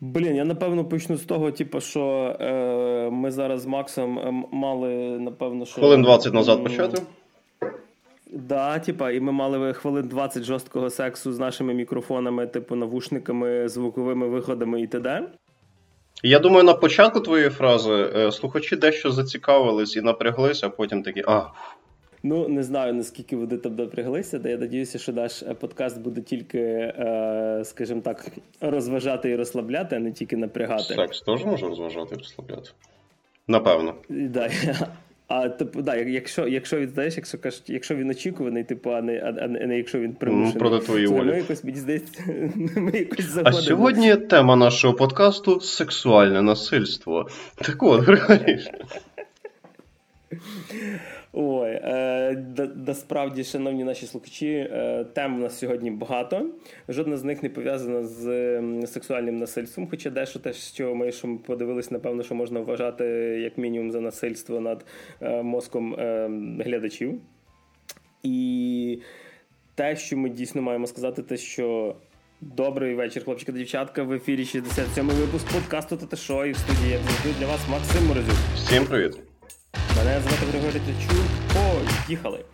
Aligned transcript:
Блін, 0.00 0.36
я 0.36 0.44
напевно 0.44 0.84
почну 0.84 1.16
з 1.16 1.24
того, 1.24 1.52
типу, 1.52 1.80
що 1.80 2.36
е, 2.40 3.10
ми 3.10 3.30
зараз 3.30 3.60
з 3.60 3.66
Максом 3.66 4.18
е, 4.18 4.44
мали, 4.52 5.18
напевно, 5.18 5.66
що. 5.66 5.80
Хвилин 5.80 6.02
20 6.02 6.34
назад 6.34 6.62
почати. 6.62 7.02
Да, 8.30 8.78
типа, 8.78 9.10
і 9.10 9.20
ми 9.20 9.32
мали 9.32 9.72
хвилин 9.72 10.08
20 10.08 10.42
жорсткого 10.42 10.90
сексу 10.90 11.32
з 11.32 11.38
нашими 11.38 11.74
мікрофонами, 11.74 12.46
типу, 12.46 12.76
навушниками, 12.76 13.68
звуковими 13.68 14.28
виходами 14.28 14.82
і 14.82 14.86
т.д. 14.86 15.22
Я 16.22 16.38
думаю, 16.38 16.64
на 16.64 16.74
початку 16.74 17.20
твоєї 17.20 17.50
фрази 17.50 18.12
е, 18.16 18.32
слухачі 18.32 18.76
дещо 18.76 19.10
зацікавились 19.10 19.96
і 19.96 20.00
напряглися, 20.00 20.66
а 20.66 20.70
потім 20.70 21.02
такі. 21.02 21.22
а. 21.26 21.42
Ну, 22.28 22.48
не 22.48 22.62
знаю, 22.62 22.94
наскільки 22.94 23.36
вони 23.36 23.56
там 23.56 23.74
напряглися, 23.76 24.38
та 24.38 24.48
я 24.48 24.56
надіюся, 24.56 24.98
що 24.98 25.12
наш 25.12 25.42
е, 25.42 25.54
подкаст 25.54 26.00
буде 26.00 26.20
тільки, 26.20 26.58
е, 26.58 27.62
скажімо 27.64 28.00
так, 28.00 28.26
розважати 28.60 29.30
і 29.30 29.36
розслабляти, 29.36 29.96
а 29.96 29.98
не 29.98 30.12
тільки 30.12 30.36
напрягати. 30.36 30.94
Секс 30.94 31.22
теж 31.22 31.44
може 31.44 31.66
розважати 31.66 32.14
і 32.14 32.18
розслабляти. 32.18 32.70
Напевно. 33.48 33.94
Да. 34.08 34.50
А 35.28 35.48
типу, 35.48 35.82
да, 35.82 35.96
якщо 35.96 36.48
якщо 36.48 36.80
він 36.80 36.88
знаєш, 36.88 37.16
якщо 37.16 37.38
кажуть, 37.38 37.70
якщо 37.70 37.94
він 37.96 38.10
очікуваний, 38.10 38.64
типу, 38.64 38.90
а 38.90 39.02
не 39.02 39.18
а, 39.18 39.48
не 39.48 39.76
якщо 39.76 39.98
він 40.00 40.12
примушений. 40.12 40.52
Ну, 40.54 40.60
проти 40.60 40.86
твоєї 40.86 41.06
волі. 41.06 41.28
Ми 41.28 41.36
якось 41.36 41.64
мені 41.64 41.78
здається, 41.78 42.24
ми 42.76 42.90
якось 42.90 43.24
заходимо. 43.24 43.58
А 43.58 43.62
сьогодні 43.62 44.16
тема 44.16 44.56
нашого 44.56 44.94
подкасту 44.94 45.60
сексуальне 45.60 46.42
насильство. 46.42 47.28
Так 47.54 47.82
от, 47.82 48.08
реально. 48.08 48.62
Ой, 51.38 51.70
е, 51.70 52.44
насправді, 52.86 53.44
шановні 53.44 53.84
наші 53.84 54.06
слухачі, 54.06 54.48
е, 54.48 55.06
тем 55.12 55.36
у 55.36 55.38
нас 55.38 55.58
сьогодні 55.58 55.90
багато. 55.90 56.46
Жодна 56.88 57.16
з 57.16 57.24
них 57.24 57.42
не 57.42 57.48
пов'язана 57.48 58.02
з 58.02 58.86
сексуальним 58.86 59.38
насильством. 59.38 59.88
Хоча 59.90 60.10
дещо 60.10 60.38
те, 60.38 60.52
що 60.52 60.94
ми 60.94 61.12
що 61.12 61.36
подивилися, 61.46 61.88
напевно, 61.92 62.22
що 62.22 62.34
можна 62.34 62.60
вважати 62.60 63.04
як 63.42 63.58
мінімум 63.58 63.90
за 63.90 64.00
насильство 64.00 64.60
над 64.60 64.84
е, 65.20 65.42
мозком 65.42 65.94
е, 65.94 66.30
глядачів. 66.64 67.20
І 68.22 68.98
те, 69.74 69.96
що 69.96 70.16
ми 70.16 70.30
дійсно 70.30 70.62
маємо 70.62 70.86
сказати, 70.86 71.22
те, 71.22 71.36
що. 71.36 71.96
Добрий 72.40 72.94
вечір, 72.94 73.24
хлопчики 73.24 73.52
та 73.52 73.58
дівчатка. 73.58 74.02
В 74.02 74.12
ефірі 74.12 74.42
67-й 74.42 75.20
випуск 75.20 75.52
подкасту 75.52 75.96
та 75.96 76.16
шо 76.16 76.46
і 76.46 76.52
в 76.52 76.56
студії 76.56 76.98
завжди 77.04 77.40
для 77.40 77.46
вас 77.46 77.60
Максим 77.70 78.06
Морозюк. 78.06 78.36
Всім 78.54 78.86
привіт. 78.86 79.35
Мене 79.96 80.20
звати 80.20 80.46
Григорій 80.50 80.80
Ткачук. 80.80 81.26
Поїхали! 82.06 82.44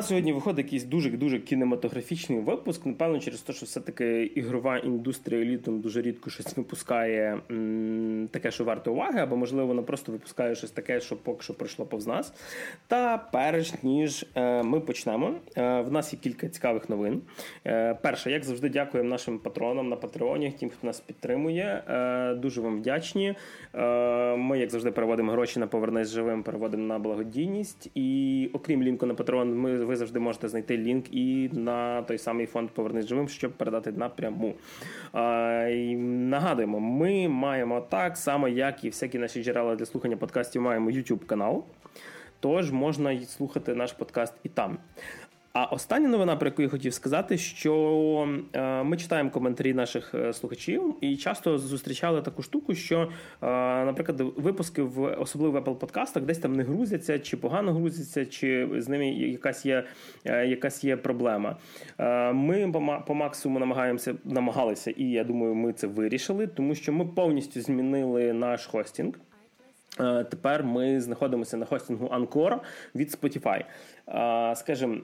Нас 0.00 0.08
сьогодні 0.08 0.32
виходить 0.32 0.66
якийсь 0.66 0.84
дуже-дуже 0.84 1.38
кінематографічний 1.38 2.40
випуск. 2.40 2.86
Напевно, 2.86 3.18
через 3.18 3.40
те, 3.40 3.52
що 3.52 3.66
все-таки 3.66 4.22
ігрова 4.24 4.78
індустрія 4.78 5.44
літом 5.44 5.80
дуже 5.80 6.02
рідко 6.02 6.30
щось 6.30 6.56
випускає 6.56 7.40
таке, 8.30 8.50
що 8.50 8.64
варто 8.64 8.92
уваги, 8.92 9.20
або, 9.20 9.36
можливо, 9.36 9.66
вона 9.66 9.82
просто 9.82 10.12
випускає 10.12 10.54
щось 10.54 10.70
таке, 10.70 11.00
що 11.00 11.16
поки 11.16 11.42
що 11.42 11.54
пройшло 11.54 11.86
повз 11.86 12.06
нас. 12.06 12.32
Та 12.86 13.28
перш 13.32 13.82
ніж 13.82 14.26
е- 14.34 14.62
ми 14.62 14.80
почнемо, 14.80 15.34
е- 15.56 15.80
в 15.80 15.92
нас 15.92 16.12
є 16.12 16.18
кілька 16.22 16.48
цікавих 16.48 16.88
новин. 16.88 17.22
Е- 17.66 17.94
перше, 18.02 18.30
як 18.30 18.44
завжди, 18.44 18.68
дякуємо 18.68 19.10
нашим 19.10 19.38
патронам 19.38 19.88
на 19.88 19.96
Патреоні, 19.96 20.54
тим, 20.60 20.70
хто 20.70 20.86
нас 20.86 21.00
підтримує. 21.00 21.82
Е, 21.88 22.34
дуже 22.34 22.60
вам 22.60 22.78
вдячні. 22.78 23.34
Е, 23.74 24.36
ми, 24.36 24.58
як 24.58 24.70
завжди, 24.70 24.90
переводимо 24.90 25.32
гроші 25.32 25.60
на 25.60 25.66
повернись 25.66 26.10
живим, 26.10 26.42
переводимо 26.42 26.82
на 26.82 26.98
благодійність. 26.98 27.90
І 27.94 28.50
окрім 28.52 28.82
лінку 28.82 29.06
на 29.06 29.14
Патрон, 29.14 29.58
ми 29.58 29.78
ви 29.90 29.96
завжди 29.96 30.20
можете 30.20 30.48
знайти 30.48 30.78
лінк 30.78 31.14
і 31.14 31.50
на 31.52 32.02
той 32.02 32.18
самий 32.18 32.46
фонд 32.46 32.70
Повернись 32.70 33.06
живим, 33.06 33.28
щоб 33.28 33.52
передати 33.52 33.92
напряму. 33.92 34.54
А, 35.12 35.66
і 35.72 35.96
Нагадуємо, 35.96 36.80
ми 36.80 37.28
маємо 37.28 37.80
так 37.80 38.16
само, 38.16 38.48
як 38.48 38.84
і 38.84 38.88
всякі 38.88 39.18
наші 39.18 39.44
джерела 39.44 39.76
для 39.76 39.86
слухання 39.86 40.16
подкастів, 40.16 40.62
маємо 40.62 40.90
YouTube 40.90 41.26
канал. 41.26 41.64
Тож 42.40 42.70
можна 42.70 43.20
слухати 43.20 43.74
наш 43.74 43.92
подкаст 43.92 44.34
і 44.42 44.48
там. 44.48 44.78
А 45.52 45.64
остання 45.64 46.08
новина, 46.08 46.36
про 46.36 46.48
яку 46.48 46.62
я 46.62 46.68
хотів 46.68 46.94
сказати, 46.94 47.38
що 47.38 48.28
е, 48.52 48.82
ми 48.82 48.96
читаємо 48.96 49.30
коментарі 49.30 49.74
наших 49.74 50.14
е, 50.14 50.32
слухачів 50.32 50.94
і 51.00 51.16
часто 51.16 51.58
зустрічали 51.58 52.22
таку 52.22 52.42
штуку, 52.42 52.74
що, 52.74 53.00
е, 53.00 53.06
наприклад, 53.84 54.20
випуски 54.20 54.82
в 54.82 55.02
особливо 55.02 55.60
в 55.60 55.64
Apple 55.64 55.74
подкастах 55.74 56.22
десь 56.22 56.38
там 56.38 56.56
не 56.56 56.62
грузяться, 56.62 57.18
чи 57.18 57.36
погано 57.36 57.72
грузяться, 57.72 58.26
чи 58.26 58.68
з 58.76 58.88
ними 58.88 59.08
якась 59.08 59.66
є 59.66 59.84
якась 60.24 60.84
є 60.84 60.96
проблема. 60.96 61.56
Ми 62.32 62.72
по 63.06 63.14
максимуму 63.14 63.60
намагаємося 63.60 64.14
намагалися, 64.24 64.90
і 64.90 65.04
я 65.04 65.24
думаю, 65.24 65.54
ми 65.54 65.72
це 65.72 65.86
вирішили, 65.86 66.46
тому 66.46 66.74
що 66.74 66.92
ми 66.92 67.04
повністю 67.04 67.60
змінили 67.60 68.32
наш 68.32 68.66
хостінг. 68.66 69.14
Тепер 70.30 70.64
ми 70.64 71.00
знаходимося 71.00 71.56
на 71.56 71.66
хостингу 71.66 72.06
Anchor 72.06 72.58
від 72.94 73.10
Spotify. 73.10 73.64
Скажімо, 74.54 74.96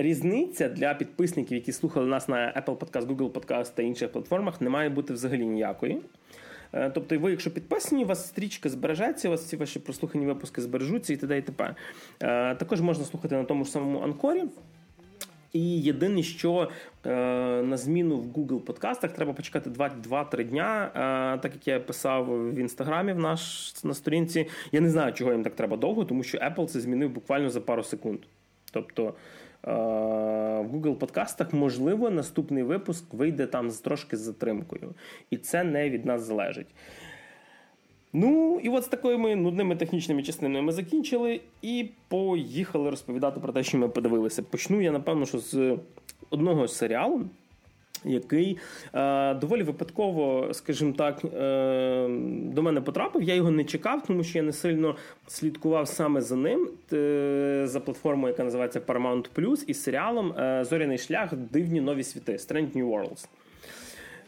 Різниця 0.00 0.68
для 0.68 0.94
підписників, 0.94 1.54
які 1.54 1.72
слухали 1.72 2.06
нас 2.06 2.28
на 2.28 2.36
Apple 2.36 2.76
Podcast, 2.76 3.06
Google 3.06 3.30
Podcast 3.30 3.74
та 3.74 3.82
інших 3.82 4.12
платформах, 4.12 4.60
не 4.60 4.70
має 4.70 4.88
бути 4.88 5.12
взагалі 5.12 5.46
ніякої. 5.46 6.00
Е, 6.72 6.90
тобто, 6.90 7.18
ви, 7.18 7.30
якщо 7.30 7.50
підписані, 7.50 8.04
у 8.04 8.06
вас 8.06 8.28
стрічка 8.28 8.68
збережеться, 8.68 9.28
у 9.28 9.30
вас 9.30 9.44
всі 9.44 9.56
ваші 9.56 9.78
прослухані 9.78 10.26
випуски 10.26 10.60
збережуться 10.60 11.12
і 11.12 11.16
т.д. 11.16 11.38
і 11.38 11.42
т.п. 11.42 11.74
Е, 12.20 12.54
також 12.54 12.80
можна 12.80 13.04
слухати 13.04 13.36
на 13.36 13.44
тому 13.44 13.64
ж 13.64 13.70
самому 13.70 14.00
Анкорі. 14.00 14.44
І 15.52 15.80
єдине, 15.82 16.22
що 16.22 16.68
е, 17.06 17.10
на 17.62 17.76
зміну 17.76 18.16
в 18.16 18.26
Google 18.26 18.60
подкастах 18.60 19.12
треба 19.12 19.32
почекати 19.32 19.70
2-3 19.70 20.44
дня. 20.44 20.90
Е, 20.94 21.38
так 21.38 21.54
як 21.54 21.68
я 21.68 21.80
писав 21.80 22.50
в 22.50 22.54
інстаграмі 22.54 23.12
в 23.12 23.18
наш 23.18 23.74
на 23.84 23.94
сторінці. 23.94 24.46
Я 24.72 24.80
не 24.80 24.90
знаю, 24.90 25.12
чого 25.12 25.32
їм 25.32 25.42
так 25.42 25.54
треба 25.54 25.76
довго, 25.76 26.04
тому 26.04 26.22
що 26.22 26.38
Apple 26.38 26.66
це 26.66 26.80
змінив 26.80 27.10
буквально 27.10 27.50
за 27.50 27.60
пару 27.60 27.82
секунд. 27.82 28.18
Тобто 28.72 29.14
в 29.62 30.66
Google 30.72 30.94
подкастах, 30.94 31.52
можливо, 31.52 32.10
наступний 32.10 32.62
випуск 32.62 33.14
вийде 33.14 33.46
там 33.46 33.70
з 33.70 33.80
трошки 33.80 34.16
з 34.16 34.20
затримкою. 34.20 34.94
І 35.30 35.36
це 35.36 35.64
не 35.64 35.90
від 35.90 36.06
нас 36.06 36.22
залежить. 36.22 36.66
Ну, 38.12 38.60
і 38.62 38.68
от 38.68 38.84
з 38.84 38.88
такими 38.88 39.36
нудними 39.36 39.76
технічними 39.76 40.22
частинами 40.22 40.62
ми 40.62 40.72
закінчили 40.72 41.40
і 41.62 41.90
поїхали 42.08 42.90
розповідати 42.90 43.40
про 43.40 43.52
те, 43.52 43.62
що 43.62 43.78
ми 43.78 43.88
подивилися. 43.88 44.42
Почну 44.42 44.80
я, 44.80 44.92
напевно, 44.92 45.26
що 45.26 45.38
з 45.38 45.78
одного 46.30 46.68
серіалу 46.68 47.24
який 48.04 48.58
е, 48.94 49.34
доволі 49.34 49.62
випадково, 49.62 50.48
скажімо 50.52 50.92
так, 50.92 51.24
е, 51.24 51.28
до 52.28 52.62
мене 52.62 52.80
потрапив. 52.80 53.22
Я 53.22 53.34
його 53.34 53.50
не 53.50 53.64
чекав, 53.64 54.02
тому 54.06 54.24
що 54.24 54.38
я 54.38 54.44
не 54.44 54.52
сильно 54.52 54.96
слідкував 55.26 55.88
саме 55.88 56.20
за 56.20 56.36
ним, 56.36 56.68
е, 56.92 57.62
за 57.64 57.80
платформою, 57.80 58.32
яка 58.32 58.44
називається 58.44 58.80
Paramount 58.80 59.26
Plus, 59.34 59.64
і 59.66 59.74
серіалом 59.74 60.32
е, 60.32 60.64
Зоряний 60.64 60.98
шлях 60.98 61.34
Дивні 61.34 61.80
нові 61.80 62.02
світи 62.02 62.32
Strange 62.32 62.76
New 62.76 62.90
Worlds. 62.90 63.28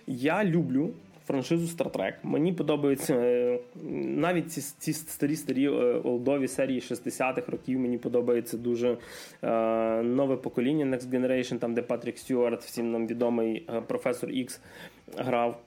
Я 0.06 0.44
люблю 0.44 0.90
франшизу 1.30 1.66
Star 1.66 1.90
Trek. 1.90 2.12
Мені 2.22 2.52
подобаються 2.52 3.14
е, 3.14 3.58
навіть 4.16 4.52
ці 4.52 4.60
ці 4.78 4.92
старі 4.92 5.36
старі 5.36 5.66
е, 5.66 5.70
олдові 6.04 6.48
серії 6.48 6.80
60-х 6.80 7.52
років. 7.52 7.78
Мені 7.78 7.98
подобається 7.98 8.56
дуже 8.56 8.96
е, 9.42 9.48
нове 10.02 10.36
покоління 10.36 10.86
Next 10.86 11.10
Generation, 11.10 11.58
там 11.58 11.74
де 11.74 11.82
Патрік 11.82 12.18
Стюарт, 12.18 12.62
всім 12.62 12.92
нам 12.92 13.06
відомий 13.06 13.66
професор 13.86 14.30
Ікс 14.30 14.60
грав. 15.16 15.60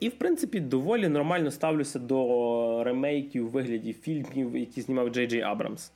І, 0.00 0.08
в 0.08 0.12
принципі, 0.18 0.60
доволі 0.60 1.08
нормально 1.08 1.50
ставлюся 1.50 1.98
до 1.98 2.84
ремейків 2.84 3.46
у 3.46 3.48
вигляді 3.48 3.92
фільмів, 3.92 4.56
які 4.56 4.80
знімав 4.80 5.08
Джей 5.08 5.26
Джей 5.26 5.40
Абрамс. 5.40 5.90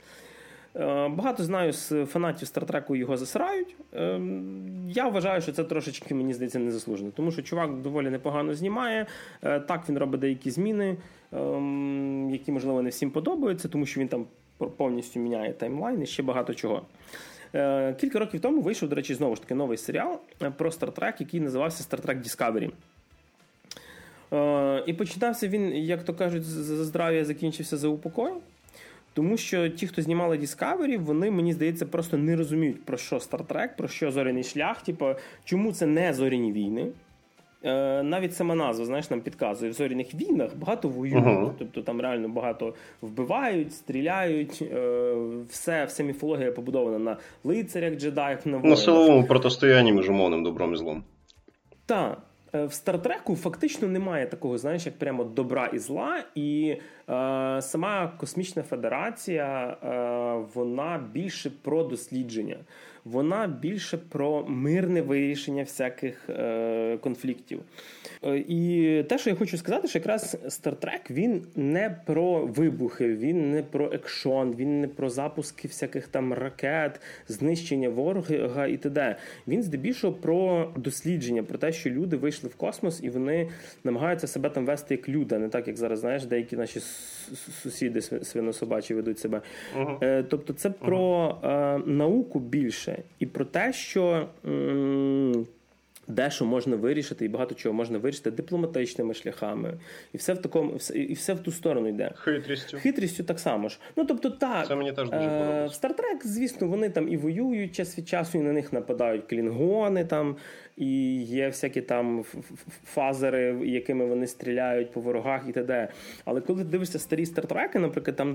Е, 0.76 1.08
багато 1.08 1.44
знаю 1.44 1.72
з 1.72 2.06
фанатів 2.06 2.48
Стартреку 2.48 2.96
його 2.96 3.16
засирають. 3.16 3.76
Е, 3.94 4.20
я 4.88 5.08
вважаю, 5.08 5.40
що 5.40 5.52
це 5.52 5.64
трошечки, 5.64 6.14
мені 6.14 6.34
здається, 6.34 6.58
незаслужено. 6.58 7.10
Тому 7.16 7.32
що 7.32 7.42
чувак 7.42 7.80
доволі 7.80 8.10
непогано 8.10 8.54
знімає. 8.54 9.06
Е, 9.42 9.60
так 9.60 9.88
він 9.88 9.98
робить 9.98 10.20
деякі 10.20 10.50
зміни, 10.50 10.96
які, 12.30 12.52
можливо, 12.52 12.82
не 12.82 12.90
всім 12.90 13.10
подобаються, 13.10 13.68
тому 13.68 13.86
що 13.86 14.00
він 14.00 14.08
там 14.08 14.26
повністю 14.76 15.20
міняє 15.20 15.52
таймлайн 15.52 16.02
і 16.02 16.06
ще 16.06 16.22
багато 16.22 16.54
чого. 16.54 16.82
Кілька 18.00 18.18
років 18.18 18.40
тому 18.40 18.60
вийшов, 18.60 18.88
до 18.88 18.96
речі, 18.96 19.14
знову 19.14 19.36
ж 19.36 19.42
таки 19.42 19.54
новий 19.54 19.78
серіал 19.78 20.20
про 20.56 20.72
Стартрек, 20.72 21.20
який 21.20 21.40
називався 21.40 21.82
Стартрек 21.82 22.18
Discovery. 22.18 22.70
І 24.86 24.92
починався 24.92 25.48
він, 25.48 25.76
як 25.76 26.04
то 26.04 26.14
кажуть, 26.14 26.44
за 26.44 26.84
здрав'я 26.84 27.24
закінчився 27.24 27.76
за 27.76 27.88
упокою. 27.88 28.34
Тому 29.14 29.36
що 29.36 29.68
ті, 29.68 29.86
хто 29.86 30.02
знімали 30.02 30.38
Discovery, 30.38 30.98
вони, 30.98 31.30
мені 31.30 31.52
здається, 31.52 31.86
просто 31.86 32.16
не 32.16 32.36
розуміють, 32.36 32.84
про 32.84 32.96
що 32.96 33.16
Star 33.16 33.46
Trek, 33.46 33.68
про 33.76 33.88
що 33.88 34.10
зоряний 34.10 34.44
шлях, 34.44 34.82
типу, 34.82 35.06
чому 35.44 35.72
це 35.72 35.86
не 35.86 36.14
зоряні 36.14 36.52
війни. 36.52 36.86
е, 37.64 38.02
навіть 38.02 38.34
сама 38.34 38.54
назва 38.54 38.84
знаєш, 38.84 39.10
нам 39.10 39.20
підказує 39.20 39.70
в 39.70 39.74
зоряних 39.74 40.14
війнах 40.14 40.56
багато 40.56 40.88
воюють, 40.88 41.24
uh-huh. 41.24 41.50
тобто 41.58 41.82
там 41.82 42.00
реально 42.00 42.28
багато 42.28 42.74
вбивають, 43.02 43.74
стріляють. 43.74 44.62
Е, 44.62 45.14
все, 45.48 45.84
вся 45.84 46.02
міфологія 46.02 46.52
побудована 46.52 46.98
на 46.98 47.16
лицарях, 47.44 47.94
джедаях, 47.94 48.46
на 48.46 48.52
воїнах. 48.52 48.78
На 48.78 48.84
силовому 48.84 49.26
протистоянні 49.26 49.92
між 49.92 50.08
умовним 50.08 50.42
добром 50.42 50.74
і 50.74 50.76
злом. 50.76 51.04
Так. 51.86 52.18
Е, 52.54 52.64
в 52.64 52.72
Стартреку 52.72 53.36
фактично 53.36 53.88
немає 53.88 54.26
такого, 54.26 54.58
знаєш, 54.58 54.86
як 54.86 54.98
прямо 54.98 55.24
добра 55.24 55.66
і 55.66 55.78
зла, 55.78 56.24
і 56.34 56.68
е, 56.70 56.78
сама 57.62 58.12
космічна 58.18 58.62
федерація 58.62 59.76
е, 59.82 60.46
вона 60.54 61.04
більше 61.12 61.50
про 61.50 61.84
дослідження 61.84 62.56
вона 63.04 63.46
більше 63.46 63.98
про 63.98 64.44
мирне 64.48 65.02
вирішення 65.02 65.62
всяких 65.62 66.30
е, 66.30 66.98
конфліктів. 67.00 67.60
Е, 68.24 68.36
і 68.48 69.02
те, 69.08 69.18
що 69.18 69.30
я 69.30 69.36
хочу 69.36 69.58
сказати, 69.58 69.88
що 69.88 69.98
якраз 69.98 70.36
Star 70.44 70.76
Trek 70.76 71.10
він 71.10 71.46
не 71.56 71.96
про 72.06 72.46
вибухи, 72.46 73.14
він 73.14 73.50
не 73.50 73.62
про 73.62 73.92
екшон, 73.92 74.54
він 74.54 74.80
не 74.80 74.88
про 74.88 75.10
запуски 75.10 75.68
всяких 75.68 76.08
там 76.08 76.32
ракет, 76.32 77.00
знищення 77.28 77.88
ворога 77.88 78.66
і 78.66 78.76
т.д. 78.76 79.16
Він 79.48 79.62
здебільшого 79.62 80.12
про 80.12 80.72
дослідження, 80.76 81.42
про 81.42 81.58
те, 81.58 81.72
що 81.72 81.90
люди 81.90 82.16
вийшли 82.16 82.48
в 82.48 82.54
космос 82.54 83.02
і 83.02 83.10
вони 83.10 83.48
намагаються 83.84 84.26
себе 84.26 84.50
там 84.50 84.66
вести 84.66 84.94
як 84.94 85.08
люди, 85.08 85.34
а 85.34 85.38
не 85.38 85.48
так, 85.48 85.68
як 85.68 85.76
зараз 85.76 85.98
знаєш, 85.98 86.24
деякі 86.24 86.56
наші 86.56 86.80
сусіди 87.62 88.02
свинособачі 88.02 88.94
ведуть 88.94 89.18
себе. 89.18 89.40
Uh-huh. 89.78 90.24
Тобто, 90.28 90.52
це 90.52 90.70
про 90.70 91.38
uh-huh. 91.42 91.88
науку 91.88 92.40
більше 92.40 92.91
більше, 92.96 93.02
і 93.18 93.26
про 93.26 93.44
те, 93.44 93.72
що 93.72 94.28
м- 94.46 95.46
дещо 96.08 96.44
можна 96.44 96.76
вирішити, 96.76 97.24
і 97.24 97.28
багато 97.28 97.54
чого 97.54 97.72
можна 97.72 97.98
вирішити 97.98 98.30
дипломатичними 98.30 99.14
шляхами, 99.14 99.74
і 100.12 100.16
все 100.18 100.34
в 100.34 100.42
такому, 100.42 100.72
і 100.94 101.12
все 101.12 101.34
в 101.34 101.40
ту 101.40 101.52
сторону 101.52 101.88
йде. 101.88 102.10
Хитрістю. 102.16 102.76
Хитрістю 102.78 103.24
так 103.24 103.40
само 103.40 103.68
ж. 103.68 103.78
Ну 103.96 104.04
тобто, 104.04 104.30
так 104.30 104.66
це 104.68 104.74
мені 104.76 104.92
теж 104.92 105.10
дуже 105.10 105.22
е- 105.22 105.28
подобається. 105.28 105.66
В 105.66 105.74
Стартрек, 105.74 106.26
звісно, 106.26 106.68
вони 106.68 106.90
там 106.90 107.08
і 107.08 107.16
воюють 107.16 107.74
час 107.74 107.98
від 107.98 108.08
часу, 108.08 108.38
і 108.38 108.40
на 108.40 108.52
них 108.52 108.72
нападають 108.72 109.26
клінгони 109.28 110.04
там 110.04 110.36
і 110.76 111.22
є 111.22 111.46
всякі 111.46 111.80
там 111.80 112.24
фазери, 112.84 113.56
якими 113.64 114.06
вони 114.06 114.26
стріляють 114.26 114.92
по 114.92 115.00
ворогах 115.00 115.42
і 115.48 115.52
т.д. 115.52 115.88
Але 116.24 116.40
коли 116.40 116.58
ти 116.58 116.68
дивишся 116.68 116.98
старі 116.98 117.26
стартреки, 117.26 117.78
наприклад, 117.78 118.16
там 118.16 118.34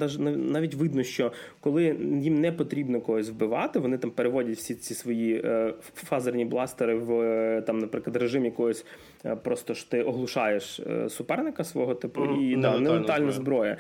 навіть 0.52 0.74
видно, 0.74 1.04
що 1.04 1.32
коли 1.60 1.84
їм 2.22 2.42
не 2.42 2.52
потрібно 2.52 3.02
когось 3.02 3.30
вбивати, 3.30 3.80
вони 3.80 3.98
там 3.98 4.12
переводять 4.12 4.58
всі 4.58 4.76
ці 4.76 4.94
свої 4.94 5.42
е, 5.46 5.74
фазерні 5.96 6.46
бластери 6.46 6.96
в 6.96 7.22
е, 7.22 7.62
там, 7.62 7.80
наприклад, 7.80 8.16
режим 8.16 8.46
якогось 8.46 8.86
е, 9.26 9.36
просто 9.36 9.74
ж 9.74 9.92
ти 9.92 10.04
оглушаєш 10.04 10.82
суперника 11.10 11.64
свого 11.64 11.96
типу 11.96 12.26
і 12.42 12.56
да, 12.56 12.80
нелетальна 12.80 13.32
зброя. 13.32 13.78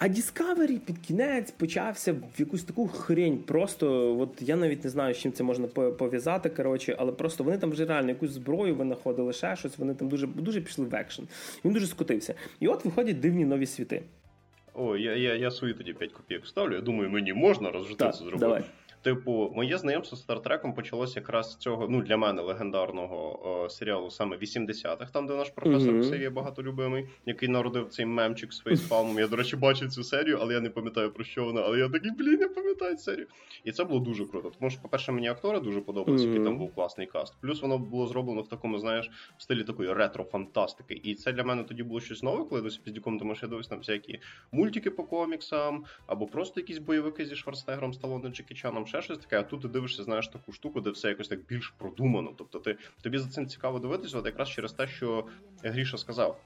А 0.00 0.08
Discovery 0.08 0.78
під 0.78 0.98
кінець 0.98 1.50
почався 1.50 2.12
в 2.12 2.40
якусь 2.40 2.64
таку 2.64 2.88
хрень. 2.88 3.38
Просто 3.38 4.16
от 4.18 4.42
я 4.42 4.56
навіть 4.56 4.84
не 4.84 4.90
знаю, 4.90 5.14
з 5.14 5.18
чим 5.18 5.32
це 5.32 5.44
можна 5.44 5.66
пов'язати. 5.68 6.48
Коротше, 6.48 6.96
але 6.98 7.12
просто 7.12 7.44
вони 7.44 7.58
там 7.58 7.70
вже 7.70 7.84
реально 7.84 8.08
якусь 8.08 8.30
зброю 8.30 8.74
винаходили, 8.74 9.32
ще 9.32 9.56
щось. 9.56 9.78
Вони 9.78 9.94
там 9.94 10.08
дуже 10.08 10.26
дуже 10.26 10.60
пішли 10.60 10.84
в 10.84 10.94
екшен. 10.94 11.28
Він 11.64 11.72
дуже 11.72 11.86
скотився. 11.86 12.34
І 12.60 12.68
от 12.68 12.84
виходять 12.84 13.20
дивні 13.20 13.44
нові 13.44 13.66
світи. 13.66 14.02
О, 14.74 14.96
я 14.96 15.16
я, 15.16 15.34
я 15.34 15.50
свої 15.50 15.74
тоді 15.74 15.92
5 15.92 16.12
копійок 16.12 16.46
ставлю. 16.46 16.74
Я 16.74 16.80
думаю, 16.80 17.10
мені 17.10 17.32
можна 17.32 17.70
розжити 17.70 18.04
це 18.04 18.18
зробити. 18.18 18.38
Давай. 18.38 18.64
Типу, 19.02 19.52
моє 19.54 19.78
знайомство 19.78 20.16
з 20.16 20.20
стартреком 20.20 20.74
почалося 20.74 21.20
якраз 21.20 21.52
з 21.52 21.56
цього, 21.56 21.86
ну 21.90 22.02
для 22.02 22.16
мене 22.16 22.42
легендарного 22.42 23.48
о, 23.48 23.68
серіалу 23.68 24.10
саме 24.10 24.36
80-х, 24.36 25.10
там 25.12 25.26
де 25.26 25.34
наш 25.34 25.50
професор 25.50 25.94
mm-hmm. 25.94 26.00
Ксавія 26.00 26.30
багатолюбимий, 26.30 27.06
який 27.26 27.48
народив 27.48 27.88
цей 27.88 28.06
мемчик 28.06 28.52
з 28.52 28.60
фейспалмом. 28.60 29.18
Я, 29.18 29.28
до 29.28 29.36
речі, 29.36 29.56
бачив 29.56 29.90
цю 29.90 30.04
серію, 30.04 30.38
але 30.40 30.54
я 30.54 30.60
не 30.60 30.70
пам'ятаю 30.70 31.12
про 31.12 31.24
що 31.24 31.44
вона. 31.44 31.60
Але 31.60 31.78
я 31.78 31.88
такий, 31.88 32.10
блін, 32.10 32.38
не 32.38 32.48
пам'ятаю 32.48 32.96
серію. 32.98 33.26
І 33.64 33.72
це 33.72 33.84
було 33.84 34.00
дуже 34.00 34.24
круто. 34.24 34.52
Тому 34.58 34.70
що, 34.70 34.82
по-перше, 34.82 35.12
мені 35.12 35.28
актори 35.28 35.60
дуже 35.60 35.80
подобалися, 35.80 36.24
mm-hmm. 36.24 36.28
який 36.28 36.44
там 36.44 36.58
був 36.58 36.74
класний 36.74 37.06
каст. 37.06 37.34
Плюс 37.40 37.62
воно 37.62 37.78
було 37.78 38.06
зроблено 38.06 38.42
в 38.42 38.48
такому, 38.48 38.78
знаєш, 38.78 39.10
в 39.38 39.42
стилі 39.42 39.64
такої 39.64 39.92
ретро-фантастики. 39.92 41.00
І 41.02 41.14
це 41.14 41.32
для 41.32 41.44
мене 41.44 41.64
тоді 41.64 41.82
було 41.82 42.00
щось 42.00 42.22
нове, 42.22 42.44
коли 42.44 42.62
досі 42.62 42.80
піздюком, 42.84 43.18
тому 43.18 43.34
що 43.34 43.46
я 43.46 43.50
дивився 43.50 43.70
там 43.70 43.78
всякі 43.78 44.20
мультики 44.52 44.90
по 44.90 45.04
коміксам, 45.04 45.84
або 46.06 46.26
просто 46.26 46.60
якісь 46.60 46.78
бойовики 46.78 47.26
зі 47.26 47.36
Шварценеггером, 47.36 47.92
Сталоне, 47.94 48.30
Джекі 48.30 48.54
Чаном, 48.54 48.86
ще 49.02 49.14
щось 49.14 49.24
таке. 49.24 49.40
А 49.40 49.42
тут 49.42 49.62
ти 49.62 49.68
дивишся, 49.68 50.04
знаєш 50.04 50.28
таку 50.28 50.52
штуку, 50.52 50.80
де 50.80 50.90
все 50.90 51.08
якось 51.08 51.28
так 51.28 51.46
більш 51.46 51.68
продумано. 51.78 52.34
Тобто, 52.38 52.58
ти 52.58 52.76
тобі 53.02 53.18
за 53.18 53.28
цим 53.28 53.46
цікаво 53.46 53.78
дивитися, 53.78 54.18
от 54.18 54.26
якраз 54.26 54.48
через 54.48 54.72
те, 54.72 54.86
що 54.86 55.26
Гріша 55.62 55.98
сказав. 55.98 56.40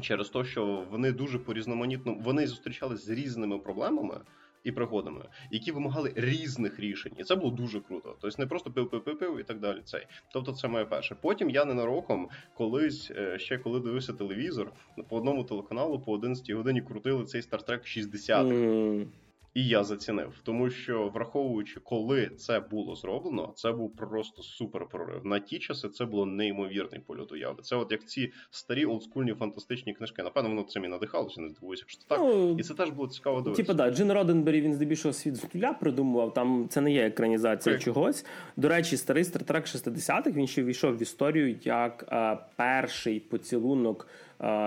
Через 0.00 0.28
те, 0.28 0.44
що 0.44 0.86
вони 0.90 1.12
дуже 1.12 1.38
по 1.38 1.54
різноманітно 1.54 2.16
вони 2.20 2.46
зустрічалися 2.46 3.04
з 3.04 3.08
різними 3.08 3.58
проблемами 3.58 4.20
і 4.64 4.72
пригодами, 4.72 5.24
які 5.50 5.72
вимагали 5.72 6.12
різних 6.16 6.80
рішень, 6.80 7.12
і 7.18 7.24
це 7.24 7.36
було 7.36 7.50
дуже 7.50 7.80
круто. 7.80 8.16
Тобто 8.20 8.42
не 8.42 8.46
просто 8.46 8.70
пив 8.70 8.90
пив 8.90 9.18
пив 9.18 9.40
і 9.40 9.42
так 9.42 9.60
далі. 9.60 9.80
Цей 9.84 10.06
тобто, 10.32 10.52
це 10.52 10.68
моє 10.68 10.84
перше. 10.84 11.16
Потім 11.20 11.50
я 11.50 11.64
ненароком 11.64 12.28
колись 12.54 13.10
е, 13.10 13.38
ще 13.38 13.58
коли 13.58 13.80
дивився 13.80 14.12
телевізор 14.12 14.72
по 15.08 15.16
одному 15.16 15.44
телеканалу 15.44 16.00
по 16.00 16.12
11 16.12 16.50
годині 16.50 16.82
крутили 16.82 17.24
цей 17.24 17.40
Star 17.40 17.68
Trek 17.68 17.84
60. 17.84 18.46
Mm. 18.46 19.06
І 19.54 19.66
я 19.66 19.84
зацінив, 19.84 20.40
тому 20.42 20.70
що 20.70 21.08
враховуючи, 21.08 21.80
коли 21.80 22.26
це 22.26 22.60
було 22.60 22.94
зроблено, 22.94 23.52
це 23.56 23.72
був 23.72 23.96
просто 23.96 24.42
супер 24.42 24.86
прорив. 24.86 25.26
На 25.26 25.38
ті 25.38 25.58
часи 25.58 25.88
це 25.88 26.04
було 26.04 26.26
неймовірний 26.26 27.00
польот 27.00 27.32
уяви. 27.32 27.62
Це 27.62 27.76
от 27.76 27.92
як 27.92 28.04
ці 28.04 28.32
старі 28.50 28.84
олдскульні 28.84 29.34
фантастичні 29.34 29.94
книжки. 29.94 30.22
Напевно, 30.22 30.48
воно 30.50 30.62
цим 30.62 30.84
і 30.84 30.88
надихалося, 30.88 31.40
не 31.40 31.48
здивуюся, 31.48 31.84
що 31.86 32.04
так. 32.08 32.18
Ну, 32.20 32.56
і 32.58 32.62
це 32.62 32.74
теж 32.74 32.90
було 32.90 33.08
цікаво 33.08 33.40
дивитися. 33.40 33.62
Типа, 33.62 33.74
да, 33.74 33.90
Джин 33.90 34.12
Роденбері 34.12 34.60
він 34.60 34.74
здебільшого 34.74 35.12
світ 35.12 35.36
з 35.36 35.54
нуля 35.54 35.72
придумував. 35.72 36.34
Там 36.34 36.66
це 36.68 36.80
не 36.80 36.92
є 36.92 37.06
екранізація 37.06 37.74
так. 37.74 37.84
чогось. 37.84 38.24
До 38.56 38.68
речі, 38.68 38.96
старий 38.96 39.24
стартрек 39.24 39.64
60-х 39.66 40.30
він 40.30 40.46
ще 40.46 40.62
ввійшов 40.62 40.96
в 40.96 41.02
історію 41.02 41.56
як 41.64 42.04
а, 42.08 42.36
перший 42.56 43.20
поцілунок 43.20 44.08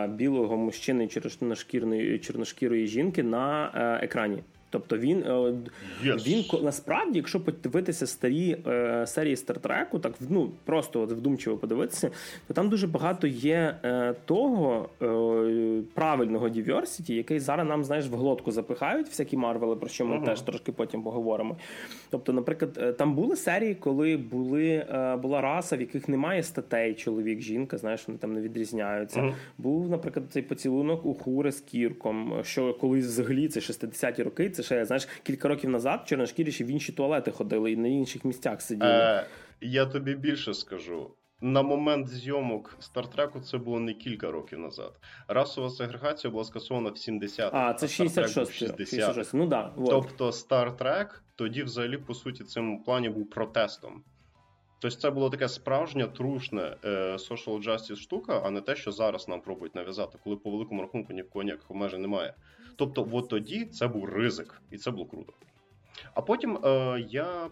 білого 0.10 0.58
мужчини 0.58 1.08
чорношкірної 1.08 2.20
чорношкірої 2.20 2.88
жінки 2.88 3.24
на 3.24 3.72
е, 3.76 4.06
екрані. 4.06 4.44
Тобто 4.76 4.98
він 4.98 5.24
yes. 5.24 5.70
Е, 6.06 6.16
він 6.16 6.64
насправді, 6.64 7.18
якщо 7.18 7.40
подивитися 7.40 8.08
старі 8.08 8.58
е, 8.68 9.08
серії 9.08 9.36
Стартреку, 9.36 10.00
так 10.00 10.14
ну 10.30 10.52
просто 10.64 11.02
от 11.02 11.12
вдумчиво 11.12 11.58
подивитися, 11.58 12.12
то 12.48 12.54
там 12.54 12.70
дуже 12.70 12.88
багато 12.88 13.28
є 13.28 13.76
е, 13.84 14.16
того 14.26 14.90
е, 15.02 15.82
правильного 15.94 16.50
diversity, 16.50 17.16
який 17.16 17.40
зараз 17.40 17.68
нам 17.68 17.84
знаєш 17.84 18.08
в 18.08 18.16
глотку 18.16 18.52
запихають 18.52 19.08
всякі 19.08 19.38
марвели, 19.38 19.76
про 19.76 19.90
що 19.90 20.06
ми 20.06 20.16
uh-huh. 20.16 20.26
теж 20.26 20.42
трошки 20.42 20.72
потім 20.72 21.04
поговоримо. 21.04 21.58
Тобто, 22.10 22.34
наприклад, 22.34 22.78
е, 22.82 22.94
там 22.94 23.16
були 23.16 23.36
серії, 23.36 23.76
коли 23.76 24.18
були 24.18 24.68
е, 24.70 25.16
була 25.16 25.42
раса, 25.42 25.78
в 25.78 25.82
яких 25.82 26.10
немає 26.10 26.44
статей, 26.44 26.94
чоловік, 26.94 27.42
жінка, 27.42 27.78
знаєш, 27.78 28.08
вони 28.08 28.20
там 28.20 28.34
не 28.34 28.42
відрізняються. 28.42 29.20
Uh-huh. 29.20 29.34
Був, 29.58 29.90
наприклад, 29.90 30.26
цей 30.30 30.44
поцілунок 30.44 31.06
у 31.06 31.14
хури 31.14 31.52
з 31.52 31.60
кірком, 31.60 32.34
що 32.44 32.74
колись 32.74 33.06
взагалі 33.06 33.48
це 33.48 33.60
60-ті 33.60 34.24
роки. 34.24 34.50
Це 34.50 34.64
ще 34.66 34.86
знаєш, 34.86 35.08
кілька 35.24 35.48
років 35.48 35.70
назад 35.70 36.02
чорношкірі 36.06 36.52
ще 36.52 36.64
в 36.64 36.68
інші 36.68 36.92
туалети 36.92 37.32
ходили 37.32 37.72
і 37.72 37.78
на 37.78 37.88
інших 37.88 38.26
місцях 38.26 38.62
сиділи. 38.62 38.90
Е, 38.92 39.26
Я 39.62 39.86
тобі 39.86 40.16
більше 40.16 40.54
скажу. 40.54 41.12
На 41.42 41.62
момент 41.62 42.08
зйомок 42.08 42.78
Стартреку 42.80 43.40
це 43.40 43.58
було 43.58 43.80
не 43.80 43.94
кілька 43.94 44.32
років 44.32 44.60
назад. 44.60 45.00
Расова 45.28 45.70
сегрегація 45.70 46.32
була 46.32 46.44
скасована 46.44 46.90
в 46.90 46.98
70 46.98 47.54
А, 47.54 47.74
це 47.74 47.88
66 47.88 48.52
60 48.54 48.78
66 48.78 49.34
Ну 49.34 49.48
да, 49.48 49.74
вот. 49.76 49.90
Тобто 49.90 50.32
Стартрек 50.32 51.24
тоді, 51.36 51.64
взагалі, 51.64 51.98
по 51.98 52.14
суті, 52.14 52.44
цим 52.44 52.84
плані 52.84 53.10
був 53.10 53.30
протестом. 53.30 54.04
Тобто 54.80 54.98
це 54.98 55.12
було 55.12 55.30
таке 55.30 55.50
справжнє 55.50 56.08
трушне 56.08 56.78
е, 56.86 56.90
social 57.14 57.64
justice 57.64 57.96
штука, 57.96 58.42
а 58.46 58.50
не 58.50 58.62
те, 58.62 58.76
що 58.76 58.92
зараз 58.92 59.28
нам 59.28 59.42
пробують 59.42 59.76
нав'язати, 59.76 60.18
коли 60.24 60.36
по 60.36 60.52
великому 60.52 60.82
рахунку 60.82 61.14
ніякого 61.14 61.44
ніяких 61.44 61.72
обмежень 61.72 62.02
немає. 62.02 62.34
Тобто, 62.76 63.08
от 63.12 63.30
тоді 63.30 63.66
це 63.66 63.88
був 63.88 64.06
ризик, 64.06 64.62
і 64.72 64.78
це 64.78 64.92
було 64.92 65.06
круто. 65.06 65.34
А 66.14 66.22
потім 66.22 66.58
е, 66.58 67.06
я 67.10 67.50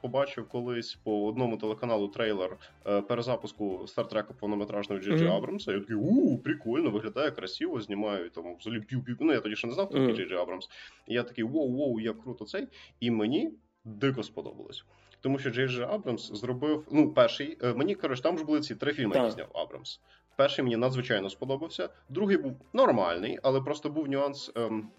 побачив 0.00 0.48
колись 0.48 0.94
по 0.94 1.26
одному 1.26 1.56
телеканалу 1.56 2.08
трейлер 2.08 2.56
е, 2.86 3.00
перезапуску 3.00 3.86
стартрека 3.86 4.34
повнометражного 4.34 5.02
Джей 5.02 5.18
Джей 5.18 5.28
Абрамса. 5.28 5.72
Я 5.72 5.80
такий 5.80 5.96
у 5.96 6.38
прикольно, 6.38 6.90
виглядає 6.90 7.30
красиво, 7.30 7.80
знімаю 7.80 8.30
там 8.30 8.56
взагалі 8.56 8.80
п'ю-п'ю. 8.80 9.16
Ну 9.20 9.32
я 9.32 9.40
тоді 9.40 9.56
ще 9.56 9.66
не 9.66 9.72
знав, 9.72 9.90
такий 9.90 10.14
Джей 10.14 10.26
Джей 10.26 10.38
Абрамс. 10.38 10.68
І 11.06 11.14
я 11.14 11.22
такий 11.22 11.44
воу-воу, 11.44 12.00
як 12.00 12.22
круто 12.22 12.44
цей. 12.44 12.68
І 13.00 13.10
мені 13.10 13.50
дико 13.84 14.22
сподобалось. 14.22 14.84
Тому 15.20 15.38
що 15.38 15.50
Джей 15.50 15.68
Джей 15.68 15.84
Абрамс 15.84 16.32
зробив. 16.32 16.86
Ну, 16.90 17.12
перший. 17.12 17.58
Е, 17.62 17.74
мені 17.74 17.94
коротше, 17.94 18.22
там 18.22 18.38
ж 18.38 18.44
були 18.44 18.60
ці 18.60 18.74
три 18.74 18.92
фільми, 18.92 19.16
які 19.16 19.30
зняв 19.30 19.48
Абрамс. 19.54 20.00
Перший 20.36 20.64
мені 20.64 20.76
надзвичайно 20.76 21.30
сподобався. 21.30 21.88
Другий 22.08 22.36
був 22.36 22.56
нормальний, 22.72 23.38
але 23.42 23.60
просто 23.60 23.90
був 23.90 24.08
нюанс. 24.08 24.52
Ем, 24.54 24.90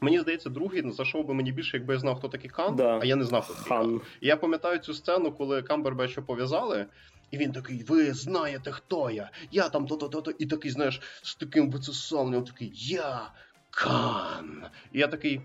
Мені 0.00 0.20
здається, 0.20 0.50
другий 0.50 0.90
зайшов 0.92 1.26
би 1.26 1.34
мені 1.34 1.52
більше, 1.52 1.76
якби 1.76 1.94
я 1.94 2.00
знав, 2.00 2.18
хто 2.18 2.28
такий 2.28 2.50
Хан, 2.50 2.76
да. 2.76 2.98
а 3.02 3.04
я 3.04 3.16
не 3.16 3.24
знав, 3.24 3.44
хто 3.44 3.54
такий 3.54 3.68
Хан. 3.68 4.00
І 4.20 4.26
я 4.26 4.36
пам'ятаю 4.36 4.78
цю 4.78 4.94
сцену, 4.94 5.32
коли 5.32 5.62
Камбербеча 5.62 6.22
пов'язали, 6.22 6.86
І 7.30 7.38
він 7.38 7.52
такий: 7.52 7.84
Ви 7.88 8.12
знаєте, 8.12 8.70
хто 8.72 9.10
я? 9.10 9.30
Я 9.50 9.68
там 9.68 9.86
то-то-то-то. 9.86 10.30
І 10.30 10.46
такий, 10.46 10.70
знаєш, 10.70 11.00
з 11.22 11.34
таким 11.34 11.70
вицесовним, 11.70 12.44
такий 12.44 12.72
Я 12.74 13.30
Кан. 13.70 14.64
І 14.92 14.98
я 14.98 15.08
такий. 15.08 15.40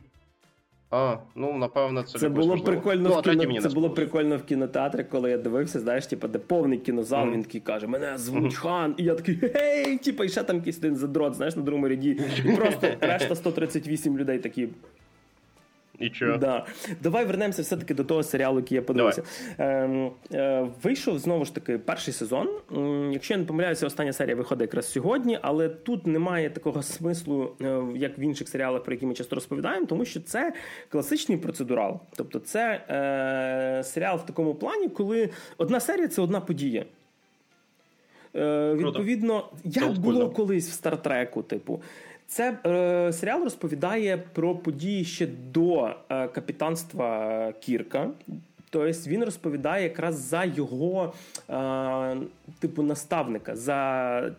А, 0.91 1.17
ну 1.35 1.53
напевно, 1.53 2.03
це 2.03 2.19
це 2.19 2.29
було 2.29 2.57
прикольно 2.57 3.09
ну, 3.09 3.15
в 3.15 3.21
кіно... 3.21 3.61
Це 3.61 3.69
було 3.69 3.89
прикольно 3.89 4.37
в 4.37 4.43
кінотеатрі, 4.43 5.03
коли 5.03 5.31
я 5.31 5.37
дивився, 5.37 5.79
знаєш, 5.79 6.07
типу, 6.07 6.27
де 6.27 6.39
повний 6.39 6.77
кінозал, 6.77 7.27
mm-hmm. 7.27 7.33
він 7.33 7.43
такий 7.43 7.61
каже: 7.61 7.87
Мене 7.87 8.17
звуть 8.17 8.43
mm-hmm. 8.43 8.55
хан, 8.55 8.95
і 8.97 9.03
я 9.03 9.15
такий 9.15 9.35
гей, 9.35 9.97
типу, 9.97 10.23
і 10.23 10.29
ще 10.29 10.43
там 10.43 10.55
якийсь 10.55 10.77
один 10.77 10.95
задрот, 10.95 11.35
знаєш, 11.35 11.55
на 11.55 11.61
другому 11.61 11.87
ряді. 11.87 12.21
І 12.45 12.51
просто 12.51 12.87
решта 13.01 13.35
138 13.35 14.17
людей 14.17 14.39
такі. 14.39 14.69
І 15.99 16.09
чого? 16.09 16.37
Да. 16.37 16.65
Давай 17.01 17.25
вернемося 17.25 17.61
все-таки 17.61 17.93
до 17.93 18.03
того 18.03 18.23
серіалу, 18.23 18.59
який 18.59 18.75
я 18.75 18.81
подивився. 18.81 19.23
Е, 19.59 20.11
е, 20.33 20.67
Вийшов 20.83 21.19
знову 21.19 21.45
ж 21.45 21.55
таки 21.55 21.77
перший 21.77 22.13
сезон. 22.13 22.47
Якщо 23.13 23.33
я 23.33 23.37
не 23.37 23.45
помиляюся, 23.45 23.87
остання 23.87 24.13
серія 24.13 24.35
виходить 24.35 24.61
якраз 24.61 24.91
сьогодні, 24.91 25.39
але 25.41 25.69
тут 25.69 26.07
немає 26.07 26.49
такого 26.49 26.83
смислу, 26.83 27.55
е, 27.61 27.81
як 27.95 28.19
в 28.19 28.21
інших 28.21 28.49
серіалах, 28.49 28.83
про 28.83 28.93
які 28.93 29.05
ми 29.05 29.13
часто 29.13 29.35
розповідаємо, 29.35 29.85
тому 29.85 30.05
що 30.05 30.19
це 30.19 30.53
класичний 30.89 31.37
процедурал. 31.37 31.99
Тобто, 32.15 32.39
це 32.39 32.81
е, 32.89 33.83
серіал 33.83 34.17
в 34.17 34.25
такому 34.25 34.55
плані, 34.55 34.89
коли 34.89 35.29
одна 35.57 35.79
серія 35.79 36.07
це 36.07 36.21
одна 36.21 36.41
подія. 36.41 36.85
Е, 38.35 38.73
Відповідно, 38.73 39.49
як 39.63 39.99
було 39.99 40.29
колись 40.29 40.69
в 40.69 40.71
Стартреку, 40.71 41.43
типу. 41.43 41.81
Це 42.29 42.57
е, 42.65 43.13
серіал 43.13 43.43
розповідає 43.43 44.23
про 44.33 44.55
події 44.55 45.05
ще 45.05 45.27
до 45.51 45.89
е, 46.09 46.27
капітанства 46.27 47.53
Кірка. 47.59 48.09
Тобто 48.69 49.09
він 49.09 49.23
розповідає 49.23 49.83
якраз 49.83 50.15
за 50.15 50.43
його 50.43 51.13
е, 51.49 52.17
типу 52.59 52.83
наставника, 52.83 53.55
за 53.55 54.31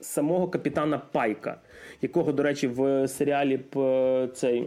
самого 0.00 0.48
капітана 0.48 1.00
Пайка, 1.12 1.56
якого, 2.02 2.32
до 2.32 2.42
речі, 2.42 2.68
в 2.68 3.08
серіалі 3.08 3.60
цей 4.34 4.62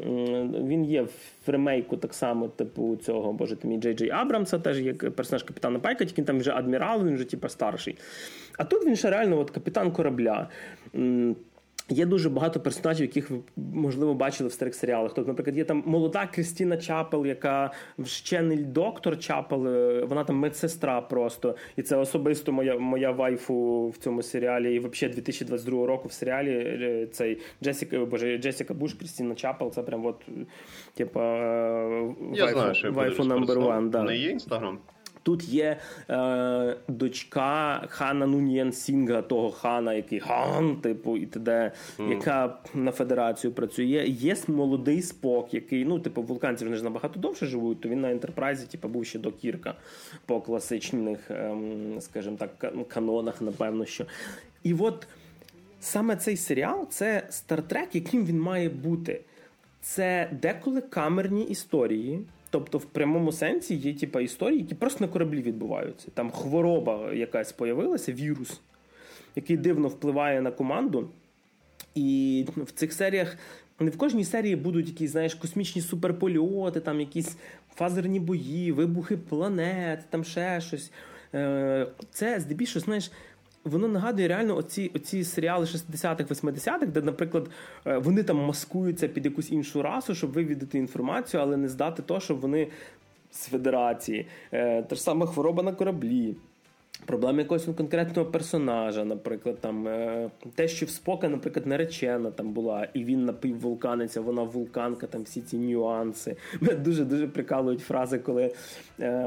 він 0.63 0.85
є 0.85 1.01
в 1.01 1.49
ремейку 1.49 1.97
так 1.97 2.13
само, 2.13 2.47
типу 2.47 2.95
цього 2.95 3.33
боже 3.33 3.55
ти 3.55 3.67
мій 3.67 3.77
Джей 3.77 3.93
Джей 3.93 4.09
Абрамса, 4.09 4.59
теж 4.59 4.79
як 4.79 5.11
персонаж 5.11 5.43
капітана 5.43 5.79
Пайка, 5.79 6.05
тільки 6.05 6.21
він 6.21 6.25
там 6.25 6.39
вже 6.39 6.51
адмірал, 6.51 7.05
він 7.05 7.15
вже 7.15 7.23
типу, 7.23 7.49
старший. 7.49 7.97
А 8.57 8.63
тут 8.63 8.85
він 8.85 8.95
ще 8.95 9.09
реально 9.09 9.39
от 9.39 9.49
капітан 9.51 9.91
корабля. 9.91 10.47
Є 11.89 12.05
дуже 12.05 12.29
багато 12.29 12.60
персонажів, 12.60 13.01
яких 13.01 13.31
ви 13.31 13.39
можливо 13.58 14.13
бачили 14.13 14.50
в 14.50 14.51
старих 14.51 14.75
серіалах. 14.75 15.13
Тобто, 15.13 15.27
наприклад, 15.31 15.58
є 15.58 15.63
там 15.63 15.84
молода 15.86 16.27
Крістіна 16.34 16.77
Чапел, 16.77 17.25
яка 17.25 17.72
вщений 17.98 18.58
доктор 18.58 19.19
Чапел, 19.19 19.67
е, 19.67 20.05
вона 20.05 20.24
там 20.24 20.36
медсестра 20.36 21.01
просто. 21.01 21.55
І 21.75 21.81
це 21.81 21.96
особисто 21.98 22.51
моя 22.51 22.77
моя 22.77 23.12
вайфу 23.12 23.88
в 23.89 23.98
цьому 23.98 24.22
серіалі. 24.22 24.75
І 24.75 24.79
взагалі 24.79 25.13
2022 25.15 25.86
року 25.86 26.08
в 26.08 26.12
серіалі 26.12 26.51
е, 26.51 27.08
цей 27.12 27.38
Джесіка 27.63 28.05
Боже 28.05 28.38
Джесіка 28.38 28.74
Буш, 28.74 28.93
Крістіна 28.93 29.36
Чапел. 29.36 29.72
Це 29.72 29.84
прям 29.84 30.05
от 30.05 30.25
типа 30.93 31.19
waifu, 32.53 32.91
waifu 32.91 33.24
number 33.24 33.58
one. 33.58 33.89
Да. 33.89 34.03
Не 34.03 34.17
є 34.17 34.29
інстаграм. 34.29 34.79
Тут 35.29 35.50
є 35.50 35.77
е, 36.09 36.75
дочка 36.88 37.83
хана 37.89 38.27
Нунієн 38.27 38.74
Сінга, 38.74 39.21
того 39.21 39.51
хана, 39.51 39.93
який 39.93 40.19
хан, 40.19 40.75
типу, 40.75 41.17
і 41.17 41.25
т.д., 41.25 41.71
mm. 41.98 42.09
яка 42.09 42.57
на 42.74 42.91
федерацію 42.91 43.53
працює. 43.53 44.05
Є 44.07 44.36
молодий 44.48 45.01
спок, 45.01 45.53
який, 45.53 45.86
ну, 45.86 46.00
типу, 46.00 46.21
вулканці 46.21 46.65
вони 46.65 46.77
ж 46.77 46.83
набагато 46.83 47.19
довше 47.19 47.45
живуть, 47.45 47.81
то 47.81 47.89
він 47.89 48.01
на 48.01 48.12
ентерпрайзі, 48.12 48.67
типу, 48.67 48.88
був 48.88 49.05
ще 49.05 49.19
до 49.19 49.31
Кірка 49.31 49.75
по 50.25 50.41
класичних, 50.41 51.31
е, 51.31 51.55
скажімо 52.00 52.38
так, 52.39 52.74
канонах, 52.88 53.41
напевно, 53.41 53.86
що. 53.86 54.05
І 54.63 54.74
от 54.74 55.07
саме 55.79 56.15
цей 56.15 56.38
серіал 56.38 56.88
це 56.89 57.24
стартрек, 57.29 57.95
яким 57.95 58.25
він 58.25 58.39
має 58.39 58.69
бути. 58.69 59.21
Це 59.81 60.29
деколи 60.41 60.81
камерні 60.81 61.43
історії. 61.43 62.19
Тобто, 62.50 62.77
в 62.77 62.86
прямому 62.86 63.32
сенсі 63.32 63.75
є 63.75 63.94
типа 63.94 64.22
історії, 64.22 64.60
які 64.60 64.75
просто 64.75 65.06
на 65.06 65.12
кораблі 65.12 65.41
відбуваються. 65.41 66.08
Там 66.13 66.32
хвороба 66.32 67.13
якась 67.13 67.51
появилася, 67.51 68.13
вірус, 68.13 68.62
який 69.36 69.58
дивно 69.58 69.88
впливає 69.88 70.41
на 70.41 70.51
команду. 70.51 71.10
І 71.96 72.46
в 72.58 72.72
цих 72.72 72.94
серіях 72.94 73.38
не 73.79 73.89
в 73.89 73.98
кожній 73.98 74.25
серії 74.25 74.56
будуть 74.56 74.88
якісь, 74.88 75.12
знаєш, 75.12 75.36
космічні 75.36 75.82
суперпольоти, 75.82 76.79
там 76.79 77.00
якісь 77.00 77.38
фазерні 77.75 78.20
бої, 78.20 78.72
вибухи 78.72 79.18
планет, 79.18 80.00
там 80.10 80.24
ще 80.24 80.62
щось. 80.62 80.91
Е, 81.34 81.88
це 82.12 82.39
здебільшого, 82.39 82.86
знаєш, 82.86 83.12
воно 83.63 83.87
нагадує 83.87 84.27
реально 84.27 84.55
оці 84.55 84.91
оці 84.95 85.23
серіали 85.23 85.65
60-х, 85.65 86.23
80-х, 86.23 86.85
де, 86.85 87.01
наприклад, 87.01 87.49
е, 87.85 87.97
вони 87.97 88.23
там 88.23 88.37
маскуються 88.37 89.07
під 89.07 89.25
якусь 89.25 89.51
іншу 89.51 89.81
расу, 89.81 90.15
щоб 90.15 90.31
вивідати 90.31 90.77
інформацію, 90.77 91.41
але 91.41 91.57
не 91.57 91.69
здати 91.69 92.01
то, 92.01 92.19
що 92.19 92.35
вони 92.35 92.67
з 93.31 93.45
федерації. 93.45 94.27
Е, 94.51 94.83
та 94.83 94.95
ж 94.95 95.01
сама 95.01 95.25
хвороба 95.25 95.63
на 95.63 95.73
кораблі. 95.73 96.35
Проблеми 97.06 97.41
якогось 97.41 97.65
конкретного 97.77 98.32
персонажа, 98.32 99.06
наприклад, 99.06 99.58
там 99.62 99.88
е, 99.88 100.29
те, 100.56 100.68
що 100.68 100.86
в 100.86 100.89
Спока, 100.89 101.29
наприклад, 101.29 101.68
наречена 101.68 102.32
там 102.32 102.51
була, 102.51 102.88
і 102.94 103.03
він 103.03 103.25
напіввулканиться, 103.25 104.22
вона 104.22 104.44
вулканка, 104.44 105.08
там 105.08 105.24
всі 105.24 105.41
ці 105.41 105.58
нюанси. 105.58 106.36
Мене 106.62 106.75
дуже 106.75 107.06
дуже 107.06 107.27
прикалують 107.27 107.82
фрази, 107.82 108.20
коли 108.20 108.53
е, 109.00 109.24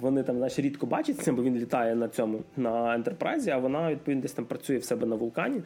вони 0.00 0.22
там 0.22 0.36
знаєш, 0.36 0.58
рідко 0.58 0.86
бачаться, 0.86 1.32
бо 1.32 1.42
він 1.42 1.56
літає 1.56 1.94
на 1.94 2.08
цьому 2.08 2.40
на 2.56 2.94
ентерпрайзі, 2.94 3.50
а 3.50 3.58
вона 3.58 3.90
відповідно 3.90 4.22
десь 4.22 4.32
там 4.32 4.44
працює 4.44 4.76
в 4.76 4.84
себе 4.84 5.06
на 5.06 5.16
вулкані. 5.16 5.62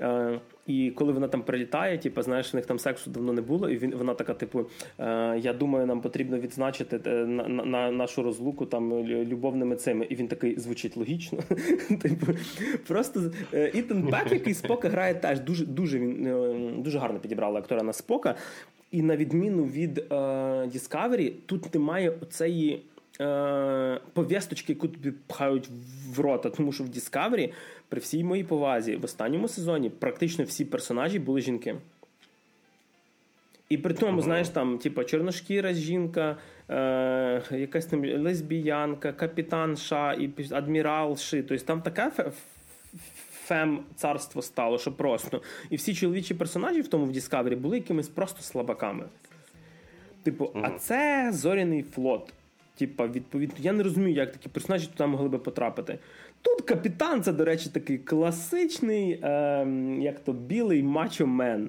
Е, 0.00 0.40
і 0.70 0.90
коли 0.90 1.12
вона 1.12 1.28
там 1.28 1.42
прилітає, 1.42 1.98
типу, 1.98 2.22
знаєш, 2.22 2.54
у 2.54 2.56
них 2.56 2.66
там 2.66 2.78
сексу 2.78 3.10
давно 3.10 3.32
не 3.32 3.40
було, 3.40 3.70
і 3.70 3.76
він 3.76 3.94
вона 3.94 4.14
така, 4.14 4.34
типу, 4.34 4.66
е, 4.98 5.38
я 5.38 5.52
думаю, 5.52 5.86
нам 5.86 6.00
потрібно 6.00 6.38
відзначити 6.38 7.00
е, 7.06 7.10
на, 7.10 7.48
на 7.48 7.90
нашу 7.90 8.22
розлуку 8.22 8.66
там 8.66 9.04
любовними 9.04 9.76
цими. 9.76 10.04
І 10.04 10.14
він 10.14 10.28
такий 10.28 10.58
звучить 10.58 10.96
логічно. 10.96 11.38
Типу, 12.02 12.26
просто 12.88 13.20
Ітан 13.74 14.08
Пек, 14.08 14.32
який 14.32 14.54
Спока 14.54 14.88
грає 14.88 15.14
теж 15.14 15.40
дуже 15.40 15.66
дуже 15.66 15.98
він 15.98 16.82
дуже 16.82 16.98
гарно 16.98 17.18
підібрали 17.18 17.58
актора 17.58 17.82
на 17.82 17.92
Спока. 17.92 18.34
І 18.90 19.02
на 19.02 19.16
відміну 19.16 19.64
від 19.64 19.98
е, 19.98 20.04
Discovery, 20.66 21.32
тут 21.46 21.74
немає 21.74 22.10
оцеї 22.22 22.82
е, 23.20 24.00
пов'язочки, 24.12 24.72
яку 24.72 24.88
тобі 24.88 25.12
пхають 25.26 25.68
в 26.14 26.20
рота, 26.20 26.50
тому 26.50 26.72
що 26.72 26.84
в 26.84 26.86
Discovery 26.86 27.52
при 27.90 28.00
всій 28.00 28.24
моїй 28.24 28.44
повазі 28.44 28.96
в 28.96 29.04
останньому 29.04 29.48
сезоні 29.48 29.90
практично 29.90 30.44
всі 30.44 30.64
персонажі 30.64 31.18
були 31.18 31.40
жінки. 31.40 31.76
І 33.68 33.78
при 33.78 33.94
тому, 33.94 34.22
знаєш, 34.22 34.48
там, 34.48 34.78
типу, 34.78 35.04
чорношкіра 35.04 35.72
жінка, 35.72 36.36
е, 36.70 37.42
якась 37.50 37.86
там 37.86 38.22
лесбіянка, 38.22 39.12
капітан 39.12 39.76
Ша, 39.76 40.12
і 40.12 40.30
адмірал 40.50 41.16
Ши. 41.16 41.42
Тобто 41.42 41.64
там 41.64 41.82
таке 41.82 42.12
фем 43.50 43.84
царство 43.96 44.42
стало, 44.42 44.78
що 44.78 44.92
просто. 44.92 45.42
І 45.70 45.76
всі 45.76 45.94
чоловічі 45.94 46.34
персонажі 46.34 46.80
в 46.80 46.88
тому 46.88 47.06
в 47.06 47.10
Discovery 47.10 47.56
були 47.56 47.76
якимись 47.76 48.08
просто 48.08 48.42
слабаками. 48.42 49.04
Типу, 50.22 50.44
uh 50.44 50.60
а 50.64 50.78
це 50.78 51.30
зоряний 51.32 51.82
флот. 51.82 52.32
Типа, 52.78 53.06
відповідно, 53.06 53.56
я 53.58 53.72
не 53.72 53.82
розумію, 53.82 54.16
як 54.16 54.32
такі 54.32 54.48
персонажі 54.48 54.86
туди 54.86 55.06
могли 55.06 55.28
би 55.28 55.38
потрапити. 55.38 55.98
Тут 56.42 56.60
капітан, 56.62 57.22
це, 57.22 57.32
до 57.32 57.44
речі, 57.44 57.70
такий 57.72 57.98
класичний, 57.98 59.12
е, 59.12 59.66
як 60.00 60.20
то 60.20 60.32
білий 60.32 60.82
мачо-мен, 60.82 61.68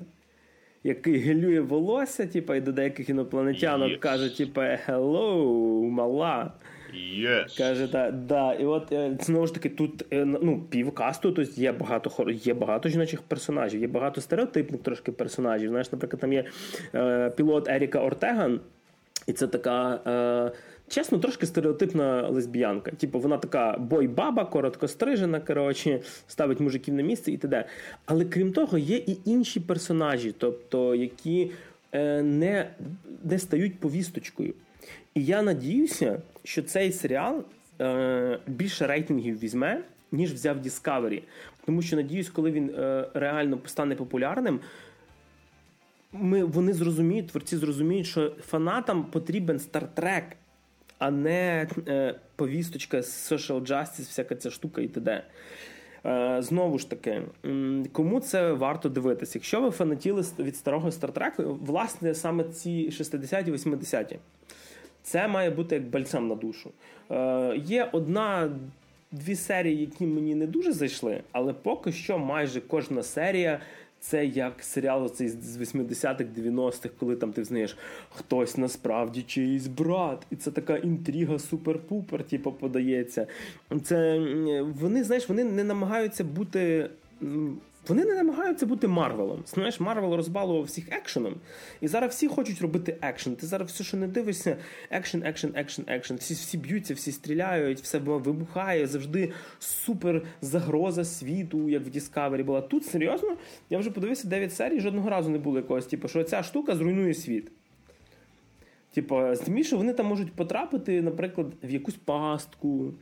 який 0.84 1.18
гелює 1.18 1.60
волосся, 1.62 2.28
типу, 2.28 2.54
і 2.54 2.62
до 2.62 2.72
деяких 2.72 3.10
інопланетянок 3.10 3.92
yes. 3.92 3.98
каже, 3.98 4.38
типу, 4.38 4.62
hello, 4.62 5.90
мала. 5.90 6.52
Yes. 6.94 7.58
Каже, 7.58 7.88
да, 7.88 8.12
да. 8.12 8.54
І 8.54 8.66
от 8.66 8.92
е, 8.92 9.18
знову 9.22 9.48
ж 9.48 9.54
таки, 9.54 9.70
тут 9.70 10.06
е, 10.14 10.26
ну, 10.26 10.62
півкасту, 10.70 11.32
тобто 11.32 11.62
є 11.62 11.72
багато 11.72 12.32
є 12.32 12.54
багато 12.54 12.90
жіночих 12.90 13.22
персонажів, 13.22 13.82
є 13.82 13.88
багато 13.88 14.22
стереотипних 14.22 14.82
трошки 14.82 15.12
персонажів. 15.12 15.70
Знаєш, 15.70 15.92
наприклад, 15.92 16.22
там 16.22 16.34
є 16.34 16.46
е, 16.96 17.30
пілот 17.30 17.70
Еріка 17.70 18.00
Ортеган, 18.00 18.60
і 19.28 19.34
це 19.34 19.48
така. 19.48 20.00
Е, 20.08 20.52
чесно, 20.92 21.18
трошки 21.18 21.46
стереотипна 21.46 22.30
лесбіянка. 22.30 22.92
Типу, 22.92 23.20
вона 23.20 23.38
така 23.38 23.78
бой-баба, 23.78 24.46
короткострижена, 24.46 25.40
коротше, 25.40 26.00
ставить 26.28 26.60
мужиків 26.60 26.94
на 26.94 27.04
місце 27.04 27.32
і 27.32 27.38
т.д. 27.38 27.66
Але 28.06 28.26
крім 28.26 28.54
того, 28.54 28.78
є 28.78 28.98
і 28.98 29.18
інші 29.26 29.60
персонажі, 29.60 30.36
тобто, 30.38 30.96
які 30.96 31.52
е, 31.92 32.22
не, 32.22 32.70
не 33.24 33.40
стають 33.40 33.80
повісточкою. 33.80 34.54
І 35.16 35.26
я 35.26 35.42
надіюся, 35.42 36.22
що 36.44 36.64
цей 36.64 36.92
серіал 36.92 37.44
е, 37.82 38.40
більше 38.48 38.88
рейтингів 38.88 39.40
візьме, 39.40 39.82
ніж 40.12 40.34
взяв 40.34 40.58
Discovery. 40.58 41.22
Тому 41.66 41.82
що 41.82 41.96
надіюсь, 41.96 42.30
коли 42.30 42.52
він 42.52 42.70
е, 42.70 43.08
реально 43.14 43.60
стане 43.66 43.96
популярним. 43.96 44.60
Ми 46.14 46.44
вони 46.44 46.74
зрозуміють, 46.74 47.28
творці 47.28 47.58
зрозуміють, 47.58 48.08
що 48.08 48.30
фанатам 48.30 49.04
потрібен 49.04 49.60
стартрек, 49.60 50.24
а 51.02 51.12
не 51.12 51.68
е, 51.88 52.16
повісточка, 52.36 52.98
social 52.98 53.62
justice, 53.62 54.02
всяка 54.02 54.36
ця 54.36 54.52
штука 54.52 54.82
і 54.82 54.88
т.д. 54.88 55.24
Е, 56.06 56.38
знову 56.42 56.80
ж 56.80 56.90
таки, 56.90 57.22
кому 57.92 58.20
це 58.20 58.52
варто 58.52 58.90
дивитися? 58.90 59.32
Якщо 59.36 59.62
ви 59.62 59.72
фанатіли 59.72 60.26
від 60.40 60.56
старого 60.56 60.92
стартреку, 60.92 61.60
власне, 61.62 62.14
саме 62.16 62.44
ці 62.44 62.90
60-ті, 62.90 63.52
80-ті, 63.52 64.20
це 65.04 65.28
має 65.28 65.50
бути 65.50 65.76
як 65.76 65.90
бальсам 65.90 66.28
на 66.28 66.36
душу. 66.36 66.72
Е, 67.12 67.56
є 67.66 67.90
одна. 67.92 68.52
Дві 69.14 69.36
серії, 69.36 69.78
які 69.78 70.06
мені 70.06 70.36
не 70.36 70.48
дуже 70.48 70.72
зайшли, 70.72 71.24
але 71.32 71.54
поки 71.54 71.92
що 71.92 72.20
майже 72.20 72.62
кожна 72.62 73.04
серія 73.04 73.60
це 74.02 74.26
як 74.26 74.64
серіал 74.64 75.06
оцей 75.06 75.30
з 75.30 75.58
80-х, 75.58 76.26
90-х, 76.38 76.90
коли 77.00 77.16
там 77.16 77.34
ти 77.34 77.44
знаєш, 77.44 77.78
хтось 78.10 78.58
насправді 78.58 79.22
чиїсь 79.22 79.68
брат. 79.68 80.26
І 80.32 80.36
це 80.36 80.52
така 80.52 80.78
інтрига 80.78 81.34
супер-пупер, 81.34 82.24
типу, 82.24 82.52
подається. 82.52 83.28
Це 83.84 84.20
Вони, 84.80 85.04
знаєш, 85.04 85.30
вони 85.30 85.44
не 85.44 85.64
намагаються 85.64 86.24
бути 86.24 86.90
вони 87.88 88.06
не 88.06 88.16
намагаються 88.16 88.66
бути 88.66 88.88
Марвелом. 88.88 89.44
Знаєш, 89.46 89.80
Марвел 89.80 90.14
розбалував 90.14 90.64
всіх 90.64 90.92
екшеном. 90.92 91.36
І 91.82 91.88
зараз 91.88 92.12
всі 92.12 92.28
хочуть 92.28 92.62
робити 92.62 92.98
екшен. 93.02 93.36
Ти 93.36 93.48
зараз 93.48 93.70
все, 93.70 93.84
що 93.84 93.98
не 93.98 94.08
дивишся, 94.08 94.58
екшен, 94.90 95.24
екшен, 95.26 95.52
екшен, 95.56 95.86
екшен. 95.88 96.18
Всі 96.18 96.34
всі 96.34 96.58
б'ються, 96.58 96.94
всі 96.94 97.12
стріляють, 97.12 97.82
все 97.82 97.98
вибухає, 97.98 98.88
завжди 98.88 99.32
супер 99.60 100.22
загроза 100.42 101.06
світу, 101.06 101.70
як 101.70 101.86
в 101.86 101.90
Discovery 101.90 102.44
була. 102.44 102.62
Тут 102.62 102.86
серйозно, 102.86 103.38
я 103.70 103.78
вже 103.78 103.92
подивився 103.92 104.28
9 104.28 104.54
серій, 104.54 104.80
жодного 104.80 105.10
разу 105.10 105.30
не 105.30 105.38
було 105.38 105.58
якогось, 105.58 105.86
типу, 105.86 106.08
що 106.08 106.24
ця 106.24 106.44
штука 106.44 106.76
зруйнує 106.76 107.14
світ. 107.14 107.52
Типу, 108.94 109.36
з 109.36 109.72
вони 109.72 109.94
там 109.94 110.06
можуть 110.06 110.34
потрапити, 110.34 111.02
наприклад, 111.02 111.48
в 111.64 111.70
якусь 111.70 111.96
пастку, 111.96 112.94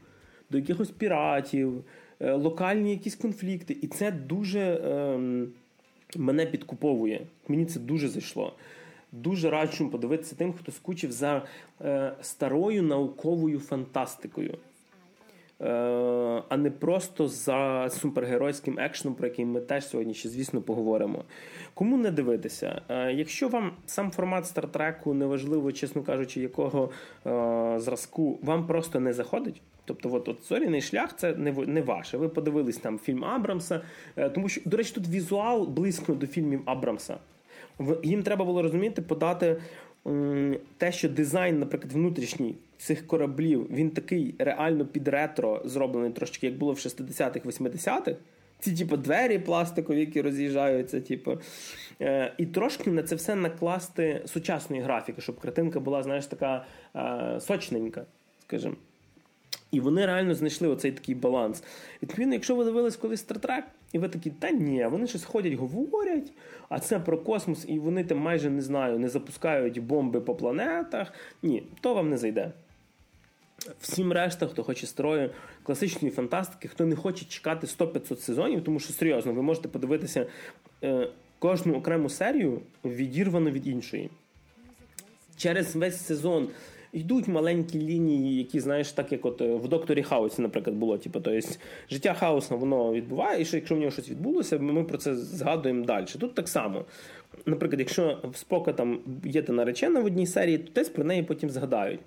до 0.50 0.58
якихось 0.58 0.92
піратів. 0.92 1.84
Е, 2.22 2.32
локальні 2.34 2.92
якісь 2.92 3.16
конфлікти. 3.16 3.78
І 3.82 3.88
це 3.88 4.12
дуже 4.12 4.60
е, 4.60 5.20
мене 6.16 6.46
підкуповує. 6.46 7.22
Мені 7.48 7.66
це 7.66 7.80
дуже 7.80 8.08
зайшло. 8.08 8.54
Дуже 9.12 9.50
раджу 9.50 9.90
подивитися 9.92 10.36
тим, 10.36 10.54
хто 10.54 10.72
скучив 10.72 11.12
за 11.12 11.46
е, 11.82 12.14
старою 12.22 12.84
науковою 12.84 13.60
фантастикою. 13.60 14.58
Е, 15.62 15.68
а 16.50 16.58
не 16.58 16.72
просто 16.72 17.28
за 17.28 17.90
супергеройським 17.90 18.80
екшеном, 18.80 19.16
про 19.16 19.28
який 19.28 19.46
ми 19.46 19.62
теж 19.62 19.88
сьогодні 19.88 20.14
ще, 20.14 20.30
звісно, 20.30 20.62
поговоримо. 20.62 21.24
Кому 21.74 21.98
не 21.98 22.12
дивитися? 22.12 22.82
Е, 22.90 23.14
якщо 23.14 23.48
вам 23.48 23.72
сам 23.86 24.12
формат 24.12 24.46
стартреку 24.46 25.14
неважливо, 25.14 25.72
чесно 25.72 26.02
кажучи, 26.04 26.42
якого 26.42 26.90
зразку 27.80 28.40
вам 28.42 28.68
просто 28.68 29.00
не 29.00 29.14
заходить. 29.14 29.62
Тобто, 29.90 30.14
от, 30.14 30.28
от 30.28 30.44
зоряний 30.50 30.82
шлях 30.82 31.18
це 31.18 31.36
не 31.36 31.52
не 31.52 31.82
ваше. 31.82 32.18
Ви 32.18 32.30
подивились 32.30 32.78
там 32.78 33.00
фільм 33.00 33.26
Абрамса, 33.26 33.82
е, 34.16 34.30
тому 34.30 34.50
що, 34.50 34.62
до 34.66 34.78
речі, 34.78 34.94
тут 34.94 35.08
візуал 35.08 35.68
близько 35.68 36.14
до 36.14 36.28
фільмів 36.28 36.62
Абрамса. 36.66 37.18
Їм 38.04 38.24
треба 38.24 38.46
було 38.46 38.62
розуміти, 38.62 39.02
подати 39.02 39.62
те, 40.78 40.92
що 40.92 41.10
дизайн, 41.10 41.60
наприклад, 41.60 41.94
внутрішній 41.94 42.56
цих 42.78 43.08
кораблів, 43.08 43.68
він 43.72 43.90
такий 43.90 44.36
реально 44.40 44.86
під 44.86 45.08
ретро 45.08 45.62
зроблений 45.66 46.12
трошки, 46.12 46.48
як 46.48 46.58
було 46.58 46.74
в 46.74 46.76
60-х, 46.76 47.46
80-х. 47.46 48.16
Ці, 48.60 48.76
типу, 48.76 48.98
двері 48.98 49.40
пластикові, 49.40 50.00
які 50.00 50.22
роз'їжджаються, 50.22 51.02
типу. 51.02 51.38
Е, 52.02 52.34
і 52.38 52.46
трошки 52.46 52.92
на 52.92 53.04
це 53.04 53.16
все 53.16 53.36
накласти 53.36 54.22
сучасної 54.26 54.82
графіки, 54.82 55.22
щоб 55.22 55.40
картинка 55.40 55.80
була, 55.80 56.04
знаєш, 56.04 56.26
така 56.26 56.66
е, 56.96 57.40
сочненька, 57.40 58.06
скажімо. 58.42 58.76
І 59.72 59.80
вони 59.80 60.06
реально 60.06 60.36
знайшли 60.36 60.68
оцей 60.68 60.92
такий 60.92 61.16
баланс. 61.16 61.64
Відповідно, 62.04 62.34
якщо 62.34 62.56
ви 62.56 62.66
дивились 62.66 62.96
колись 62.96 63.20
Стартрек, 63.20 63.66
і 63.92 64.00
ви 64.00 64.10
такі, 64.10 64.30
та 64.30 64.52
ні, 64.52 64.88
вони 64.92 65.08
щось 65.08 65.24
ходять, 65.24 65.54
говорять, 65.54 66.32
а 66.70 66.80
це 66.80 67.00
про 67.00 67.18
космос, 67.18 67.66
і 67.68 67.80
вони 67.80 68.04
там 68.04 68.18
майже 68.18 68.50
не 68.50 68.62
знаю, 68.62 69.00
не 69.00 69.10
запускають 69.10 69.84
бомби 69.84 70.22
по 70.22 70.36
планетах. 70.36 71.14
Ні, 71.44 71.64
то 71.82 71.94
вам 71.94 72.10
не 72.10 72.18
зайде. 72.18 72.52
Всім 73.82 74.14
решта, 74.14 74.48
хто 74.48 74.64
хоче 74.64 74.88
старої 74.88 75.30
класичної 75.64 76.14
фантастики, 76.14 76.68
хто 76.68 76.86
не 76.86 76.96
хоче 76.96 77.26
чекати 77.26 77.68
100-500 77.68 78.18
сезонів, 78.18 78.64
тому 78.64 78.80
що 78.80 78.94
серйозно, 78.94 79.34
ви 79.34 79.42
можете 79.42 79.68
подивитися 79.68 80.26
е, 80.84 81.08
кожну 81.40 81.76
окрему 81.76 82.10
серію 82.10 82.62
відірвано 82.86 83.52
від 83.52 83.68
іншої. 83.68 84.10
Через 85.38 85.76
весь 85.76 86.06
сезон 86.06 86.50
йдуть 86.94 87.28
маленькі 87.28 87.80
лінії, 87.80 88.38
які 88.38 88.60
знаєш, 88.60 88.92
так 88.92 89.12
як 89.12 89.26
от 89.26 89.42
е, 89.42 89.56
в 89.56 89.68
докторі 89.68 90.04
Хаусі, 90.04 90.42
наприклад, 90.42 90.76
було. 90.76 90.98
Типу, 90.98 91.20
тобто 91.20 91.48
життя 91.90 92.14
хаосна 92.14 92.58
воно 92.58 92.94
відбуває, 92.94 93.42
і 93.42 93.46
що 93.46 93.58
якщо 93.58 93.76
в 93.76 93.80
нього 93.80 93.92
щось 93.92 94.10
відбулося, 94.10 94.60
ми 94.60 94.84
про 94.84 94.98
це 94.98 95.16
згадуємо 95.16 95.86
далі. 95.86 96.06
Тут 96.20 96.34
так 96.34 96.50
само. 96.50 96.86
Наприклад, 97.46 97.80
якщо 97.80 98.18
в 98.24 98.38
Спока 98.38 98.74
там 98.74 99.00
є 99.24 99.42
та 99.42 99.54
наречена 99.54 100.00
в 100.00 100.06
одній 100.06 100.28
серії, 100.28 100.58
то 100.58 100.72
десь 100.76 100.90
про 100.90 101.04
неї 101.04 101.24
потім 101.24 101.50
згадають. 101.50 102.00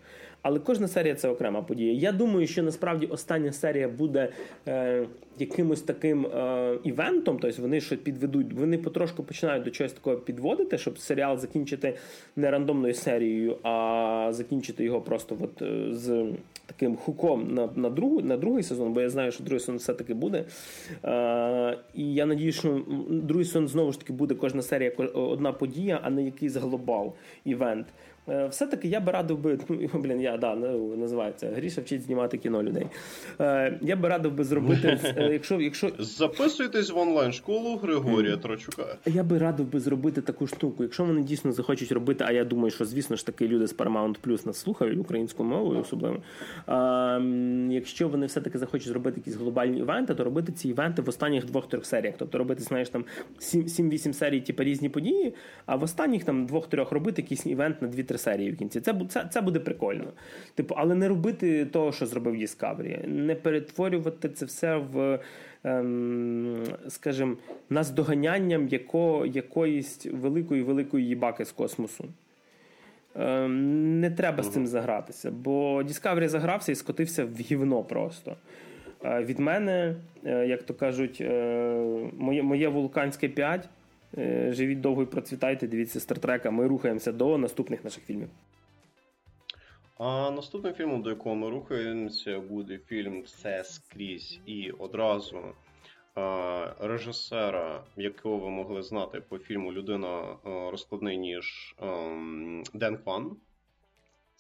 Але 0.43 0.59
кожна 0.59 0.89
серія 0.89 1.15
це 1.15 1.29
окрема 1.29 1.63
подія. 1.63 1.93
Я 1.93 2.13
думаю, 2.13 2.47
що 2.47 2.63
насправді 2.63 3.07
остання 3.07 3.53
серія 3.53 3.89
буде 3.89 4.29
е, 4.69 5.07
якимось 5.39 5.83
таким 5.83 6.27
е, 6.27 6.79
івентом, 6.85 7.39
тобто 7.41 7.63
вони 7.63 7.81
щось 7.81 7.99
підведуть, 7.99 8.53
вони 8.53 8.79
потрошку 8.79 9.23
починають 9.23 9.65
до 9.65 9.71
чогось 9.71 9.93
такого 9.93 10.17
підводити, 10.17 10.79
щоб 10.79 10.99
серіал 10.99 11.39
закінчити 11.39 11.95
не 12.37 12.51
рандомною 12.51 12.95
серією, 12.95 13.57
а 13.63 14.29
закінчити 14.31 14.85
його 14.85 15.01
просто 15.01 15.37
от, 15.41 15.63
е, 15.63 15.87
з 15.91 16.27
таким 16.67 16.97
хуком 16.97 17.55
на 17.55 17.69
на, 17.77 17.91
другу, 17.91 18.21
на 18.21 18.37
другий 18.37 18.63
сезон, 18.63 18.93
бо 18.93 19.01
я 19.01 19.11
знаю, 19.11 19.33
що 19.33 19.45
другий 19.45 19.61
сезон 19.61 19.77
все-таки 19.77 20.15
буде. 20.15 20.45
Е, 21.05 21.79
І 21.95 22.15
я 22.15 22.27
надію, 22.27 22.53
що 22.53 22.83
другий 23.09 23.45
сезон 23.45 23.69
знову 23.69 23.93
ж 23.93 24.01
таки 24.01 24.13
буде 24.13 24.35
кожна 24.35 24.63
серія 24.63 24.91
одна 25.15 25.53
подія, 25.53 26.01
а 26.03 26.11
не 26.11 26.25
якийсь 26.25 26.57
глобал 26.57 27.13
івент. 27.45 27.87
Е, 28.29 28.47
все-таки 28.47 28.89
я 28.89 29.01
би 29.01 29.13
радив 29.13 29.39
би, 29.39 29.59
ну, 29.69 30.01
блін, 30.01 30.21
я 30.21 30.37
да, 30.37 30.55
ну, 30.55 30.97
називається 30.97 31.51
Гріша 31.57 31.81
вчить 31.81 32.03
знімати 32.03 32.39
кіно 32.39 32.63
людей. 32.63 32.87
Е, 33.41 33.79
я 33.83 33.97
би 33.97 34.09
радив 34.09 34.33
би 34.33 34.45
зробити, 34.45 34.99
е, 35.05 35.29
якщо 35.33 35.61
якщо 35.61 35.91
записуйтесь 35.99 36.91
в 36.91 36.99
онлайн 36.99 37.33
школу 37.33 37.77
Григорія 37.77 38.37
Трочука. 38.37 38.97
Я 39.07 39.23
би 39.23 39.39
радив 39.39 39.73
би 39.73 39.81
зробити 39.81 40.21
таку 40.23 40.47
штуку. 40.47 40.83
Якщо 40.83 41.05
вони 41.05 41.23
дійсно 41.23 41.53
захочуть 41.53 41.93
робити, 41.93 42.25
а 42.29 42.33
я 42.33 42.45
думаю, 42.45 42.71
що 42.71 42.85
звісно 42.85 43.17
ж 43.17 43.27
таки 43.27 43.49
люди 43.49 43.67
з 43.67 43.77
Paramount 43.77 44.17
Plus 44.27 44.47
нас 44.47 44.57
слухають 44.57 44.99
українською 44.99 45.49
мовою, 45.49 45.81
особливо. 45.81 46.17
А, 46.67 47.19
Якщо 47.71 48.09
вони 48.09 48.27
все-таки 48.27 48.59
захочуть 48.59 48.89
зробити 48.89 49.21
якісь 49.21 49.35
глобальні 49.35 49.79
івенти, 49.79 50.15
то 50.15 50.25
робити 50.25 50.53
ці 50.53 50.69
івенти 50.69 51.03
в 51.03 51.09
останніх 51.09 51.45
двох-трьох 51.45 51.87
серіях. 51.87 52.15
Тобто 52.19 52.39
робити, 52.39 52.63
знаєш, 52.63 52.89
там 52.89 53.05
7-8 53.41 54.13
серій, 54.13 54.41
типу, 54.41 54.63
різні 54.63 54.89
події, 54.89 55.35
а 55.67 55.77
в 55.77 55.83
останніх 55.83 56.25
там 56.25 56.47
двох-трьох 56.47 56.93
робити 56.93 57.23
якийсь 57.23 57.47
івент 57.47 57.83
на 57.83 57.89
2 57.89 58.03
три 58.13 58.19
серії 58.19 58.53
в 58.53 58.57
кінці. 58.57 58.81
Це 58.81 58.95
це, 59.09 59.29
це 59.31 59.41
буде 59.41 59.59
прикольно. 59.59 60.13
Типу, 60.55 60.75
але 60.79 60.95
не 60.95 61.09
робити 61.09 61.67
того, 61.67 61.93
що 61.93 62.07
зробив 62.07 62.35
Discovery. 62.35 63.09
не 63.09 63.35
перетворювати 63.35 64.29
це 64.29 64.45
все 64.45 64.77
в. 64.77 65.19
Ем, 65.65 66.65
скажімо, 66.89 67.37
наздоганянням 67.71 68.69
яко, 68.69 69.27
якоїсь 69.27 70.07
великої 70.07 70.63
великої 70.63 71.07
їбаки 71.07 71.45
з 71.45 71.53
космосу. 71.53 72.05
Ем, 73.17 74.01
не 74.01 74.11
треба 74.11 74.43
з 74.43 74.53
цим 74.53 74.67
загратися, 74.67 75.31
бо 75.31 75.83
Discovery 75.83 76.29
загрався 76.29 76.73
і 76.73 76.75
скотився 76.75 77.25
в 77.25 77.41
гівно 77.41 77.83
просто. 77.83 78.37
Е, 79.05 79.25
від 79.25 79.39
мене, 79.39 79.97
е, 80.25 80.47
як 80.47 80.63
то 80.63 80.75
кажуть, 80.75 81.19
е, 81.21 82.11
моє 82.19 82.43
моє 82.43 82.69
вулканське 82.69 83.29
5 83.29 83.61
Е, 83.65 83.82
живіть 84.49 84.81
довго 84.81 85.03
і 85.03 85.07
процвітайте, 85.07 85.67
дивіться 85.67 86.01
стартрека. 86.01 86.51
Ми 86.51 86.67
рухаємося 86.67 87.13
до 87.13 87.39
наступних 87.39 87.85
наших 87.85 88.05
фільмів. 88.05 88.29
А 89.99 90.31
наступним 90.31 90.75
фільмом, 90.75 91.03
до 91.03 91.11
якого 91.11 91.35
ми 91.35 91.51
рухаємося, 91.51 92.41
буде 92.41 92.79
фільм 92.79 93.23
Все 93.23 93.65
скрізь 93.65 94.41
і 94.47 94.71
одразу 94.71 95.39
режисера, 96.81 97.85
якого 97.97 98.39
ви 98.39 98.51
могли 98.51 98.83
знати 98.83 99.21
по 99.21 99.39
фільму 99.39 99.73
Людина 99.73 100.37
розкладний 100.45 101.19
ніж 101.19 101.77
ем, 101.83 102.63
Ден 102.75 102.97
Кван. 102.97 103.37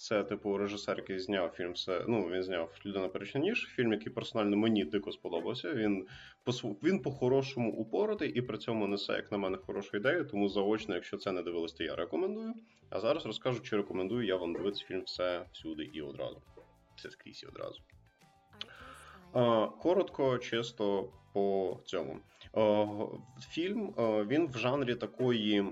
Це, 0.03 0.25
типу, 0.25 0.59
режисер, 0.59 0.97
який 0.97 1.19
зняв 1.19 1.51
фільм. 1.51 1.75
Це, 1.75 2.05
ну, 2.09 2.29
він 2.29 2.43
зняв 2.43 2.81
Людина 2.87 3.09
перечна 3.09 3.41
ніж. 3.41 3.67
Фільм, 3.75 3.93
який 3.93 4.13
персонально 4.13 4.57
мені 4.57 4.85
дико 4.85 5.13
сподобався. 5.13 5.75
Він 5.75 6.07
по 6.45 6.53
він 6.83 7.03
по-хорошому 7.03 7.73
упоротий 7.73 8.31
і 8.31 8.43
при 8.43 8.59
цьому 8.59 8.87
несе, 8.87 9.13
як 9.13 9.33
на 9.33 9.39
мене, 9.39 9.57
хорошу 9.57 9.97
ідею. 9.97 10.25
Тому 10.25 10.49
заочно, 10.49 10.95
якщо 10.95 11.17
це 11.17 11.33
не 11.33 11.43
дивились, 11.43 11.73
то 11.73 11.85
я 11.85 11.97
рекомендую. 11.97 12.55
А 12.91 13.01
зараз 13.01 13.27
розкажу, 13.27 13.61
чи 13.61 13.77
рекомендую 13.77 14.27
я 14.27 14.37
вам 14.37 14.53
дивитися 14.53 14.85
фільм 14.85 15.03
все 15.03 15.47
всюди 15.53 15.91
і 15.93 16.03
одразу. 16.03 16.43
Все 16.97 17.11
скрізь 17.11 17.43
і 17.43 17.47
одразу. 17.47 17.81
Коротко, 19.83 20.39
чисто 20.39 21.13
по 21.33 21.79
цьому. 21.85 22.19
Фільм 23.51 23.95
він 24.29 24.47
в 24.47 24.59
жанрі 24.59 24.95
такої 24.95 25.65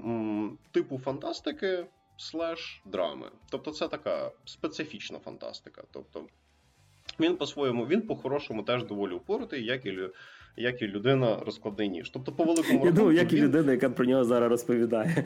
типу 0.73 0.99
фантастики 0.99 1.87
слеш 2.21 2.83
драми. 2.85 3.27
Тобто 3.51 3.71
це 3.71 3.89
така 3.89 4.31
специфічна 4.45 5.19
фантастика. 5.19 5.83
Тобто 5.93 6.25
Він 7.21 7.37
по-своєму, 7.37 7.87
він 7.87 8.03
по-хорошому 8.03 8.63
теж 8.63 8.85
доволі 8.85 9.13
упоротий, 9.13 9.65
як 9.65 9.87
і 9.87 9.99
як 10.57 10.83
і 10.83 10.87
людина 10.87 11.39
розкладний 11.47 11.89
ніж. 11.89 12.11
Тобто, 12.11 12.33
по 12.33 12.45
великому 12.45 12.87
Я 12.87 12.93
думаю, 12.93 13.17
як 13.17 13.33
і 13.33 13.37
людина, 13.37 13.73
яка 13.73 13.91
про 13.91 14.05
нього 14.05 14.25
зараз 14.25 14.51
розповідає. 14.51 15.25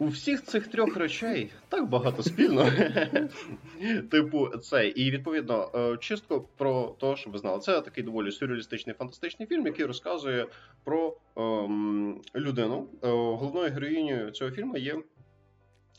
У 0.00 0.06
всіх 0.06 0.42
цих 0.44 0.68
трьох 0.68 0.96
речей 0.96 1.50
так 1.68 1.88
багато 1.88 2.22
спільно. 2.22 2.70
Типу, 4.10 4.48
це. 4.48 4.88
І 4.88 5.10
відповідно, 5.10 5.70
е, 5.74 5.96
чистко 5.96 6.40
про 6.56 6.96
те, 7.00 7.16
що 7.16 7.30
ви 7.30 7.38
знали, 7.38 7.60
це 7.60 7.80
такий 7.80 8.04
доволі 8.04 8.32
сюрреалістичний 8.32 8.94
фантастичний 8.94 9.48
фільм, 9.48 9.66
який 9.66 9.84
розказує 9.84 10.46
про 10.84 11.16
ем, 11.36 12.20
людину. 12.34 12.88
Е, 13.02 13.08
головною 13.08 13.70
героїнею 13.70 14.30
цього 14.30 14.50
фільму 14.50 14.76
є. 14.76 15.02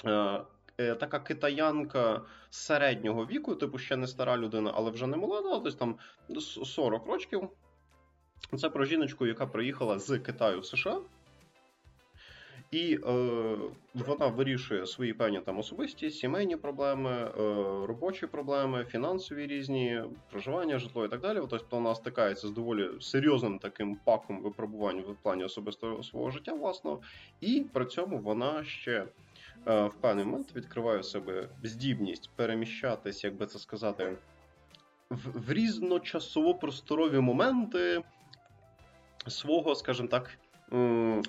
Е, 0.05 0.95
така 0.95 1.19
китаянка 1.19 2.21
середнього 2.49 3.25
віку, 3.25 3.55
типу 3.55 3.77
ще 3.77 3.95
не 3.95 4.07
стара 4.07 4.37
людина, 4.37 4.71
але 4.75 4.91
вже 4.91 5.07
не 5.07 5.17
молода, 5.17 5.59
десь 5.59 5.75
там 5.75 5.95
40 6.63 7.05
років. 7.05 7.49
Це 8.57 8.69
про 8.69 8.85
жіночку, 8.85 9.25
яка 9.25 9.47
приїхала 9.47 9.99
з 9.99 10.19
Китаю 10.19 10.59
в 10.59 10.65
США. 10.65 11.01
І 12.71 12.99
е, 13.07 13.57
вона 13.93 14.27
вирішує 14.27 14.85
свої 14.85 15.13
певні 15.13 15.39
там 15.39 15.59
особисті, 15.59 16.09
сімейні 16.09 16.55
проблеми, 16.55 17.11
е, 17.11 17.31
робочі 17.87 18.27
проблеми, 18.27 18.85
фінансові 18.89 19.47
різні, 19.47 20.03
проживання, 20.29 20.79
житло 20.79 21.05
і 21.05 21.09
так 21.09 21.21
далі. 21.21 21.39
Тобто 21.49 21.65
вона 21.71 21.95
стикається 21.95 22.47
з 22.47 22.51
доволі 22.51 22.89
серйозним 22.99 23.59
таким 23.59 23.95
паком 23.95 24.41
випробувань 24.41 25.01
в 25.01 25.15
плані 25.23 25.43
особистого 25.43 26.03
свого 26.03 26.31
життя, 26.31 26.53
власного, 26.53 27.01
і 27.41 27.65
при 27.73 27.85
цьому 27.85 28.17
вона 28.17 28.63
ще 28.63 29.05
е, 29.67 29.85
в 29.85 29.93
певний 29.93 30.25
момент 30.25 30.55
відкриває 30.55 30.99
в 30.99 31.05
себе 31.05 31.49
здібність 31.63 32.29
переміщатись, 32.35 33.23
як 33.23 33.35
би 33.35 33.45
це 33.45 33.59
сказати, 33.59 34.17
в, 35.09 35.47
в 35.47 35.51
різночасово-просторові 35.51 37.21
моменти 37.21 38.03
свого, 39.27 39.75
скажімо 39.75 40.07
так 40.07 40.37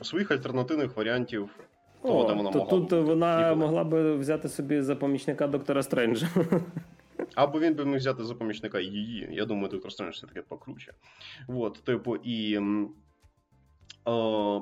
своїх 0.03 0.31
альтернативних 0.31 0.97
варіантів. 0.97 1.51
Того, 2.03 2.25
О, 2.25 2.29
де 2.29 2.35
вона 2.35 2.51
то 2.51 2.59
могла 2.59 2.71
Тут 2.71 2.93
вона 2.93 3.55
могла 3.55 3.85
би 3.85 4.17
взяти 4.17 4.49
собі 4.49 4.81
за 4.81 4.97
помічника 4.97 5.47
доктора 5.47 5.83
Стренджа. 5.83 6.29
Або 7.35 7.61
він 7.61 7.75
би 7.75 7.85
міг 7.85 7.97
взяти 7.97 8.25
за 8.25 8.35
помічника 8.35 8.81
її. 8.81 9.29
Я 9.33 9.45
думаю, 9.45 9.69
доктор 9.69 9.93
Стрендж 9.93 10.15
все 10.15 10.27
таки 10.27 10.43
покруче. 10.43 10.93
От, 11.49 11.83
типу, 11.85 12.17
і 12.17 12.59
о, 14.05 14.59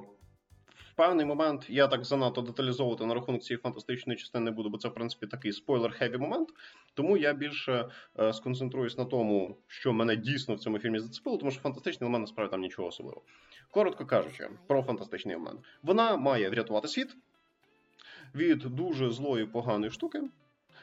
в 0.74 0.94
певний 0.96 1.26
момент 1.26 1.66
я 1.68 1.88
так 1.88 2.04
занадто 2.04 2.42
деталізовувати 2.42 3.06
на 3.06 3.14
рахунок 3.14 3.42
цієї 3.42 3.60
фантастичної 3.62 4.18
частини 4.18 4.44
не 4.44 4.50
буду, 4.50 4.70
бо 4.70 4.78
це, 4.78 4.88
в 4.88 4.94
принципі, 4.94 5.26
такий 5.26 5.52
спойлер-хеві 5.52 6.18
момент. 6.18 6.48
Тому 6.94 7.16
я 7.16 7.32
більше 7.32 7.88
е, 8.18 8.32
сконцентруюсь 8.32 8.98
на 8.98 9.04
тому, 9.04 9.56
що 9.66 9.92
мене 9.92 10.16
дійсно 10.16 10.54
в 10.54 10.58
цьому 10.58 10.78
фільмі 10.78 10.98
зацепило, 10.98 11.36
тому 11.36 11.50
що 11.50 11.60
фантастичний 11.60 12.06
елемент 12.06 12.22
насправді 12.22 12.50
там 12.50 12.60
нічого 12.60 12.88
особливого. 12.88 13.22
Коротко 13.70 14.06
кажучи, 14.06 14.48
про 14.66 14.82
фантастичний 14.82 15.36
момент. 15.36 15.60
Вона 15.82 16.16
має 16.16 16.50
врятувати 16.50 16.88
світ 16.88 17.16
від 18.34 18.58
дуже 18.58 19.10
злої 19.10 19.46
поганої 19.46 19.90
штуки, 19.90 20.22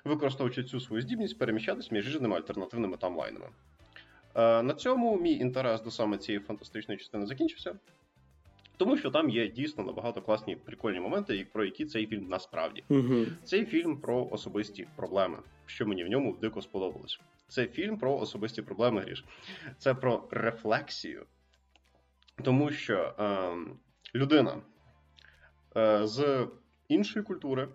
використовуючи 0.04 0.64
цю 0.64 0.80
свою 0.80 1.02
здібність 1.02 1.38
переміщатись 1.38 1.92
між 1.92 2.08
різними 2.08 2.36
альтернативними 2.36 2.98
тамлайнами. 2.98 3.46
Е, 4.36 4.64
на 4.64 4.74
цьому 4.74 5.18
мій 5.18 5.34
інтерес 5.34 5.82
до 5.82 5.92
саме 5.92 6.18
цієї 6.18 6.44
фантастичної 6.44 7.00
частини 7.00 7.26
закінчився. 7.26 7.76
Тому 8.78 8.98
що 8.98 9.12
там 9.12 9.30
є 9.30 9.48
дійсно 9.48 9.84
набагато 9.84 10.22
класні 10.22 10.56
прикольні 10.56 11.00
моменти, 11.00 11.48
про 11.54 11.66
які 11.66 11.86
цей 11.86 12.08
фільм 12.08 12.28
насправді. 12.30 12.84
Угу. 12.90 13.26
Цей 13.44 13.66
фільм 13.66 13.98
про 13.98 14.28
особисті 14.32 14.88
проблеми, 14.96 15.38
що 15.66 15.88
мені 15.88 16.04
в 16.04 16.08
ньому 16.08 16.38
дико 16.42 16.62
сподобалось. 16.62 17.20
Це 17.48 17.68
фільм 17.68 17.98
про 17.98 18.18
особисті 18.18 18.62
проблеми 18.62 19.02
гріш. 19.02 19.26
Це 19.78 19.94
про 19.94 20.28
рефлексію 20.32 21.26
тому 22.44 22.72
що 22.72 23.14
е, 23.20 23.50
людина 24.16 24.62
е, 25.78 26.08
з 26.08 26.48
іншої 26.88 27.26
культури 27.26 27.68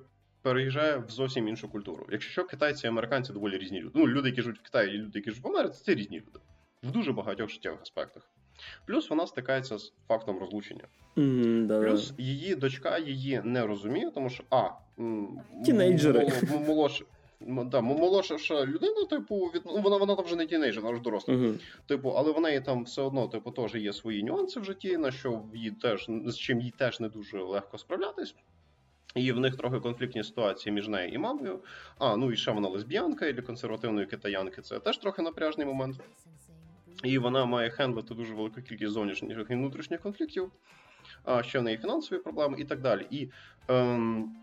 переїжджає 0.42 0.96
в 0.96 1.10
зовсім 1.10 1.48
іншу 1.48 1.68
культуру. 1.68 2.06
Якщо 2.10 2.44
китайці 2.44 2.86
і 2.86 2.88
американці 2.90 3.32
доволі 3.32 3.58
різні 3.58 3.80
люди. 3.80 3.92
Ну, 3.94 4.08
люди, 4.08 4.28
які 4.28 4.42
живуть 4.42 4.58
в 4.58 4.62
Китаї, 4.62 4.94
і 4.94 4.98
люди, 4.98 5.18
які 5.18 5.30
живуть 5.30 5.44
в 5.44 5.48
Америці, 5.48 5.82
це 5.84 5.94
різні 5.94 6.18
люди 6.18 6.38
в 6.82 6.90
дуже 6.90 7.12
багатьох 7.12 7.50
життєвих 7.50 7.82
аспектах. 7.82 8.30
Плюс 8.86 9.10
вона 9.10 9.26
стикається 9.26 9.78
з 9.78 9.92
фактом 10.08 10.38
розлучення. 10.38 10.84
Mm, 11.16 11.66
да, 11.66 11.80
Плюс 11.82 12.14
її 12.18 12.54
дочка 12.54 12.98
її 12.98 13.40
не 13.44 13.66
розуміє, 13.66 14.10
тому 14.10 14.30
що 14.30 14.44
а 14.50 14.68
Тінейджери. 15.64 16.28
молодше 16.66 17.04
да, 17.40 17.80
молодша 17.80 18.66
людина, 18.66 19.04
типу, 19.10 19.36
від 19.54 19.62
ну, 19.66 19.80
вона 19.80 19.96
вона 19.96 20.16
там 20.16 20.24
вже 20.24 20.36
не 20.36 20.46
тінейджер, 20.46 20.82
вона 20.82 20.94
вже 20.94 21.02
доросла. 21.02 21.34
Uh-huh. 21.34 21.60
Типу, 21.86 22.08
але 22.08 22.32
в 22.32 22.40
неї 22.40 22.60
там 22.60 22.84
все 22.84 23.02
одно, 23.02 23.28
типу, 23.28 23.50
теж 23.50 23.74
є 23.74 23.92
свої 23.92 24.22
нюанси 24.22 24.60
в 24.60 24.64
житті, 24.64 24.96
на 24.96 25.10
що 25.10 25.42
їй 25.54 25.70
теж 25.70 26.06
з 26.26 26.36
чим 26.36 26.60
їй 26.60 26.74
теж 26.78 27.00
не 27.00 27.08
дуже 27.08 27.42
легко 27.42 27.78
справлятись. 27.78 28.34
І 29.14 29.32
в 29.32 29.40
них 29.40 29.56
трохи 29.56 29.80
конфліктні 29.80 30.24
ситуації 30.24 30.72
між 30.72 30.88
нею 30.88 31.12
і 31.12 31.18
мамою. 31.18 31.60
А, 31.98 32.16
ну 32.16 32.32
і 32.32 32.36
ще 32.36 32.50
вона 32.50 32.68
лесбіянка 32.68 33.26
і 33.26 33.32
для 33.32 33.42
консервативної 33.42 34.06
китаянки 34.06 34.62
це 34.62 34.80
теж 34.80 34.98
трохи 34.98 35.22
напряжний 35.22 35.66
момент. 35.66 35.96
І 37.04 37.18
вона 37.18 37.44
має 37.44 37.70
хендлити 37.70 38.14
дуже 38.14 38.34
велику 38.34 38.62
кількість 38.62 38.92
зовнішніх 38.92 39.38
і 39.50 39.54
внутрішніх 39.54 40.00
конфліктів, 40.00 40.52
а 41.24 41.42
ще 41.42 41.58
в 41.58 41.62
неї 41.62 41.78
фінансові 41.78 42.18
проблеми 42.18 42.56
і 42.58 42.64
так 42.64 42.80
далі. 42.80 43.06
І 43.10 43.30
ем, 43.68 44.36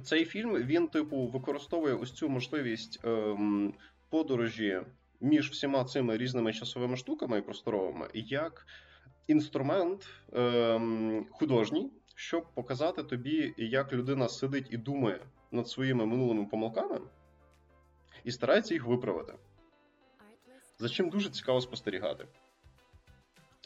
цей 0.00 0.24
фільм 0.24 0.54
він, 0.54 0.88
типу, 0.88 1.26
використовує 1.26 1.94
ось 1.94 2.12
цю 2.12 2.28
можливість 2.28 3.00
ем, 3.04 3.74
подорожі 4.08 4.80
між 5.20 5.50
всіма 5.50 5.84
цими 5.84 6.16
різними 6.16 6.52
часовими 6.52 6.96
штуками 6.96 7.38
і 7.38 7.42
просторовими, 7.42 8.08
як 8.14 8.66
інструмент 9.26 10.08
ем, 10.32 11.26
художній, 11.30 11.90
щоб 12.14 12.44
показати 12.54 13.02
тобі, 13.02 13.54
як 13.56 13.92
людина 13.92 14.28
сидить 14.28 14.66
і 14.70 14.76
думає 14.76 15.20
над 15.50 15.68
своїми 15.68 16.06
минулими 16.06 16.46
помилками 16.46 17.00
і 18.24 18.30
старається 18.30 18.74
їх 18.74 18.86
виправити. 18.86 19.34
За 20.78 20.88
чим 20.88 21.10
дуже 21.10 21.30
цікаво 21.30 21.60
спостерігати. 21.60 22.26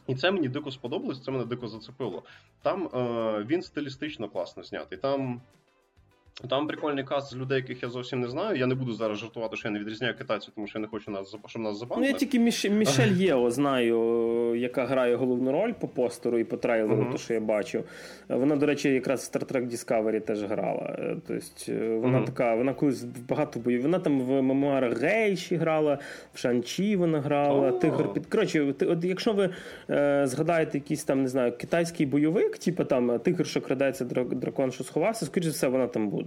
І 0.07 0.15
це 0.15 0.31
мені 0.31 0.49
дико 0.49 0.71
сподобалось, 0.71 1.23
це 1.23 1.31
мене 1.31 1.45
дико 1.45 1.69
зацепило. 1.69 2.23
Там 2.63 2.87
е, 2.87 3.45
він 3.45 3.63
стилістично 3.63 4.29
класно 4.29 4.63
знятий. 4.63 4.99
Там 4.99 5.43
там 6.49 6.67
прикольний 6.67 7.05
каст 7.05 7.31
з 7.31 7.37
людей, 7.37 7.57
яких 7.57 7.83
я 7.83 7.89
зовсім 7.89 8.21
не 8.21 8.29
знаю. 8.29 8.59
Я 8.59 8.67
не 8.67 8.75
буду 8.75 8.93
зараз 8.93 9.19
жартувати, 9.19 9.57
що 9.57 9.69
я 9.69 9.73
не 9.73 9.79
відрізняю 9.79 10.15
китайців, 10.15 10.53
тому 10.55 10.67
що 10.67 10.79
я 10.79 10.83
не 10.83 10.89
хочу 10.89 11.11
нас 11.11 11.37
щоб 11.47 11.63
нас 11.63 11.79
забанили. 11.79 12.07
Ну, 12.07 12.13
я 12.13 12.19
тільки 12.19 12.39
Міш... 12.39 12.65
Мішель 12.65 13.13
Єо 13.17 13.51
знаю, 13.51 14.55
яка 14.55 14.87
грає 14.87 15.17
головну 15.17 15.53
роль 15.53 15.73
по 15.73 15.89
постеру 15.89 16.39
і 16.39 16.45
по 16.45 16.57
трейлеру, 16.57 17.03
uh-huh. 17.03 17.13
то 17.13 17.19
що 17.19 17.35
я 17.35 17.41
бачу. 17.41 17.85
Вона, 18.29 18.57
до 18.57 18.67
речі, 18.67 18.89
якраз 18.89 19.31
в 19.33 19.37
Star 19.37 19.53
Trek 19.53 19.71
Discovery 19.71 20.21
теж 20.21 20.43
грала. 20.43 20.97
Тобто, 21.27 21.73
вона 22.01 22.19
uh-huh. 22.19 22.27
така, 22.27 22.55
вона 22.55 22.75
колись 22.75 23.05
багато 23.05 23.61
боїв. 23.61 23.83
Вона 23.83 23.99
там 23.99 24.21
в 24.21 24.43
мемуарах 24.43 25.01
Гейші 25.01 25.57
грала, 25.57 25.99
в 26.35 26.39
Шанчі 26.39 26.97
вона 26.97 27.21
грала, 27.21 27.71
uh-huh. 27.71 27.79
Тигр 27.79 28.13
під. 28.13 28.27
Коротше, 28.27 28.75
от 28.81 29.05
якщо 29.05 29.33
ви 29.33 29.51
е, 29.91 30.23
згадаєте 30.27 30.79
якийсь 30.79 31.05
там, 31.05 31.23
не 31.23 31.29
знаю, 31.29 31.53
китайський 31.53 32.07
бойовик, 32.07 32.59
типу 32.59 32.85
там 32.85 33.19
Тигр, 33.19 33.47
що 33.47 33.61
крадається, 33.61 34.05
дракон, 34.05 34.73
що 34.73 34.85
сховався, 34.85 35.27
скоріше 35.27 35.51
все, 35.51 35.69
вона 35.69 35.87
там 35.87 36.09
буде. 36.09 36.24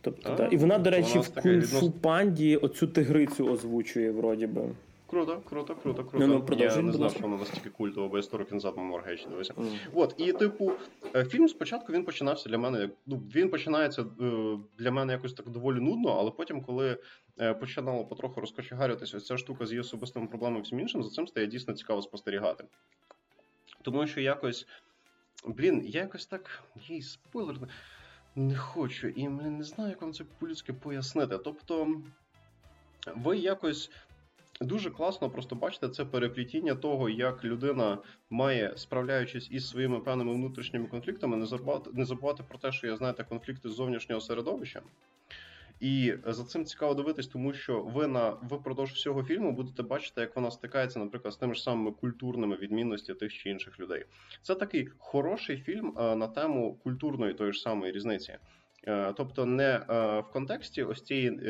Тобто, 0.00 0.32
а, 0.32 0.36
да. 0.36 0.46
І 0.46 0.56
вона, 0.56 0.78
до 0.78 0.90
речі, 0.90 1.18
в 1.18 1.28
кунг-фу 1.28 1.90
панді 1.90 2.56
оцю 2.56 2.86
тигрицю 2.86 3.46
озвучує, 3.46 4.10
вроді 4.10 4.46
би. 4.46 4.62
Круто, 5.10 5.40
круто, 5.40 5.74
круто, 5.74 6.04
круто. 6.04 6.26
Ну, 6.26 6.44
ну, 6.48 6.56
я 6.58 6.82
не 6.82 6.92
знав, 6.92 7.10
що 7.10 7.20
вона 7.20 7.36
настільки 7.36 7.70
культова, 7.70 8.08
бо 8.08 8.16
я 8.16 8.22
100 8.22 8.38
років 8.38 8.54
назад 8.54 8.74
Моргейч 8.76 9.26
дивився. 9.26 9.52
Mm. 9.52 9.76
От, 9.94 10.14
і, 10.18 10.32
типу, 10.32 10.72
е, 11.14 11.24
фільм 11.24 11.48
спочатку 11.48 11.92
він 11.92 12.04
починався 12.04 12.48
для 12.48 12.58
мене. 12.58 12.90
Ну, 13.06 13.16
він 13.34 13.50
починається 13.50 14.02
е, 14.02 14.58
для 14.78 14.90
мене 14.90 15.12
якось 15.12 15.32
так 15.32 15.48
доволі 15.48 15.80
нудно, 15.80 16.16
але 16.18 16.30
потім, 16.30 16.62
коли 16.62 16.98
е, 17.40 17.54
починало 17.54 18.04
потроху 18.04 18.40
розкочегарюватися 18.40 19.16
ось 19.16 19.26
ця 19.26 19.36
штука 19.36 19.66
з 19.66 19.70
її 19.70 19.80
особистими 19.80 20.26
проблемами 20.26 20.62
всім 20.62 20.80
іншим, 20.80 21.02
за 21.02 21.10
цим 21.10 21.26
стає 21.26 21.46
дійсно 21.46 21.74
цікаво 21.74 22.02
спостерігати. 22.02 22.64
Тому 23.82 24.06
що 24.06 24.20
якось. 24.20 24.66
Блін, 25.46 25.82
я 25.86 26.00
якось 26.00 26.26
так. 26.26 26.62
Їй 26.88 27.02
спойлер 27.02 27.56
не 28.38 28.56
хочу 28.56 29.08
і 29.08 29.28
не 29.28 29.64
знаю, 29.64 29.90
як 29.90 30.02
вам 30.02 30.12
це 30.12 30.24
по-людськи 30.38 30.72
пояснити. 30.72 31.38
Тобто, 31.38 32.02
ви 33.16 33.38
якось. 33.38 33.90
Дуже 34.60 34.90
класно 34.90 35.30
просто 35.30 35.56
бачите 35.56 35.88
це 35.88 36.04
переплітіння 36.04 36.74
того, 36.74 37.08
як 37.08 37.44
людина 37.44 37.98
має, 38.30 38.76
справляючись 38.76 39.48
із 39.50 39.68
своїми 39.68 40.00
певними 40.00 40.34
внутрішніми 40.34 40.86
конфліктами, 40.86 41.36
не 41.36 41.46
забувати 41.46 41.90
не 41.92 42.04
забувати 42.04 42.42
про 42.48 42.58
те, 42.58 42.72
що 42.72 42.86
я 42.86 42.96
знаєте 42.96 43.24
конфлікти 43.24 43.68
з 43.68 43.72
зовнішнього 43.72 44.20
середовища. 44.20 44.82
І 45.80 46.14
за 46.26 46.44
цим 46.44 46.64
цікаво 46.64 46.94
дивитись, 46.94 47.26
тому 47.26 47.52
що 47.52 47.80
ви 47.82 48.06
на 48.06 48.30
впродовж 48.30 48.92
всього 48.92 49.22
фільму 49.22 49.52
будете 49.52 49.82
бачити, 49.82 50.20
як 50.20 50.36
вона 50.36 50.50
стикається, 50.50 50.98
наприклад, 50.98 51.34
з 51.34 51.36
тими 51.36 51.54
ж 51.54 51.62
самими 51.62 51.92
культурними 51.92 52.56
відмінності 52.56 53.14
тих 53.14 53.32
чи 53.32 53.50
інших 53.50 53.80
людей. 53.80 54.04
Це 54.42 54.54
такий 54.54 54.88
хороший 54.98 55.56
фільм 55.56 55.94
е, 55.98 56.16
на 56.16 56.28
тему 56.28 56.78
культурної 56.84 57.34
тої 57.34 57.52
ж 57.52 57.60
самої 57.60 57.92
різниці. 57.92 58.38
Е, 58.86 59.12
тобто, 59.16 59.46
не 59.46 59.64
е, 59.64 59.84
в 60.20 60.32
контексті 60.32 60.82
ось 60.82 61.02
цієї 61.02 61.40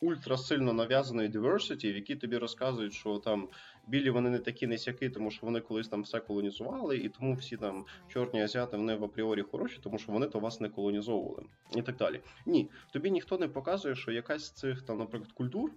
ультрасильно 0.00 0.72
нав'язаної 0.72 1.28
diversity, 1.28 1.92
в 1.92 1.96
якій 1.96 2.16
тобі 2.16 2.36
розказують, 2.36 2.92
що 2.92 3.18
там 3.18 3.48
білі 3.86 4.10
вони 4.10 4.30
не 4.30 4.38
такі 4.38 4.66
не 4.66 4.78
сяки, 4.78 5.10
тому 5.10 5.30
що 5.30 5.46
вони 5.46 5.60
колись 5.60 5.88
там 5.88 6.02
все 6.02 6.20
колонізували, 6.20 6.96
і 6.96 7.08
тому 7.08 7.34
всі 7.34 7.56
там 7.56 7.84
чорні 8.08 8.42
азіати 8.42 8.76
вони 8.76 8.94
в 8.94 9.04
апріорі 9.04 9.42
хороші, 9.42 9.78
тому 9.82 9.98
що 9.98 10.12
вони 10.12 10.26
то 10.26 10.38
вас 10.40 10.60
не 10.60 10.68
колонізовували. 10.68 11.46
І 11.76 11.82
так 11.82 11.96
далі. 11.96 12.20
Ні, 12.46 12.70
тобі 12.92 13.10
ніхто 13.10 13.38
не 13.38 13.48
показує, 13.48 13.94
що 13.94 14.12
якась 14.12 14.44
з 14.44 14.50
цих 14.50 14.82
там, 14.82 14.98
наприклад, 14.98 15.32
культур 15.32 15.70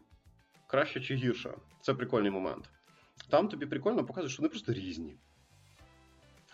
краща 0.68 1.00
чи 1.00 1.16
гірша. 1.16 1.54
Це 1.82 1.94
прикольний 1.94 2.32
момент. 2.32 2.70
Там 3.30 3.50
тобі 3.50 3.66
прикольно 3.66 4.06
показують, 4.06 4.32
що 4.32 4.42
вони 4.42 4.50
просто 4.50 4.74
різні. 4.74 5.16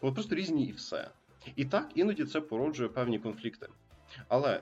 Вони 0.02 0.14
просто 0.14 0.36
різні 0.36 0.66
і 0.66 0.72
все. 0.72 1.12
І 1.56 1.66
так 1.66 1.92
іноді 1.96 2.26
це 2.26 2.42
породжує 2.42 2.90
певні 2.90 3.20
конфлікти. 3.20 3.68
Але 4.28 4.62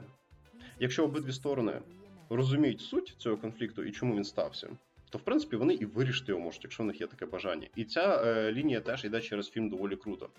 якщо 0.80 1.04
обидві 1.04 1.32
сторони 1.32 1.82
розуміють 2.30 2.82
суть 2.82 3.16
цього 3.18 3.38
конфлікту 3.38 3.84
і 3.84 3.92
чому 3.92 4.16
він 4.16 4.24
стався, 4.24 4.70
то 5.12 5.18
в 5.18 5.22
принципі 5.22 5.56
вони 5.56 5.74
і 5.74 5.86
вирішити 5.86 6.32
його 6.32 6.44
можуть, 6.44 6.64
якщо 6.64 6.84
в 6.84 6.86
них 6.86 7.02
є 7.02 7.08
таке 7.08 7.26
бажання. 7.26 7.68
І 7.76 7.84
ця 7.84 8.24
е, 8.26 8.52
лінія 8.52 8.82
теж 8.82 9.06
йде 9.06 9.22
через 9.22 9.50
фільм 9.50 9.70
доволі 9.70 9.96
круто. 9.96 10.30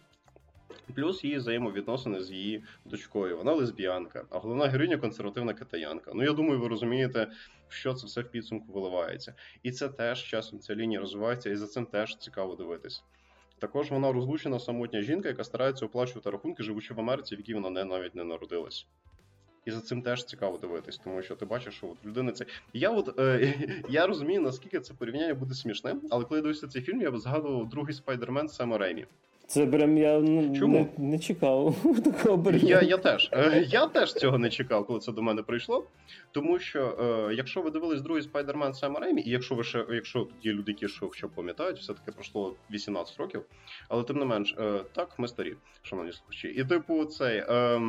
Плюс 0.94 1.24
її 1.24 1.36
взаємовідносини 1.36 2.22
з 2.22 2.30
її 2.30 2.64
дочкою. 2.84 3.36
Вона 3.36 3.52
лесбіянка, 3.52 4.24
а 4.30 4.38
головна 4.38 4.66
героїня 4.66 4.98
консервативна 4.98 5.54
китаянка. 5.54 6.10
Ну 6.14 6.22
я 6.22 6.32
думаю, 6.32 6.60
ви 6.60 6.68
розумієте, 6.68 7.32
що 7.68 7.94
це 7.94 8.06
все 8.06 8.20
в 8.20 8.30
підсумку 8.30 8.72
виливається. 8.72 9.34
І 9.62 9.72
це 9.72 9.88
теж 9.88 10.22
часом 10.24 10.58
ця 10.58 10.74
лінія 10.74 11.00
розвивається, 11.00 11.50
і 11.50 11.56
за 11.56 11.66
цим 11.66 11.86
теж 11.86 12.16
цікаво 12.16 12.56
дивитись. 12.56 13.02
Також 13.58 13.90
вона 13.90 14.12
розлучена 14.12 14.58
самотня 14.58 15.02
жінка, 15.02 15.28
яка 15.28 15.44
старається 15.44 15.86
оплачувати 15.86 16.30
рахунки, 16.30 16.62
живучи 16.62 16.94
в 16.94 17.00
Америці, 17.00 17.36
в 17.36 17.38
якій 17.38 17.54
вона 17.54 17.70
не 17.70 17.84
навіть 17.84 18.14
не 18.14 18.24
народилась. 18.24 18.86
І 19.64 19.70
за 19.70 19.80
цим 19.80 20.02
теж 20.02 20.24
цікаво 20.24 20.58
дивитись, 20.58 21.00
тому 21.04 21.22
що 21.22 21.36
ти 21.36 21.44
бачиш, 21.44 21.74
що 21.74 21.86
от 21.86 22.06
людина 22.06 22.32
це. 22.32 22.46
Я 22.72 22.90
от 22.90 23.18
е, 23.18 23.54
я 23.88 24.06
розумію, 24.06 24.40
наскільки 24.40 24.80
це 24.80 24.94
порівняння 24.94 25.34
буде 25.34 25.54
смішним, 25.54 26.00
але 26.10 26.24
коли 26.24 26.38
я 26.38 26.42
дивився 26.42 26.68
цей 26.68 26.82
фільм, 26.82 27.02
я 27.02 27.18
згадував 27.18 27.68
другий 27.68 27.94
спайдермен 27.94 28.48
Сема 28.48 28.78
Реймі. 28.78 29.06
Це 29.46 29.66
прям 29.66 29.98
я 29.98 30.18
ну, 30.18 30.56
Чому? 30.56 30.90
Не, 30.98 31.10
не 31.10 31.18
чекав 31.18 31.76
такого 32.04 32.50
Я 32.52 32.82
я 32.82 32.96
теж 32.96 33.30
е, 33.32 33.66
Я 33.68 33.86
теж 33.86 34.12
цього 34.12 34.38
не 34.38 34.50
чекав, 34.50 34.86
коли 34.86 35.00
це 35.00 35.12
до 35.12 35.22
мене 35.22 35.42
прийшло. 35.42 35.86
Тому 36.32 36.58
що, 36.58 36.98
е, 37.30 37.34
якщо 37.34 37.62
ви 37.62 37.70
дивились 37.70 38.00
другий 38.00 38.22
спайдермен 38.22 38.74
Сема 38.74 39.00
Реймі, 39.00 39.22
і 39.22 39.30
якщо 39.30 39.54
ви 39.54 39.64
ще, 39.64 39.86
якщо 39.90 40.28
є 40.42 40.52
люди, 40.52 40.72
які 40.72 40.88
що, 40.88 41.10
що 41.12 41.28
пам'ятають, 41.28 41.78
все-таки 41.78 42.12
пройшло 42.12 42.54
18 42.70 43.16
років, 43.16 43.42
але 43.88 44.02
тим 44.02 44.18
не 44.18 44.24
менш, 44.24 44.54
е, 44.58 44.80
так, 44.92 45.18
ми 45.18 45.28
старі, 45.28 45.56
шановні 45.82 46.12
слухачі. 46.12 46.48
І 46.48 46.64
типу, 46.64 47.04
цей. 47.04 47.38
Е, 47.38 47.80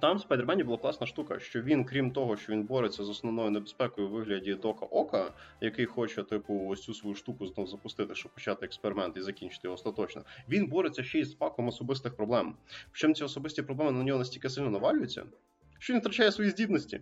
там 0.00 0.16
в 0.16 0.20
Спайдермені 0.20 0.64
була 0.64 0.78
класна 0.78 1.06
штука, 1.06 1.38
що 1.38 1.62
він, 1.62 1.84
крім 1.84 2.10
того, 2.10 2.36
що 2.36 2.52
він 2.52 2.62
бореться 2.62 3.04
з 3.04 3.08
основною 3.08 3.50
небезпекою 3.50 4.08
у 4.08 4.10
вигляді 4.10 4.54
Дока 4.54 4.86
Ока, 4.86 5.32
який 5.60 5.86
хоче, 5.86 6.22
типу, 6.22 6.66
ось 6.68 6.82
цю 6.82 6.94
свою 6.94 7.14
штуку 7.14 7.46
знову 7.46 7.68
запустити, 7.68 8.14
щоб 8.14 8.32
почати 8.32 8.66
експеримент 8.66 9.16
і 9.16 9.20
закінчити 9.20 9.60
його 9.64 9.74
остаточно. 9.74 10.22
Він 10.48 10.66
бореться 10.66 11.02
ще 11.02 11.18
й 11.18 11.24
з 11.24 11.34
паком 11.34 11.68
особистих 11.68 12.16
проблем. 12.16 12.54
Причому 12.90 13.14
ці 13.14 13.24
особисті 13.24 13.62
проблеми 13.62 13.92
на 13.92 14.04
нього 14.04 14.18
настільки 14.18 14.50
сильно 14.50 14.70
навалюються, 14.70 15.24
що 15.78 15.92
він 15.92 16.00
втрачає 16.00 16.32
свої 16.32 16.50
здібності. 16.50 17.00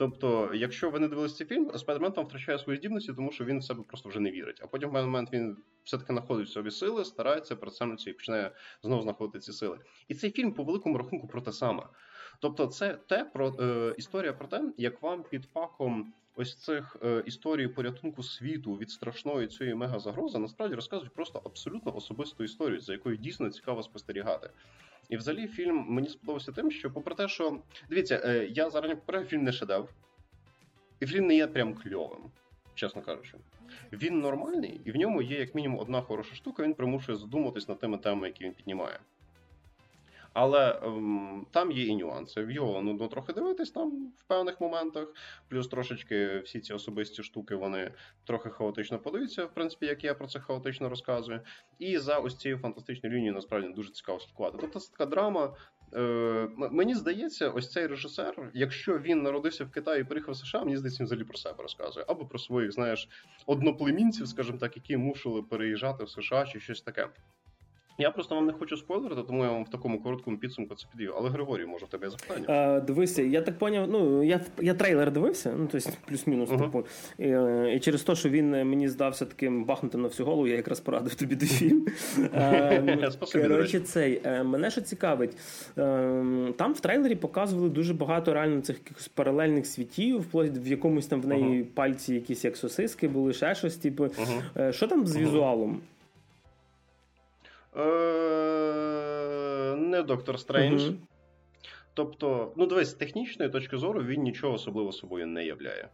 Тобто, 0.00 0.50
якщо 0.54 0.90
ви 0.90 0.98
не 0.98 1.08
дивилися 1.08 1.36
цей 1.36 1.46
фільм, 1.46 1.70
Спайдермен 1.74 2.12
там 2.12 2.26
втрачає 2.26 2.58
свої 2.58 2.78
здібності, 2.78 3.12
тому 3.12 3.32
що 3.32 3.44
він 3.44 3.58
в 3.58 3.64
себе 3.64 3.82
просто 3.82 4.08
вже 4.08 4.20
не 4.20 4.30
вірить. 4.30 4.60
А 4.62 4.66
потім 4.66 4.90
в 4.90 4.92
момент 4.92 5.28
він 5.32 5.56
все-таки 5.84 6.12
знаходить 6.12 6.48
собі 6.48 6.70
сили, 6.70 7.04
старається 7.04 7.56
прицелюється 7.56 8.10
і 8.10 8.12
починає 8.12 8.50
знову 8.82 9.02
знаходити 9.02 9.38
ці 9.38 9.52
сили. 9.52 9.78
І 10.08 10.14
цей 10.14 10.30
фільм 10.30 10.52
по 10.52 10.64
великому 10.64 10.98
рахунку 10.98 11.28
про 11.28 11.40
те 11.40 11.52
саме. 11.52 11.82
Тобто, 12.40 12.66
це 12.66 12.94
те 12.94 13.24
про 13.24 13.56
е, 13.60 13.94
історія 13.98 14.32
про 14.32 14.48
те, 14.48 14.72
як 14.76 15.02
вам 15.02 15.22
під 15.22 15.52
паком 15.52 16.12
ось 16.40 16.56
цих 16.56 16.96
е, 17.04 17.22
історій 17.26 17.68
порятунку 17.68 18.22
світу 18.22 18.74
від 18.74 18.90
страшної 18.90 19.46
цієї 19.46 19.74
мегазагрози 19.74 20.38
насправді 20.38 20.74
розказують 20.74 21.14
просто 21.14 21.42
абсолютно 21.44 21.96
особисту 21.96 22.44
історію, 22.44 22.80
за 22.80 22.92
якою 22.92 23.16
дійсно 23.16 23.50
цікаво 23.50 23.82
спостерігати. 23.82 24.50
І 25.08 25.16
взагалі 25.16 25.48
фільм 25.48 25.84
мені 25.88 26.08
сподобався 26.08 26.52
тим, 26.52 26.70
що, 26.70 26.90
попри 26.90 27.14
те, 27.14 27.28
що 27.28 27.58
дивіться, 27.88 28.22
е, 28.24 28.46
я 28.46 28.70
зарані 28.70 28.94
попередив, 28.94 29.28
фільм 29.28 29.44
не 29.44 29.52
шедевр, 29.52 29.88
і 31.00 31.06
фільм 31.06 31.26
не 31.26 31.34
є 31.36 31.46
прям 31.46 31.74
кльовим, 31.74 32.30
чесно 32.74 33.02
кажучи. 33.02 33.34
Він 33.92 34.20
нормальний, 34.20 34.80
і 34.84 34.92
в 34.92 34.96
ньому 34.96 35.22
є 35.22 35.38
як 35.38 35.54
мінімум 35.54 35.78
одна 35.78 36.02
хороша 36.02 36.34
штука. 36.34 36.62
Він 36.62 36.74
примушує 36.74 37.18
задуматись 37.18 37.68
над 37.68 37.78
тими 37.78 37.98
темами, 37.98 38.26
які 38.26 38.44
він 38.44 38.52
піднімає. 38.52 38.98
Але 40.32 40.80
ем, 40.82 41.46
там 41.50 41.72
є 41.72 41.84
і 41.84 41.96
нюанси. 41.96 42.44
В 42.44 42.50
його 42.50 42.82
ну, 42.82 43.08
трохи 43.08 43.32
дивитись 43.32 43.70
там 43.70 44.12
в 44.16 44.22
певних 44.22 44.60
моментах. 44.60 45.08
Плюс 45.48 45.68
трошечки 45.68 46.38
всі 46.38 46.60
ці 46.60 46.72
особисті 46.72 47.22
штуки 47.22 47.54
вони 47.54 47.94
трохи 48.24 48.50
хаотично 48.50 48.98
подаються, 48.98 49.44
в 49.44 49.54
принципі, 49.54 49.86
як 49.86 50.04
я 50.04 50.14
про 50.14 50.26
це 50.26 50.40
хаотично 50.40 50.88
розказую. 50.88 51.40
І 51.78 51.98
за 51.98 52.18
ось 52.18 52.36
цією 52.36 52.58
фантастичною 52.58 53.14
лінією 53.14 53.34
насправді 53.34 53.68
дуже 53.68 53.90
цікаво 53.90 54.20
слідкувати. 54.20 54.58
Тобто 54.60 54.80
це 54.80 54.90
така 54.90 55.06
драма. 55.06 55.54
Е, 55.94 56.48
Мені 56.56 56.94
здається, 56.94 57.50
ось 57.50 57.70
цей 57.70 57.86
режисер, 57.86 58.50
якщо 58.54 58.98
він 58.98 59.22
народився 59.22 59.64
в 59.64 59.70
Китаї 59.70 60.00
і 60.00 60.04
приїхав 60.04 60.34
в 60.34 60.36
США, 60.36 60.64
мені 60.64 60.76
здається, 60.76 61.02
він 61.02 61.06
взагалі 61.06 61.24
про 61.24 61.38
себе 61.38 61.62
розказує. 61.62 62.06
Або 62.08 62.26
про 62.26 62.38
своїх, 62.38 62.72
знаєш, 62.72 63.08
одноплемінців, 63.46 64.28
скажімо 64.28 64.58
так, 64.58 64.76
які 64.76 64.96
мусили 64.96 65.42
переїжджати 65.42 66.04
в 66.04 66.10
США 66.10 66.46
чи 66.46 66.60
щось 66.60 66.82
таке. 66.82 67.08
Я 68.00 68.10
просто 68.10 68.34
вам 68.34 68.46
не 68.46 68.52
хочу 68.52 68.76
спойлерити, 68.76 69.22
тому 69.22 69.44
я 69.44 69.50
вам 69.50 69.64
в 69.64 69.68
такому 69.68 70.02
короткому 70.02 70.38
підсумку 70.38 70.74
це 70.74 70.86
підію. 70.92 71.14
Але 71.16 71.30
Григорій, 71.30 71.66
може, 71.66 71.86
в 71.86 71.88
тебе 71.88 72.06
є 72.06 72.10
запитання? 72.10 72.44
А, 72.48 72.80
Дивися, 72.80 73.22
я 73.22 73.42
так 73.42 73.58
поняв. 73.58 73.88
Ну 73.90 74.22
я 74.22 74.40
я 74.60 74.74
трейлер 74.74 75.10
дивився, 75.10 75.54
ну 75.58 75.68
тобто 75.72 75.90
плюс-мінус. 76.08 76.50
Uh-huh. 76.50 76.58
Типу, 76.58 76.84
і, 77.18 77.28
е, 77.28 77.74
і 77.76 77.80
через 77.80 78.02
те, 78.02 78.14
що 78.14 78.28
він 78.28 78.54
е, 78.54 78.64
мені 78.64 78.88
здався 78.88 79.26
таким 79.26 79.64
бахнутим 79.64 80.02
на 80.02 80.08
всю 80.08 80.26
голову, 80.26 80.46
я 80.46 80.56
якраз 80.56 80.80
порадив 80.80 81.14
тобі 81.14 81.36
до 81.36 81.46
фільм. 81.46 81.86
Коротше, 83.32 83.80
цей 83.80 84.20
е, 84.24 84.42
мене 84.42 84.70
що 84.70 84.80
цікавить. 84.80 85.36
Там 86.56 86.72
в 86.72 86.80
трейлері 86.80 87.14
показували 87.14 87.68
дуже 87.68 87.94
багато 87.94 88.34
реально 88.34 88.60
цих 88.60 88.78
якихось 88.78 89.08
паралельних 89.08 89.66
світів, 89.66 90.20
вплоть 90.20 90.58
в 90.58 90.66
якомусь 90.66 91.06
там 91.06 91.22
в 91.22 91.26
неї 91.26 91.64
пальці 91.64 92.14
якісь 92.14 92.44
як 92.44 92.56
сосиски 92.56 93.08
були, 93.08 93.32
ще 93.32 93.54
щось. 93.54 93.76
Типу, 93.76 94.08
що 94.70 94.86
там 94.86 95.06
з 95.06 95.16
візуалом? 95.16 95.80
Е, 97.76 97.80
Не 99.76 100.02
Доктор 100.02 100.40
Стрендж. 100.40 100.88
Угу. 100.88 100.96
Тобто, 101.94 102.52
ну 102.56 102.66
дивись, 102.66 102.90
з 102.90 102.94
технічної 102.94 103.50
точки 103.50 103.76
зору 103.76 104.02
він 104.02 104.22
нічого 104.22 104.54
особливо 104.54 104.92
собою 104.92 105.26
не 105.26 105.44
являє. 105.44 105.88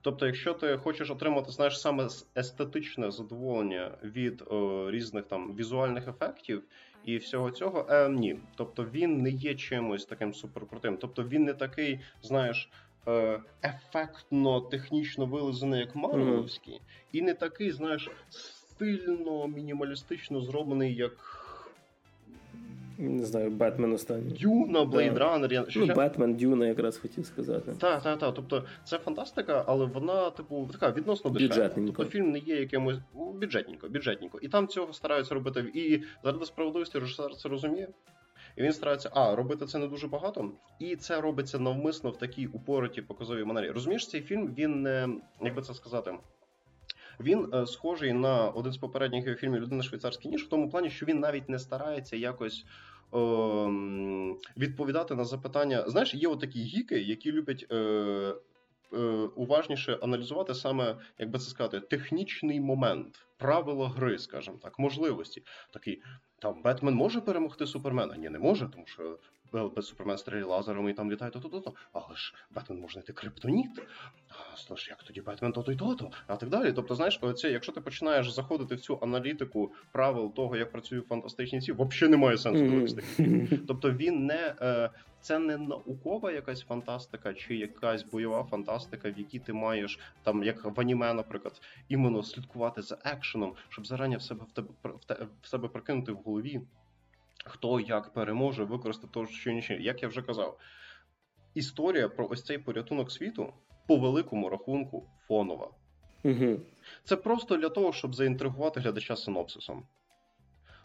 Тобто, 0.00 0.26
якщо 0.26 0.54
ти 0.54 0.76
хочеш 0.76 1.10
отримати 1.10 1.50
знаєш, 1.50 1.80
саме 1.80 2.08
естетичне 2.36 3.10
задоволення 3.10 3.98
від 4.04 4.42
о, 4.46 4.90
різних 4.90 5.24
там 5.24 5.56
візуальних 5.56 6.08
ефектів 6.08 6.62
і 7.04 7.16
всього 7.16 7.50
цього, 7.50 7.86
е, 7.90 8.08
ні. 8.08 8.36
Тобто 8.56 8.84
він 8.84 9.22
не 9.22 9.30
є 9.30 9.54
чимось 9.54 10.04
таким 10.04 10.34
суперкрутим. 10.34 10.96
Тобто 10.96 11.24
він 11.24 11.44
не 11.44 11.54
такий, 11.54 12.00
знаєш, 12.22 12.70
е, 13.08 13.40
ефектно 13.64 14.60
технічно 14.60 15.26
вилизаний, 15.26 15.80
як 15.80 15.96
Марвеловський, 15.96 16.74
mm-hmm. 16.74 17.08
і 17.12 17.22
не 17.22 17.34
такий, 17.34 17.70
знаєш, 17.70 18.10
стильно, 18.78 19.48
мінімалістично 19.48 20.40
зроблений, 20.40 20.94
як. 20.94 21.12
Не 22.98 23.24
знаю, 23.24 23.50
Бетмен 23.50 23.92
останній. 23.92 24.30
Дюна, 24.30 24.84
Блейд 24.84 25.18
Раннер. 25.18 25.52
Я... 25.52 25.64
Ну, 25.76 25.86
Бетмен, 25.86 26.34
Дюна, 26.34 26.66
якраз 26.66 26.98
хотів 26.98 27.26
сказати. 27.26 27.72
Так, 27.80 28.02
так, 28.02 28.18
так. 28.18 28.34
Тобто 28.34 28.64
це 28.84 28.98
фантастика, 28.98 29.64
але 29.66 29.86
вона, 29.86 30.30
типу, 30.30 30.68
така 30.72 30.90
відносно 30.90 31.30
дешева. 31.30 31.68
Тобто 31.68 32.04
фільм 32.04 32.30
не 32.30 32.38
є 32.38 32.56
якимось 32.56 32.96
бюджетненько, 33.14 33.88
бюджетненько. 33.88 34.38
І 34.42 34.48
там 34.48 34.68
цього 34.68 34.92
стараються 34.92 35.34
робити. 35.34 35.64
І 35.74 36.02
заради 36.24 36.44
справедливості 36.44 36.98
режисер 36.98 37.34
це 37.34 37.48
розуміє. 37.48 37.88
І 38.56 38.62
він 38.62 38.72
старається 38.72 39.10
а 39.14 39.36
робити 39.36 39.66
це 39.66 39.78
не 39.78 39.86
дуже 39.86 40.08
багато, 40.08 40.52
і 40.78 40.96
це 40.96 41.20
робиться 41.20 41.58
навмисно 41.58 42.10
в 42.10 42.18
такій 42.18 42.46
упоротій 42.46 43.02
показовій 43.02 43.44
манері. 43.44 43.70
Розумієш, 43.70 44.08
цей 44.08 44.22
фільм 44.22 44.54
він 44.58 44.82
не 44.82 45.08
як 45.42 45.54
би 45.54 45.62
це 45.62 45.74
сказати. 45.74 46.14
Він 47.20 47.54
е, 47.54 47.66
схожий 47.66 48.12
на 48.12 48.48
один 48.48 48.72
з 48.72 48.76
попередніх 48.76 49.38
фільмів 49.38 49.62
Людина 49.62 49.82
швейцарський 49.82 50.30
ніж 50.30 50.44
в 50.44 50.48
тому 50.48 50.70
плані, 50.70 50.90
що 50.90 51.06
він 51.06 51.20
навіть 51.20 51.48
не 51.48 51.58
старається 51.58 52.16
якось. 52.16 52.64
Відповідати 54.56 55.14
на 55.14 55.24
запитання. 55.24 55.84
Знаєш, 55.86 56.14
є 56.14 56.28
отакі 56.28 56.62
гіки, 56.62 57.00
які 57.00 57.32
люблять 57.32 57.66
е, 57.70 57.74
е, 58.92 58.98
уважніше 59.36 59.98
аналізувати 60.02 60.54
саме, 60.54 60.96
як 61.18 61.30
би 61.30 61.38
це 61.38 61.50
сказати, 61.50 61.80
технічний 61.80 62.60
момент, 62.60 63.26
правила 63.36 63.88
гри, 63.88 64.18
скажімо 64.18 64.58
так, 64.62 64.78
можливості. 64.78 65.42
Такий 65.72 66.02
там 66.38 66.62
Бетмен 66.62 66.94
може 66.94 67.20
перемогти 67.20 67.66
Супермена? 67.66 68.16
Ні, 68.16 68.28
не 68.28 68.38
може, 68.38 68.68
тому 68.72 68.86
що 68.86 69.18
Супермен 69.82 70.18
стріляє 70.18 70.44
лазером 70.44 70.88
і 70.88 70.92
там 70.92 71.12
літає 71.12 71.30
то-то-то. 71.30 71.72
Але 71.92 72.16
ж 72.16 72.34
Бетмен 72.50 72.80
може 72.80 72.92
знайти 72.92 73.12
криптоніт. 73.12 73.70
Тож 74.68 74.88
як 74.88 75.02
тоді 75.02 75.20
Бетмен 75.20 75.52
то-то 75.52 75.72
і 75.72 75.76
то-то, 75.76 76.10
а 76.26 76.36
так 76.36 76.48
далі. 76.48 76.72
Тобто, 76.72 76.94
знаєш, 76.94 77.18
оце, 77.22 77.50
якщо 77.50 77.72
ти 77.72 77.80
починаєш 77.80 78.30
заходити 78.30 78.74
в 78.74 78.80
цю 78.80 78.98
аналітику 79.02 79.72
правил 79.92 80.34
того, 80.34 80.56
як 80.56 80.72
працюють 80.72 81.06
фантастичні 81.06 81.60
ці, 81.60 81.72
взагалі 81.72 82.10
немає 82.10 82.38
сенсу 82.38 82.64
дивитися 82.64 82.96
такий 82.96 83.58
Тобто 83.68 83.92
він 83.92 84.26
не 84.26 84.54
е, 84.60 84.90
це 85.20 85.38
не 85.38 85.56
наукова 85.56 86.32
якась 86.32 86.62
фантастика, 86.62 87.34
чи 87.34 87.56
якась 87.56 88.02
бойова 88.02 88.44
фантастика, 88.44 89.10
в 89.10 89.18
якій 89.18 89.38
ти 89.38 89.52
маєш 89.52 89.98
там, 90.22 90.42
як 90.42 90.64
в 90.64 90.80
аніме, 90.80 91.14
наприклад, 91.14 91.60
іменно 91.88 92.22
слідкувати 92.22 92.82
за 92.82 92.98
екшеном, 93.04 93.54
щоб 93.68 93.86
зарані 93.86 94.16
в 94.16 94.22
себе 94.22 94.44
в 94.48 94.52
тебе 94.52 95.26
в 95.42 95.46
себе 95.46 95.68
прикинути 95.68 96.12
в 96.12 96.16
голові 96.16 96.60
хто 97.44 97.80
як 97.80 98.12
переможе 98.12 98.64
використати 98.64 99.08
то, 99.12 99.26
що 99.26 99.50
інше. 99.50 99.76
Як 99.80 100.02
я 100.02 100.08
вже 100.08 100.22
казав, 100.22 100.58
історія 101.54 102.08
про 102.08 102.28
ось 102.30 102.44
цей 102.44 102.58
порятунок 102.58 103.12
світу 103.12 103.52
по 103.88 103.96
великому 103.96 104.48
рахунку 104.48 105.08
фонова. 105.28 105.70
Угу. 106.24 106.60
Це 107.04 107.16
просто 107.16 107.56
для 107.56 107.68
того, 107.68 107.92
щоб 107.92 108.14
заінтригувати 108.14 108.80
глядача 108.80 109.16
синопсисом. 109.16 109.86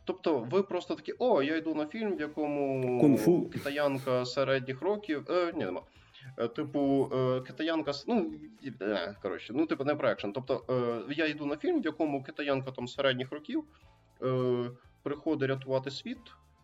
Тобто, 0.06 0.40
ви 0.40 0.64
просто 0.64 0.96
такі, 0.96 1.14
о, 1.20 1.44
я 1.44 1.58
йду 1.58 1.76
на 1.76 1.88
фільм, 1.88 2.16
в 2.16 2.22
якому 2.22 3.00
Кунг-фу. 3.02 3.50
китаянка 3.50 4.26
середніх 4.26 4.82
років. 4.82 5.26
Е, 5.30 5.54
Ні, 5.56 5.66
нема. 5.66 5.82
Е, 6.38 6.48
типу, 6.48 7.12
е, 7.14 7.42
китаянка 7.42 7.92
ну, 8.08 8.34
е, 8.82 9.16
коротше, 9.22 9.54
ну, 9.56 9.66
типу, 9.66 9.84
не 9.84 9.96
про 9.96 10.10
екшен. 10.10 10.34
Тобто, 10.34 10.64
я 11.10 11.26
йду 11.28 11.46
на 11.46 11.58
фільм, 11.58 11.82
в 11.82 11.86
якому 11.86 12.24
китаянка 12.24 12.72
там 12.72 12.88
середніх 12.88 13.32
років 13.32 13.64
приходить 15.04 15.50
рятувати 15.50 15.92
світ 15.92 16.18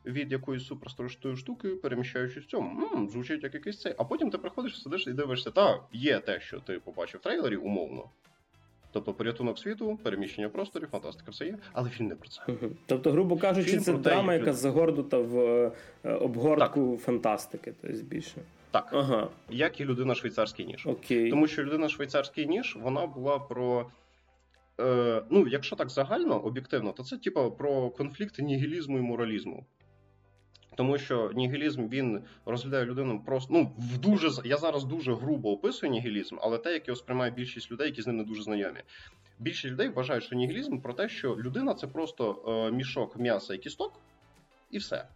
від 0.06 0.32
якоїсь 0.32 0.66
суперстрашної 0.66 1.38
штуки, 1.38 1.70
переміщаючись 1.70 2.44
в 2.44 2.48
цьому. 2.48 2.88
М-м, 2.88 3.10
звучить 3.10 3.44
як 3.44 3.54
якийсь 3.54 3.82
цей. 3.82 3.96
А 3.98 4.04
потім 4.04 4.30
ти 4.30 4.38
приходиш, 4.38 4.82
сидиш 4.82 5.08
і 5.08 5.14
дивишся, 5.14 5.52
та 5.52 5.80
є 5.92 6.20
те, 6.20 6.40
що 6.40 6.60
ти 6.60 6.80
побачив 6.80 7.20
в 7.20 7.24
трейлері, 7.24 7.56
умовно. 7.56 8.10
Тобто 8.92 9.14
порятунок 9.14 9.60
світу, 9.60 10.00
переміщення 10.04 10.50
просторів, 10.50 10.88
фантастика, 10.90 11.32
все 11.32 11.46
є, 11.46 11.58
але 11.74 11.90
фільм 11.90 12.08
не 12.08 12.16
про 12.16 12.30
це. 12.30 12.42
Тобто, 12.86 13.12
грубо 13.12 13.38
кажучи, 13.38 13.70
фільм 13.70 13.82
це 13.82 13.94
драма, 13.94 14.34
яка 14.34 14.54
загорнута 14.54 15.18
в 15.18 15.38
е, 16.04 16.14
обгортку 16.14 16.92
так. 16.92 17.06
фантастики, 17.06 17.74
тобто 17.82 17.98
більше. 18.04 18.42
Так. 18.72 18.90
Ага. 18.94 19.28
Як 19.50 19.80
і 19.82 19.86
людина 19.86 20.16
швейцарський 20.16 20.66
ніж. 20.66 20.88
Окей. 20.88 21.30
Тому 21.30 21.48
що 21.48 21.64
людина 21.64 21.90
швейцарський 21.90 22.48
ніж, 22.48 22.78
вона 22.82 23.08
була 23.08 23.40
про 23.40 23.86
Е, 24.80 25.24
ну, 25.30 25.48
якщо 25.48 25.76
так 25.76 25.90
загально, 25.90 26.40
об'єктивно, 26.40 26.92
то 26.92 27.04
це 27.04 27.18
типа 27.18 27.50
про 27.50 27.90
конфлікт 27.90 28.40
нігілізму 28.40 28.98
і 28.98 29.02
моралізму. 29.02 29.66
Тому 30.76 30.98
що 30.98 31.32
нігілізм 31.36 31.88
він 31.88 32.22
розглядає 32.46 32.86
людину 32.86 33.22
просто 33.26 33.54
ну 33.54 33.72
в 33.78 33.98
дуже 33.98 34.30
я 34.48 34.58
зараз 34.58 34.84
дуже 34.84 35.16
грубо 35.16 35.52
описую 35.52 35.92
нігілізм, 35.92 36.38
але 36.42 36.58
те, 36.58 36.74
як 36.74 36.88
його 36.88 36.96
сприймає 36.96 37.32
більшість 37.32 37.72
людей, 37.72 37.88
які 37.88 38.02
з 38.02 38.08
ним 38.08 38.18
не 38.18 38.24
дуже 38.24 38.44
знайомі. 38.44 38.80
Більшість 39.40 39.72
людей 39.74 39.90
вважають, 39.90 40.24
що 40.24 40.36
нігілізм 40.36 40.80
про 40.80 40.94
те, 40.94 41.10
що 41.10 41.36
людина 41.36 41.74
це 41.74 41.88
просто 41.88 42.44
е, 42.48 42.72
мішок 42.72 43.18
м'яса 43.18 43.54
і 43.54 43.58
кісток, 43.58 43.94
і 44.72 44.78
все. 44.78 45.08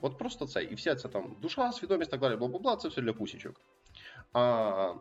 От 0.00 0.18
просто 0.18 0.46
це. 0.46 0.62
І 0.62 0.74
вся 0.74 0.94
ця 0.94 1.08
там 1.08 1.36
душа, 1.42 1.72
свідомість, 1.72 2.10
так 2.10 2.20
далі, 2.20 2.36
бла 2.36 2.48
бла 2.48 2.58
бла, 2.58 2.76
це 2.76 2.88
все 2.88 3.02
для 3.02 3.12
пусічок. 3.12 3.60
А 4.32 4.94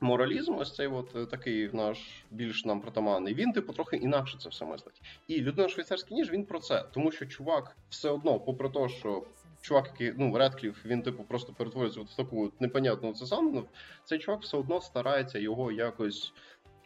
Моралізм, 0.00 0.54
ось 0.54 0.74
цей 0.74 0.86
от 0.86 1.16
е, 1.16 1.26
такий 1.26 1.70
наш 1.72 1.98
більш 2.30 2.64
нам 2.64 2.80
притаманний, 2.80 3.34
він 3.34 3.52
типу 3.52 3.72
трохи 3.72 3.96
інакше 3.96 4.38
це 4.38 4.48
все 4.48 4.64
мислить. 4.64 5.02
І 5.28 5.40
людина 5.40 5.68
швейцарський 5.68 6.16
ніж 6.16 6.30
він 6.30 6.44
про 6.44 6.60
це, 6.60 6.84
тому 6.92 7.12
що 7.12 7.26
чувак 7.26 7.76
все 7.88 8.10
одно, 8.10 8.40
попри 8.40 8.68
те, 8.68 8.88
що 8.88 9.22
чувак, 9.60 9.86
який 9.86 10.14
ну 10.18 10.38
Редкліф, 10.38 10.86
він 10.86 11.02
типу 11.02 11.24
просто 11.24 11.52
перетворюється 11.52 12.00
в 12.00 12.16
таку 12.16 12.52
непонятну 12.60 13.12
це 13.12 13.26
саме, 13.26 13.50
ну, 13.52 13.64
цей 14.04 14.18
чувак 14.18 14.42
все 14.42 14.56
одно 14.56 14.80
старається 14.80 15.38
його 15.38 15.72
якось. 15.72 16.32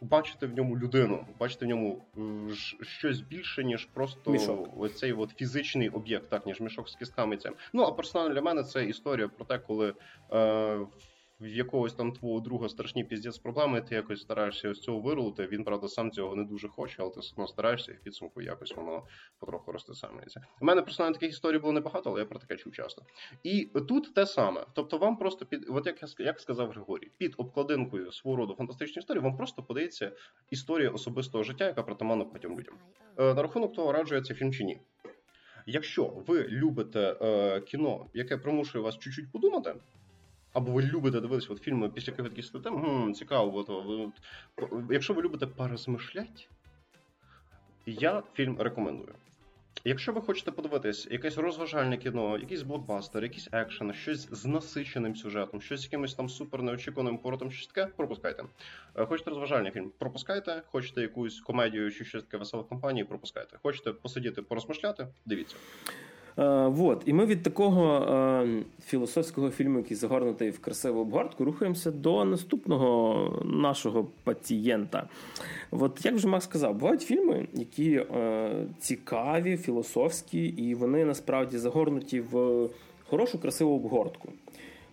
Бачити 0.01 0.47
в 0.47 0.53
ньому 0.53 0.77
людину, 0.77 1.25
бачити 1.39 1.65
в 1.65 1.67
ньому 1.67 2.05
е, 2.17 2.55
щось 2.81 3.21
більше, 3.21 3.63
ніж 3.63 3.85
просто 3.85 4.31
мішок. 4.31 4.81
оцей 4.81 5.13
от 5.13 5.29
фізичний 5.29 5.89
об'єкт, 5.89 6.29
так 6.29 6.45
ніж 6.45 6.59
мішок 6.59 6.89
з 6.89 6.95
кістками. 6.95 7.37
Цим. 7.37 7.53
Ну 7.73 7.83
а 7.83 7.91
персонально 7.91 8.33
для 8.33 8.41
мене 8.41 8.63
це 8.63 8.85
історія 8.85 9.27
про 9.27 9.45
те, 9.45 9.57
коли 9.57 9.93
е, 10.33 10.79
в 11.41 11.47
якогось 11.47 11.93
там 11.93 12.11
твого 12.11 12.39
друга 12.39 12.69
страшні 12.69 13.03
піздець 13.03 13.37
проблеми, 13.37 13.81
ти 13.81 13.95
якось 13.95 14.21
стараєшся 14.21 14.73
з 14.73 14.79
цього 14.79 14.99
вирулити. 14.99 15.47
Він, 15.47 15.63
правда, 15.63 15.87
сам 15.87 16.11
цього 16.11 16.35
не 16.35 16.43
дуже 16.43 16.67
хоче, 16.67 16.95
але 16.99 17.11
ти 17.11 17.19
одно 17.33 17.47
стараєшся 17.47 17.91
і 17.91 17.95
в 17.95 17.99
підсумку 17.99 18.41
якось 18.41 18.75
воно 18.75 19.03
потроху 19.39 19.71
розтисається. 19.71 20.41
У 20.61 20.65
мене 20.65 20.81
персонально 20.81 21.13
таких 21.13 21.29
історій 21.29 21.57
було 21.57 21.73
небагато, 21.73 22.09
але 22.09 22.19
я 22.19 22.25
про 22.25 22.39
таке 22.39 22.55
чув 22.55 22.73
часто. 22.73 23.01
І 23.43 23.69
тут 23.87 24.13
те 24.13 24.25
саме. 24.25 24.65
Тобто, 24.73 24.97
вам 24.97 25.17
просто 25.17 25.45
під, 25.45 25.65
от 25.69 25.85
як 25.85 26.01
я 26.01 26.25
як 26.25 26.39
сказав 26.39 26.69
Григорій, 26.69 27.11
під 27.17 27.33
обкладинкою 27.37 28.11
свого 28.11 28.37
роду 28.37 28.55
фантастичної 28.55 28.99
історії, 28.99 29.23
вам 29.23 29.37
просто 29.37 29.63
подається 29.63 30.11
історія 30.51 30.89
особистого 30.89 31.43
життя, 31.43 31.65
яка 31.65 31.83
притаманна 31.83 32.23
багатьом 32.23 32.59
людям. 32.59 32.75
Е, 33.17 33.33
на 33.33 33.41
рахунок 33.41 33.73
того, 33.73 33.91
раджує 33.91 34.21
цей 34.21 34.35
фільм 34.35 34.53
чи 34.53 34.63
ні. 34.63 34.79
Якщо 35.65 36.05
ви 36.27 36.47
любите 36.47 37.15
е, 37.21 37.61
кіно, 37.61 38.05
яке 38.13 38.37
примушує 38.37 38.83
вас 38.83 38.97
чуть-чуть 38.97 39.31
подумати, 39.31 39.75
або 40.53 40.71
ви 40.71 40.81
любите 40.81 41.21
дивитися 41.21 41.53
от 41.53 41.61
фільми, 41.61 41.89
після 41.89 42.11
яких 42.11 42.23
ви 42.23 42.29
такі 42.29 42.43
сидите, 42.43 42.69
хм, 42.69 43.11
цікаво, 43.11 43.57
от, 43.57 43.69
от, 43.69 44.71
якщо 44.89 45.13
ви 45.13 45.21
любите 45.21 45.47
порозмишлять, 45.47 46.49
я 47.85 48.23
фільм 48.33 48.61
рекомендую. 48.61 49.15
Якщо 49.85 50.13
ви 50.13 50.21
хочете 50.21 50.51
подивитись 50.51 51.07
якесь 51.11 51.37
розважальне 51.37 51.97
кіно, 51.97 52.37
якийсь 52.37 52.61
блокбастер, 52.61 53.23
якийсь 53.23 53.49
екшен, 53.51 53.93
щось 53.93 54.29
з 54.31 54.45
насиченим 54.45 55.15
сюжетом, 55.15 55.61
щось 55.61 55.81
з 55.81 55.83
якимось 55.83 56.15
там 56.15 56.29
супер 56.29 56.61
неочікуваним 56.61 57.17
поворотом, 57.17 57.51
щось 57.51 57.67
таке, 57.67 57.91
пропускайте. 57.95 58.43
Е, 58.95 59.05
хочете 59.05 59.29
розважальний 59.29 59.71
фільм, 59.71 59.91
пропускайте. 59.97 60.61
Хочете 60.71 61.01
якусь 61.01 61.41
комедію 61.41 61.91
чи 61.91 62.05
щось 62.05 62.23
таке 62.23 62.37
веселе 62.37 62.63
компанії, 62.63 63.05
пропускайте. 63.05 63.57
Хочете 63.63 63.93
посидіти, 63.93 64.41
порозмишляти, 64.41 65.07
дивіться. 65.25 65.55
Е, 66.37 66.67
вот. 66.67 67.01
І 67.05 67.13
ми 67.13 67.25
від 67.25 67.43
такого 67.43 67.95
е, 67.95 68.63
філософського 68.85 69.49
фільму, 69.49 69.77
який 69.77 69.97
загорнутий 69.97 70.49
в 70.49 70.59
красиву 70.59 71.01
обгортку, 71.01 71.45
рухаємося 71.45 71.91
до 71.91 72.25
наступного 72.25 73.43
нашого 73.45 74.07
пацієнта. 74.23 75.07
От 75.71 76.05
як 76.05 76.15
вже 76.15 76.27
Макс 76.27 76.45
сказав, 76.45 76.75
бувають 76.75 77.01
фільми, 77.01 77.47
які 77.53 77.91
е, 77.93 78.65
цікаві, 78.79 79.57
філософські, 79.57 80.45
і 80.45 80.75
вони 80.75 81.05
насправді 81.05 81.57
загорнуті 81.57 82.21
в 82.21 82.67
хорошу 83.09 83.39
красиву 83.39 83.75
обгортку. 83.75 84.29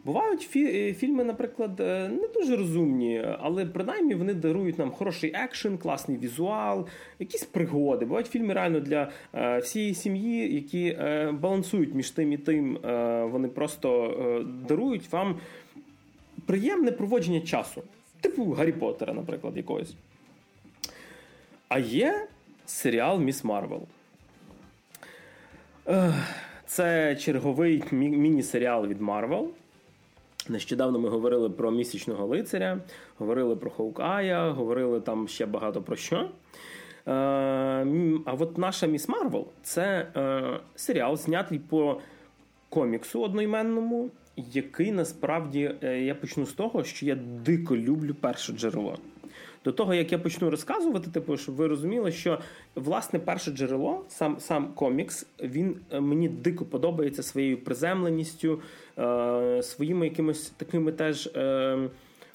Бувають 0.06 0.48
фі- 0.56 0.88
е, 0.88 0.94
фільми, 0.94 1.24
наприклад, 1.24 1.80
е, 1.80 2.08
не 2.08 2.28
дуже 2.28 2.56
розумні, 2.56 3.24
але 3.40 3.66
принаймні 3.66 4.14
вони 4.14 4.34
дарують 4.34 4.78
нам 4.78 4.90
хороший 4.90 5.32
екшен, 5.34 5.78
класний 5.78 6.18
візуал, 6.18 6.86
якісь 7.18 7.44
пригоди. 7.44 8.04
Бувають 8.04 8.26
фільми 8.26 8.54
реально 8.54 8.80
для 8.80 9.10
е, 9.34 9.58
всієї 9.58 9.94
сім'ї, 9.94 10.54
які 10.54 10.86
е, 10.86 11.32
балансують 11.40 11.94
між 11.94 12.10
тим 12.10 12.32
і 12.32 12.36
тим. 12.36 12.76
Е, 12.76 13.24
вони 13.24 13.48
просто 13.48 14.04
е, 14.04 14.44
дарують 14.68 15.12
вам 15.12 15.36
приємне 16.46 16.92
проводження 16.92 17.40
часу, 17.40 17.82
типу 18.20 18.50
Гаррі 18.52 18.72
Поттера, 18.72 19.12
наприклад, 19.14 19.56
якогось. 19.56 19.94
А 21.68 21.78
є 21.78 22.26
серіал 22.66 23.20
Міс 23.20 23.44
Марвел. 23.44 23.82
Це 26.66 27.16
черговий 27.16 27.82
міні-серіал 27.92 28.86
від 28.86 29.00
Марвел. 29.00 29.50
Нещодавно 30.48 30.98
ми 30.98 31.08
говорили 31.08 31.50
про 31.50 31.70
місячного 31.70 32.26
лицаря, 32.26 32.80
говорили 33.18 33.56
про 33.56 33.70
Хоукая, 33.70 34.50
говорили 34.50 35.00
там 35.00 35.28
ще 35.28 35.46
багато 35.46 35.82
про 35.82 35.96
що. 35.96 36.16
Е, 36.16 36.28
а 38.24 38.32
от 38.38 38.58
наша 38.58 38.86
Міс 38.86 39.08
Марвел 39.08 39.46
це 39.62 40.06
е, 40.16 40.60
серіал, 40.74 41.16
знятий 41.16 41.58
по 41.58 42.00
коміксу 42.68 43.22
одноіменному, 43.22 44.10
який 44.36 44.92
насправді 44.92 45.74
е, 45.82 46.02
я 46.02 46.14
почну 46.14 46.46
з 46.46 46.52
того, 46.52 46.84
що 46.84 47.06
я 47.06 47.14
дико 47.44 47.76
люблю 47.76 48.14
перше 48.20 48.52
джерело. 48.52 48.98
До 49.66 49.72
того, 49.72 49.94
як 49.94 50.12
я 50.12 50.18
почну 50.18 50.50
розказувати, 50.50 51.10
типу, 51.10 51.36
щоб 51.36 51.54
ви 51.54 51.66
розуміли, 51.66 52.12
що 52.12 52.38
власне 52.74 53.18
перше 53.18 53.50
джерело, 53.50 54.04
сам 54.08 54.40
сам 54.40 54.72
комікс, 54.74 55.26
він 55.42 55.76
е, 55.90 56.00
мені 56.00 56.28
дико 56.28 56.64
подобається 56.64 57.22
своєю 57.22 57.64
приземленістю, 57.64 58.60
е, 58.98 59.62
своїми 59.62 60.06
якимось 60.06 60.50
такими 60.50 60.92
теж. 60.92 61.26
Е, 61.26 61.88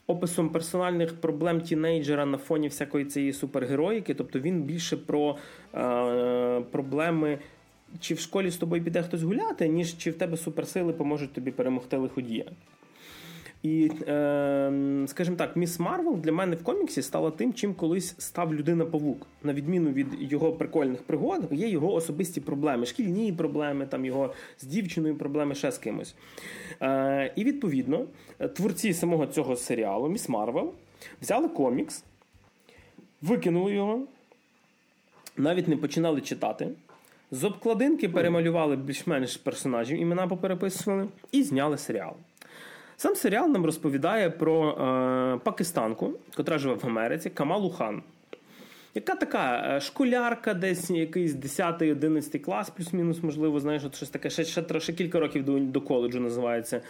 Описом 0.07 0.49
персональних 0.49 1.13
проблем 1.15 1.61
тінейджера 1.61 2.25
на 2.25 2.37
фоні 2.37 2.67
всякої 2.67 3.05
цієї 3.05 3.33
супергероїки, 3.33 4.13
тобто 4.13 4.39
він 4.39 4.61
більше 4.61 4.97
про 4.97 5.37
е, 5.75 6.61
проблеми, 6.71 7.39
чи 7.99 8.13
в 8.13 8.19
школі 8.19 8.49
з 8.49 8.57
тобою 8.57 8.83
піде 8.83 9.03
хтось 9.03 9.23
гуляти, 9.23 9.67
ніж 9.67 9.97
чи 9.97 10.11
в 10.11 10.13
тебе 10.13 10.37
суперсили 10.37 10.93
поможуть 10.93 11.33
тобі 11.33 11.51
перемогти 11.51 11.97
лиходія. 11.97 12.45
І, 13.63 13.91
е, 14.07 15.03
скажімо 15.07 15.35
так, 15.37 15.55
Міс 15.55 15.79
Марвел 15.79 16.17
для 16.17 16.31
мене 16.31 16.55
в 16.55 16.63
коміксі 16.63 17.01
стала 17.01 17.31
тим, 17.31 17.53
чим 17.53 17.73
колись 17.73 18.15
став 18.17 18.53
людина-павук. 18.55 19.27
На 19.43 19.53
відміну 19.53 19.91
від 19.91 20.07
його 20.31 20.51
прикольних 20.51 21.03
пригод, 21.03 21.47
є 21.51 21.67
його 21.67 21.93
особисті 21.93 22.41
проблеми, 22.41 22.85
шкільні 22.85 23.33
проблеми, 23.33 23.85
там 23.85 24.05
його 24.05 24.33
з 24.59 24.63
дівчиною 24.63 25.15
проблеми, 25.15 25.55
ще 25.55 25.71
з 25.71 25.77
кимось. 25.77 26.15
Е, 26.81 27.33
І 27.35 27.43
відповідно, 27.43 28.05
творці 28.55 28.93
самого 28.93 29.27
цього 29.27 29.55
серіалу, 29.55 30.09
Міс 30.09 30.29
Марвел, 30.29 30.73
взяли 31.21 31.47
комікс, 31.47 32.03
викинули 33.21 33.73
його, 33.73 34.01
навіть 35.37 35.67
не 35.67 35.77
починали 35.77 36.21
читати. 36.21 36.69
З 37.31 37.43
обкладинки 37.43 38.09
перемалювали 38.09 38.75
більш-менш 38.75 39.37
персонажів, 39.37 39.99
імена 39.99 40.27
попереписували, 40.27 41.07
і 41.31 41.43
зняли 41.43 41.77
серіал. 41.77 42.13
Сам 43.01 43.15
серіал 43.15 43.49
нам 43.49 43.65
розповідає 43.65 44.29
про 44.29 44.69
е, 44.69 45.39
пакистанку, 45.43 46.13
котра 46.35 46.57
живе 46.57 46.73
в 46.73 46.85
Америці, 46.85 47.29
Камалу 47.29 47.69
Хан 47.69 48.03
яка 48.95 49.15
така 49.15 49.75
е, 49.75 49.81
школярка, 49.81 50.53
десь 50.53 50.89
якийсь 50.89 51.33
10-11 51.33 52.39
клас, 52.39 52.69
плюс-мінус, 52.69 53.23
можливо, 53.23 53.59
знаєш, 53.59 53.83
от 53.85 53.95
щось 53.95 54.09
таке, 54.09 54.29
ще 54.29 54.43
ще, 54.43 54.79
ще 54.79 54.93
кілька 54.93 55.19
років 55.19 55.45
до 55.45 55.59
до 55.59 55.81
коледжу 55.81 56.19
називається. 56.19 56.81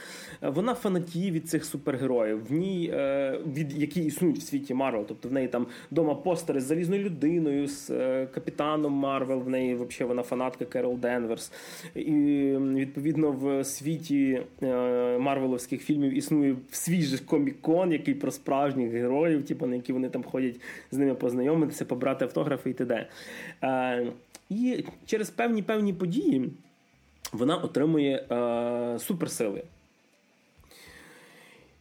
Е, 0.43 0.49
вона 0.49 0.73
фанатіє 0.73 1.31
від 1.31 1.49
цих 1.49 1.65
супергероїв, 1.65 2.45
в 2.49 2.51
ній, 2.51 2.91
е, 2.93 3.39
від 3.53 3.77
які 3.77 4.05
існують 4.05 4.37
в 4.37 4.41
світі 4.41 4.73
Марвел. 4.73 5.05
Тобто 5.07 5.29
в 5.29 5.31
неї 5.31 5.47
там 5.47 5.67
вдома 5.91 6.15
постери 6.15 6.61
з 6.61 6.63
залізною 6.63 7.03
людиною, 7.03 7.67
з 7.67 7.87
капітаном 8.25 8.93
Марвел, 8.93 9.39
в 9.39 9.49
неї 9.49 9.75
взагалі 9.75 10.07
вона 10.07 10.23
фанатка 10.23 10.65
Керол 10.65 10.97
Денверс. 10.97 11.51
І 11.95 12.11
відповідно 12.57 13.31
в 13.31 13.63
світі 13.63 14.41
Марвеловських 15.19 15.81
фільмів 15.81 16.17
існує 16.17 16.55
свій 16.71 17.01
же 17.01 17.17
комік-кон, 17.17 17.91
який 17.91 18.13
про 18.13 18.31
справжніх 18.31 18.91
героїв, 18.91 19.45
типу, 19.45 19.65
на 19.65 19.75
які 19.75 19.93
вони 19.93 20.09
там 20.09 20.23
ходять 20.23 20.55
з 20.91 20.97
ними 20.97 21.15
познайомитися 21.15 21.85
побрати 21.91 22.25
автографи 22.25 22.69
і 22.69 22.73
т.д. 22.73 23.07
Е, 23.63 24.07
і 24.49 24.85
через 25.05 25.29
певні 25.29 25.61
певні 25.61 25.93
події 25.93 26.51
вона 27.33 27.57
отримує 27.57 28.15
е, 28.31 28.99
суперсили. 28.99 29.63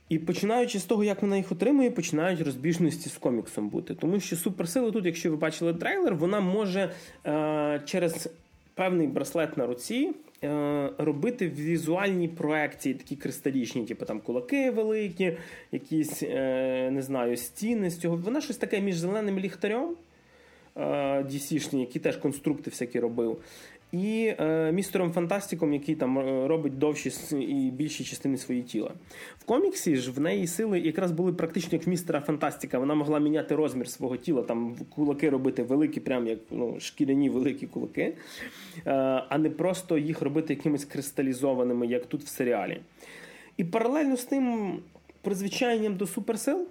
І 0.09 0.19
починаючи 0.19 0.79
з 0.79 0.85
того, 0.85 1.05
як 1.05 1.23
вона 1.23 1.37
їх 1.37 1.53
отримує, 1.53 1.91
починають 1.91 2.41
розбіжності 2.41 3.09
з 3.09 3.17
коміксом 3.17 3.69
бути. 3.69 3.95
Тому 3.95 4.21
що 4.21 4.37
суперсили 4.37 4.93
тут, 4.93 5.07
якщо 5.07 5.31
ви 5.31 5.37
бачили 5.37 5.75
трейлер, 5.75 6.15
вона 6.15 6.41
може 6.41 6.93
е, 7.27 7.83
через 7.85 8.31
певний 8.75 9.07
браслет 9.07 9.57
на 9.57 9.67
руці 9.67 10.15
робити 10.99 11.49
візуальні 11.49 12.28
проекції, 12.28 12.95
такі 12.95 13.16
кристалічні, 13.16 13.84
типу 13.84 14.05
там 14.05 14.20
кулаки 14.20 14.70
великі, 14.70 15.36
якісь 15.72 16.22
е, 16.22 16.91
не 16.93 17.03
знаю, 17.03 17.36
стіни 17.36 17.91
з 17.91 17.99
цього. 17.99 18.16
Вона 18.16 18.41
щось 18.41 18.57
таке 18.57 18.80
між 18.80 18.97
зеленим 18.97 19.38
ліхтарем 19.38 19.97
е, 20.76 20.80
DC-шні, 21.22 21.80
які 21.80 21.99
теж 21.99 22.16
конструкти 22.16 22.70
всякі 22.70 23.01
робив 23.01 23.43
і 23.93 24.34
е, 24.38 24.72
містером 24.72 25.12
Фантастиком, 25.12 25.72
який 25.72 25.95
там 25.95 26.18
е, 26.18 26.49
робить 26.49 26.78
довші 26.78 27.12
і 27.36 27.70
більші 27.70 28.05
частини 28.05 28.36
свої 28.36 28.62
тіла. 28.62 28.91
В 29.38 29.45
коміксі 29.45 29.97
ж 29.97 30.11
в 30.11 30.20
неї 30.20 30.47
сили 30.47 30.80
якраз 30.80 31.11
були 31.11 31.32
практично 31.32 31.70
як 31.72 31.86
в 31.86 31.91
містера 31.91 32.20
Фантастика. 32.20 32.78
Вона 32.78 32.95
могла 32.95 33.18
міняти 33.18 33.55
розмір 33.55 33.88
свого 33.88 34.16
тіла, 34.16 34.43
там 34.43 34.76
кулаки 34.95 35.30
робити 35.30 35.62
великі, 35.62 36.01
прям 36.01 36.26
як 36.26 36.38
ну, 36.51 36.80
шкіряні 36.80 37.30
великі 37.30 37.66
кулаки, 37.66 38.03
е, 38.03 38.14
а 39.28 39.38
не 39.38 39.51
просто 39.51 39.99
їх 39.99 40.22
робити 40.22 40.55
якимись 40.55 40.84
кристалізованими, 40.84 41.86
як 41.86 42.07
тут 42.07 42.22
в 42.22 42.28
серіалі. 42.28 42.80
І 43.57 43.64
паралельно 43.64 44.16
з 44.16 44.24
тим 44.24 44.78
призвичайнням 45.22 45.97
до 45.97 46.07
суперсил 46.07 46.66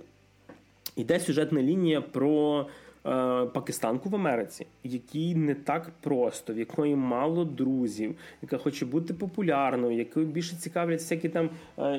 йде 0.95 1.20
сюжетна 1.20 1.61
лінія 1.61 2.01
про. 2.01 2.67
Е, 3.06 3.45
пакистанку 3.45 4.10
в 4.10 4.16
Америці, 4.16 4.66
якій 4.84 5.36
не 5.36 5.56
так 5.56 5.91
просто, 6.02 6.54
в 6.54 6.60
якої 6.60 6.95
мало 6.95 7.45
друзів, 7.45 8.16
яка 8.41 8.58
хоче 8.58 8.86
бути 8.86 9.14
популярною, 9.14 9.97
якою 9.97 10.26
більше 10.26 10.56
цікавлять 10.56 11.00
всякі 11.00 11.30
там 11.30 11.50
е, 11.78 11.97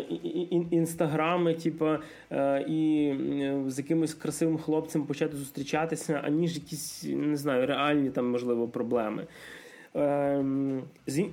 інстаграми, 0.70 1.54
типу, 1.54 1.86
е, 2.32 2.64
і 2.68 3.12
з 3.66 3.78
якимось 3.78 4.14
красивим 4.14 4.58
хлопцем 4.58 5.06
почати 5.06 5.36
зустрічатися, 5.36 6.20
аніж 6.24 6.54
якісь 6.54 7.04
не 7.04 7.36
знаю, 7.36 7.66
реальні 7.66 8.10
там 8.10 8.30
можливо 8.30 8.68
проблеми. 8.68 9.26
Ем, 9.94 10.82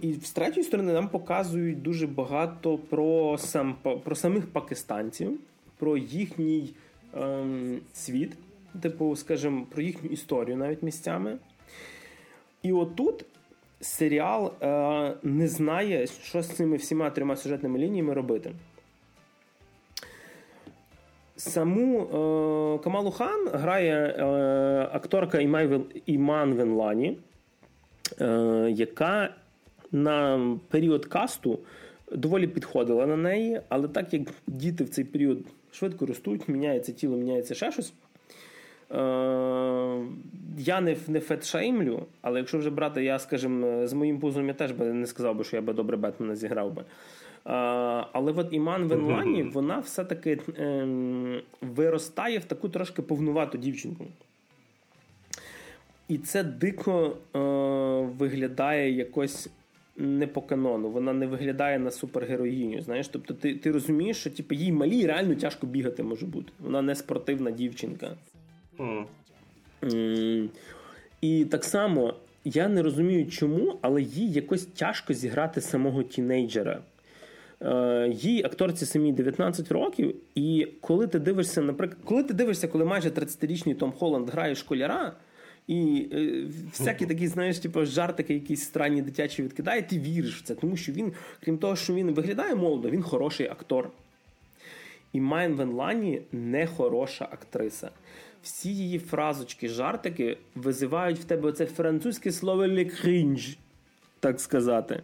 і 0.01 0.13
з 0.13 0.32
третьої 0.32 0.63
сторони 0.63 0.93
нам 0.93 1.09
показують 1.09 1.82
дуже 1.82 2.07
багато 2.07 2.78
про 2.78 3.38
сам 3.38 3.76
про 4.03 4.15
самих 4.15 4.47
пакистанців, 4.47 5.39
про 5.78 5.97
їхній 5.97 6.74
ем, 7.13 7.80
світ 7.93 8.38
типу, 8.82 9.15
скажімо, 9.15 9.65
про 9.69 9.82
їхню 9.82 10.09
історію 10.09 10.57
навіть 10.57 10.84
місцями. 10.84 11.38
І 12.61 12.71
отут 12.71 13.25
серіал 13.82 14.53
е, 14.61 15.13
не 15.23 15.47
знає, 15.47 16.07
що 16.07 16.41
з 16.41 16.47
цими 16.47 16.78
всіма 16.78 17.09
трьома 17.09 17.36
сюжетними 17.36 17.80
лініями 17.80 18.13
робити. 18.13 18.51
Саму 21.38 22.01
е, 22.01 22.84
Камалу 22.84 23.11
Хан 23.11 23.49
грає 23.53 23.93
е, 23.93 24.23
акторка 24.91 25.39
Іман 26.05 26.53
Венлані, 26.53 27.17
е, 28.21 28.25
яка 28.71 29.36
на 29.91 30.41
період 30.69 31.05
касту 31.05 31.59
доволі 32.11 32.47
підходила 32.47 33.05
на 33.05 33.17
неї, 33.17 33.61
але 33.69 33.88
так 33.88 34.13
як 34.13 34.21
діти 34.47 34.84
в 34.84 34.89
цей 34.89 35.03
період 35.03 35.38
швидко 35.71 36.05
ростуть, 36.05 36.47
міняється 36.47 36.91
тіло, 36.91 37.17
міняється 37.17 37.55
ще 37.55 37.71
щось. 37.71 37.93
Е, 38.91 38.97
я 40.57 40.81
не 40.81 40.97
не 41.07 41.19
фетшеймлю, 41.19 42.05
але 42.21 42.39
якщо 42.39 42.57
вже 42.57 42.69
брати, 42.69 43.03
я, 43.03 43.19
скажімо, 43.19 43.88
з 43.88 43.93
моїм 43.93 44.19
пузом 44.19 44.47
я 44.47 44.53
теж 44.53 44.71
би 44.71 44.85
не 44.85 45.07
сказав 45.07 45.35
би, 45.35 45.43
що 45.43 45.55
я 45.55 45.61
би 45.61 45.73
добре 45.73 45.97
Бетмена 45.97 46.35
зіграв 46.35 46.73
би. 46.73 46.83
А, 47.43 48.01
е, 48.03 48.09
але 48.13 48.31
от 48.31 48.47
Іман 48.51 48.88
Венлані, 48.88 49.43
вона 49.43 49.79
все-таки 49.79 50.39
е, 50.59 50.88
виростає 51.61 52.39
в 52.39 52.45
таку 52.45 52.69
трошки 52.69 53.01
повнувату 53.01 53.57
дівчинку. 53.57 54.05
І 56.07 56.17
це 56.17 56.43
дико 56.43 57.17
е, 57.35 57.39
виглядає 58.17 58.91
якось 58.91 59.49
не 59.97 60.27
по 60.27 60.41
канону. 60.41 60.89
Вона 60.89 61.13
не 61.13 61.27
виглядає 61.27 61.79
на 61.79 61.91
супергероїню. 61.91 62.81
Знаєш, 62.81 63.07
тобто 63.07 63.33
ти 63.33 63.55
ти 63.55 63.71
розумієш, 63.71 64.17
що 64.17 64.29
типу, 64.29 64.55
їй 64.55 64.71
малій 64.71 65.07
реально 65.07 65.35
тяжко 65.35 65.67
бігати 65.67 66.03
може 66.03 66.25
бути. 66.25 66.51
Вона 66.59 66.81
не 66.81 66.95
спортивна 66.95 67.51
дівчинка. 67.51 68.15
Mm. 68.78 70.49
І 71.21 71.45
так 71.45 71.63
само 71.63 72.13
я 72.43 72.67
не 72.67 72.82
розумію, 72.82 73.28
чому, 73.28 73.78
але 73.82 74.01
їй 74.01 74.32
якось 74.32 74.65
тяжко 74.65 75.13
зіграти 75.13 75.61
самого 75.61 76.03
тінейджера. 76.03 76.82
Е, 77.61 78.09
їй 78.13 78.43
акторці 78.43 78.86
самі 78.86 79.11
19 79.11 79.71
років, 79.71 80.15
і 80.36 80.67
коли 80.82 81.07
ти 81.07 81.19
дивишся, 81.19 81.61
наприклад, 81.61 81.99
коли 82.03 82.23
ти 82.23 82.34
дивишся, 82.34 82.67
коли 82.67 82.86
майже 82.86 83.09
30-річний 83.09 83.75
Том 83.75 83.91
Холланд 83.91 84.30
грає 84.30 84.55
школяра, 84.55 85.13
і 85.67 86.07
е, 86.13 86.43
всякі 86.69 87.05
такі, 87.05 87.28
знаєш, 87.28 87.59
типу, 87.59 87.86
жартики, 87.86 88.34
якісь 88.34 88.63
странні 88.63 89.01
дитячі 89.01 89.43
відкидає, 89.43 89.82
ти 89.82 89.99
віриш 89.99 90.41
в 90.41 90.43
це, 90.43 90.55
тому 90.55 90.78
що 90.78 90.91
він, 90.91 91.13
крім 91.43 91.57
того, 91.57 91.75
що 91.75 91.93
він 91.93 92.11
виглядає 92.11 92.55
молодо, 92.55 92.89
він 92.89 93.01
хороший 93.01 93.47
актор. 93.47 93.89
І 95.13 95.21
Майн 95.21 95.53
Венлані 95.53 96.21
не 96.32 96.67
хороша 96.67 97.28
актриса 97.32 97.89
всі 98.47 98.75
її 98.75 98.99
фразочки, 98.99 99.69
жартики 99.69 100.37
визивають 100.55 101.19
в 101.19 101.23
тебе 101.23 101.49
оце 101.49 101.65
французьке 101.65 102.31
слово 102.31 102.67
лекрінж, 102.67 103.57
так 104.19 104.39
сказати. 104.39 105.01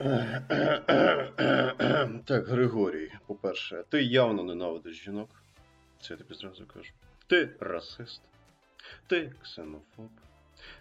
Так, 2.24 2.46
Григорій, 2.46 3.10
по-перше, 3.26 3.84
ти 3.88 4.02
явно 4.02 4.42
ненавидиш 4.42 5.04
жінок. 5.04 5.28
Це 6.00 6.14
я 6.14 6.16
тобі 6.16 6.34
зразу 6.34 6.66
кажу. 6.66 6.90
Ти 7.26 7.48
расист, 7.60 8.20
ти 9.06 9.32
ксенофоб. 9.42 10.08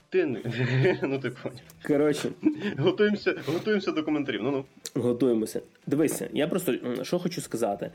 Ти 0.10 0.26
не. 0.26 0.42
Ну, 1.04 1.20
ти 1.20 1.30
поняв. 1.30 1.62
Коротше. 1.88 2.30
Готуємося 2.78 3.36
готуємося 3.46 3.92
до 3.92 4.04
коментарів. 4.04 4.44
Ну-ну. 4.44 4.66
Готуємося. 5.02 5.62
Дивися, 5.88 6.30
я 6.34 6.48
просто 6.48 7.04
що 7.04 7.20
хочу 7.20 7.42
сказати. 7.42 7.92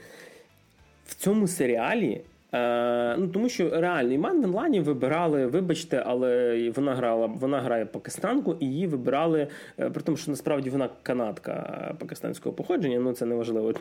В 1.07 1.15
цьому 1.15 1.49
серіалі 1.49 2.21
Е, 2.53 3.17
ну, 3.19 3.29
Тому 3.29 3.49
що 3.49 3.81
реально 3.81 4.13
Іман 4.13 4.47
Лані 4.47 4.81
вибирали, 4.81 5.47
вибачте, 5.47 6.03
але 6.07 6.73
вона 6.77 6.95
грала, 6.95 7.27
вона 7.27 7.61
грає 7.61 7.87
пакистанку, 7.87 8.57
і 8.61 8.67
її 8.67 8.87
вибирали, 8.87 9.47
е, 9.81 9.91
при 9.91 10.03
тому, 10.03 10.17
що 10.17 10.31
насправді 10.31 10.71
вона 10.71 10.89
канадка 11.03 11.95
пакистанського 11.99 12.55
походження, 12.55 12.99
ну 12.99 13.13
це 13.13 13.27
не 13.27 13.35
важливо. 13.35 13.73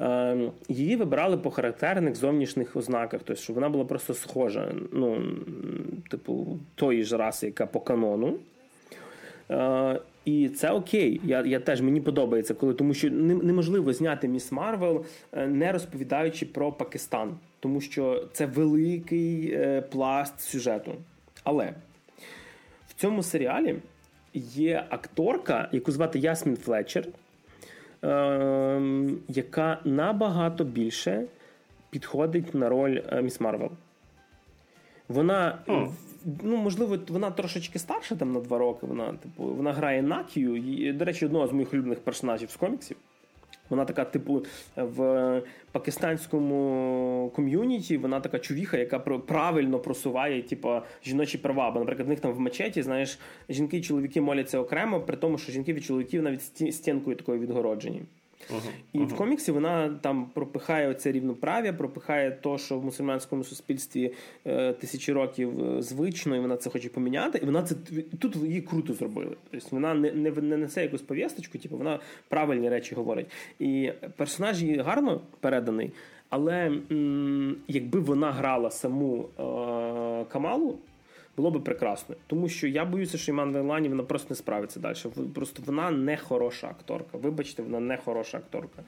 Е, 0.00 0.36
її 0.68 0.96
вибирали 0.96 1.36
по 1.36 1.50
характерних 1.50 2.14
зовнішніх 2.14 2.76
ознаках, 2.76 3.20
тобто, 3.24 3.42
що 3.42 3.52
вона 3.52 3.68
була 3.68 3.84
просто 3.84 4.14
схожа, 4.14 4.72
ну, 4.92 5.22
типу, 6.10 6.58
тої 6.74 7.04
ж 7.04 7.16
раси, 7.16 7.46
яка 7.46 7.66
по 7.66 7.80
канону. 7.80 8.38
Е, 9.50 10.00
І 10.24 10.48
це 10.48 10.70
окей. 10.70 11.20
Я 11.24 11.42
я 11.46 11.60
теж 11.60 11.80
мені 11.80 12.00
подобається, 12.00 12.54
коли 12.54 12.74
тому 12.74 12.94
що 12.94 13.10
неможливо 13.10 13.92
зняти 13.92 14.28
Міс 14.28 14.52
Марвел, 14.52 15.04
е, 15.32 15.46
не 15.46 15.72
розповідаючи 15.72 16.46
про 16.46 16.72
Пакистан, 16.72 17.34
тому 17.60 17.80
що 17.80 18.28
це 18.32 18.46
великий 18.46 19.52
е, 19.52 19.80
пласт 19.80 20.40
сюжету. 20.40 20.94
Але 21.44 21.74
в 22.88 22.94
цьому 22.94 23.22
серіалі 23.22 23.76
є 24.34 24.84
акторка, 24.90 25.68
яку 25.72 25.92
звати 25.92 26.18
Ясмін 26.18 26.56
Флетчер, 26.56 27.06
е, 28.04 28.82
яка 29.28 29.78
набагато 29.84 30.64
більше 30.64 31.24
підходить 31.90 32.54
на 32.54 32.68
роль 32.68 33.00
е, 33.12 33.22
Міс 33.22 33.40
Марвел. 33.40 33.70
Вона. 35.08 35.58
О, 35.66 35.90
ну, 36.42 36.56
можливо, 36.56 36.98
вона 37.08 37.30
трошечки 37.30 37.78
старша 37.78 38.16
там 38.16 38.32
на 38.32 38.40
два 38.40 38.58
роки. 38.58 38.86
Вона 38.86 39.12
типу, 39.12 39.44
вона 39.44 39.72
грає 39.72 40.02
Накію. 40.02 40.92
До 40.92 41.04
речі, 41.04 41.26
одного 41.26 41.46
з 41.46 41.52
моїх 41.52 41.72
улюблених 41.72 42.00
персонажів 42.00 42.50
з 42.50 42.56
коміксів. 42.56 42.96
Вона 43.70 43.84
така, 43.84 44.04
типу, 44.04 44.44
в 44.76 45.42
пакистанському 45.72 47.32
ком'юніті, 47.36 47.96
вона 47.96 48.20
така 48.20 48.38
чувіха, 48.38 48.76
яка 48.76 48.98
правильно 48.98 49.78
просуває 49.78 50.42
типу, 50.42 50.80
жіночі 51.04 51.38
права. 51.38 51.70
Бо, 51.70 51.80
наприклад, 51.80 52.06
в 52.06 52.10
них 52.10 52.20
там 52.20 52.32
в 52.32 52.40
мечеті, 52.40 52.82
знаєш, 52.82 53.18
жінки 53.48 53.76
і 53.76 53.82
чоловіки 53.82 54.20
моляться 54.20 54.58
окремо, 54.58 55.00
при 55.00 55.16
тому, 55.16 55.38
що 55.38 55.52
жінки 55.52 55.72
від 55.72 55.84
чоловіків 55.84 56.22
навіть 56.22 56.74
стінкою 56.74 57.16
такою 57.16 57.40
відгороджені. 57.40 58.02
Uh-huh. 58.48 58.60
І 58.92 58.98
uh-huh. 58.98 59.06
в 59.06 59.16
коміксі 59.16 59.52
вона 59.52 59.98
там 60.00 60.26
пропихає 60.34 60.88
оце 60.88 61.12
рівноправ'я, 61.12 61.72
пропихає 61.72 62.30
то, 62.30 62.58
що 62.58 62.78
в 62.78 62.84
мусульманському 62.84 63.44
суспільстві 63.44 64.12
е, 64.46 64.72
тисячі 64.72 65.12
років 65.12 65.64
е, 65.64 65.82
звично, 65.82 66.36
і 66.36 66.40
вона 66.40 66.56
це 66.56 66.70
хоче 66.70 66.88
поміняти. 66.88 67.40
І 67.42 67.46
вона 67.46 67.62
це 67.62 67.74
тут 68.18 68.36
її 68.36 68.60
круто 68.60 68.94
зробили. 68.94 69.36
Тобто 69.50 69.68
вона 69.70 69.94
не 69.94 70.12
не, 70.12 70.30
не 70.30 70.56
несе 70.56 70.82
якусь 70.82 71.02
пов'язочку, 71.02 71.58
типу 71.58 71.76
вона 71.76 71.98
правильні 72.28 72.68
речі 72.68 72.94
говорить. 72.94 73.26
І 73.58 73.92
персонаж 74.16 74.62
її 74.62 74.76
гарно 74.76 75.20
переданий, 75.40 75.92
але 76.28 76.66
м- 76.90 77.56
якби 77.68 78.00
вона 78.00 78.32
грала 78.32 78.70
саму 78.70 79.28
е- 79.38 80.24
Камалу 80.24 80.78
було 81.40 81.50
би 81.50 81.60
прекрасно. 81.60 82.16
Тому 82.26 82.48
що 82.48 82.66
я 82.66 82.84
боюся, 82.84 83.18
що 83.18 83.32
Іман 83.32 83.52
Вайлані 83.52 83.88
вона 83.88 84.02
просто 84.02 84.26
не 84.30 84.36
справиться 84.36 84.80
далі. 84.80 84.96
Просто 85.34 85.62
вона 85.66 85.90
не 85.90 86.16
хороша 86.16 86.68
акторка. 86.68 87.18
Вибачте, 87.18 87.62
вона 87.62 87.80
не 87.80 87.96
хороша 87.96 88.38
акторка. 88.38 88.82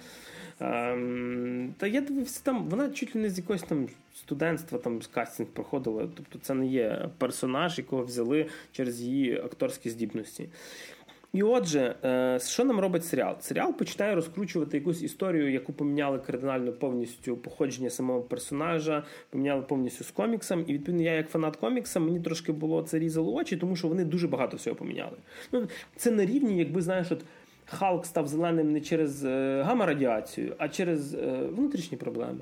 Ем, 0.61 1.75
Та 1.79 1.87
я 1.87 2.01
дивився 2.01 2.41
там, 2.45 2.69
вона 2.69 2.91
чуть 2.91 3.17
ли 3.17 3.23
не 3.23 3.31
з 3.31 3.39
якогось 3.39 3.63
там 3.63 3.89
студентства 4.15 4.79
там 4.79 5.03
з 5.03 5.07
кастинг 5.07 5.49
проходила. 5.49 6.09
Тобто 6.17 6.39
це 6.43 6.55
не 6.55 6.67
є 6.67 7.09
персонаж, 7.19 7.79
якого 7.79 8.05
взяли 8.05 8.47
через 8.73 9.01
її 9.01 9.39
акторські 9.39 9.91
здібності. 9.91 10.49
І 11.33 11.43
отже, 11.43 11.95
е, 12.05 12.39
що 12.41 12.65
нам 12.65 12.81
робить 12.81 13.05
серіал? 13.05 13.37
Серіал 13.41 13.77
починає 13.77 14.15
розкручувати 14.15 14.79
якусь 14.79 15.03
історію, 15.03 15.53
яку 15.53 15.73
поміняли 15.73 16.19
кардинально 16.19 16.73
повністю 16.73 17.37
походження 17.37 17.91
самого 17.91 18.21
персонажа, 18.21 19.05
поміняли 19.31 19.63
повністю 19.63 20.05
з 20.05 20.11
коміксом. 20.11 20.65
І 20.67 20.73
відповідно, 20.73 21.03
я 21.03 21.13
як 21.15 21.29
фанат 21.29 21.57
комікса, 21.57 22.01
мені 22.01 22.21
трошки 22.21 22.53
було 22.53 22.83
це 22.83 22.99
різало 22.99 23.35
очі, 23.35 23.57
тому 23.57 23.77
що 23.77 23.89
вони 23.89 24.05
дуже 24.05 24.29
багато 24.29 24.57
всього 24.57 24.77
поміняли. 24.77 25.17
Ну, 25.53 25.67
Це 25.97 26.11
на 26.11 26.25
рівні, 26.25 26.59
якби 26.59 26.83
знаєш, 26.83 27.13
от 27.13 27.25
Халк 27.67 28.07
став 28.07 28.29
зеленим 28.29 28.73
не 28.73 28.81
через 28.81 29.25
е, 29.25 29.63
гамма-радіацію, 29.63 30.55
а 30.59 30.69
через 30.69 31.15
е, 31.15 31.49
внутрішні 31.57 31.99
проблеми. 31.99 32.41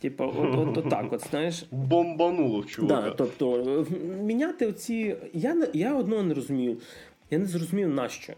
Типу, 0.00 0.24
от, 0.24 0.54
от, 0.54 0.78
от 0.78 0.90
так, 0.90 1.12
от, 1.12 1.28
знаєш. 1.30 1.64
Бомбануло 1.70 2.64
чувака. 2.64 3.02
Да, 3.02 3.10
Тобто, 3.10 3.86
міняти 4.22 4.66
оці. 4.66 5.16
Я 5.32 5.66
я 5.72 5.94
одного 5.94 6.22
не 6.22 6.34
розумію. 6.34 6.76
Я 7.30 7.38
не 7.38 7.46
зрозумів 7.46 7.88
нащо. 7.88 8.32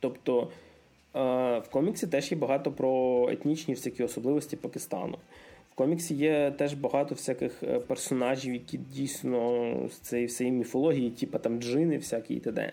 Тобто 0.00 0.48
в 1.14 1.64
коміксі 1.70 2.06
теж 2.06 2.32
є 2.32 2.38
багато 2.38 2.72
про 2.72 3.28
етнічні 3.30 3.74
всякі 3.74 4.02
особливості 4.02 4.56
Пакистану. 4.56 5.18
В 5.72 5.74
коміксі 5.74 6.14
є 6.14 6.50
теж 6.50 6.74
багато 6.74 7.14
всяких 7.14 7.62
е, 7.62 7.80
персонажів, 7.80 8.54
які 8.54 8.78
дійсно 8.78 9.72
з 9.88 9.92
цієї 9.92 10.26
всієї 10.26 10.56
міфології, 10.56 11.10
типу 11.10 11.38
там 11.38 11.62
джини, 11.62 11.96
всякі 11.96 12.34
і 12.34 12.40
т.д. 12.40 12.72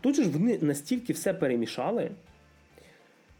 Тут 0.00 0.14
ж 0.14 0.30
вони 0.30 0.58
настільки 0.60 1.12
все 1.12 1.34
перемішали, 1.34 2.10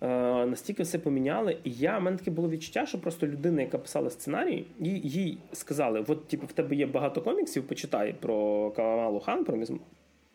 настільки 0.01 0.83
все 0.83 0.99
поміняли, 0.99 1.57
і 1.65 1.71
я 1.71 1.99
в 1.99 2.03
мене 2.03 2.17
таке 2.17 2.31
було 2.31 2.51
відчуття, 2.51 2.87
що 2.87 3.01
просто 3.01 3.27
людина, 3.27 3.63
яка 3.63 3.79
писала 3.79 4.11
сценарій, 4.11 4.67
їй, 4.81 5.01
їй 5.05 5.39
сказали: 5.53 6.05
от, 6.09 6.29
типу, 6.29 6.47
в 6.47 6.53
тебе 6.53 6.77
є 6.77 6.87
багато 6.87 7.23
коміксів, 7.23 7.67
почитай 7.67 8.15
про 8.21 8.71
Камалу 8.71 9.21
Хан, 9.21 9.45
про 9.45 9.59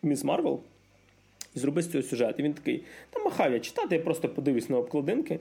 Міс 0.02 0.24
Марвел 0.24 0.60
і 1.56 1.58
зроби 1.58 1.82
з 1.82 1.90
цього 1.90 2.02
сюжет. 2.02 2.34
І 2.38 2.42
він 2.42 2.52
такий: 2.52 2.82
та 3.10 3.20
махав 3.24 3.52
я 3.52 3.60
читати, 3.60 3.96
я 3.96 4.02
просто 4.02 4.28
подивлюсь 4.28 4.70
на 4.70 4.78
обкладинки 4.78 5.38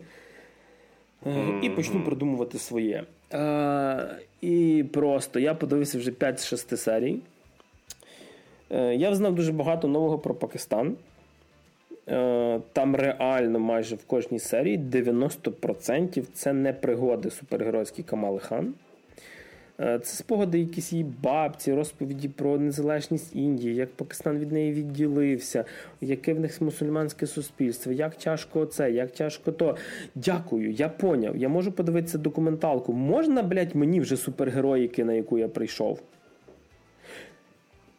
е, 1.25 1.59
і 1.61 1.69
почну 1.69 2.03
продумувати 2.03 2.57
своє. 2.57 3.03
Е, 3.33 4.17
і 4.41 4.85
просто 4.93 5.39
я 5.39 5.53
подивився 5.53 5.97
вже 5.97 6.11
5-6 6.11 6.77
серій. 6.77 7.19
Е, 8.71 8.95
я 8.95 9.15
знав 9.15 9.35
дуже 9.35 9.51
багато 9.51 9.87
нового 9.87 10.19
про 10.19 10.35
Пакистан. 10.35 10.95
Там 12.73 12.95
реально 12.95 13.59
майже 13.59 13.95
в 13.95 14.05
кожній 14.05 14.39
серії 14.39 14.77
90% 14.77 16.23
це 16.33 16.53
не 16.53 16.73
пригоди 16.73 17.29
супергеройські 17.29 18.03
Камали 18.03 18.39
Хан. 18.39 18.73
Е, 19.79 19.99
це 19.99 20.15
спогади 20.15 20.59
якісь 20.59 20.93
її 20.93 21.05
бабці, 21.23 21.73
розповіді 21.73 22.29
про 22.29 22.57
незалежність 22.57 23.35
Індії, 23.35 23.75
як 23.75 23.93
Пакистан 23.93 24.39
від 24.39 24.51
неї 24.51 24.73
відділився, 24.73 25.65
яке 26.01 26.33
в 26.33 26.39
них 26.39 26.61
мусульманське 26.61 27.27
суспільство, 27.27 27.91
як 27.91 28.15
тяжко 28.15 28.65
це, 28.65 28.91
як 28.91 29.11
тяжко 29.11 29.51
то. 29.51 29.77
Дякую, 30.15 30.71
я 30.71 30.89
поняв. 30.89 31.37
Я 31.37 31.49
можу 31.49 31.71
подивитися 31.71 32.17
документалку. 32.17 32.93
Можна, 32.93 33.43
блядь, 33.43 33.75
мені 33.75 33.99
вже 33.99 34.17
супергероїки, 34.17 35.05
на 35.05 35.13
яку 35.13 35.37
я 35.37 35.47
прийшов? 35.47 36.01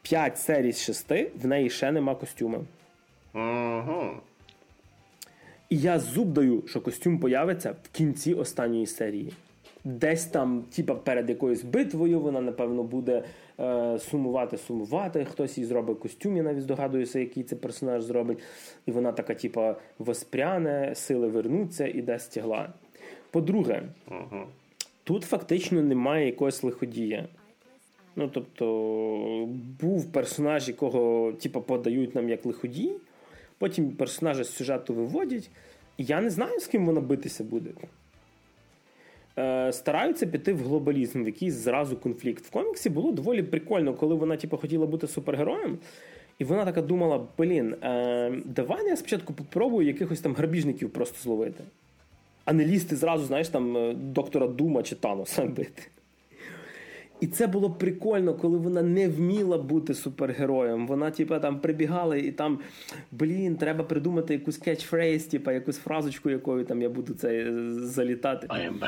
П'ять 0.03 0.39
серій 0.39 0.73
з 0.73 0.83
шести, 0.83 1.31
в 1.43 1.47
неї 1.47 1.71
ще 1.71 1.93
нема 1.93 2.15
костюма. 2.15 2.59
Угу. 3.35 4.11
І 5.71 5.79
я 5.79 5.99
зуб 5.99 6.33
даю, 6.33 6.63
що 6.67 6.81
костюм 6.81 7.19
появиться 7.19 7.75
в 7.83 7.89
кінці 7.97 8.35
останньої 8.35 8.87
серії 8.87 9.33
десь 9.85 10.25
там, 10.25 10.63
типа 10.63 10.95
перед 10.95 11.29
якоюсь 11.29 11.63
битвою, 11.63 12.21
вона, 12.21 12.41
напевно, 12.41 12.83
буде 12.83 13.23
е, 13.61 13.99
сумувати, 13.99 14.59
сумувати. 14.59 15.25
Хтось 15.25 15.59
їй 15.59 15.65
зробить 15.65 15.99
костюм, 15.99 16.37
я 16.37 16.43
навіть 16.43 16.63
здогадуюся, 16.63 17.19
який 17.19 17.43
це 17.43 17.57
персонаж 17.57 18.03
зробить. 18.03 18.39
І 18.87 18.91
вона 18.91 19.13
така, 19.13 19.35
типа, 19.35 19.77
воспряне, 19.99 20.95
сили 20.95 21.29
вернуться 21.29 21.87
і 21.87 22.03
дасть 22.03 22.33
тягла. 22.33 22.73
По-друге, 23.31 23.83
uh 24.11 24.45
тут 25.05 25.25
фактично 25.25 25.83
немає 25.83 26.27
якогось 26.27 26.63
лиходія. 26.63 27.29
Ну, 28.17 28.29
тобто, 28.29 29.49
був 29.81 30.13
персонаж, 30.13 30.69
якого 30.69 31.33
типу, 31.33 31.61
подають 31.61 32.15
нам 32.15 32.29
як 32.29 32.47
лиходій, 32.47 32.93
потім 33.59 33.91
персонажа 33.91 34.45
з 34.45 34.57
сюжету 34.57 34.95
виводять, 34.95 35.51
і 35.99 36.05
я 36.05 36.21
не 36.21 36.31
знаю, 36.31 36.61
з 36.61 36.67
ким 36.67 36.87
вона 36.87 37.01
битися 37.01 37.45
буде. 37.45 37.71
Е, 39.39 39.73
стараються 39.73 40.27
піти 40.27 40.53
в 40.53 40.59
глобалізм, 40.59 41.23
в 41.23 41.27
якийсь 41.27 41.55
зразу 41.55 41.97
конфлікт. 41.97 42.45
В 42.47 42.51
коміксі 42.51 42.91
було 42.91 43.13
доволі 43.13 43.43
прикольно, 43.43 43.95
коли 43.95 44.15
вона 44.15 44.37
типу, 44.37 44.57
хотіла 44.57 44.87
бути 44.87 45.07
супергероєм. 45.07 45.79
І 46.39 46.45
вона 46.45 46.65
така 46.65 46.83
думала: 46.83 47.27
блін, 47.39 47.75
е, 47.83 48.33
давай 48.45 48.87
я 48.87 48.97
спочатку 48.97 49.33
попробую 49.33 49.87
якихось 49.87 50.21
там 50.21 50.35
грабіжників 50.35 50.91
просто 50.91 51.19
зловити. 51.23 51.65
А 52.45 52.53
не 52.53 52.65
лізти 52.65 52.97
зразу, 52.97 53.25
знаєш, 53.25 53.49
там 53.49 53.77
е, 53.77 53.95
доктора 53.95 54.47
Дума 54.47 54.83
чи 54.83 54.95
Таноса 54.95 55.45
бити. 55.47 55.83
І 57.25 57.27
це 57.27 57.47
було 57.47 57.71
прикольно, 57.71 58.35
коли 58.35 58.59
вона 58.59 58.83
не 58.83 59.09
вміла 59.09 59.59
бути 59.59 59.95
супергероєм. 59.95 60.87
Вона, 60.87 61.11
типа, 61.11 61.39
там 61.39 61.61
прибігала 61.61 62.17
і 62.17 62.33
там, 62.33 62.59
блін, 63.13 63.57
треба 63.57 63.85
придумати 63.85 64.35
якусь 64.35 64.57
кетчфрейз, 64.57 65.25
типа, 65.25 65.53
якусь 65.53 65.79
фразочку, 65.79 66.31
якою 66.31 66.65
там 66.65 66.83
я 66.83 66.89
буду 66.89 67.15
це 67.15 67.29
е, 67.29 67.53
залітати. 67.71 68.47
I 68.47 68.71
am 68.71 68.79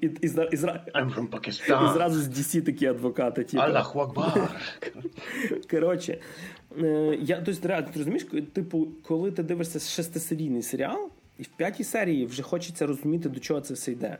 І, 0.00 0.06
і, 0.06 0.10
і, 0.20 0.28
I'm 0.28 1.14
from 1.14 1.28
Pakistan. 1.28 1.90
І 1.90 1.92
зразу 1.92 2.20
з 2.20 2.28
DC 2.28 2.62
такі 2.62 2.86
адвокати. 2.86 3.44
Типу. 3.44 3.62
Аллаху 3.62 4.00
Акбар. 4.00 4.50
Коротше, 5.70 6.18
е, 6.82 7.18
я 7.20 7.42
тобто, 7.46 7.68
реально, 7.68 7.88
ти 7.92 7.98
розумієш, 7.98 8.26
типу, 8.52 8.88
коли 9.02 9.30
ти 9.30 9.42
дивишся 9.42 9.78
шестисерійний 9.78 10.62
серіал, 10.62 11.10
і 11.38 11.42
в 11.42 11.48
п'ятій 11.48 11.84
серії 11.84 12.26
вже 12.26 12.42
хочеться 12.42 12.86
розуміти, 12.86 13.28
до 13.28 13.40
чого 13.40 13.60
це 13.60 13.74
все 13.74 13.92
йде. 13.92 14.18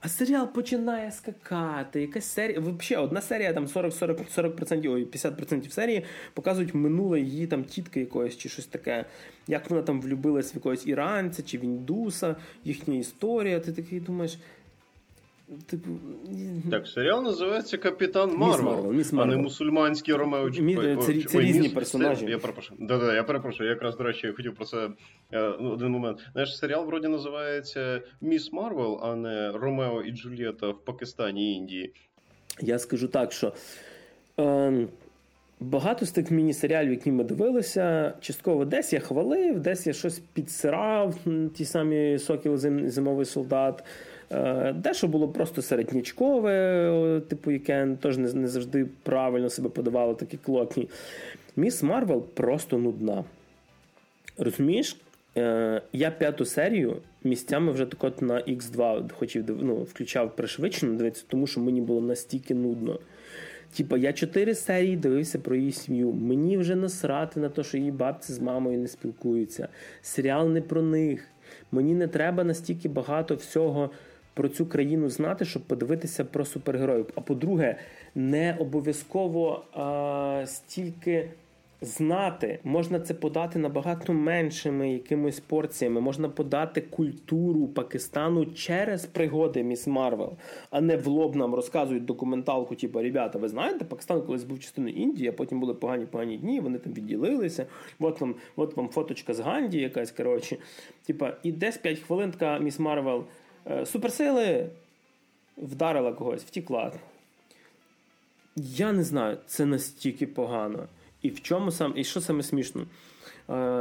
А 0.00 0.08
серіал 0.08 0.52
починає 0.52 1.12
скакати. 1.12 2.00
Якась 2.00 2.24
серія. 2.24 2.60
Взагалі, 2.60 3.06
одна 3.06 3.20
серія 3.20 3.52
там 3.52 3.66
40-40%, 3.66 4.56
40%, 4.56 4.92
ой, 4.92 5.04
50% 5.04 5.70
серії 5.70 6.04
показують 6.34 6.74
минуле 6.74 7.20
її 7.20 7.46
там 7.46 7.64
тітки 7.64 8.00
якоїсь 8.00 8.36
чи 8.36 8.48
щось 8.48 8.66
таке. 8.66 9.04
Як 9.46 9.70
вона 9.70 9.82
там 9.82 10.00
влюбилась 10.00 10.54
в 10.54 10.56
якогось 10.56 10.86
іранця 10.86 11.42
чи 11.42 11.58
в 11.58 11.64
індуса, 11.64 12.36
їхня 12.64 12.94
історія. 12.94 13.60
Ти 13.60 13.72
такий 13.72 14.00
думаєш. 14.00 14.38
Типу, 15.66 15.90
Так, 16.70 16.86
серіал 16.86 17.22
називається 17.22 17.78
Капітан 17.78 18.36
Марвел, 18.36 18.92
Міс 18.92 19.12
а 19.12 19.24
не 19.24 19.36
мусульманський 19.36 20.14
Ромео 20.14 20.48
Мі... 20.48 20.76
Це, 20.76 21.22
це 21.22 21.40
різні 21.40 21.60
міс... 21.60 21.72
персонажі. 21.72 22.24
Це, 22.24 22.30
я 22.30 22.38
перепрошую. 22.38 22.80
Да-да, 22.82 23.14
я 23.14 23.22
перепрошую. 23.22 23.68
Я 23.68 23.74
якраз, 23.74 23.96
до 23.96 24.04
речі, 24.04 24.32
хотів 24.36 24.54
про 24.54 24.64
це 24.64 24.88
е, 25.32 25.54
ну, 25.60 25.70
один 25.70 25.88
момент. 25.88 26.18
Знаєш, 26.32 26.58
серіал 26.58 26.86
вроді 26.86 27.08
називається 27.08 28.02
Міс 28.20 28.52
Марвел, 28.52 29.00
а 29.02 29.14
не 29.14 29.52
Ромео 29.52 30.02
і 30.02 30.12
Джульєта 30.12 30.68
в 30.68 30.84
Пакистані 30.84 31.52
і 31.52 31.56
Індії. 31.56 31.92
Я 32.60 32.78
скажу 32.78 33.08
так, 33.08 33.32
що. 33.32 33.52
Е... 34.40 34.86
Багато 35.60 36.06
з 36.06 36.10
тих 36.10 36.30
міні-серіалів, 36.30 36.90
які 36.90 37.12
ми 37.12 37.24
дивилися, 37.24 38.14
частково 38.20 38.64
десь 38.64 38.92
я 38.92 39.00
хвалив, 39.00 39.60
десь 39.60 39.86
я 39.86 39.92
щось 39.92 40.18
підсирав, 40.18 41.14
ті 41.54 41.64
самі 41.64 42.18
Сокіл 42.18 42.56
Зимовий 42.88 43.26
солдат. 43.26 43.84
Е, 44.30 44.72
дещо 44.72 45.08
було 45.08 45.28
просто 45.28 45.62
середнячкове, 45.62 47.22
типу, 47.28 47.50
яке 47.50 47.96
теж 48.00 48.18
не, 48.18 48.32
не 48.32 48.48
завжди 48.48 48.86
правильно 49.02 49.50
себе 49.50 49.68
подавало, 49.68 50.14
такі 50.14 50.36
клоти. 50.36 50.88
Міс 51.56 51.82
Марвел 51.82 52.22
просто 52.22 52.78
нудна. 52.78 53.24
Розумієш? 54.38 54.96
Е, 55.36 55.82
я 55.92 56.10
п'яту 56.10 56.44
серію 56.44 56.96
місцями 57.24 57.72
вже 57.72 57.86
так 57.86 58.04
от 58.04 58.22
на 58.22 58.34
X2 58.34 59.12
хотів 59.12 59.44
ну, 59.64 59.76
включав 59.76 60.36
пришвидшено 60.36 60.94
дивитися, 60.94 61.24
тому 61.28 61.46
що 61.46 61.60
мені 61.60 61.80
було 61.80 62.00
настільки 62.00 62.54
нудно. 62.54 62.98
Типа, 63.76 63.98
я 63.98 64.12
чотири 64.12 64.54
серії 64.54 64.96
дивився 64.96 65.38
про 65.38 65.56
її 65.56 65.72
сім'ю. 65.72 66.12
Мені 66.12 66.58
вже 66.58 66.76
насрати 66.76 67.40
на 67.40 67.48
те, 67.48 67.62
що 67.62 67.76
її 67.78 67.90
бабці 67.90 68.32
з 68.32 68.38
мамою 68.38 68.78
не 68.78 68.88
спілкуються. 68.88 69.68
Серіал 70.02 70.48
не 70.48 70.60
про 70.60 70.82
них. 70.82 71.24
Мені 71.72 71.94
не 71.94 72.08
треба 72.08 72.44
настільки 72.44 72.88
багато 72.88 73.34
всього 73.34 73.90
про 74.36 74.48
цю 74.48 74.66
країну 74.66 75.08
знати, 75.08 75.44
щоб 75.44 75.62
подивитися 75.62 76.24
про 76.24 76.44
супергероїв. 76.44 77.06
А 77.14 77.20
по-друге, 77.20 77.76
не 78.14 78.56
обов'язково 78.60 79.64
а, 79.72 80.42
стільки 80.46 81.28
знати, 81.80 82.58
можна 82.64 83.00
це 83.00 83.14
подати 83.14 83.58
набагато 83.58 84.12
меншими 84.12 84.92
якимись 84.92 85.40
порціями. 85.40 86.00
Можна 86.00 86.28
подати 86.28 86.80
культуру 86.80 87.66
Пакистану 87.66 88.46
через 88.46 89.06
пригоди 89.06 89.62
Міс 89.62 89.86
Марвел, 89.86 90.32
а 90.70 90.80
не 90.80 90.96
в 90.96 91.06
лоб 91.06 91.36
нам 91.36 91.54
розказують 91.54 92.04
документалку, 92.04 92.74
типу, 92.74 93.02
ребята, 93.02 93.38
ви 93.38 93.48
знаєте, 93.48 93.84
Пакистан 93.84 94.22
колись 94.22 94.44
був 94.44 94.60
частиною 94.60 94.94
Індії, 94.94 95.28
а 95.28 95.32
потім 95.32 95.60
були 95.60 95.74
погані 95.74 96.06
погані 96.06 96.36
дні, 96.36 96.60
вони 96.60 96.78
там 96.78 96.92
відділилися. 96.92 97.66
От 97.98 98.20
вам 98.20 98.34
от 98.56 98.76
вам 98.76 98.88
фоточка 98.88 99.34
з 99.34 99.40
Ганді, 99.40 99.78
якась 99.78 100.10
коротше. 100.10 100.56
Типа, 101.06 101.36
і 101.42 101.52
десь 101.52 101.76
5 101.76 101.98
хвилин 101.98 102.30
така 102.30 102.58
Міс 102.58 102.78
Марвел. 102.78 103.24
Е, 103.70 103.86
суперсили 103.86 104.70
вдарила 105.56 106.12
когось, 106.12 106.42
втікла. 106.42 106.92
Я 108.56 108.92
не 108.92 109.04
знаю, 109.04 109.38
це 109.46 109.66
настільки 109.66 110.26
погано. 110.26 110.88
І 111.22 111.30
в 111.30 111.42
чому 111.42 111.70
сам, 111.70 111.92
і 111.96 112.04
що 112.04 112.20
саме 112.20 112.42
смішно? 112.42 112.82
Е, 112.82 112.86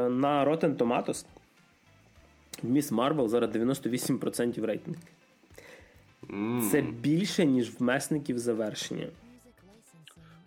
на 0.09 0.45
Rotten 0.45 0.75
Tomatoes 0.75 1.25
Міс 2.63 2.91
Марвел 2.91 3.27
зараз 3.27 3.49
98% 3.55 4.65
рейтинг. 4.65 4.97
Mm. 6.29 6.69
Це 6.69 6.81
більше, 6.81 7.45
ніж 7.45 7.71
в 7.79 7.83
Месників: 7.83 8.39
Завершення. 8.39 9.07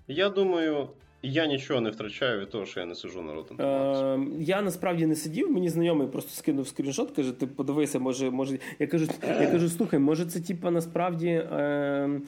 Я 0.08 0.28
думаю, 0.28 0.88
я 1.22 1.46
нічого 1.46 1.80
не 1.80 1.90
втрачаю 1.90 2.40
від 2.40 2.50
того, 2.50 2.66
що 2.66 2.80
я 2.80 2.86
не 2.86 2.94
сиджу 2.94 3.22
на 3.22 3.32
Rotten 3.32 3.56
Tomatoes. 3.56 4.22
Е, 4.22 4.26
Я 4.38 4.62
насправді 4.62 5.06
не 5.06 5.14
сидів. 5.16 5.50
Мені 5.50 5.68
знайомий 5.68 6.08
просто 6.08 6.30
скинув 6.30 6.68
скріншот, 6.68 7.10
каже: 7.10 7.32
ти 7.32 7.46
подивися, 7.46 7.98
може, 7.98 8.30
може. 8.30 8.58
Я 8.78 8.86
кажу, 8.86 9.06
я 9.40 9.46
кажу, 9.46 9.68
слухай, 9.68 9.98
може, 10.00 10.26
це 10.26 10.40
типа 10.40 10.70
насправді. 10.70 11.28
Е, 11.28 12.20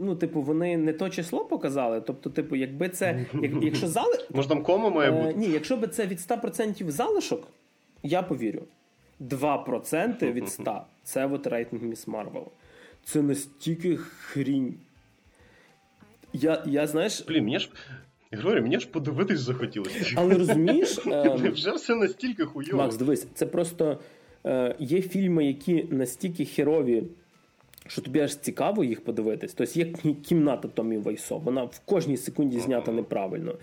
Ну, 0.00 0.16
типу, 0.16 0.42
вони 0.42 0.76
не 0.76 0.92
то 0.92 1.10
число 1.10 1.44
показали. 1.44 2.00
Тобто, 2.00 2.30
типу, 2.30 2.56
якби 2.56 2.88
це. 2.88 3.26
Як, 3.42 3.52
якщо 3.62 3.88
зали... 3.88 4.18
Може, 4.30 4.48
там 4.48 4.62
кома 4.62 4.90
має 4.90 5.10
бути? 5.10 5.28
Е, 5.28 5.34
ні, 5.34 5.46
якщо 5.46 5.76
би 5.76 5.88
це 5.88 6.06
від 6.06 6.18
100% 6.18 6.90
залишок, 6.90 7.48
я 8.02 8.22
повірю. 8.22 8.62
2% 9.20 10.32
від 10.32 10.48
100 10.48 10.80
це 11.02 11.26
от 11.26 11.46
рейтинг 11.46 11.82
Міс 11.82 12.06
Марвел. 12.08 12.46
Це 13.04 13.22
настільки 13.22 13.96
хрінь. 13.96 14.74
Я, 16.32 16.62
я 16.66 16.86
знаєш... 16.86 17.24
Блін, 17.28 17.44
мені 17.44 17.58
ж. 17.58 17.70
Я 18.32 18.38
говорю, 18.38 18.62
мені 18.62 18.80
ж 18.80 18.88
подивитись 18.88 19.40
захотілося. 19.40 20.12
Але 20.16 20.34
розумієш. 20.34 20.98
Е... 21.06 21.50
Вже 21.52 21.72
все 21.72 21.94
настільки 21.94 22.44
хуйово. 22.44 22.78
Макс, 22.78 22.96
дивись, 22.96 23.26
це 23.34 23.46
просто 23.46 23.98
е, 24.46 24.76
є 24.78 25.02
фільми, 25.02 25.44
які 25.44 25.86
настільки 25.90 26.44
херові 26.44 27.02
що 27.88 28.02
тобі 28.02 28.20
аж 28.20 28.36
цікаво 28.36 28.84
їх 28.84 29.04
подивитись. 29.04 29.54
Тобто 29.54 29.78
є 29.78 29.86
кімната 30.24 30.68
Томі 30.68 30.98
Вайсо, 30.98 31.38
вона 31.38 31.64
в 31.64 31.80
кожній 31.84 32.16
секунді 32.16 32.60
знята 32.60 32.92
неправильно. 32.92 33.54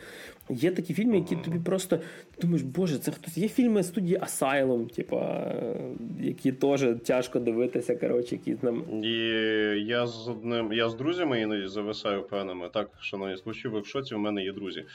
Є 0.49 0.71
такі 0.71 0.93
фільми, 0.93 1.15
які 1.15 1.35
тобі 1.35 1.59
просто 1.59 1.99
думаєш, 2.41 2.61
боже, 2.61 2.97
це 2.99 3.11
хтось. 3.11 3.37
Є 3.37 3.47
фільми 3.47 3.83
студії 3.83 4.17
Asylum, 4.17 4.95
типа, 4.95 5.51
які 6.21 6.51
теж 6.51 6.85
тяжко 7.05 7.39
дивитися. 7.39 7.95
коротше, 7.95 8.35
які 8.35 8.55
там. 8.55 9.03
І 9.03 9.17
я 9.85 10.07
з 10.07 10.27
одним, 10.27 10.73
я 10.73 10.89
з 10.89 10.95
друзями 10.95 11.41
іноді 11.41 11.67
зависаю 11.67 12.23
певними. 12.23 12.69
Так, 12.73 12.89
шановні 12.99 13.37
случаї, 13.37 13.73
ви 13.73 13.79
в 13.79 13.85
шоці, 13.85 14.15
у 14.15 14.19
мене 14.19 14.43
є 14.43 14.53
друзі. 14.53 14.85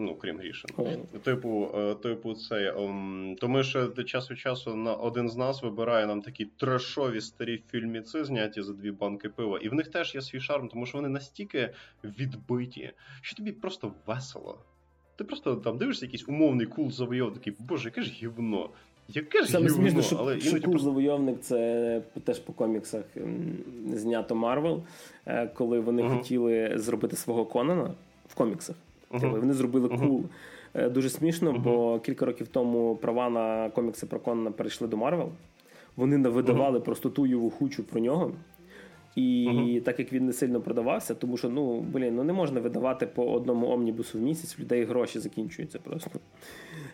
Ну, 0.00 0.14
крім 0.14 0.38
Грішин. 0.38 0.70
Oh. 0.76 1.18
Типу, 1.18 1.70
е, 1.74 1.94
типу, 1.94 2.34
це 2.34 2.72
um, 2.72 3.36
тому 3.36 3.62
що 3.62 3.88
час 3.88 4.30
від 4.30 4.38
часу 4.38 4.76
на 4.76 4.94
один 4.94 5.28
з 5.28 5.36
нас 5.36 5.62
вибирає 5.62 6.06
нам 6.06 6.22
такі 6.22 6.44
трешові 6.44 7.20
старі 7.20 7.62
фільміци, 7.70 8.24
зняті 8.24 8.62
за 8.62 8.72
дві 8.72 8.90
банки 8.90 9.28
пива, 9.28 9.58
і 9.58 9.68
в 9.68 9.74
них 9.74 9.88
теж 9.88 10.14
є 10.14 10.22
свій 10.22 10.40
шарм, 10.40 10.68
тому 10.68 10.86
що 10.86 10.98
вони 10.98 11.08
настільки 11.08 11.70
відбиті, 12.04 12.90
що 13.22 13.36
тобі 13.36 13.52
просто 13.52 13.92
весело. 14.06 14.58
Ти 15.16 15.24
просто 15.24 15.56
там 15.56 15.78
дивишся 15.78 16.06
якийсь 16.06 16.28
умовний 16.28 16.66
кул 16.66 16.90
завойов, 16.90 17.34
такий, 17.34 17.56
боже, 17.58 17.88
яке 17.88 18.02
ж 18.02 18.12
гівно. 18.12 18.70
Яке 19.08 19.42
ж 19.42 19.50
Саме 19.50 19.68
смішно, 19.68 20.02
що, 20.02 20.16
але 20.16 20.40
що 20.40 20.60
Кул 20.60 20.78
Завойовник 20.78 21.40
це 21.40 22.02
теж 22.24 22.38
по 22.38 22.52
коміксах 22.52 23.04
знято 23.92 24.34
Марвел, 24.34 24.82
е, 25.26 25.46
коли 25.46 25.80
вони 25.80 26.02
uh-huh. 26.02 26.18
хотіли 26.18 26.72
зробити 26.74 27.16
свого 27.16 27.44
Конана 27.44 27.94
в 28.28 28.34
коміксах. 28.34 28.76
Uh-huh. 29.10 29.40
Вони 29.40 29.54
зробили 29.54 29.88
uh-huh. 29.88 30.06
Кул. 30.06 30.24
Е, 30.74 30.88
дуже 30.88 31.10
смішно, 31.10 31.52
бо 31.52 31.98
кілька 31.98 32.26
років 32.26 32.48
тому 32.48 32.96
права 32.96 33.30
на 33.30 33.70
комікси 33.70 34.06
про 34.06 34.20
Конана 34.20 34.50
перейшли 34.50 34.88
до 34.88 34.96
Марвел. 34.96 35.28
Вони 35.96 36.18
навидавали 36.18 36.80
просто 36.80 37.10
тучу 37.10 37.84
про 37.84 38.00
нього. 38.00 38.32
І 39.16 39.48
uh-huh. 39.50 39.80
так 39.80 39.98
як 39.98 40.12
він 40.12 40.26
не 40.26 40.32
сильно 40.32 40.60
продавався, 40.60 41.14
тому 41.14 41.36
що 41.36 41.48
ну 41.48 41.80
блін, 41.80 42.16
ну 42.16 42.24
не 42.24 42.32
можна 42.32 42.60
видавати 42.60 43.06
по 43.06 43.32
одному 43.32 43.70
омнібусу 43.70 44.18
в 44.18 44.20
місяць, 44.20 44.58
в 44.58 44.60
людей 44.60 44.84
гроші 44.84 45.18
закінчуються 45.18 45.78
просто. 45.78 46.10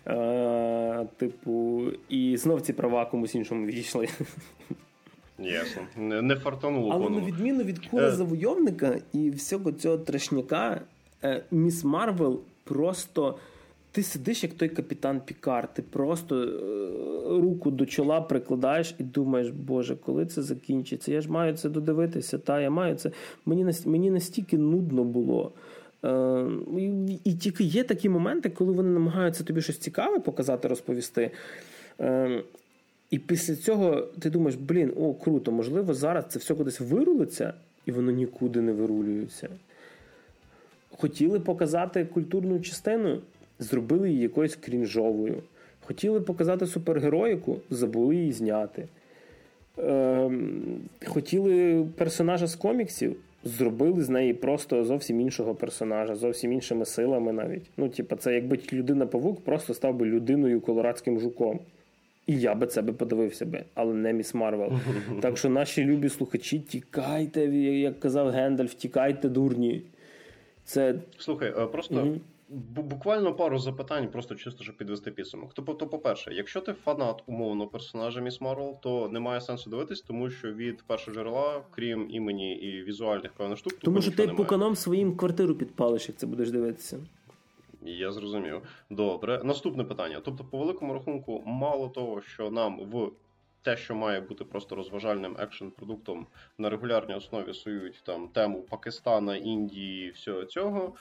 Е, 0.06 1.06
Типу, 1.16 1.82
і 2.08 2.36
знов 2.36 2.60
ці 2.60 2.72
права 2.72 3.06
комусь 3.06 3.34
іншому 3.34 3.66
відійшли. 3.66 4.08
Ясно. 5.38 5.82
Не, 5.96 6.36
фартануло. 6.36 6.90
Але 6.92 7.10
на 7.10 7.20
відміну 7.20 7.64
від 7.64 7.86
кура 7.86 8.08
е. 8.08 8.10
завойовника 8.10 8.98
і 9.12 9.30
всього 9.30 9.72
цього 9.72 9.98
трешняка, 9.98 10.80
Міс 11.50 11.84
Марвел 11.84 12.40
просто 12.64 13.38
ти 13.94 14.02
сидиш, 14.02 14.42
як 14.42 14.52
той 14.52 14.68
капітан 14.68 15.20
Пікар, 15.20 15.74
ти 15.74 15.82
просто 15.82 16.42
е, 16.42 17.40
руку 17.40 17.70
до 17.70 17.86
чола 17.86 18.20
прикладаєш 18.20 18.94
і 18.98 19.02
думаєш, 19.02 19.50
Боже, 19.50 19.96
коли 19.96 20.26
це 20.26 20.42
закінчиться? 20.42 21.12
Я 21.12 21.20
ж 21.20 21.30
маю 21.30 21.56
це 21.56 21.68
додивитися, 21.68 22.38
та 22.38 22.60
я 22.60 22.70
маю 22.70 22.94
це. 22.94 23.10
Мені 23.46 23.72
мені 23.84 24.10
настільки 24.10 24.58
нудно 24.58 25.04
було. 25.04 25.52
Е, 26.04 26.46
і 27.24 27.32
тільки 27.34 27.64
є 27.64 27.84
такі 27.84 28.08
моменти, 28.08 28.50
коли 28.50 28.72
вони 28.72 28.90
намагаються 28.90 29.44
тобі 29.44 29.62
щось 29.62 29.78
цікаве 29.78 30.18
показати, 30.18 30.68
розповісти. 30.68 31.30
Е, 32.00 32.42
і 33.10 33.18
після 33.18 33.56
цього 33.56 34.00
ти 34.00 34.30
думаєш, 34.30 34.54
блін, 34.54 34.92
о, 34.96 35.14
круто, 35.14 35.52
можливо, 35.52 35.94
зараз 35.94 36.24
це 36.28 36.38
все 36.38 36.54
кудись 36.54 36.80
вирулиться, 36.80 37.54
і 37.86 37.92
воно 37.92 38.10
нікуди 38.10 38.60
не 38.60 38.72
вирулюється. 38.72 39.48
Хотіли 40.98 41.40
показати 41.40 42.04
культурну 42.04 42.60
частину 42.60 43.18
зробили 43.58 44.10
її 44.10 44.22
якоюсь 44.22 44.56
крінжовою. 44.56 45.42
Хотіли 45.86 46.20
показати 46.20 46.66
супергероїку, 46.66 47.56
забули 47.70 48.16
її 48.16 48.32
зняти. 48.32 48.88
Е, 49.78 50.30
Хотіли 51.06 51.84
персонажа 51.96 52.46
з 52.46 52.54
коміксів, 52.54 53.16
зробили 53.44 54.02
з 54.02 54.08
неї 54.08 54.34
просто 54.34 54.84
зовсім 54.84 55.20
іншого 55.20 55.54
персонажа, 55.54 56.16
зовсім 56.16 56.52
іншими 56.52 56.84
силами 56.84 57.32
навіть. 57.32 57.70
Ну, 57.76 57.88
типа, 57.88 58.16
це 58.16 58.34
якби 58.34 58.58
Людина-павук 58.72 59.40
просто 59.40 59.74
став 59.74 59.94
би 59.94 60.06
людиною 60.06 60.60
колорадським 60.60 61.20
жуком. 61.20 61.60
І 62.26 62.38
я 62.40 62.54
би 62.54 62.66
це 62.66 62.82
би 62.82 62.92
подивився 62.92 63.46
би, 63.46 63.64
але 63.74 63.94
не 63.94 64.12
міс 64.12 64.34
Марвел. 64.34 64.72
Так 65.20 65.38
що 65.38 65.48
наші 65.48 65.84
любі 65.84 66.08
слухачі, 66.08 66.58
тікайте, 66.58 67.44
як 67.56 68.00
казав 68.00 68.28
Гендальф, 68.28 68.74
тікайте, 68.74 69.28
дурні. 69.28 69.82
Це... 70.64 70.94
Слухай, 71.18 71.68
просто. 71.72 71.94
Угу. 71.94 72.20
Буквально 72.74 73.34
пару 73.34 73.58
запитань, 73.58 74.08
просто 74.08 74.34
чисто 74.34 74.64
щоб 74.64 74.76
підвести 74.76 75.10
підсумок. 75.10 75.50
Тобто, 75.54 75.86
по-перше, 75.86 76.34
якщо 76.34 76.60
ти 76.60 76.72
фанат 76.72 77.22
умовно 77.26 77.66
персонажа 77.66 78.20
Міс 78.20 78.40
Марвел, 78.40 78.76
то 78.80 79.08
немає 79.08 79.40
сенсу 79.40 79.70
дивитись, 79.70 80.00
тому 80.00 80.30
що 80.30 80.52
від 80.52 80.82
першого 80.82 81.14
джерела, 81.14 81.62
крім 81.70 82.10
імені 82.10 82.54
і 82.56 82.82
візуальних 82.82 83.32
певних 83.32 83.58
штук, 83.58 83.72
тому 83.72 84.02
що 84.02 84.10
ти 84.10 84.28
пуканом 84.28 84.76
своїм 84.76 85.16
квартиру 85.16 85.54
підпалиш, 85.54 86.08
як 86.08 86.18
це 86.18 86.26
будеш 86.26 86.50
дивитися. 86.50 86.98
Я 87.82 88.12
зрозумів. 88.12 88.62
Добре. 88.90 89.40
Наступне 89.44 89.84
питання. 89.84 90.20
Тобто, 90.24 90.44
по 90.44 90.58
великому 90.58 90.92
рахунку, 90.94 91.42
мало 91.46 91.88
того, 91.88 92.20
що 92.20 92.50
нам 92.50 92.80
в 92.80 93.10
те, 93.64 93.76
що 93.76 93.94
має 93.94 94.20
бути 94.20 94.44
просто 94.44 94.76
розважальним 94.76 95.36
екшн-продуктом 95.38 96.26
на 96.58 96.70
регулярній 96.70 97.14
основі 97.14 97.54
сують 97.54 98.02
там 98.06 98.28
тему 98.28 98.62
Пакистана, 98.70 99.36
Індії, 99.36 100.10
всього 100.10 100.44
цього. 100.44 100.92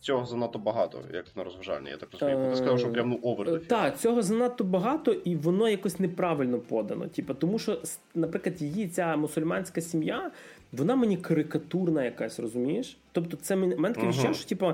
Цього 0.00 0.26
занадто 0.26 0.58
багато, 0.58 1.02
як 1.14 1.36
на 1.36 1.44
розважальне. 1.44 1.90
Я 1.90 1.96
так 1.96 2.08
розумію. 2.12 2.50
Ти 2.50 2.56
сказав, 2.56 2.78
що 2.78 2.92
прям 2.92 3.08
ну 3.10 3.18
овер. 3.22 3.66
Так, 3.66 3.98
цього 3.98 4.22
занадто 4.22 4.64
багато, 4.64 5.12
і 5.12 5.36
воно 5.36 5.68
якось 5.68 6.00
неправильно 6.00 6.58
подано. 6.58 7.08
Типу, 7.08 7.34
тому 7.34 7.58
що, 7.58 7.82
наприклад, 8.14 8.62
її 8.62 8.88
ця 8.88 9.16
мусульманська 9.16 9.80
сім'я, 9.80 10.30
вона 10.72 10.96
мені 10.96 11.16
карикатурна 11.16 12.04
якась, 12.04 12.40
розумієш? 12.40 12.98
Тобто, 13.12 13.36
це 13.36 13.56
мене 13.56 13.92
таке 13.92 14.08
відчуття, 14.08 14.34
що 14.34 14.48
типу, 14.48 14.72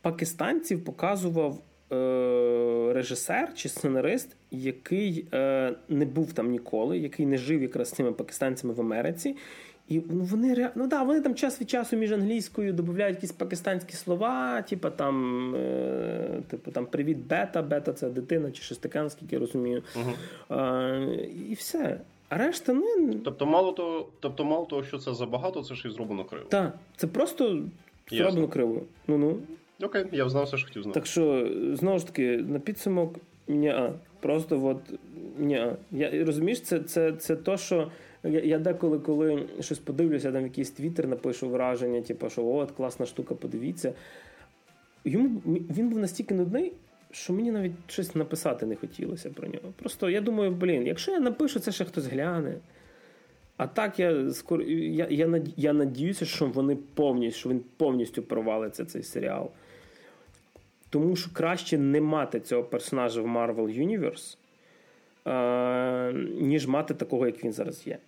пакистанців 0.00 0.84
показував 0.84 1.58
е, 1.94 2.92
режисер 2.92 3.54
чи 3.54 3.68
сценарист, 3.68 4.36
який 4.50 5.26
е, 5.32 5.72
не 5.88 6.04
був 6.04 6.32
там 6.32 6.50
ніколи, 6.50 6.98
який 6.98 7.26
не 7.26 7.38
жив 7.38 7.62
якраз 7.62 7.88
з 7.88 7.92
цими 7.92 8.12
пакистанцями 8.12 8.74
в 8.74 8.80
Америці. 8.80 9.36
І 9.88 10.02
ну, 10.10 10.24
вони 10.24 10.70
ну 10.74 10.86
да, 10.86 11.02
вони 11.02 11.20
там 11.20 11.34
час 11.34 11.60
від 11.60 11.70
часу 11.70 11.96
між 11.96 12.12
англійською 12.12 12.72
додають 12.72 13.16
якісь 13.16 13.32
пакистанські 13.32 13.92
слова, 13.92 14.62
типу 14.62 14.90
там 14.90 15.54
е, 15.54 16.42
типу 16.50 16.70
там 16.70 16.86
Привіт, 16.86 17.18
бета, 17.18 17.62
бета 17.62 17.92
це 17.92 18.10
дитина 18.10 18.50
чи 18.50 18.62
щось 18.62 18.78
таке, 18.78 19.02
наскільки 19.02 19.34
я 19.34 19.40
розумію. 19.40 19.82
Угу. 19.96 20.58
Е, 20.60 21.28
і 21.50 21.54
все. 21.54 22.00
А 22.28 22.38
решта, 22.38 22.72
ну. 22.72 23.14
Тобто, 23.24 23.46
мало 23.46 23.72
того, 23.72 24.06
тобто, 24.20 24.44
мало 24.44 24.64
того, 24.64 24.84
що 24.84 24.98
це 24.98 25.14
забагато, 25.14 25.62
це 25.62 25.74
ще 25.74 25.88
й 25.88 25.92
зроблено 25.92 26.24
криво. 26.24 26.44
Так, 26.48 26.74
це 26.96 27.06
просто 27.06 27.62
зроблено 28.10 28.48
криво. 28.48 28.82
Ну 29.06 29.18
ну. 29.18 29.36
Окей, 29.82 30.04
я 30.12 30.28
знав 30.28 30.44
все, 30.44 30.56
що 30.56 30.66
хотів 30.66 30.82
знати. 30.82 31.00
Так 31.00 31.06
що, 31.06 31.52
знову 31.72 31.98
ж 31.98 32.06
таки, 32.06 32.36
на 32.36 32.58
підсумок, 32.58 33.14
ні. 33.48 33.74
Просто 34.20 34.66
от 34.66 34.98
ні. 35.38 35.66
Я 35.92 36.24
розумієш, 36.24 36.60
це 36.60 36.80
це, 36.80 37.12
це 37.12 37.36
то, 37.36 37.56
що 37.56 37.90
я 38.24 38.40
я 38.40 38.58
деколи, 38.58 38.98
коли 38.98 39.48
щось 39.60 39.78
подивлюся, 39.78 40.32
там 40.32 40.42
якийсь 40.42 40.70
твіттер 40.70 41.08
напишу 41.08 41.48
враження, 41.48 42.02
типу, 42.02 42.30
що 42.30 42.46
от 42.46 42.70
класна 42.70 43.06
штука, 43.06 43.34
подивіться. 43.34 43.92
Йому 45.04 45.42
він 45.46 45.88
був 45.88 45.98
настільки 45.98 46.34
нудний, 46.34 46.72
що 47.10 47.32
мені 47.32 47.50
навіть 47.50 47.72
щось 47.86 48.14
написати 48.14 48.66
не 48.66 48.76
хотілося 48.76 49.30
про 49.30 49.48
нього. 49.48 49.72
Просто 49.76 50.10
я 50.10 50.20
думаю, 50.20 50.50
блін, 50.50 50.86
якщо 50.86 51.12
я 51.12 51.20
напишу, 51.20 51.60
це 51.60 51.72
ще 51.72 51.84
хтось 51.84 52.06
гляне. 52.06 52.54
А 53.56 53.66
так 53.66 53.98
я 53.98 54.30
скоро 54.30 54.62
я, 54.62 55.06
я, 55.10 55.42
я 55.56 55.72
надіюся, 55.72 56.24
що 56.24 56.46
вони 56.46 56.76
повністю 56.94 57.38
що 57.38 57.48
він 57.48 57.64
повністю 57.76 58.22
провалиться 58.22 58.84
цей 58.84 59.02
серіал. 59.02 59.50
Тому 60.94 61.16
що 61.16 61.30
краще 61.32 61.78
не 61.78 62.00
мати 62.00 62.40
цього 62.40 62.62
персонажа 62.62 63.22
в 63.22 63.26
Marvel 63.26 63.88
Universe, 63.88 64.36
е, 65.26 66.12
ніж 66.40 66.66
мати 66.66 66.94
такого, 66.94 67.26
як 67.26 67.44
він 67.44 67.52
зараз 67.52 67.86
є. 67.86 67.98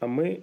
А 0.00 0.06
ми 0.06 0.38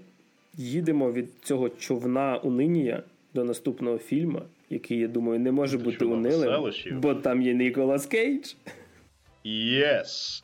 їдемо 0.54 1.12
від 1.12 1.30
цього 1.44 1.70
човна 1.70 2.38
униніє 2.38 3.04
до 3.34 3.44
наступного 3.44 3.98
фільму, 3.98 4.42
який, 4.70 5.00
я 5.00 5.08
думаю, 5.08 5.40
не 5.40 5.52
може 5.52 5.78
Це 5.78 5.84
бути 5.84 6.06
унилим, 6.06 6.72
бо 6.92 7.16
там 7.16 7.42
є 7.42 7.54
Ніколас 7.54 8.06
Кейдж. 8.06 8.54
Yes! 9.46 10.44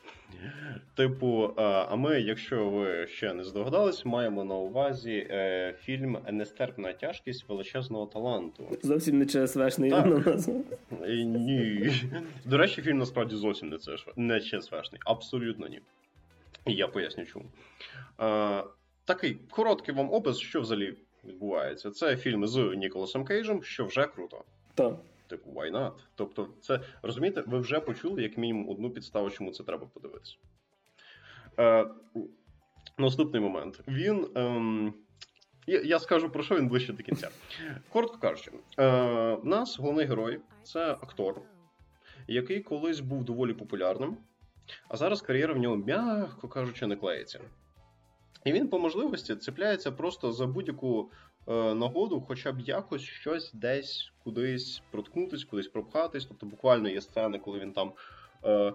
Типу, 0.96 1.50
а 1.56 1.96
ми, 1.96 2.20
якщо 2.20 2.70
ви 2.70 3.06
ще 3.06 3.34
не 3.34 3.44
здогадались, 3.44 4.04
маємо 4.04 4.44
на 4.44 4.54
увазі 4.54 5.26
е, 5.30 5.74
фільм 5.80 6.18
Нестерпна 6.30 6.92
тяжкість 6.92 7.48
величезного 7.48 8.06
таланту. 8.06 8.64
Зовсім 8.82 9.18
не 9.18 9.26
ЧСВшний 9.26 9.90
назва. 9.90 10.54
Ні. 11.08 11.92
До 12.44 12.58
речі, 12.58 12.82
фільм 12.82 12.98
насправді 12.98 13.36
зовсім 13.36 13.68
не 13.68 13.78
не 14.16 14.40
ЧСВшний. 14.40 15.00
Абсолютно 15.04 15.66
ні. 15.68 15.80
І 16.66 16.72
я 16.72 16.88
поясню 16.88 17.26
чому. 17.26 17.44
А, 18.18 18.64
Такий 19.04 19.38
короткий 19.50 19.94
вам 19.94 20.12
опис, 20.12 20.38
що 20.38 20.60
взагалі 20.60 20.94
відбувається. 21.24 21.90
Це 21.90 22.16
фільм 22.16 22.46
з 22.46 22.74
Ніколасом 22.76 23.24
Кейджем, 23.24 23.62
що 23.62 23.84
вже 23.84 24.06
круто. 24.06 24.44
Так. 24.74 24.96
Типу, 25.32 25.50
why 25.50 25.70
not? 25.70 25.92
Тобто, 26.14 26.48
це 26.60 26.80
розумієте, 27.02 27.44
ви 27.46 27.58
вже 27.58 27.80
почули 27.80 28.22
як 28.22 28.36
мінімум 28.36 28.68
одну 28.68 28.90
підставу, 28.90 29.30
чому 29.30 29.52
це 29.52 29.64
треба 29.64 29.86
подивитися. 29.86 30.36
Е, 31.58 31.86
Наступний 32.98 33.42
момент. 33.42 33.80
Він. 33.88 34.28
Ем, 34.34 34.94
я, 35.66 35.98
скажу 35.98 36.30
про 36.30 36.42
що 36.42 36.56
він 36.56 36.68
ближче 36.68 36.92
до 36.92 37.02
кінця. 37.02 37.28
Коротко 37.88 38.18
кажучи, 38.18 38.50
е, 38.78 39.38
нас 39.42 39.78
головний 39.78 40.06
герой 40.06 40.40
це 40.62 40.90
актор, 40.90 41.40
який 42.26 42.60
колись 42.60 43.00
був 43.00 43.24
доволі 43.24 43.54
популярним, 43.54 44.16
а 44.88 44.96
зараз 44.96 45.22
кар'єра 45.22 45.54
в 45.54 45.58
нього, 45.58 45.76
м'яко 45.76 46.48
кажучи, 46.48 46.86
не 46.86 46.96
клеїться. 46.96 47.40
І 48.44 48.52
він 48.52 48.68
по 48.68 48.78
можливості 48.78 49.36
цепляється 49.36 49.92
просто 49.92 50.32
за 50.32 50.46
будь-яку 50.46 51.10
нагоду, 51.46 52.20
хоча 52.20 52.52
б 52.52 52.60
якось 52.60 53.02
щось 53.02 53.52
десь 53.52 54.12
кудись 54.24 54.82
проткнутись, 54.90 55.44
кудись 55.44 55.68
пропхатись. 55.68 56.24
Тобто, 56.26 56.46
буквально 56.46 56.88
є 56.88 57.00
сцени, 57.00 57.38
коли 57.38 57.58
він 57.58 57.72
там 57.72 57.92
е, 58.44 58.50
е, 58.50 58.72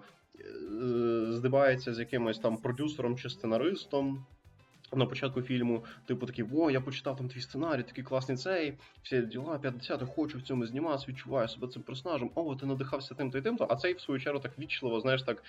здибається 1.30 1.94
з 1.94 2.00
якимось 2.00 2.40
там 2.40 2.58
продюсером 2.58 3.18
чи 3.18 3.30
сценаристом. 3.30 4.26
На 4.94 5.06
початку 5.06 5.42
фільму, 5.42 5.84
типу 6.06 6.26
такий, 6.26 6.46
о, 6.54 6.72
я 6.72 6.82
почитав 6.82 7.18
там 7.18 7.30
твій 7.30 7.42
сценарій, 7.42 7.84
такий 7.84 8.04
класний 8.04 8.38
цей, 8.38 8.74
всі 9.04 9.22
діла, 9.22 9.60
50 9.60 10.04
хочу 10.16 10.38
в 10.38 10.42
цьому 10.42 10.66
зніматися, 10.66 11.06
відчуваю 11.10 11.48
себе 11.48 11.68
цим 11.68 11.82
персонажем, 11.82 12.32
о, 12.36 12.56
ти 12.56 12.66
надихався 12.66 13.16
тим-то 13.16 13.38
і 13.38 13.42
тим-то, 13.42 13.68
а 13.70 13.76
цей, 13.76 13.94
в 13.94 14.02
свою 14.02 14.20
чергу, 14.20 14.40
так 14.40 14.60
вічливо, 14.60 15.00
знаєш, 15.00 15.24
так. 15.24 15.44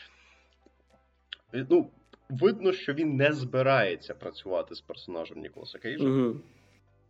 Ну, 1.52 1.90
видно, 2.28 2.72
що 2.72 2.94
він 2.94 3.16
не 3.16 3.32
збирається 3.32 4.14
працювати 4.14 4.74
з 4.74 4.80
персонажем 4.80 5.40
Ніколаса 5.40 5.78
Кейджа. 5.78 6.04
Uh-huh. 6.04 6.40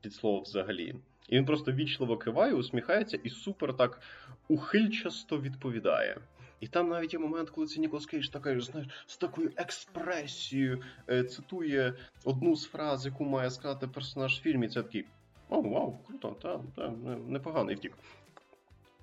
От 0.01 0.15
слова 0.15 0.41
взагалі. 0.41 0.95
І 1.29 1.37
він 1.37 1.45
просто 1.45 1.73
вічливо 1.73 2.17
киває, 2.17 2.55
усміхається 2.55 3.19
і 3.25 3.31
супер 3.31 3.77
так 3.77 4.01
ухильчасто 4.49 5.41
відповідає. 5.41 6.19
І 6.61 6.67
там 6.67 6.89
навіть 6.89 7.13
є 7.13 7.19
момент, 7.19 7.51
коли 7.51 7.67
це 7.67 7.81
Ніколас 7.81 8.07
Кейдж 8.07 8.29
така, 8.29 8.61
знаєш, 8.61 8.89
з 9.07 9.17
такою 9.17 9.53
експресією 9.57 10.83
е, 11.11 11.25
цитує 11.25 11.95
одну 12.25 12.57
з 12.57 12.65
фраз, 12.65 13.07
яку 13.07 13.25
має 13.25 13.51
сказати 13.51 13.87
персонаж 13.87 14.39
в 14.39 14.43
фільмі. 14.43 14.69
Це 14.69 14.83
такий: 14.83 15.05
О, 15.49 15.61
вау, 15.61 15.99
круто, 16.07 16.37
та, 16.43 16.61
та, 16.77 16.91
непоганий 17.29 17.77
тейк. 17.77 17.93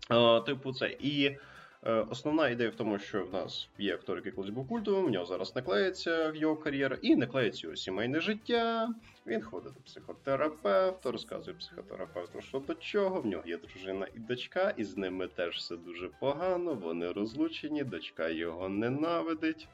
А, 0.09 0.39
Типу, 0.39 0.73
це. 0.73 0.97
І 0.99 1.37
основна 1.91 2.49
ідея 2.49 2.69
в 2.69 2.75
тому, 2.75 2.99
що 2.99 3.25
в 3.25 3.33
нас 3.33 3.67
є 3.77 3.93
актор, 3.93 4.17
який 4.17 4.31
колись 4.31 4.49
був 4.49 4.67
культовим, 4.67 5.05
в 5.05 5.09
нього 5.09 5.25
зараз 5.25 5.55
не 5.55 5.61
клеїться 5.61 6.31
його 6.35 6.55
кар'єра, 6.55 6.97
і 7.01 7.15
не 7.15 7.27
клеїться 7.27 7.67
його 7.67 7.75
сімейне 7.75 8.19
життя. 8.19 8.89
Він 9.27 9.41
ходить 9.41 9.73
до 9.73 9.79
психотерапевта, 9.79 11.11
розказує 11.11 11.57
психотерапевту, 11.57 12.41
що 12.41 12.59
до 12.59 12.73
чого. 12.73 13.21
В 13.21 13.25
нього 13.25 13.43
є 13.45 13.57
дружина 13.57 14.07
і 14.15 14.19
дочка, 14.19 14.73
і 14.77 14.83
з 14.83 14.97
ними 14.97 15.27
теж 15.27 15.57
все 15.57 15.77
дуже 15.77 16.09
погано. 16.19 16.73
Вони 16.73 17.11
розлучені, 17.11 17.83
дочка 17.83 18.29
його 18.29 18.69
ненавидить. 18.69 19.67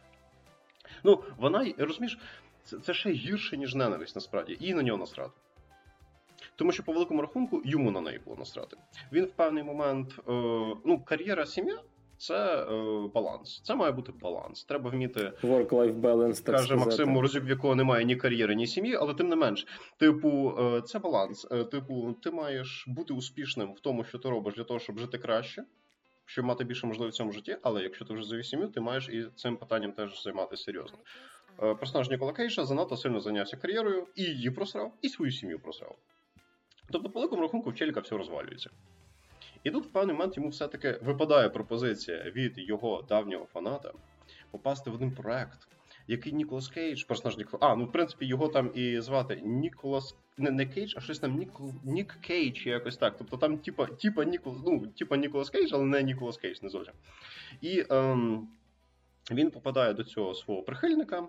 Ну, 1.03 1.24
вона 1.38 1.74
розумієш, 1.78 2.20
це, 2.64 2.78
це 2.78 2.93
ще 2.93 3.12
гірше, 3.12 3.57
ніж 3.57 3.76
ненависть, 3.76 4.16
насправді, 4.16 4.57
і 4.59 4.74
на 4.74 4.84
нього 4.84 4.97
насрати. 4.97 5.32
Тому 6.55 6.72
що 6.72 6.84
по 6.84 6.93
великому 6.93 7.22
рахунку 7.22 7.62
йому 7.66 7.91
на 7.91 8.01
неї 8.01 8.20
було 8.26 8.38
насрати. 8.38 8.78
Він 9.12 9.26
в 9.26 9.32
певний 9.32 9.64
момент, 9.64 10.09
е, 10.20 10.22
ну, 10.86 11.01
кар'єра 11.05 11.45
сім'я 11.45 11.80
це 12.22 12.56
е, 12.56 13.08
баланс. 13.14 13.62
Це 13.64 13.76
має 13.76 13.92
бути 13.92 14.12
баланс. 14.22 14.64
Треба 14.64 14.90
вміти 14.90 15.34
Work-life 15.44 16.02
balance, 16.02 16.46
так 16.46 16.56
каже 16.56 16.76
Максим 16.76 17.10
Морозюк, 17.10 17.46
в 17.46 17.50
якого 17.50 17.76
немає 17.76 18.06
ні 18.06 18.16
кар'єри, 18.16 18.56
ні 18.56 18.68
сім'ї, 18.68 18.96
але 18.96 19.14
тим 19.14 19.30
не 19.30 19.36
менш, 19.36 19.68
типу, 19.98 20.58
е, 20.60 20.82
це 20.82 21.00
баланс. 21.00 21.48
Е, 21.52 21.64
типу, 21.64 22.16
ти 22.24 22.32
маєш 22.32 22.86
бути 22.88 23.14
успішним 23.14 23.74
в 23.74 23.80
тому, 23.80 24.04
що 24.04 24.18
ти 24.18 24.30
робиш 24.30 24.56
для 24.56 24.64
того, 24.64 24.80
щоб 24.80 25.00
жити 25.00 25.18
краще. 25.18 25.64
Щоб 26.26 26.46
мати 26.46 26.64
більше 26.64 26.88
можливостей 26.88 27.16
в 27.16 27.18
цьому 27.18 27.32
житті, 27.32 27.58
але 27.62 27.84
якщо 27.84 28.06
ти 28.06 28.14
вже 28.14 28.24
завів 28.24 28.46
сім'ю, 28.46 28.68
ти 28.68 28.82
маєш 28.82 29.10
і 29.10 29.26
цим 29.36 29.58
питанням 29.58 29.92
теж 29.92 30.24
займатися 30.24 30.64
серйозно. 30.64 30.98
Е, 31.64 31.76
персонаж 31.76 32.10
Нікола 32.10 32.34
Кейша 32.34 32.66
занадто 32.66 32.98
сильно 32.98 33.20
зайнявся 33.20 33.58
кар'єрою, 33.58 34.08
і 34.16 34.24
її 34.24 34.52
просрав, 34.52 34.94
і 35.02 35.10
свою 35.10 35.32
сім'ю 35.32 35.60
просрав. 35.60 35.96
Тобто, 36.92 37.10
по 37.10 37.20
великому 37.20 37.42
рахунку, 37.42 37.70
в 37.70 37.76
чєліка 37.76 38.00
все 38.00 38.18
розвалюється. 38.18 38.70
І 39.64 39.72
тут 39.72 39.86
в 39.86 39.89
певний 39.89 40.16
момент 40.16 40.38
йому 40.38 40.49
все-таки 40.49 40.99
випадає 41.01 41.49
пропозиція 41.49 42.32
від 42.36 42.53
його 42.57 43.05
давнього 43.09 43.45
фаната 43.45 43.91
попасти 44.51 44.89
в 44.89 44.93
один 44.93 45.12
проект, 45.12 45.68
який 46.07 46.34
Ніколас 46.34 46.68
Кейдж, 46.68 47.03
персонаж 47.03 47.38
Ніколас. 47.38 47.72
А, 47.72 47.76
ну 47.76 47.86
в 47.86 47.91
принципі, 47.91 48.26
його 48.26 48.47
там 48.47 48.72
і 48.76 48.99
звати 49.01 49.41
Ніколас. 49.43 50.16
Не 50.38 50.51
не 50.51 50.66
Кейдж, 50.66 50.93
а 50.97 51.01
щось 51.01 51.20
там 51.20 51.38
Нікол... 51.38 51.74
Нік 51.84 52.18
Кейдж, 52.22 52.68
якось 52.68 52.97
так. 52.97 53.18
Тобто 53.18 53.38
там, 53.38 53.57
типа, 53.57 53.86
типа 53.86 54.26
Ніколас, 54.26 54.59
ну, 54.66 54.88
типа 54.88 55.18
Ніколас 55.18 55.49
Кейдж, 55.49 55.74
але 55.74 55.86
не 55.86 56.03
Ніколас 56.03 56.38
Кейдж, 56.38 56.62
не 56.62 56.70
зовсім. 56.70 56.93
І 57.62 57.86
ем, 57.89 58.47
він 59.32 59.51
попадає 59.51 59.93
до 59.93 60.03
цього 60.03 60.34
свого 60.34 60.62
прихильника, 60.62 61.28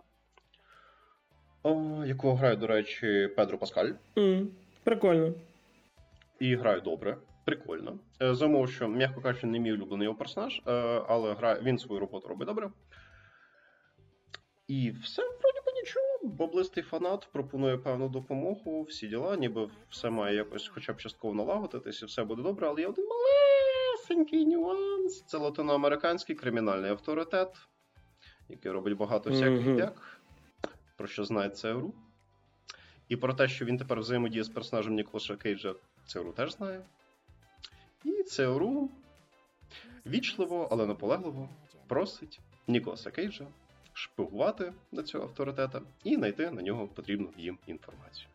о, 1.62 2.04
якого 2.04 2.34
грає, 2.34 2.56
до 2.56 2.66
речі, 2.66 3.28
Педро 3.36 3.58
Паскаль. 3.58 3.92
Mm, 4.16 4.46
прикольно. 4.84 5.34
І 6.40 6.56
грає 6.56 6.80
добре. 6.80 7.16
Прикольно. 7.45 7.99
Е, 8.22 8.34
за 8.34 8.47
умов, 8.47 8.70
що, 8.70 8.88
м'яко 8.88 9.20
кажучи, 9.20 9.47
не 9.47 9.59
мій 9.59 9.72
улюблений 9.72 10.05
його 10.05 10.18
персонаж, 10.18 10.62
е, 10.66 10.72
але 11.09 11.34
грає, 11.34 11.61
він 11.62 11.78
свою 11.78 12.01
роботу 12.01 12.28
робить 12.28 12.49
добре. 12.49 12.70
І 14.68 14.90
все, 14.90 15.22
вроді 15.22 15.59
би 15.66 15.72
нічого. 15.72 16.07
Боблистий 16.22 16.82
фанат 16.82 17.28
пропонує 17.32 17.78
певну 17.78 18.09
допомогу, 18.09 18.82
всі 18.82 19.09
діла, 19.09 19.36
ніби 19.36 19.70
все 19.90 20.11
має 20.11 20.36
якось 20.36 20.68
хоча 20.68 20.93
б 20.93 20.97
частково 20.97 21.34
налагодитись, 21.34 22.03
і 22.03 22.05
все 22.05 22.24
буде 22.24 22.43
добре, 22.43 22.68
але 22.68 22.80
є 22.80 22.86
один 22.86 23.05
малесенький 23.09 24.47
нюанс. 24.47 25.22
Це 25.26 25.38
латиноамериканський 25.38 26.36
кримінальний 26.36 26.90
авторитет, 26.90 27.57
який 28.49 28.72
робить 28.72 28.97
багато 28.97 29.30
всяких 29.30 29.66
mm-hmm. 29.66 29.78
як, 29.78 30.20
про 30.97 31.07
що 31.07 31.24
знає 31.24 31.51
ЦРУ. 31.51 31.95
І 33.09 33.16
про 33.16 33.34
те, 33.34 33.49
що 33.49 33.64
він 33.64 33.78
тепер 33.78 34.01
взаємодіє 34.01 34.45
з 34.45 34.49
персонажем 34.49 34.95
Ніколаша 34.95 35.36
Кейджа, 35.36 35.74
ЦРУ 36.07 36.32
теж 36.32 36.53
знає. 36.53 36.84
І 38.05 38.22
ЦРУ 38.22 38.90
вічливо, 40.07 40.68
але 40.70 40.86
наполегливо 40.86 41.48
просить 41.86 42.40
Ніколаса 42.66 43.11
Кейджа 43.11 43.46
шпигувати 43.92 44.72
на 44.92 45.03
цього 45.03 45.24
авторитета 45.24 45.82
і 46.05 46.14
знайти 46.14 46.50
на 46.50 46.62
нього 46.62 46.88
потрібну 46.88 47.28
їм 47.36 47.59
інформацію. 47.66 48.28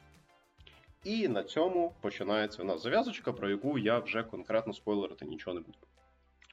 І 1.03 1.27
на 1.27 1.43
цьому 1.43 1.95
починається 2.01 2.61
у 2.61 2.65
нас 2.65 2.83
зав'язочка, 2.83 3.33
про 3.33 3.49
яку 3.49 3.77
я 3.77 3.99
вже 3.99 4.23
конкретно 4.23 4.73
спойлерити 4.73 5.25
нічого 5.25 5.53
не 5.53 5.59
буду. 5.59 5.77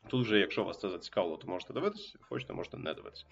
Тут 0.08 0.26
вже, 0.26 0.38
якщо 0.38 0.64
вас 0.64 0.80
це 0.80 0.90
зацікавило, 0.90 1.36
то 1.36 1.48
можете 1.48 1.72
дивитися, 1.72 2.18
хочете, 2.20 2.52
можете 2.52 2.76
не 2.76 2.94
дивитися. 2.94 3.24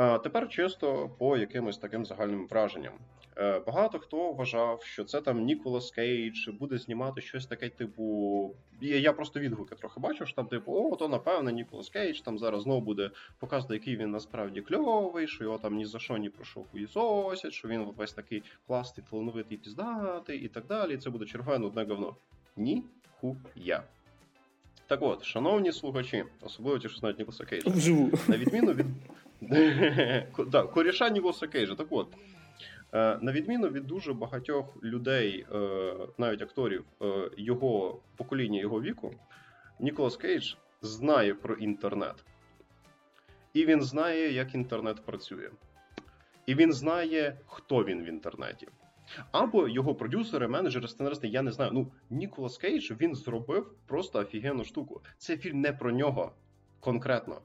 А 0.00 0.18
Тепер 0.18 0.48
чисто 0.48 1.10
по 1.18 1.36
якимось 1.36 1.78
таким 1.78 2.04
загальним 2.04 2.46
враженням. 2.46 2.92
Е, 3.36 3.60
багато 3.66 3.98
хто 3.98 4.32
вважав, 4.32 4.82
що 4.82 5.04
це 5.04 5.20
там 5.20 5.44
Ніколас 5.44 5.90
Кейдж 5.90 6.48
буде 6.48 6.78
знімати 6.78 7.20
щось 7.20 7.46
таке, 7.46 7.68
типу. 7.68 8.54
Я 8.80 9.12
просто 9.12 9.40
відгуки 9.40 9.74
трохи 9.74 10.00
бачу, 10.00 10.26
що 10.26 10.36
там, 10.36 10.46
типу, 10.46 10.72
о, 10.72 10.96
то 10.96 11.08
напевне 11.08 11.52
Ніколас 11.52 11.88
Кейдж 11.88 12.20
там 12.20 12.38
зараз 12.38 12.62
знову 12.62 12.80
буде 12.80 13.10
показувати, 13.38 13.74
який 13.74 13.96
він 13.96 14.10
насправді 14.10 14.60
кльовий, 14.60 15.28
що 15.28 15.44
його 15.44 15.58
там 15.58 15.74
ні 15.74 15.84
за 15.84 15.98
що 15.98 16.16
ні 16.16 16.28
про 16.28 16.44
що 16.44 16.60
хуїсосять, 16.60 17.52
що 17.52 17.68
він 17.68 17.84
весь 17.96 18.12
такий 18.12 18.42
класний, 18.66 19.06
талановитий, 19.10 19.58
піздатий 19.58 20.38
і 20.38 20.48
так 20.48 20.66
далі. 20.66 20.94
І 20.94 20.96
це 20.96 21.10
буде 21.10 21.24
чергове 21.24 21.66
одне 21.66 21.84
говно. 21.84 22.16
Ні 22.56 22.84
хуя. 23.20 23.82
Так 24.86 25.02
от, 25.02 25.24
шановні 25.24 25.72
слухачі, 25.72 26.24
особливо 26.42 26.78
ті, 26.78 26.88
що 26.88 26.98
знають 26.98 27.18
Ніколаса 27.18 27.44
Кейджа, 27.44 27.70
на 28.28 28.36
відміну 28.36 28.72
від, 28.72 28.86
да, 30.46 30.62
коріша 30.62 31.10
Ніколаса 31.10 31.46
Кейджа, 31.46 31.74
так 31.74 31.86
от. 31.90 32.08
Е, 32.92 33.18
на 33.22 33.32
відміну 33.32 33.68
від 33.68 33.86
дуже 33.86 34.12
багатьох 34.12 34.82
людей, 34.82 35.46
е, 35.52 35.94
навіть 36.18 36.42
акторів 36.42 36.84
е, 37.02 37.30
його 37.36 38.00
покоління, 38.16 38.60
його 38.60 38.80
віку, 38.80 39.14
Ніколас 39.80 40.16
Кейдж 40.16 40.54
знає 40.82 41.34
про 41.34 41.54
інтернет. 41.54 42.24
І 43.52 43.66
він 43.66 43.82
знає, 43.82 44.32
як 44.32 44.54
інтернет 44.54 45.04
працює. 45.04 45.50
І 46.46 46.54
він 46.54 46.72
знає, 46.72 47.38
хто 47.46 47.84
він 47.84 48.02
в 48.02 48.06
інтернеті. 48.06 48.68
Або 49.32 49.68
його 49.68 49.94
продюсери, 49.94 50.48
менеджери, 50.48 50.88
сценаристи, 50.88 51.28
я 51.28 51.42
не 51.42 51.52
знаю. 51.52 51.70
Ну, 51.74 51.92
Ніколас 52.10 52.58
Кейдж 52.58 52.90
він 53.00 53.14
зробив 53.14 53.74
просто 53.86 54.18
офігенну 54.18 54.64
штуку. 54.64 55.00
Це 55.18 55.36
фільм 55.36 55.60
не 55.60 55.72
про 55.72 55.92
нього 55.92 56.32
конкретно. 56.80 57.40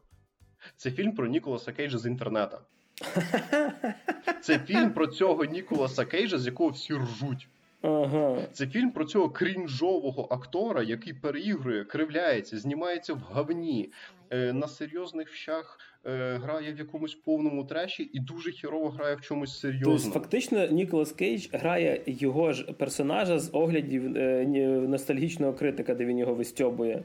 Це 0.78 0.92
фільм 0.92 1.12
про 1.12 1.28
Ніколаса 1.28 1.72
Кейджа 1.72 1.98
з 1.98 2.06
інтернета. 2.06 2.60
Це 4.42 4.60
фільм 4.60 4.94
про 4.94 5.08
цього 5.08 5.46
Ніколаса 5.46 6.06
Кейджа, 6.06 6.38
з 6.38 6.46
якого 6.46 6.70
всі 6.70 6.94
ржуть. 6.94 7.48
Ага. 7.84 8.38
Це 8.52 8.68
фільм 8.68 8.92
про 8.92 9.06
цього 9.06 9.30
крінжового 9.30 10.28
актора, 10.32 10.84
який 10.84 11.14
переігрує, 11.14 11.84
кривляється, 11.84 12.58
знімається 12.58 13.14
в 13.14 13.18
говні, 13.18 13.90
е, 14.30 14.54
на 14.54 14.68
серйозних 14.68 15.30
вщах 15.30 15.80
е, 16.06 16.40
грає 16.44 16.74
в 16.74 16.78
якомусь 16.78 17.16
повному 17.16 17.64
треші 17.64 18.10
і 18.14 18.20
дуже 18.20 18.52
хірово 18.52 18.90
грає 18.90 19.16
в 19.16 19.22
чомусь 19.22 19.60
серйозному. 19.60 19.98
Тобто, 19.98 20.20
Фактично, 20.20 20.68
Ніколас 20.68 21.12
Кейдж 21.12 21.48
грає 21.54 22.02
його 22.06 22.54
ж 22.54 22.64
персонажа 22.64 23.40
з 23.40 23.50
оглядів 23.54 24.18
е, 24.18 24.46
ностальгічного 24.88 25.54
критика, 25.54 25.96
де 25.96 26.06
він 26.06 26.18
його 26.18 26.34
вистьобує. 26.34 27.04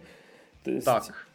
Тобто, 0.62 0.80
так. 0.80 1.27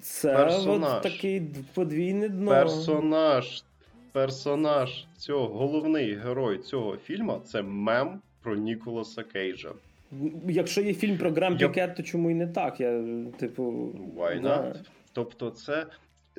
Це 0.00 0.34
персонаж. 0.34 0.96
от 0.96 1.02
такий 1.02 1.42
подвійне 1.74 2.28
дно. 2.28 2.50
Персонаж. 2.50 3.64
Персонаж 4.12 5.06
цього 5.16 5.46
головний 5.46 6.14
герой 6.14 6.58
цього 6.58 6.96
фільму 6.96 7.40
це 7.44 7.62
мем 7.62 8.20
про 8.42 8.56
Ніколаса 8.56 9.22
Кейджа. 9.22 9.72
Якщо 10.48 10.80
є 10.80 10.94
фільм 10.94 11.18
про 11.18 11.30
Грам 11.30 11.56
Я... 11.74 11.88
то 11.88 12.02
чому 12.02 12.30
і 12.30 12.34
не 12.34 12.46
так? 12.46 12.80
Я, 12.80 13.02
типу, 13.38 13.92
Why 14.16 14.40
да. 14.40 14.62
not? 14.62 14.76
Тобто, 15.12 15.50
це. 15.50 15.86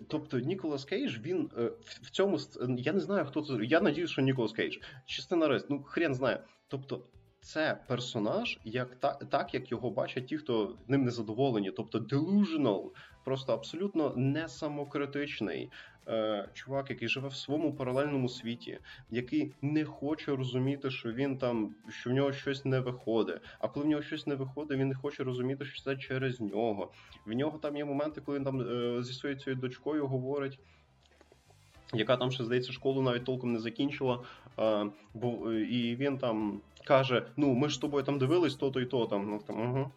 Тобто 0.07 0.39
Ніколас 0.39 0.85
Кейдж, 0.85 1.17
він 1.25 1.49
е, 1.57 1.71
в 2.01 2.09
цьому 2.09 2.39
я 2.77 2.93
не 2.93 2.99
знаю, 2.99 3.25
хто 3.25 3.41
це. 3.41 3.53
Я 3.63 3.81
надію, 3.81 4.07
що 4.07 4.21
Ніколас 4.21 4.51
Кейдж. 4.51 4.77
Чи 5.05 5.21
сценарист, 5.21 5.69
ну 5.69 5.83
хрен 5.83 6.15
знає. 6.15 6.39
Тобто, 6.67 7.01
це 7.45 7.77
персонаж, 7.87 8.59
як 8.63 8.95
та, 8.95 9.13
так 9.13 9.53
як 9.53 9.71
його 9.71 9.89
бачать 9.89 10.27
ті, 10.27 10.37
хто 10.37 10.75
ним 10.87 11.03
не 11.03 11.11
задоволені, 11.11 11.71
тобто 11.71 11.99
delusional, 11.99 12.89
просто 13.23 13.53
абсолютно 13.53 14.13
не 14.15 14.49
самокритичний 14.49 15.71
е, 16.07 16.49
чувак, 16.53 16.89
який 16.89 17.07
живе 17.07 17.27
в 17.27 17.35
своєму 17.35 17.73
паралельному 17.73 18.29
світі, 18.29 18.79
який 19.11 19.53
не 19.61 19.85
хоче 19.85 20.35
розуміти, 20.35 20.89
що 20.89 21.11
він 21.11 21.37
там, 21.37 21.75
що 21.89 22.09
в 22.09 22.13
нього 22.13 22.33
щось 22.33 22.65
не 22.65 22.79
виходить. 22.79 23.41
А 23.59 23.67
коли 23.67 23.85
в 23.85 23.89
нього 23.89 24.01
щось 24.01 24.27
не 24.27 24.35
виходить, 24.35 24.77
він 24.77 24.87
не 24.87 24.95
хоче 24.95 25.23
розуміти, 25.23 25.65
що 25.65 25.83
це 25.83 25.97
через 25.97 26.41
нього. 26.41 26.91
В 27.25 27.33
нього 27.33 27.57
там 27.57 27.77
є 27.77 27.85
моменти, 27.85 28.21
коли 28.21 28.37
він 28.37 28.45
там 28.45 28.61
е, 28.61 29.03
зі 29.03 29.13
своєю 29.13 29.39
цією 29.39 29.61
дочкою 29.61 30.07
говорить. 30.07 30.59
Яка 31.93 32.17
там 32.17 32.31
ще 32.31 32.43
здається 32.43 32.71
школу 32.71 33.01
навіть 33.01 33.25
толком 33.25 33.53
не 33.53 33.59
закінчила, 33.59 34.23
бо 35.13 35.51
і 35.53 35.95
він 35.95 36.17
там 36.17 36.61
каже: 36.85 37.25
Ну, 37.37 37.53
ми 37.53 37.69
ж 37.69 37.75
з 37.75 37.77
тобою 37.77 38.03
там 38.03 38.19
дивились 38.19 38.55
то-то 38.55 38.81
і 38.81 38.85
то 38.85 39.05
там. 39.05 39.29
Ну 39.29 39.39
там 39.47 39.71
угу. 39.71 39.91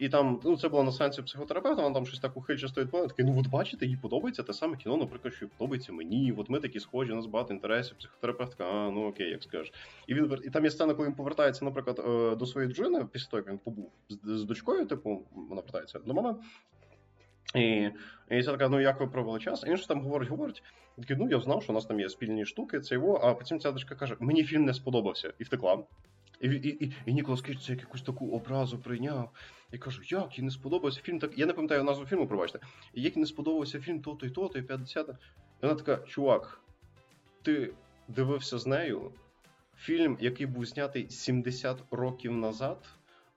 І 0.00 0.08
там, 0.08 0.40
ну 0.44 0.56
це 0.56 0.68
було 0.68 0.82
на 0.82 0.92
сенсі 0.92 1.22
психотерапевта, 1.22 1.82
вона 1.82 1.94
там 1.94 2.06
щось 2.06 2.20
так 2.20 2.36
ухильчасто 2.36 2.80
відповідає, 2.80 3.08
такий, 3.08 3.24
ну 3.24 3.40
от 3.40 3.46
бачите, 3.46 3.86
їй 3.86 3.96
подобається 3.96 4.42
те 4.42 4.52
саме 4.52 4.76
кіно, 4.76 4.96
наприклад, 4.96 5.34
що 5.34 5.48
подобається 5.48 5.92
мені. 5.92 6.34
От 6.38 6.50
ми 6.50 6.60
такі 6.60 6.80
схожі, 6.80 7.12
у 7.12 7.16
нас 7.16 7.26
багато 7.26 7.54
інтересів, 7.54 7.96
психотерапевтка, 7.98 8.64
а 8.64 8.90
ну 8.90 9.08
окей, 9.08 9.30
як 9.30 9.42
скажеш. 9.42 9.72
І 10.06 10.14
він 10.14 10.38
і 10.44 10.50
там 10.50 10.64
є 10.64 10.70
сцена, 10.70 10.94
коли 10.94 11.08
він 11.08 11.14
повертається, 11.14 11.64
наприклад, 11.64 11.98
е, 11.98 12.36
до 12.36 12.46
своєї 12.46 12.72
дружини, 12.72 13.06
після 13.12 13.30
того, 13.30 13.38
як 13.38 13.48
він 13.48 13.58
побув 13.58 13.90
з, 14.08 14.18
з 14.24 14.44
дочкою, 14.44 14.86
типу, 14.86 15.22
вона 15.34 15.62
повертається 15.62 15.98
до 15.98 16.14
мами. 16.14 16.34
І 17.54 17.90
і 18.30 18.42
це 18.42 18.52
така, 18.52 18.68
ну 18.68 18.80
як 18.80 19.00
ви 19.00 19.06
провели 19.06 19.40
час? 19.40 19.62
І 19.62 19.66
він 19.66 19.76
ж 19.76 19.88
там 19.88 20.00
говорить, 20.00 20.28
говорить. 20.28 20.62
Такий, 20.98 21.16
ну 21.16 21.28
я 21.28 21.40
знав, 21.40 21.62
що 21.62 21.72
у 21.72 21.74
нас 21.74 21.86
там 21.86 22.00
є 22.00 22.08
спільні 22.08 22.46
штуки, 22.46 22.80
це 22.80 22.94
його, 22.94 23.20
а 23.22 23.34
потім 23.34 23.60
ця 23.60 23.72
дочка 23.72 23.94
каже: 23.94 24.16
мені 24.20 24.44
фільм 24.44 24.64
не 24.64 24.74
сподобався 24.74 25.32
і 25.38 25.44
втекла. 25.44 25.84
І 26.40 26.48
і, 26.48 26.84
і, 26.84 26.92
і 27.06 27.12
Ніколас 27.12 27.40
Кейдж 27.40 27.58
це 27.58 27.72
якусь 27.72 28.02
таку 28.02 28.30
образу 28.30 28.78
прийняв. 28.78 29.30
І 29.72 29.78
кажу, 29.78 30.02
як 30.04 30.38
їй 30.38 30.44
не 30.44 30.50
сподобався 30.50 31.00
фільм, 31.00 31.18
так 31.18 31.38
я 31.38 31.46
не 31.46 31.52
пам'ятаю 31.52 31.84
назву 31.84 32.06
фільму, 32.06 32.26
пробачте. 32.26 32.58
Як 32.94 33.16
їй 33.16 33.20
не 33.20 33.26
сподобався 33.26 33.80
фільм 33.80 34.02
то-то 34.02 34.26
і 34.26 34.30
то-то, 34.30 34.58
і 34.58 34.62
50 34.62 35.08
І 35.08 35.12
вона 35.62 35.74
така, 35.74 35.96
чувак, 35.96 36.60
ти 37.42 37.72
дивився 38.08 38.58
з 38.58 38.66
нею 38.66 39.12
фільм, 39.76 40.16
який 40.20 40.46
був 40.46 40.64
знятий 40.64 41.10
70 41.10 41.78
років 41.90 42.32
назад. 42.32 42.78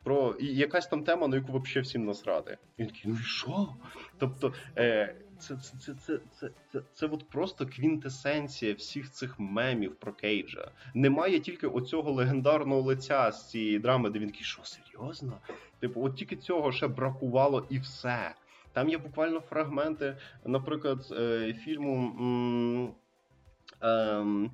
Про 0.04 0.36
і 0.40 0.46
якась 0.46 0.88
там 0.88 1.04
тема, 1.04 1.28
на 1.28 1.36
яку 1.36 1.60
взагалі 1.60 1.82
всім 1.82 2.06
насрати. 2.06 2.58
І 2.78 2.82
він 2.82 2.88
такий, 2.90 3.12
ну 3.12 3.18
і 3.22 3.24
що? 3.24 3.70
Тобто, 4.18 4.54
е, 4.78 5.16
це 5.40 5.56
це, 5.56 5.78
це, 5.80 5.94
це, 5.94 6.20
це, 6.32 6.50
це, 6.72 6.82
це 6.94 7.06
от 7.06 7.30
просто 7.30 7.66
квінтесенція 7.66 8.74
всіх 8.74 9.12
цих 9.12 9.40
мемів 9.40 9.96
про 9.96 10.14
Кейджа. 10.14 10.72
Немає 10.94 11.40
тільки 11.40 11.68
оцього 11.68 12.12
легендарного 12.12 12.82
лиця 12.82 13.32
з 13.32 13.50
цієї 13.50 13.80
драми, 13.80 14.10
де 14.10 14.20
він 14.20 14.30
такий, 14.30 14.44
що 14.44 14.62
серйозно? 14.64 15.38
Типу, 15.80 16.06
от 16.06 16.16
тільки 16.16 16.36
цього 16.36 16.72
ще 16.72 16.88
бракувало 16.88 17.66
і 17.70 17.80
все. 17.80 18.36
Там 18.74 18.90
є 18.90 18.98
буквально 18.98 19.40
фрагменти, 19.40 20.18
наприклад, 20.46 21.08
е, 21.12 21.54
фільму. 21.54 22.96
Ем, 23.82 24.52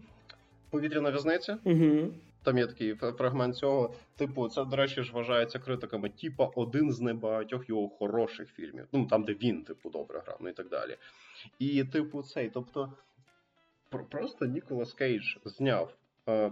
Повітряна 0.69 1.09
в'язниця. 1.09 1.57
Угу. 1.63 2.13
Там 2.43 2.57
є 2.57 2.67
такий 2.67 2.95
фрагмент 2.95 3.55
цього. 3.55 3.93
Типу, 4.15 4.49
це, 4.49 4.65
до 4.65 4.75
речі, 4.75 5.03
ж 5.03 5.13
вважається 5.13 5.59
критиками. 5.59 6.09
Типа 6.09 6.51
один 6.55 6.91
з 6.91 7.01
небагатьох 7.01 7.69
його 7.69 7.89
хороших 7.89 8.49
фільмів. 8.49 8.87
Ну 8.91 9.05
там, 9.05 9.23
де 9.23 9.33
він, 9.33 9.63
типу, 9.63 9.89
добре 9.89 10.19
грав, 10.19 10.37
ну 10.41 10.49
і 10.49 10.53
так 10.53 10.69
далі. 10.69 10.97
І, 11.59 11.83
типу, 11.83 12.23
цей, 12.23 12.49
тобто. 12.49 12.93
просто 14.11 14.45
Ніколас 14.45 14.93
Кейдж 14.93 15.37
зняв. 15.45 15.93
Е... 16.29 16.51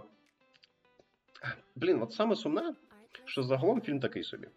Блін, 1.76 2.02
от 2.02 2.12
саме 2.12 2.36
сумне, 2.36 2.74
що 3.24 3.42
загалом 3.42 3.80
фільм 3.80 4.00
такий 4.00 4.24
собі. 4.24 4.48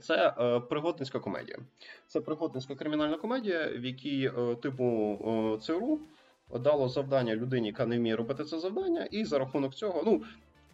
Це 0.00 0.34
е, 0.38 0.60
пригодницька 0.60 1.18
комедія. 1.18 1.58
Це 2.06 2.20
пригодницька 2.20 2.74
кримінальна 2.74 3.16
комедія, 3.16 3.68
в 3.68 3.84
якій 3.84 4.32
е, 4.36 4.54
типу 4.54 5.18
е, 5.24 5.60
ЦРУ 5.60 6.00
дало 6.58 6.88
завдання 6.88 7.36
людині, 7.36 7.66
яка 7.66 7.86
не 7.86 7.98
вміє 7.98 8.16
робити 8.16 8.44
це 8.44 8.58
завдання, 8.58 9.04
і 9.10 9.24
за 9.24 9.38
рахунок 9.38 9.74
цього, 9.74 10.02
ну 10.06 10.22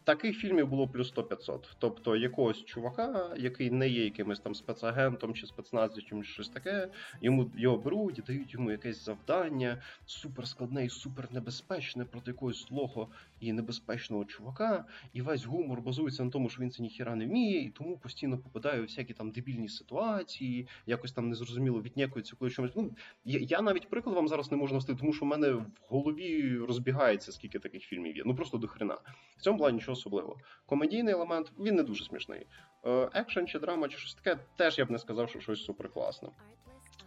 Таких 0.07 0.39
фільмів 0.39 0.68
було 0.68 0.89
плюс 0.89 1.14
100-500. 1.14 1.59
Тобто 1.79 2.16
якогось 2.16 2.64
чувака, 2.64 3.35
який 3.37 3.70
не 3.70 3.89
є 3.89 4.05
якимось 4.05 4.41
там 4.41 4.55
спецагентом 4.55 5.35
чи 5.35 5.47
спецназом, 5.47 6.03
чи 6.03 6.22
щось 6.22 6.49
таке, 6.49 6.89
йому 7.20 7.51
його 7.57 7.77
беруть, 7.77 8.22
дають 8.27 8.55
йому 8.55 8.70
якесь 8.70 9.05
завдання, 9.05 9.83
суперскладне 10.07 10.85
і 10.85 10.89
супернебезпечне 10.89 12.05
проти 12.05 12.31
якогось 12.31 12.68
злого 12.68 13.09
і 13.41 13.53
небезпечного 13.53 14.24
чувака. 14.24 14.84
І 15.12 15.22
весь 15.22 15.45
гумор 15.45 15.80
базується 15.80 16.24
на 16.24 16.30
тому, 16.30 16.49
що 16.49 16.62
він 16.62 16.70
це 16.70 16.82
ніхіра 16.82 17.14
не 17.14 17.26
вміє, 17.26 17.61
і 17.62 17.70
тому 17.70 17.99
постійно 17.99 18.39
попадає 18.39 18.80
у 18.80 18.82
всякі 18.82 19.14
там 19.14 19.30
дебільні 19.30 19.68
ситуації, 19.68 20.68
якось 20.87 21.12
там 21.12 21.28
незрозуміло 21.28 21.82
віднякується 21.82 22.37
коли 22.39 22.51
чомусь. 22.51 22.72
Ну 22.76 22.91
я, 23.24 23.41
я 23.41 23.62
навіть 23.62 23.91
приклад 23.91 24.16
вам 24.16 24.28
зараз 24.28 24.51
не 24.51 24.57
можу 24.57 24.74
навести, 24.74 24.95
тому 24.95 25.12
що 25.12 25.24
в 25.24 25.28
мене 25.28 25.53
в 25.53 25.66
голові 25.89 26.59
розбігається, 26.59 27.32
скільки 27.32 27.59
таких 27.59 27.82
фільмів 27.82 28.16
є. 28.16 28.22
Ну 28.26 28.34
просто 28.34 28.59
до 28.59 28.68
хрена. 28.68 28.99
В 29.37 29.43
цьому 29.43 29.59
плані 29.59 29.74
нічого 29.74 29.93
особливо. 29.93 30.39
Комедійний 30.66 31.14
елемент 31.14 31.53
він 31.59 31.74
не 31.74 31.82
дуже 31.82 32.05
смішний. 32.05 32.47
Е, 32.84 33.11
екшен 33.14 33.47
чи 33.47 33.59
драма, 33.59 33.89
чи 33.89 33.99
щось 33.99 34.14
таке, 34.14 34.41
теж 34.57 34.78
я 34.78 34.84
б 34.84 34.91
не 34.91 34.99
сказав, 34.99 35.28
що 35.28 35.41
щось 35.41 35.64
суперкласне. 35.64 36.28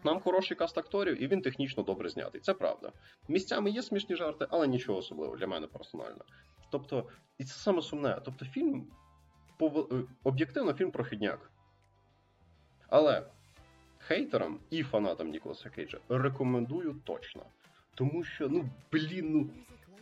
Нам 0.03 0.19
хороший 0.19 0.57
каст 0.57 0.77
акторів, 0.77 1.23
і 1.23 1.27
він 1.27 1.41
технічно 1.41 1.83
добре 1.83 2.09
знятий. 2.09 2.41
Це 2.41 2.53
правда. 2.53 2.91
Місцями 3.27 3.69
є 3.69 3.81
смішні 3.81 4.15
жарти, 4.15 4.47
але 4.49 4.67
нічого 4.67 4.97
особливого 4.97 5.37
для 5.37 5.47
мене 5.47 5.67
персонально. 5.67 6.25
Тобто, 6.71 7.09
і 7.37 7.43
це 7.43 7.53
саме 7.53 7.81
сумне. 7.81 8.21
Тобто, 8.25 8.45
фільм 8.45 8.87
е, 9.61 9.67
об'єктивно 10.23 10.73
фільм 10.73 10.91
про 10.91 11.03
хідняк. 11.03 11.51
Але 12.89 13.23
хейтерам 13.99 14.59
і 14.69 14.83
фанатам 14.83 15.29
Ніколаса 15.29 15.69
Кейджа 15.69 15.97
рекомендую 16.09 16.95
точно. 17.03 17.45
Тому 17.95 18.23
що, 18.23 18.49
ну, 18.49 18.69
блін, 18.91 19.31
ну 19.31 19.49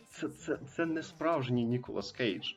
це 0.08 0.28
це, 0.28 0.56
це 0.56 0.86
не 0.86 1.02
справжній 1.02 1.64
Ніколас 1.64 2.12
Кейдж. 2.12 2.52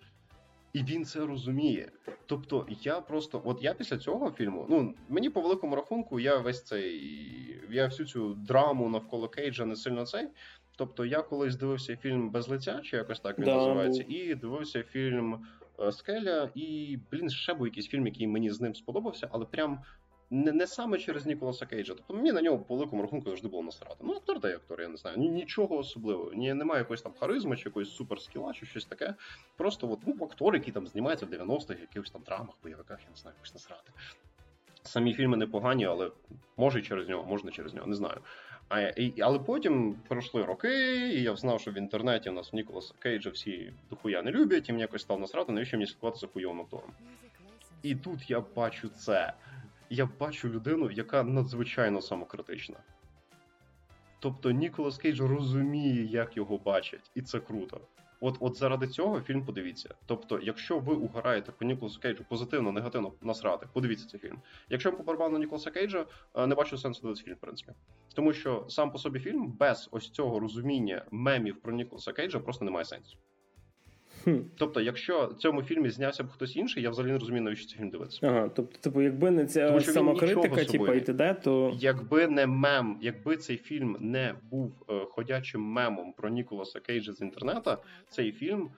І 0.74 0.84
він 0.84 1.05
це 1.05 1.26
розуміє. 1.26 1.91
Тобто, 2.26 2.67
я 2.82 3.01
просто, 3.01 3.41
от 3.45 3.63
я 3.63 3.74
після 3.74 3.97
цього 3.97 4.32
фільму, 4.32 4.65
ну 4.69 4.93
мені 5.09 5.30
по 5.30 5.41
великому 5.41 5.76
рахунку, 5.76 6.19
я 6.19 6.38
весь 6.38 6.63
цей 6.63 7.22
я 7.69 7.86
всю 7.86 8.07
цю 8.07 8.34
драму 8.34 8.89
навколо 8.89 9.28
Кейджа 9.28 9.65
не 9.65 9.76
сильно 9.76 10.05
цей. 10.05 10.28
Тобто, 10.76 11.05
я 11.05 11.22
колись 11.22 11.55
дивився 11.55 11.97
фільм 11.97 12.30
без 12.30 12.47
лиця, 12.47 12.80
чи 12.84 12.97
якось 12.97 13.19
так 13.19 13.39
він 13.39 13.45
да, 13.45 13.55
називається, 13.55 14.05
і 14.07 14.36
дивився 14.36 14.84
фільм 14.84 15.47
е, 15.80 15.91
Скеля, 15.91 16.49
і 16.55 16.97
блін, 17.11 17.30
ще 17.30 17.53
був 17.53 17.67
якийсь 17.67 17.88
фільм, 17.88 18.07
який 18.07 18.28
мені 18.28 18.49
з 18.49 18.61
ним 18.61 18.76
сподобався, 18.76 19.30
але 19.32 19.45
прям 19.45 19.80
не 20.32 20.52
не 20.52 20.68
саме 20.68 20.98
через 20.98 21.26
Ніколаса 21.26 21.66
Кейджа. 21.66 21.94
Тобто 21.94 22.14
мені 22.14 22.32
на 22.32 22.42
нього 22.42 22.60
по 22.60 22.76
великому 22.76 23.02
рахунку 23.02 23.30
завжди 23.30 23.48
було 23.48 23.64
насрати. 23.64 23.96
Ну, 24.00 24.14
актор 24.14 24.40
та 24.40 24.48
актор, 24.48 24.82
я 24.82 24.88
не 24.88 24.98
знаю. 24.98 25.18
Нічого 25.18 25.78
особливого. 25.78 26.34
Ні, 26.34 26.54
Немає 26.54 26.80
якоїсь 26.80 27.02
там 27.02 27.14
харизми, 27.20 27.58
чи 27.58 27.70
якоїсь 27.70 27.90
суперскіла, 27.90 28.54
чи 28.54 28.66
щось 28.66 28.86
таке. 28.86 29.16
Просто 29.58 29.92
от, 29.92 30.00
ну, 30.06 30.26
актор, 30.26 30.56
який 30.56 30.74
там 30.74 30.88
знімається 30.88 31.26
в 31.26 31.30
90-х, 31.30 31.82
якихось 31.82 32.12
там 32.12 32.22
драмах, 32.26 32.56
бойовиках, 32.64 33.00
я 33.04 33.10
не 33.10 33.16
знаю, 33.16 33.36
якось 33.38 33.54
насрати. 33.54 33.92
Самі 34.84 35.14
фільми 35.14 35.38
непогані, 35.38 35.86
але 35.86 36.12
може 36.58 36.80
і 36.80 36.84
через 36.84 37.10
нього, 37.10 37.24
можна 37.24 37.52
через 37.52 37.74
нього, 37.74 37.88
не 37.88 37.96
знаю. 37.96 38.22
А, 38.70 38.80
і, 38.80 39.22
Але 39.22 39.40
потім 39.40 39.96
пройшли 40.08 40.46
роки, 40.46 40.98
і 41.14 41.24
я 41.24 41.36
знав, 41.36 41.62
що 41.62 41.72
в 41.72 41.78
інтернеті 41.78 42.30
у 42.30 42.34
нас 42.34 42.54
Ніколаса 42.54 42.94
Кейджа 43.00 43.30
всі 43.30 43.74
дохуя 43.90 44.22
не 44.22 44.32
люблять, 44.32 44.70
і 44.70 44.72
мені 44.72 44.82
якось 44.82 45.02
став 45.02 45.20
насрати, 45.20 45.52
навіщо 45.52 45.78
мені 45.78 45.88
слідкувати 45.88 46.20
за 46.20 46.28
хуйовим 46.28 46.62
актором. 46.62 46.92
І 47.84 47.96
тут 47.96 48.30
я 48.30 48.44
бачу 48.56 48.90
це 48.90 49.34
я 49.92 50.10
бачу 50.20 50.50
людину, 50.50 50.92
яка 50.92 51.24
надзвичайно 51.24 52.02
самокритична. 52.02 52.78
Тобто 54.20 54.52
Ніколас 54.52 54.98
Кейдж 54.98 55.22
розуміє, 55.22 56.06
як 56.06 56.38
його 56.38 56.58
бачать, 56.58 57.12
і 57.16 57.22
це 57.22 57.39
круто. 57.39 57.82
От 58.20 58.38
от 58.39 58.58
заради 58.58 58.88
цього 58.88 59.22
фільм 59.22 59.46
подивіться. 59.46 59.96
Тобто, 60.06 60.39
якщо 60.39 60.80
ви 60.80 60.94
угораєте 60.94 61.52
по 61.52 61.66
Ніколасу 61.66 62.00
Кейджу 62.00 62.26
позитивно, 62.30 62.72
негативно 62.72 63.14
насрати, 63.22 63.68
подивіться 63.74 64.08
цей 64.08 64.20
фільм. 64.20 64.42
Якщо 64.70 64.94
по 64.94 65.04
барабану 65.04 65.38
Ніколаса 65.38 65.72
Кейджа, 65.72 66.06
е, 66.36 66.48
не 66.48 66.56
бачу 66.56 66.78
сенсу 66.78 67.02
дивитися 67.02 67.26
фільм, 67.26 67.36
в 67.36 67.39
принципі. 67.39 67.72
Тому 68.14 68.34
що 68.34 68.66
сам 68.70 68.92
по 68.92 68.98
собі 68.98 69.20
фільм 69.20 69.52
без 69.52 69.89
ось 69.92 70.10
цього 70.10 70.39
розуміння 70.39 71.06
мемів 71.12 71.62
про 71.62 71.74
Ніколаса 71.74 72.14
Кейджа 72.14 72.39
просто 72.39 72.66
не 72.66 72.72
має 72.72 72.86
сенсу. 72.86 73.18
Хм. 74.24 74.38
Тобто, 74.57 74.82
якщо 74.82 75.28
в 75.28 75.34
цьому 75.34 75.63
фільмі 75.63 75.89
знявся 75.89 76.24
б 76.24 76.30
хтось 76.30 76.55
інший, 76.55 76.84
я 76.84 76.89
взагалі 76.89 77.11
не 77.11 77.17
розумію, 77.17 77.43
навіщо 77.43 77.67
цей 77.67 77.78
фільм 77.78 77.89
дивитися. 77.89 78.19
Ага, 78.24 78.49
тобто, 78.55 78.80
типу, 78.80 79.01
якби 79.01 79.32
не 79.32 79.45
ця 79.45 79.67
Тому, 79.67 79.82
самокритика, 79.82 80.65
типу, 80.65 80.93
і 80.93 81.01
т.д., 81.01 81.36
то. 81.43 81.74
Якби 81.80 82.28
не 82.28 82.47
мем, 82.47 82.97
якби 83.01 83.38
цей 83.38 83.57
фільм 83.57 83.97
не 83.99 84.36
був 84.51 84.86
е, 84.89 85.05
ходячим 85.09 85.61
мемом 85.61 86.13
про 86.13 86.30
Ніколаса 86.30 86.80
Кейджа 86.80 87.13
з 87.13 87.22
інтернета, 87.22 87.78
цей 88.09 88.32
фільм 88.32 88.69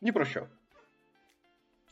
ні 0.00 0.12
про 0.12 0.24
що. 0.24 0.46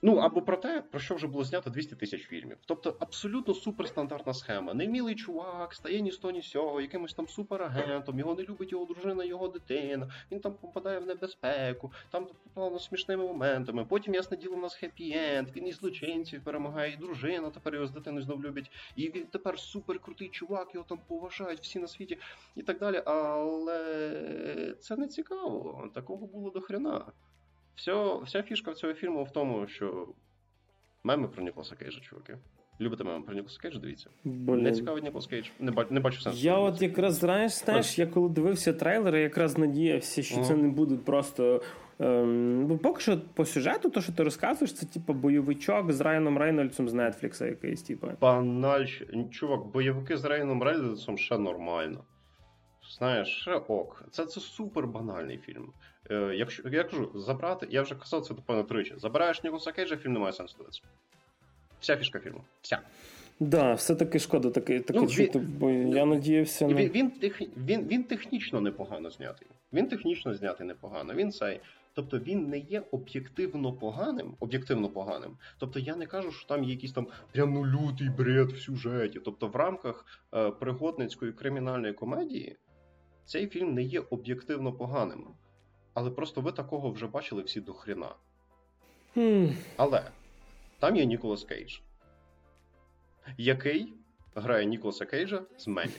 Ну 0.05 0.17
або 0.17 0.43
про 0.43 0.57
те, 0.57 0.83
про 0.91 1.01
що 1.01 1.15
вже 1.15 1.27
було 1.27 1.45
знято 1.45 1.71
200 1.71 1.97
тисяч 1.97 2.23
фільмів. 2.23 2.57
Тобто 2.67 2.97
абсолютно 3.01 3.55
суперстандартна 3.55 4.35
схема. 4.35 4.75
Немілий 4.75 5.15
чувак, 5.15 5.75
стає 5.75 6.01
ні 6.01 6.11
того, 6.11 6.33
ні 6.33 6.43
сього, 6.43 6.81
якимось 6.81 7.15
там 7.15 7.29
суперагентом, 7.29 8.19
його 8.19 8.35
не 8.35 8.43
любить 8.43 8.73
його 8.73 8.85
дружина, 8.85 9.25
його 9.25 9.49
дитина. 9.49 10.11
Він 10.31 10.41
там 10.41 10.55
попадає 10.55 10.99
в 10.99 11.07
небезпеку, 11.07 11.93
там 12.11 12.27
попало 12.27 12.79
смішними 12.79 13.25
моментами. 13.25 13.85
Потім, 13.85 14.15
ясне 14.15 14.37
діло, 14.37 14.57
у 14.57 14.61
нас 14.61 14.83
хеппі-енд, 14.83 15.57
Він 15.57 15.67
і 15.67 15.73
злочинців 15.73 16.45
перемагає, 16.45 16.93
і 16.93 16.97
дружина 16.97 17.51
тепер 17.51 17.75
його 17.75 17.87
з 17.87 17.91
дитиною 17.91 18.25
знов 18.25 18.45
любить. 18.45 18.71
І 18.97 19.11
він 19.11 19.27
тепер 19.27 19.59
суперкрутий 19.59 20.29
чувак, 20.29 20.75
його 20.75 20.87
там 20.89 20.99
поважають 21.09 21.61
всі 21.61 21.79
на 21.79 21.87
світі 21.87 22.19
і 22.57 22.63
так 22.63 22.79
далі. 22.79 23.03
Але 23.07 24.77
це 24.81 24.97
не 24.97 25.09
цікаво. 25.09 25.91
Такого 25.95 26.27
було 26.27 26.51
до 26.51 26.61
хрена. 26.61 27.05
Все, 27.75 28.17
Вся 28.25 28.43
фішка 28.43 28.75
цього 28.75 28.95
фільму 28.95 29.25
в 29.25 29.31
тому, 29.31 29.67
що 29.67 30.09
меми 31.05 31.29
про 31.29 31.43
Ніколаса 31.43 31.77
Кейджа, 31.77 32.01
чуваки. 32.01 32.39
Любите 32.81 33.05
меми 33.05 33.25
про 33.25 33.35
Ніколаса 33.35 33.61
Кейджа, 33.61 33.79
дивіться. 33.79 34.11
Блін. 34.25 34.63
Не 34.63 34.73
цікавий 34.73 35.03
Ніколас 35.03 35.27
Кейдж, 35.27 35.49
не 35.61 35.71
бачу, 35.71 35.95
не 35.95 36.01
бачу 36.01 36.21
сенсу. 36.21 36.39
Я 36.39 36.59
от 36.59 36.83
якраз 36.83 37.15
знаєш, 37.15 37.53
знаєш, 37.53 37.99
я 37.99 38.07
коли 38.07 38.29
дивився 38.29 38.73
трейлери, 38.73 39.21
якраз 39.21 39.59
надіявся, 39.59 40.23
що 40.23 40.41
uh 40.41 40.45
це 40.45 40.57
не 40.57 40.69
буде 40.69 40.97
просто. 40.97 41.63
Ем, 41.99 42.67
бо 42.67 42.79
поки 42.79 43.01
що 43.01 43.21
по 43.35 43.45
сюжету, 43.45 43.91
то, 43.91 44.01
що 44.01 44.13
ти 44.13 44.23
розказуєш, 44.23 44.75
це 44.75 44.87
типу 44.87 45.13
бойовичок 45.13 45.93
з 45.93 46.01
Райаном 46.01 46.39
Рейнольдсом 46.39 46.89
з 46.89 47.11
Нетфлікса 47.11 47.47
якийсь, 47.47 47.83
типу. 47.83 48.09
Банальщ. 48.21 49.03
Чувак, 49.31 49.67
бойовики 49.67 50.17
з 50.17 50.25
Райаном 50.25 50.63
Рейнольдсом 50.63 51.19
ще 51.19 51.39
нормально. 51.39 52.05
Знаєш, 52.99 53.29
ще 53.29 53.55
ок. 53.55 54.05
Це 54.11 54.27
це 54.27 54.41
супер 54.41 54.87
банальний 54.87 55.39
фільм. 55.39 55.73
Е, 56.13 56.35
Якщо 56.37 56.69
я 56.69 56.85
кажу, 56.85 57.11
забрати, 57.15 57.67
я 57.71 57.83
вже 57.83 57.95
казав 57.95 58.23
це 58.23 58.35
напевно 58.35 58.63
тричі. 58.63 58.95
Забираєш 58.97 59.45
Ніколаса 59.45 59.73
Кейджа, 59.73 59.97
фільм 59.97 60.13
не 60.13 60.19
має 60.19 60.33
сенсу 60.33 60.55
дивитися. 60.59 60.83
Вся 61.81 61.97
фішка 61.97 62.19
фільму. 62.19 62.45
Вся. 62.63 62.79
Да, 63.41 63.75
все-таки 63.75 64.19
шкода 64.19 64.51
таке 64.51 64.81
таке 64.81 65.01
ну, 65.01 65.07
чути, 65.07 65.39
бо 65.39 65.71
я 65.71 66.07
надіявся. 66.07 66.67
Він, 66.67 66.89
він, 66.89 67.11
тех, 67.11 67.41
він, 67.57 67.89
він 67.89 68.05
технічно 68.05 68.61
непогано 68.61 69.11
знятий. 69.11 69.49
Він 69.73 69.89
технічно 69.89 70.35
знятий 70.35 70.67
непогано. 70.67 71.15
Він 71.15 71.33
цей. 71.33 71.61
Тобто 71.95 72.19
він 72.19 72.49
не 72.49 72.59
є 72.59 72.83
об'єктивно 72.91 73.73
поганим, 73.73 74.35
об'єктивно 74.41 74.89
поганим. 74.89 75.37
Тобто 75.59 75.79
я 75.79 75.97
не 75.97 76.07
кажу, 76.07 76.33
що 76.33 76.49
там 76.49 76.65
є 76.65 76.71
якийсь 76.71 76.93
там 76.93 77.07
прям 77.33 77.53
ну 77.53 77.67
лютий 77.67 78.09
бред 78.09 78.53
в 78.53 78.59
сюжеті. 78.59 79.21
Тобто, 79.25 79.49
в 79.49 79.57
рамках 79.57 80.07
е, 80.35 80.51
пригодницької 80.51 81.33
кримінальної 81.33 81.93
комедії 81.93 82.57
цей 83.25 83.47
фільм 83.47 83.75
не 83.75 83.83
є 83.83 84.01
об'єктивно 84.11 84.73
поганим. 84.73 85.27
Але 85.95 86.11
просто 86.11 86.41
ви 86.41 86.53
такого 86.53 86.91
вже 86.91 87.07
бачили 87.07 87.43
всі 87.43 87.61
до 87.61 87.73
хрена. 87.73 88.15
М. 89.17 89.55
Але 89.77 90.11
там 90.79 90.97
є 90.97 91.05
Ніколас 91.05 91.45
Кейдж, 91.45 91.79
який 93.39 93.93
грає 94.35 94.65
Ніколаса 94.67 95.07
Кейджа 95.07 95.43
з 95.59 95.67
мемів. 95.67 95.93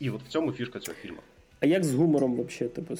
І 0.00 0.10
от 0.10 0.22
в 0.22 0.28
цьому 0.28 0.52
фішка 0.52 0.80
цього 0.80 0.96
фільму. 0.96 1.20
А 1.60 1.66
як 1.66 1.84
з 1.84 1.94
гумором 1.94 2.32
взагалі? 2.32 2.74
Типу, 2.74 2.94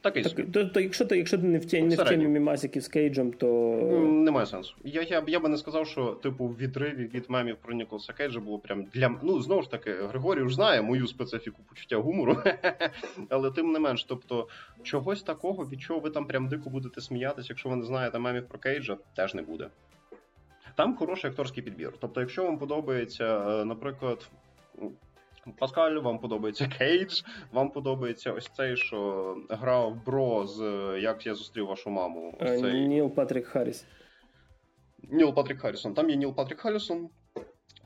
Такий 0.00 0.22
так, 0.22 0.52
то, 0.52 0.64
то, 0.64 0.80
Якщо 0.80 1.04
ти 1.04 1.16
якщо 1.16 1.38
ти 1.38 1.44
не 1.44 1.58
в 1.58 1.64
тіні, 1.64 1.88
не 1.88 1.96
в 1.96 2.04
темі 2.04 2.28
мімасиків 2.28 2.82
з 2.82 2.88
Кейджем, 2.88 3.32
то. 3.32 3.46
Немає 4.10 4.46
сенсу. 4.46 4.74
Я 4.84 5.02
я, 5.02 5.24
я 5.26 5.40
би 5.40 5.48
не 5.48 5.56
сказав, 5.56 5.86
що 5.86 6.06
типу 6.06 6.44
в 6.44 6.56
відриві 6.56 7.10
від 7.14 7.24
мемів 7.28 7.56
про 7.56 7.74
Ніколаса 7.74 8.12
Кейджа 8.12 8.40
було 8.40 8.58
прям 8.58 8.84
для 8.84 9.14
ну 9.22 9.42
знову 9.42 9.62
ж 9.62 9.70
таки, 9.70 9.92
Григорій 9.92 10.48
ж 10.48 10.54
знає 10.54 10.82
мою 10.82 11.06
специфіку 11.06 11.62
почуття 11.68 11.96
гумору, 11.96 12.36
але 13.28 13.50
тим 13.50 13.72
не 13.72 13.78
менш, 13.78 14.04
тобто 14.04 14.48
чогось 14.82 15.22
такого, 15.22 15.64
від 15.64 15.80
чого 15.80 16.00
ви 16.00 16.10
там 16.10 16.26
прям 16.26 16.48
дико 16.48 16.70
будете 16.70 17.00
сміятися, 17.00 17.46
якщо 17.50 17.68
ви 17.68 17.76
не 17.76 17.84
знаєте 17.84 18.18
мемів 18.18 18.48
про 18.48 18.58
Кейджа, 18.58 18.96
теж 19.16 19.34
не 19.34 19.42
буде. 19.42 19.68
Там 20.74 20.96
хороший 20.96 21.30
акторський 21.30 21.62
підбір. 21.62 21.92
Тобто, 22.00 22.20
якщо 22.20 22.44
вам 22.44 22.58
подобається, 22.58 23.60
е, 23.60 23.64
наприклад. 23.64 24.30
Паскаль, 25.58 25.98
вам 25.98 26.18
подобається 26.18 26.68
Кейдж, 26.68 27.22
вам 27.52 27.70
подобається 27.70 28.32
ось 28.32 28.48
цей, 28.48 28.76
що 28.76 29.36
грав 29.48 30.04
Бро 30.04 30.46
з 30.46 30.62
Як 31.02 31.26
я 31.26 31.34
зустрів 31.34 31.66
вашу 31.66 31.90
маму. 31.90 32.38
Ось 32.40 32.50
е, 32.50 32.60
цей... 32.60 32.88
Ніл 32.88 33.14
Патрік 33.14 33.46
Харріс. 33.46 33.86
Ніл 35.02 35.34
Патрік 35.34 35.60
Харріс. 35.60 35.94
Там 35.94 36.10
є 36.10 36.16
Ніл 36.16 36.34
Патрік 36.34 36.60
Харріс. 36.60 37.08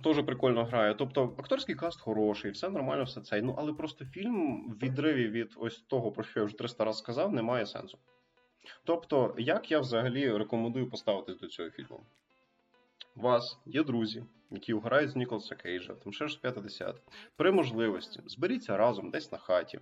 Теж 0.04 0.24
прикольно 0.24 0.64
грає. 0.64 0.94
Тобто 0.94 1.34
акторський 1.38 1.74
каст 1.74 2.00
хороший, 2.00 2.50
все 2.50 2.68
нормально, 2.68 3.04
все 3.04 3.20
це. 3.20 3.42
Ну, 3.42 3.54
але 3.58 3.72
просто 3.72 4.04
фільм 4.04 4.68
в 4.68 4.84
відриві 4.84 5.28
від 5.28 5.52
ось 5.56 5.80
того, 5.80 6.12
про 6.12 6.24
що 6.24 6.40
я 6.40 6.46
вже 6.46 6.58
300 6.58 6.84
разів 6.84 6.98
сказав, 6.98 7.32
не 7.32 7.42
має 7.42 7.66
сенсу. 7.66 7.98
Тобто, 8.84 9.34
як 9.38 9.70
я 9.70 9.80
взагалі 9.80 10.36
рекомендую 10.36 10.90
поставитись 10.90 11.38
до 11.38 11.46
цього 11.46 11.70
фільму? 11.70 12.00
У 13.16 13.20
вас 13.20 13.58
є 13.66 13.82
друзі, 13.82 14.24
які 14.50 14.74
грають 14.74 15.10
з 15.10 15.16
Ніколаса 15.16 15.54
Кейджа, 15.54 15.94
там 15.94 16.12
ще 16.12 16.28
ж 16.28 16.40
50. 16.40 16.96
При 17.36 17.52
можливості 17.52 18.20
зберіться 18.26 18.76
разом 18.76 19.10
десь 19.10 19.32
на 19.32 19.38
хаті. 19.38 19.80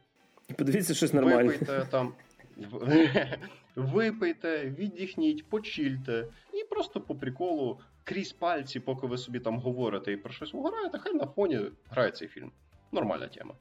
Подивіться 0.58 0.94
щось 0.94 1.12
нормальне. 1.12 1.42
Випийте 1.42 1.86
там. 1.90 2.14
Випийте, 3.76 4.70
віддихніть, 4.70 5.48
почільте, 5.48 6.26
і 6.52 6.64
просто 6.64 7.00
по 7.00 7.14
приколу 7.14 7.80
крізь 8.04 8.32
пальці, 8.32 8.80
поки 8.80 9.06
ви 9.06 9.18
собі 9.18 9.40
там 9.40 9.58
говорите 9.58 10.12
і 10.12 10.16
про 10.16 10.32
щось 10.32 10.54
граєте, 10.54 10.98
хай 10.98 11.14
на 11.14 11.26
фоні 11.26 11.60
грає 11.90 12.10
цей 12.10 12.28
фільм. 12.28 12.52
Нормальна 12.92 13.28
тема. 13.28 13.54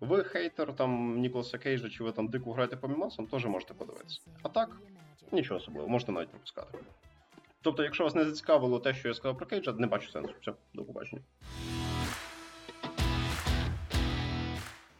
Ви 0.00 0.24
хейтер 0.24 0.76
там 0.76 1.20
Ніколаса 1.20 1.58
Кейджа, 1.58 1.88
чи 1.88 2.04
ви 2.04 2.12
там 2.12 2.28
дику 2.28 2.52
граєте 2.52 2.76
по 2.76 2.88
мімасам, 2.88 3.26
теж 3.26 3.46
можете 3.46 3.74
подивитися. 3.74 4.20
А 4.42 4.48
так, 4.48 4.76
нічого 5.32 5.58
особливого, 5.58 5.90
можете 5.90 6.12
навіть 6.12 6.28
пропускати. 6.28 6.78
Тобто, 7.68 7.82
якщо 7.82 8.04
вас 8.04 8.14
не 8.14 8.24
зацікавило 8.24 8.78
те, 8.78 8.94
що 8.94 9.08
я 9.08 9.14
сказав 9.14 9.36
про 9.36 9.46
Кейджа, 9.46 9.72
не 9.72 9.86
бачу 9.86 10.10
сенсу. 10.10 10.34
Все, 10.40 10.52
до 10.74 10.84
побачення. 10.84 11.22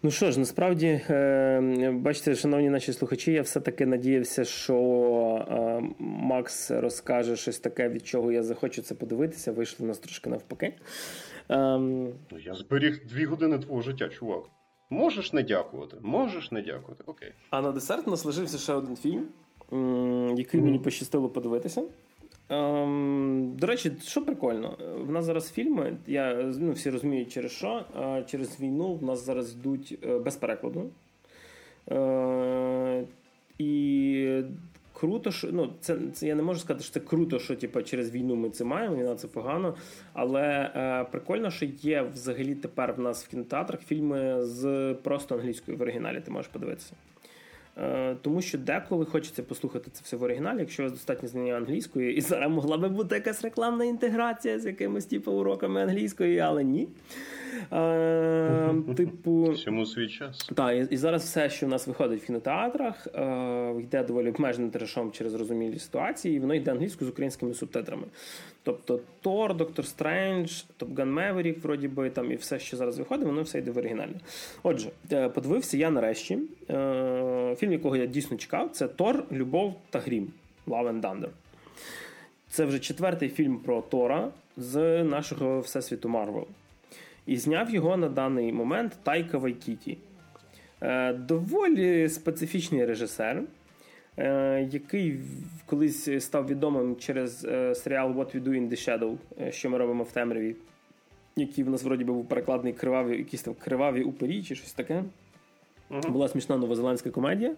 Ну 0.03 0.11
що 0.11 0.31
ж, 0.31 0.39
насправді, 0.39 0.87
е, 1.11 1.91
бачите, 1.95 2.35
шановні 2.35 2.71
наші 2.71 2.93
слухачі, 2.93 3.33
я 3.33 3.43
все-таки 3.43 3.87
надіявся, 3.87 4.45
що 4.45 4.77
е, 5.51 5.83
Макс 5.99 6.71
розкаже 6.71 7.37
щось 7.37 7.59
таке, 7.59 7.89
від 7.89 8.07
чого 8.07 8.33
я 8.33 8.43
захочу 8.43 8.83
це 8.83 8.95
подивитися. 8.95 9.53
Вийшло 9.53 9.85
у 9.85 9.89
нас 9.89 9.99
трошки 9.99 10.31
навпаки. 10.31 10.75
Ем, 11.49 12.12
ну, 12.31 12.39
я 12.39 12.55
зберіг 12.55 13.07
дві 13.07 13.25
години 13.25 13.59
твого 13.59 13.83
життя, 13.83 14.09
чувак. 14.09 14.43
Можеш 14.91 15.33
не 15.33 15.43
дякувати, 15.43 15.97
можеш 16.03 16.53
не 16.53 16.62
дякувати. 16.62 17.05
Окей. 17.07 17.33
А 17.51 17.61
на 17.61 17.73
десерт 17.73 18.09
у 18.09 18.11
нас 18.11 18.25
лишився 18.25 18.59
ще 18.59 18.73
один 18.73 18.97
фільм, 18.97 19.29
який 20.37 20.61
мені 20.61 20.79
пощастило 20.79 21.29
подивитися. 21.29 21.83
Ем, 22.51 23.53
До 23.59 23.66
речі, 23.66 23.92
що 24.03 24.24
прикольно, 24.24 24.76
в 25.07 25.11
нас 25.11 25.24
зараз 25.24 25.51
фільми, 25.53 25.96
я 26.07 26.34
ну, 26.59 26.72
всі 26.72 26.90
розуміють, 26.90 27.32
через 27.32 27.53
що. 27.53 27.84
Через 28.26 28.61
війну 28.61 28.94
в 28.94 29.03
нас 29.03 29.26
зараз 29.26 29.53
йдуть 29.53 29.99
е, 30.07 30.18
без 30.18 30.36
перекладу. 30.36 30.90
Е, 31.90 33.05
І 33.59 34.42
круто, 34.92 35.30
що 35.30 35.49
ну, 35.53 35.72
це, 35.80 35.99
це 36.12 36.26
я 36.26 36.34
не 36.34 36.42
можу 36.42 36.61
сказати, 36.61 36.84
що 36.84 36.92
це 36.92 37.01
круто, 37.01 37.38
що 37.38 37.57
типу, 37.57 37.82
через 37.82 38.11
війну 38.11 38.36
ми 38.36 38.51
це 38.51 38.64
маємо, 38.64 38.96
війна 38.96 39.14
це 39.14 39.28
погано. 39.28 39.76
Але 40.12 40.72
е, 40.74 41.05
прикольно, 41.11 41.51
що 41.51 41.66
є 41.66 42.03
взагалі 42.03 42.55
тепер 42.55 42.92
в 42.92 43.01
нас 43.01 43.24
в 43.24 43.28
кінотеатрах 43.28 43.80
фільми 43.80 44.44
з 44.44 44.94
просто 45.03 45.34
англійською 45.34 45.78
в 45.78 45.82
оригіналі. 45.82 46.20
Ти 46.20 46.30
можеш 46.30 46.49
подивитися. 46.49 46.92
Е, 47.83 48.16
тому 48.22 48.43
що 48.43 48.59
деколи 48.59 49.05
хочеться 49.05 49.43
послухати 49.43 49.91
це 49.93 50.01
все 50.05 50.16
в 50.16 50.22
оригіналі, 50.22 50.59
якщо 50.59 50.83
у 50.83 50.87
вас 50.87 50.93
достатньо 50.93 51.29
знання 51.29 51.55
англійської, 51.55 52.16
і 52.16 52.20
зараз 52.20 52.51
могла 52.51 52.76
би 52.76 52.89
бути 52.89 53.14
якась 53.14 53.43
рекламна 53.43 53.85
інтеграція 53.85 54.59
з 54.59 54.66
якимись 54.66 55.07
типу, 55.07 55.33
уроками 55.33 55.83
англійської, 55.83 56.39
але 56.39 56.64
ні. 56.64 56.89
Е, 57.72 58.74
Типу, 58.97 59.43
Всьому 59.43 59.87
свій 59.87 60.09
час. 60.09 60.51
Так, 60.55 60.76
і, 60.76 60.95
і 60.95 60.97
зараз 60.97 61.24
все, 61.24 61.51
що 61.51 61.66
в 61.66 61.68
нас 61.68 61.87
виходить 61.87 62.22
в 62.22 62.26
кінотеатрах, 62.26 63.07
е, 63.14 63.74
йде 63.81 64.03
доволі 64.03 64.29
обмеженим 64.29 64.70
трешом 64.70 65.12
через 65.12 65.35
розумілі 65.35 65.79
ситуації, 65.79 66.37
і 66.37 66.41
воно 66.41 66.55
йде 66.55 66.70
англійською 66.70 67.11
з 67.11 67.12
українськими 67.12 67.55
субтитрами. 67.55 68.05
Тобто 68.62 69.01
Тор, 69.20 69.57
Доктор 69.57 69.87
Стрендж, 69.87 70.62
Топган 70.76 71.12
Меверік, 71.12 71.64
вроді 71.64 71.89
би, 71.89 72.11
там 72.11 72.33
і 72.33 72.35
все, 72.35 72.59
що 72.59 72.76
зараз 72.76 72.99
виходить, 72.99 73.26
воно 73.26 73.43
все 73.43 73.59
йде 73.59 73.70
в 73.70 73.79
оригіналі. 73.79 74.14
Отже, 74.62 74.91
е, 75.12 75.29
подивився 75.29 75.76
я 75.76 75.91
нарешті. 75.91 76.39
Е, 76.71 77.57
фільм, 77.59 77.73
якого 77.73 77.97
я 77.97 78.07
дійсно 78.07 78.37
чекав, 78.37 78.71
це 78.73 78.89
Тор, 78.89 79.25
Любов 79.33 79.75
та 79.91 79.99
Грім. 79.99 80.33
Love 80.66 80.89
and 80.89 81.01
Thunder. 81.01 81.29
Це 82.49 82.64
вже 82.64 82.79
четвертий 82.79 83.29
фільм 83.29 83.57
про 83.57 83.83
Тора 83.83 84.31
з 84.57 85.05
нашого 85.05 85.61
всесвіту 85.61 86.09
Марвел. 86.09 86.47
І 87.27 87.37
зняв 87.37 87.71
його 87.71 87.97
на 87.97 88.09
даний 88.09 88.53
момент 88.53 88.97
Тайка 89.03 89.39
Вайтіті. 89.39 89.99
Е, 90.81 91.12
доволі 91.12 92.09
специфічний 92.09 92.85
режисер. 92.85 93.43
Е, 94.16 94.69
який 94.73 95.19
колись 95.66 96.25
став 96.25 96.47
відомим 96.47 96.97
через 96.97 97.41
серіал 97.75 98.12
What 98.12 98.37
We 98.37 98.43
Do 98.43 98.49
in 98.49 98.69
the 98.69 98.89
Shadows, 98.89 99.16
що 99.53 99.71
ми 99.71 99.79
робимо 99.79 100.05
в 100.05 100.12
темряві, 100.12 100.57
який 101.37 101.64
в 101.64 101.71
нас 101.71 101.83
вроді 101.83 102.05
був 102.05 102.29
перекладний 102.29 102.73
криваві, 102.73 103.19
якісь 103.19 103.43
там 103.43 103.55
криваві 103.55 104.03
упері 104.03 104.43
чи 104.43 104.55
щось 104.55 104.73
таке. 104.73 105.05
Uh-huh. 105.91 106.11
Була 106.11 106.28
смішна 106.28 106.57
новозеландська 106.57 107.11
комедія. 107.11 107.55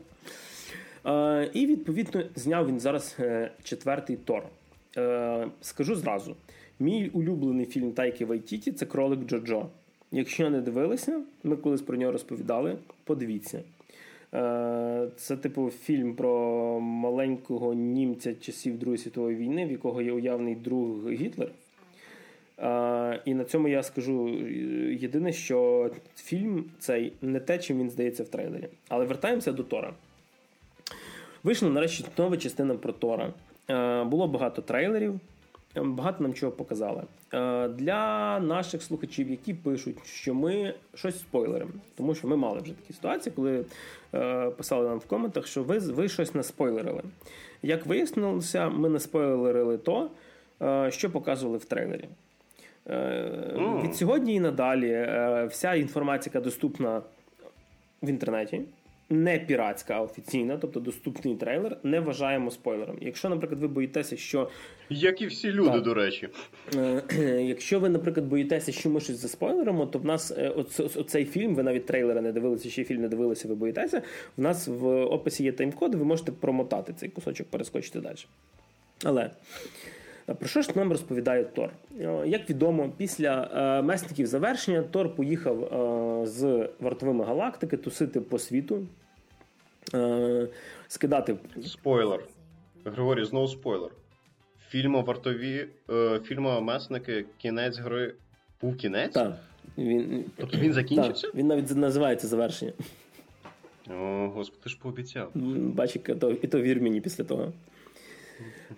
І 1.53 1.67
відповідно 1.67 2.23
зняв 2.37 2.69
він 2.69 2.81
зараз 2.81 3.17
четвертий 3.63 4.17
Тор. 4.17 4.43
Скажу 5.61 5.95
зразу: 5.95 6.37
мій 6.81 7.11
улюблений 7.13 7.67
фільм 7.67 7.93
Тайки 7.93 8.25
Вайтіті 8.25 8.73
це 8.73 8.87
Кролик 8.87 9.21
Джо-Джо. 9.21 9.67
Якщо 10.13 10.51
не 10.51 10.61
дивилися, 10.61 11.21
ми 11.45 11.57
колись 11.57 11.83
про 11.83 11.97
нього 11.97 12.13
розповідали. 12.13 12.77
Подивіться. 13.05 13.63
Е, 14.35 15.09
це, 15.17 15.37
типу, 15.37 15.71
фільм 15.71 16.15
про 16.15 16.81
маленького 16.81 17.75
німця 17.75 18.35
часів 18.35 18.79
Другої 18.79 18.99
світової 18.99 19.37
війни, 19.37 19.67
в 19.67 19.71
якого 19.71 20.03
є 20.03 20.13
уявний 20.13 20.55
друг 20.55 21.11
Гітлер. 21.11 21.49
Е, 22.61 23.23
і 23.25 23.35
на 23.35 23.45
цьому 23.45 23.69
я 23.69 23.83
скажу 23.83 24.29
єдине, 25.01 25.33
що 25.33 25.91
фільм 26.17 26.65
цей 26.79 27.13
не 27.23 27.41
те, 27.41 27.59
чим 27.59 27.79
він 27.79 27.91
здається 27.91 28.23
в 28.23 28.29
трейлері. 28.29 28.69
Але 28.89 29.05
вертаємося 29.05 29.53
до 29.53 29.63
Тора. 29.63 29.93
Вийшла 31.43 31.69
нарешті 31.69 32.05
нова 32.19 32.37
частина 32.37 32.75
про 32.75 32.93
Тора. 32.93 33.33
Е, 33.71 34.05
було 34.05 34.29
багато 34.29 34.63
трейлерів. 34.63 35.21
Багато 35.77 36.23
нам 36.23 36.35
чого 36.35 36.53
показали. 36.53 37.03
Е, 37.35 37.69
для 37.69 38.41
наших 38.41 38.83
слухачів, 38.83 39.31
які 39.31 39.55
пишуть, 39.55 40.07
що 40.07 40.35
ми 40.35 40.75
щось 40.95 41.19
спойлеримо, 41.19 41.71
тому 41.97 42.15
що 42.15 42.29
ми 42.29 42.37
мали 42.37 42.61
вже 42.61 42.73
такі 42.73 42.93
ситуації, 42.93 43.33
коли 43.37 43.65
е, 44.15 44.51
писали 44.51 44.89
нам 44.89 44.99
в 44.99 45.07
коментах, 45.07 45.47
що 45.47 45.63
ви 45.63 45.79
ви 45.79 46.09
щось 46.09 46.35
не 46.35 46.43
спойлерили. 46.43 47.03
Як 47.63 47.87
вияснилося, 47.87 48.69
ми 48.69 48.89
не 48.89 49.01
спойлерили 49.01 49.79
то, 49.79 50.11
е, 50.63 50.91
що 50.91 51.11
показували 51.11 51.59
в 51.59 51.65
трейлері. 51.65 52.09
Mm. 52.87 53.83
Від 53.83 53.97
сьогодні 53.97 54.35
і 54.35 54.41
надалі 54.41 55.09
вся 55.51 55.75
інформація, 55.75 56.31
яка 56.35 56.45
доступна 56.45 57.03
в 58.03 58.09
інтернеті 58.09 58.61
не 59.11 59.39
піратська, 59.39 59.95
а 59.95 60.01
офіційна, 60.01 60.59
тобто 60.59 60.81
доступний 60.81 61.37
трейлер, 61.37 61.77
не 61.83 62.01
вважаємо 62.01 62.51
спойлером. 62.51 62.99
Якщо, 63.01 63.29
наприклад, 63.29 63.61
ви 63.61 63.69
боїтеся, 63.69 64.17
що. 64.17 64.49
Як 64.91 65.23
і 65.23 65.27
всі 65.27 65.53
люди, 65.53 65.71
так. 65.71 65.83
до 65.83 65.95
речі. 65.95 66.29
Е, 66.77 67.03
якщо 67.47 67.81
ви, 67.81 67.89
наприклад, 67.89 68.27
боїтеся, 68.27 68.73
що 68.73 68.91
ми 68.91 69.01
щось 69.01 69.17
заспойлеримо, 69.17 69.87
то 69.87 69.99
в 69.99 70.05
нас 70.05 70.31
е, 70.31 70.49
оцей 70.79 71.25
фільм, 71.25 71.55
ви 71.55 71.63
навіть 71.63 71.87
трейлера 71.87 72.21
не 72.21 72.33
дивилися, 72.33 72.71
ще 72.71 72.85
фільм 72.85 73.01
не 73.01 73.09
дивилися, 73.09 73.49
ви 73.49 73.55
боїтеся. 73.55 74.03
В 74.37 74.41
нас 74.41 74.69
в 74.69 74.87
описі 74.87 75.45
є 75.45 75.53
тайм-код, 75.53 75.95
ви 75.95 76.05
можете 76.05 76.33
промотати 76.33 76.93
цей 76.93 77.09
кусочок, 77.09 77.47
перескочити 77.47 78.01
далі. 78.01 78.17
Але. 79.05 79.31
Про 80.39 80.49
що 80.49 80.63
ж 80.63 80.71
нам 80.75 80.91
розповідає 80.91 81.45
Тор? 81.45 81.71
Як 82.27 82.51
відомо, 82.51 82.93
після 82.97 83.51
е, 83.55 83.83
месників 83.83 84.27
завершення 84.27 84.83
Тор 84.83 85.15
поїхав 85.15 85.65
е, 85.65 86.27
з 86.27 86.69
вартовими 86.81 87.25
галактики 87.25 87.77
тусити 87.77 88.21
по 88.21 88.39
світу, 88.39 88.87
е, 89.95 90.49
скидати. 90.89 91.37
Спойлер. 91.67 92.25
Григорій, 92.85 93.25
знову 93.25 93.49
спойлер. 93.49 93.91
Фільму 94.69 95.03
вартові, 95.03 95.67
фільму 96.25 96.61
Месники, 96.61 97.25
кінець 97.39 97.79
гри 97.79 98.15
був 98.63 98.77
кінець? 98.77 99.13
Так. 99.13 99.37
Він... 99.79 100.25
Тобто 100.37 100.59
він 100.59 100.73
закінчився? 100.73 101.27
Так, 101.27 101.35
Він 101.35 101.47
навіть 101.47 101.77
називається 101.77 102.27
завершення. 102.27 102.73
О, 103.91 104.29
господи, 104.35 104.71
ж 104.71 104.79
пообіцяв. 104.83 105.31
Бач, 105.35 105.97
і 105.97 105.99
то, 105.99 106.31
і 106.31 106.47
то 106.47 106.61
вір 106.61 106.83
мені 106.83 107.01
після 107.01 107.25
того. 107.25 107.53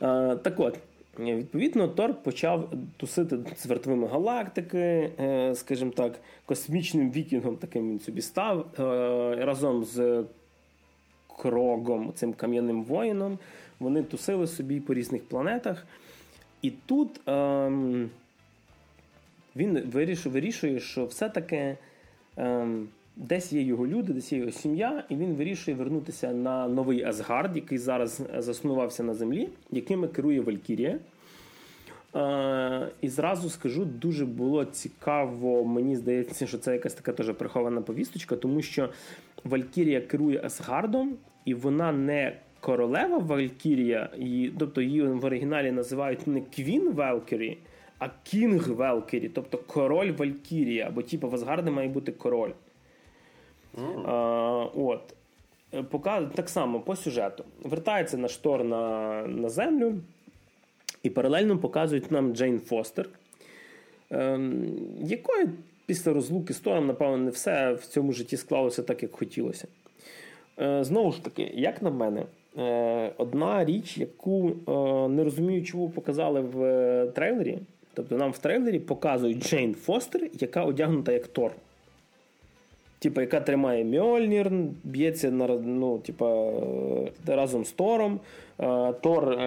А, 0.01 0.37
Так 0.43 0.61
от. 0.61 0.79
Відповідно, 1.19 1.89
Тор 1.89 2.15
почав 2.23 2.73
тусити 2.97 3.39
з 3.57 3.67
вартовими 3.67 4.09
галактики, 4.09 4.79
е, 5.21 5.55
скажімо 5.55 5.91
так, 5.91 6.21
космічним 6.47 7.11
вікінгом 7.11 7.57
таким 7.57 7.91
він 7.91 8.01
собі 8.01 8.23
став 8.23 8.67
е, 8.79 8.83
разом 9.45 9.85
з 9.85 10.25
крогом, 11.39 12.13
цим 12.15 12.33
кам'яним 12.33 12.85
воїном. 12.85 13.39
Вони 13.81 14.03
тусили 14.03 14.47
собі 14.47 14.81
по 14.81 14.95
різних 14.95 15.29
планетах. 15.29 15.87
І 16.63 16.71
тут 16.71 17.29
ем, 17.29 18.11
він 19.57 19.81
вирішує, 20.25 20.81
що 20.81 21.07
все-таки 21.07 21.77
Ем, 22.37 22.89
десь 23.17 23.53
є 23.53 23.63
його 23.63 23.87
люди, 23.87 24.13
десь 24.13 24.33
є 24.33 24.39
його 24.39 24.51
сім'я, 24.51 25.05
і 25.09 25.17
він 25.17 25.35
вирішує 25.35 25.77
вернутися 25.77 26.33
на 26.33 26.69
новий 26.69 27.05
Асгард, 27.05 27.57
який 27.57 27.79
зараз 27.79 28.23
заснувався 28.39 29.03
на 29.03 29.15
землі, 29.15 29.49
якими 29.71 30.09
керує 30.09 30.41
Валькірія. 30.41 30.99
Е, 32.17 32.89
і 33.01 33.09
зразу 33.09 33.51
скажу, 33.51 33.85
дуже 33.85 34.27
було 34.27 34.65
цікаво. 34.65 35.65
Мені 35.65 35.97
здається, 35.97 36.47
що 36.47 36.59
це 36.59 36.73
якась 36.73 36.95
така 36.95 37.13
теж 37.13 37.33
прихована 37.35 37.83
повісточка, 37.83 38.37
тому 38.37 38.63
що 38.63 38.89
Валькірія 39.45 40.01
керує 40.01 40.41
Асгардом, 40.45 41.17
і 41.45 41.55
вона 41.55 41.93
не 41.93 42.37
королева 42.61 43.19
Валькірія, 43.19 44.11
і, 44.19 44.51
тобто 44.59 44.83
її 44.83 45.03
в 45.03 45.25
оригіналі 45.25 45.73
називають 45.73 46.27
не 46.27 46.41
Квін 46.41 46.93
Велкері, 46.93 47.59
а 47.99 48.09
Кінг 48.23 48.71
Велкері, 48.71 49.29
тобто 49.29 49.59
король 49.59 50.13
Валькірія, 50.13 50.91
бо 50.91 51.03
типу 51.03 51.29
в 51.29 51.35
Асгарді 51.35 51.71
має 51.71 51.89
бути 51.89 52.13
король. 52.13 52.51
Mm. 53.75 54.71
От. 54.75 55.15
Пока, 55.91 56.23
так 56.23 56.49
само 56.49 56.81
по 56.81 56.97
сюжету. 56.97 57.45
Вертається 57.63 58.19
наш 58.19 58.37
Тор 58.37 58.65
на, 58.65 59.23
на 59.27 59.49
землю. 59.49 59.95
І 61.03 61.11
паралельно 61.11 61.59
показують 61.59 62.11
нам 62.11 62.35
Джейн 62.35 62.61
Фостер, 62.61 63.09
ем, 64.11 64.65
якої 65.01 65.49
після 65.87 66.13
розлуки 66.13 66.55
з 66.55 66.61
Тором, 66.61 66.87
напевно, 66.87 67.17
не 67.17 67.31
все 67.31 67.73
в 67.73 67.87
цьому 67.87 68.13
житті 68.13 68.37
склалося 68.37 68.83
так, 68.83 69.03
як 69.03 69.13
хотілося. 69.13 69.69
Е, 70.61 70.85
знову 70.85 71.13
ж 71.13 71.25
таки, 71.25 71.53
як 71.55 71.83
на 71.83 71.91
мене, 71.91 72.23
е, 72.59 73.13
одна 73.17 73.65
річ, 73.65 73.99
яку 73.99 74.49
е, 74.49 74.73
не 75.09 75.25
розумію, 75.25 75.65
чому 75.65 75.91
показали 75.91 76.41
в 76.41 76.65
е, 76.65 77.07
трейлері. 77.07 77.59
Тобто 77.95 78.17
нам 78.17 78.31
в 78.31 78.39
трейлері 78.39 78.81
показують 78.81 79.49
Джейн 79.49 79.75
Фостер, 79.75 80.31
яка 80.33 80.65
одягнута 80.65 81.13
як 81.13 81.27
Тор. 81.27 81.53
Типа, 83.03 83.21
яка 83.21 83.41
тримає 83.41 83.85
Мьольнір, 83.85 84.51
б'ється 84.85 85.31
на, 85.31 85.47
ну, 85.49 85.99
типа, 85.99 86.53
разом 87.27 87.65
з 87.65 87.73
Тором. 87.73 88.21
Тор 89.01 89.39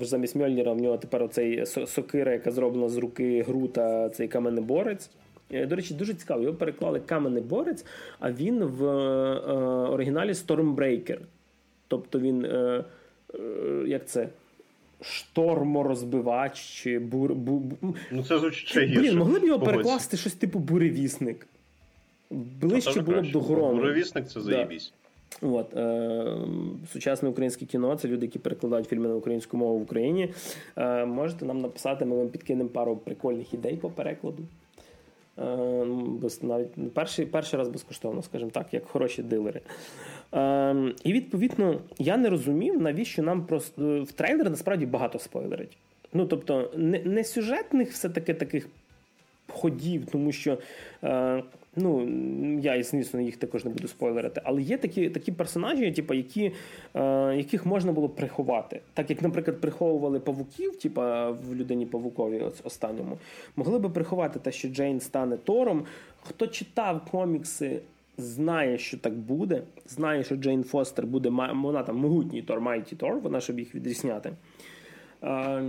замість 0.00 0.36
Мьольніра 0.36 0.72
в 0.72 0.80
нього 0.80 0.98
тепер 0.98 1.22
оцей 1.22 1.66
сокира, 1.66 2.32
яка 2.32 2.50
зроблена 2.50 2.88
з 2.88 2.96
руки 2.96 3.42
Грута, 3.42 4.08
цей 4.08 4.28
каменеборець. 4.28 5.10
Е, 5.52 5.66
до 5.66 5.76
речі, 5.76 5.94
дуже 5.94 6.14
цікаво. 6.14 6.42
Його 6.42 6.54
переклали 6.54 7.00
каменеборець, 7.00 7.84
а 8.20 8.32
він 8.32 8.64
в 8.64 8.84
е, 8.84 9.52
оригіналі 9.88 10.32
Stormbreaker. 10.32 11.18
Тобто 11.88 12.18
він. 12.18 12.44
Е, 12.44 12.84
як 13.86 14.06
це? 14.06 14.28
Шторморозбивач 15.00 16.60
чи 16.60 16.98
бур... 16.98 17.34
Бу... 17.34 17.62
Ну, 18.10 18.24
це 18.24 18.38
звучить 18.38 18.68
ще 18.68 18.80
гірше. 18.80 19.00
Блін, 19.00 19.18
могли 19.18 19.40
б 19.40 19.44
його 19.44 19.60
перекласти 19.60 20.16
щось 20.16 20.34
типу 20.34 20.58
буревісник. 20.58 21.46
Ближче 22.60 23.00
було 23.00 23.22
б 23.22 23.30
до 23.30 23.40
грому. 23.40 23.74
Буревісник 23.74 24.28
це 24.28 24.40
заєбісь. 24.40 24.92
От, 25.42 25.76
е, 25.76 26.36
Сучасне 26.92 27.28
українське 27.28 27.66
кіно 27.66 27.96
це 27.96 28.08
люди, 28.08 28.26
які 28.26 28.38
перекладають 28.38 28.88
фільми 28.88 29.08
на 29.08 29.14
українську 29.14 29.56
мову 29.56 29.78
в 29.78 29.82
Україні. 29.82 30.34
Е, 30.76 31.04
Можете 31.04 31.44
нам 31.44 31.58
написати, 31.58 32.04
ми 32.04 32.16
вам 32.16 32.28
підкинемо 32.28 32.68
пару 32.68 32.96
прикольних 32.96 33.54
ідей 33.54 33.76
по 33.76 33.90
перекладу. 33.90 34.42
Е, 35.38 35.42
навіть 36.42 36.94
Перший 36.94 37.26
перший 37.26 37.58
раз 37.58 37.68
безкоштовно, 37.68 38.22
скажімо 38.22 38.50
так, 38.50 38.74
як 38.74 38.86
хороші 38.86 39.22
дилери. 39.22 39.60
Е, 40.34 40.92
І 41.04 41.12
відповідно 41.12 41.80
я 41.98 42.16
не 42.16 42.28
розумів, 42.28 42.82
навіщо 42.82 43.22
нам 43.22 43.46
просто 43.46 44.02
в 44.02 44.12
трейлері 44.12 44.48
насправді 44.48 44.86
багато 44.86 45.18
спойлерить. 45.18 45.76
Ну, 46.12 46.26
тобто, 46.26 46.70
не, 46.76 46.98
не 46.98 47.24
сюжетних 47.24 47.90
все-таки 47.90 48.34
таких 48.34 48.68
ходів, 49.48 50.06
тому 50.06 50.32
що. 50.32 50.58
Е, 51.04 51.42
Ну, 51.76 52.08
я, 52.60 52.82
звісно, 52.82 53.20
їх 53.20 53.36
також 53.36 53.64
не 53.64 53.70
буду 53.70 53.88
спойлерити, 53.88 54.40
але 54.44 54.62
є 54.62 54.78
такі 54.78 55.10
такі 55.10 55.32
персонажі, 55.32 55.92
типу, 55.92 56.14
які, 56.14 56.52
е, 56.94 57.36
яких 57.36 57.66
можна 57.66 57.92
було 57.92 58.08
приховати. 58.08 58.80
Так 58.94 59.10
як, 59.10 59.22
наприклад, 59.22 59.60
приховували 59.60 60.20
павуків, 60.20 60.76
типу, 60.76 61.00
в 61.00 61.54
людині 61.54 61.86
павукові 61.86 62.42
останньому, 62.64 63.18
могли 63.56 63.78
би 63.78 63.88
приховати 63.88 64.38
те, 64.38 64.52
що 64.52 64.68
Джейн 64.68 65.00
стане 65.00 65.36
Тором. 65.36 65.84
Хто 66.22 66.46
читав 66.46 67.04
комікси, 67.10 67.80
знає, 68.18 68.78
що 68.78 68.98
так 68.98 69.14
буде, 69.14 69.62
знає, 69.86 70.24
що 70.24 70.36
Джейн 70.36 70.64
Фостер 70.64 71.06
буде 71.06 71.28
вона 71.54 71.82
там 71.82 71.96
могутній 71.96 72.42
Тор, 72.42 72.60
Майті 72.60 72.96
Тор, 72.96 73.18
вона 73.18 73.40
щоб 73.40 73.58
їх 73.58 73.74
відрізняти. 73.74 74.32
Е, 75.22 75.62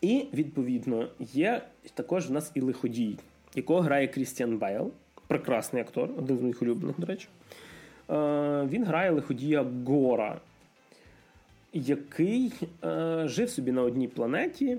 і 0.00 0.24
відповідно 0.34 1.08
є 1.20 1.62
також 1.94 2.28
в 2.28 2.32
нас 2.32 2.50
і 2.54 2.60
лиходій 2.60 3.16
якого 3.54 3.80
грає 3.80 4.08
Крістіан 4.08 4.58
Бейл, 4.58 4.90
прекрасний 5.26 5.82
актор, 5.82 6.10
один 6.18 6.38
з 6.38 6.40
моїх 6.40 6.62
улюблених, 6.62 7.00
до 7.00 7.06
речі. 7.06 7.28
Е, 8.10 8.66
він 8.70 8.84
грає 8.84 9.10
лиходія 9.10 9.66
Гора, 9.86 10.40
який 11.72 12.52
е, 12.84 13.22
жив 13.28 13.50
собі 13.50 13.72
на 13.72 13.82
одній 13.82 14.08
планеті. 14.08 14.78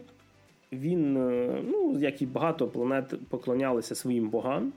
Він, 0.72 1.18
е, 1.18 1.62
ну, 1.68 2.00
як 2.00 2.22
і 2.22 2.26
багато 2.26 2.68
планет, 2.68 3.28
поклонялися 3.30 3.96
своїм 3.96 4.30
богам. 4.30 4.74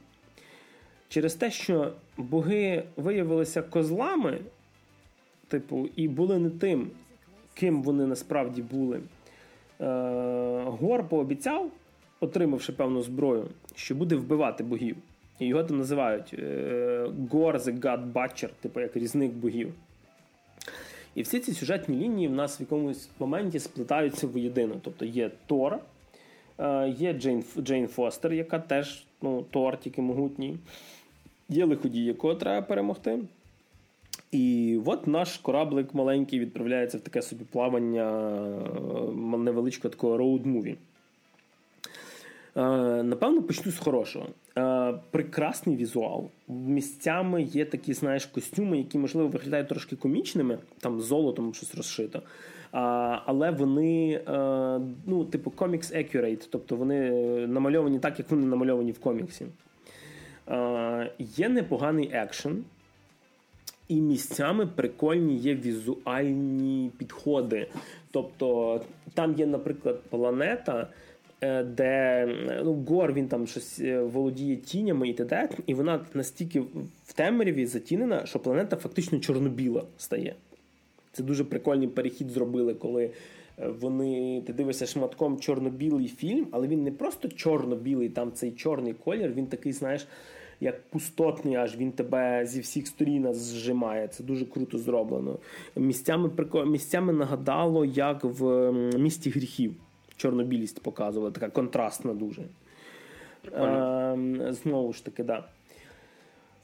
Через 1.09 1.35
те, 1.35 1.51
що 1.51 1.93
боги 2.16 2.82
виявилися 2.97 3.62
козлами, 3.62 4.39
типу, 5.48 5.89
і 5.97 6.09
були 6.09 6.39
не 6.39 6.51
тим, 6.51 6.90
ким 7.55 7.82
вони 7.82 8.06
насправді 8.06 8.62
були. 8.62 9.01
Гор 10.64 11.09
пообіцяв, 11.09 11.70
отримавши 12.21 12.73
певну 12.73 13.03
зброю, 13.03 13.49
що 13.75 13.95
буде 13.95 14.17
вбивати 14.17 14.65
богів. 14.65 14.97
І 15.39 15.47
його 15.47 15.65
там 15.65 15.79
називають 15.79 16.35
е, 16.39 17.11
Gore 17.31 17.59
the 17.59 17.81
God 17.81 18.13
Butcher, 18.13 18.49
типу 18.61 18.81
як 18.81 18.97
різник 18.97 19.33
богів. 19.33 19.73
І 21.15 21.23
всі 21.23 21.41
ці 21.41 21.53
сюжетні 21.53 21.97
лінії 21.97 22.29
в 22.29 22.33
нас 22.33 22.61
в 22.61 22.63
якомусь 22.63 23.09
моменті 23.19 23.59
сплетаються 23.59 24.27
воєдино. 24.27 24.75
Тобто 24.83 25.05
є 25.05 25.31
Тор, 25.47 25.79
е, 26.59 26.89
є 26.89 27.13
Джейн 27.13 27.45
Джейн 27.59 27.89
Фостер, 27.89 28.33
яка 28.33 28.59
теж 28.59 29.05
ну, 29.23 29.45
Тор, 29.51 29.77
тільки 29.77 30.03
могутній. 30.03 30.57
Є 31.49 31.65
лиходій, 31.65 32.05
якого 32.05 32.35
треба 32.35 32.67
перемогти. 32.67 33.19
І 34.33 34.79
от 34.87 35.07
наш 35.07 35.37
кораблик 35.37 35.95
маленький 35.95 36.41
відправляється 36.41 36.99
в 36.99 37.01
таке 37.01 37.23
собі 37.23 37.45
плавання 37.45 38.31
е, 39.35 39.39
невеличкого 39.39 39.93
такого 39.93 40.17
роуд-муві. 40.19 40.77
Е, 42.57 43.03
напевно, 43.03 43.43
почну 43.43 43.73
з 43.73 43.78
хорошого. 43.78 44.27
Е, 44.59 44.95
прекрасний 45.11 45.77
візуал. 45.77 46.28
Місцями 46.49 47.43
є 47.43 47.65
такі, 47.65 47.93
знаєш, 47.93 48.27
костюми, 48.27 48.78
які, 48.78 48.99
можливо, 48.99 49.28
виглядають 49.28 49.69
трошки 49.69 49.97
комічними, 49.97 50.59
там 50.81 51.01
золотом 51.01 51.55
щось 51.55 51.74
розшито. 51.74 52.23
Але 53.27 53.51
вони, 53.51 54.20
е, 54.28 54.81
ну, 55.07 55.24
типу, 55.24 55.53
comics 55.57 55.97
accurate, 55.97 56.49
тобто 56.51 56.77
вони 56.77 57.11
намальовані 57.47 57.99
так, 57.99 58.19
як 58.19 58.31
вони 58.31 58.47
намальовані 58.47 58.93
в 58.93 58.99
коміксі. 58.99 59.47
Є 61.19 61.49
непоганий 61.49 62.11
екшен. 62.12 62.65
І 63.89 64.01
місцями 64.01 64.66
прикольні 64.66 65.37
є 65.37 65.55
візуальні 65.55 66.91
підходи. 66.99 67.66
Тобто 68.11 68.81
там 69.15 69.35
є, 69.35 69.47
наприклад, 69.47 70.01
планета, 70.11 70.81
Е, 70.81 71.16
де 71.41 72.27
ну, 72.65 72.85
Гор 72.89 73.13
він 73.13 73.29
там 73.29 73.47
щось 73.47 73.81
е, 73.81 74.01
володіє 74.01 74.57
тінями 74.57 75.09
і 75.09 75.13
т.д., 75.13 75.49
і 75.67 75.75
вона 75.75 76.07
настільки 76.15 76.61
в 77.05 77.13
темряві 77.15 77.67
затінена, 77.67 78.27
що 78.27 78.39
планета 78.39 78.77
фактично 78.77 79.19
чорно-біла 79.19 79.85
стає. 79.99 80.35
Це 81.13 81.23
дуже 81.23 81.45
прикольний 81.45 81.89
перехід 81.89 82.31
зробили, 82.31 82.75
коли 82.75 83.11
е, 83.59 83.69
вони 83.69 84.43
ти 84.47 84.53
дивишся 84.53 84.87
шматком 84.87 85.39
чорно-білий 85.39 86.09
фільм, 86.09 86.47
але 86.51 86.69
він 86.69 86.83
не 86.83 86.91
просто 86.91 87.29
чорно-білий, 87.29 88.09
там 88.09 88.33
цей 88.33 88.53
чорний 88.53 88.93
колір, 88.93 89.33
він 89.33 89.47
такий, 89.47 89.73
знаєш, 89.73 90.07
як 90.61 90.83
пустотний, 90.83 91.55
аж 91.55 91.77
він 91.77 91.93
тебе 91.93 92.47
зі 92.47 92.61
всіх 92.61 92.87
сторін 92.87 93.35
зжимає. 93.35 94.09
Це 94.09 94.25
дуже 94.25 94.45
круто 94.45 94.79
зроблено. 94.79 95.39
Місцями 95.77 96.31
місцями 96.67 97.13
нагадало, 97.13 97.85
як 97.85 98.25
в 98.25 98.73
місті 98.99 99.31
гріхів 99.31 99.75
чорнобілість 100.17 100.83
показували, 100.83 101.33
така 101.33 101.49
контрастна 101.49 102.15
дуже. 102.15 102.43
Е, 103.55 104.53
Знову 104.63 104.93
ж 104.93 105.05
таки, 105.05 105.25
да. 105.25 105.45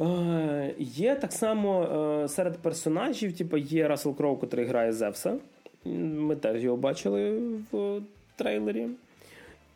Е, 0.00 0.74
Є 0.78 1.14
так 1.14 1.32
само 1.32 1.82
е, 1.82 2.28
серед 2.28 2.58
персонажів, 2.58 3.36
типу, 3.36 3.56
є 3.56 3.88
Рассел 3.88 4.16
Кроу, 4.16 4.38
який 4.42 4.64
грає 4.64 4.92
Зевса. 4.92 5.36
Ми 5.84 6.36
теж 6.36 6.64
його 6.64 6.76
бачили 6.76 7.40
в 7.72 8.00
трейлері. 8.36 8.88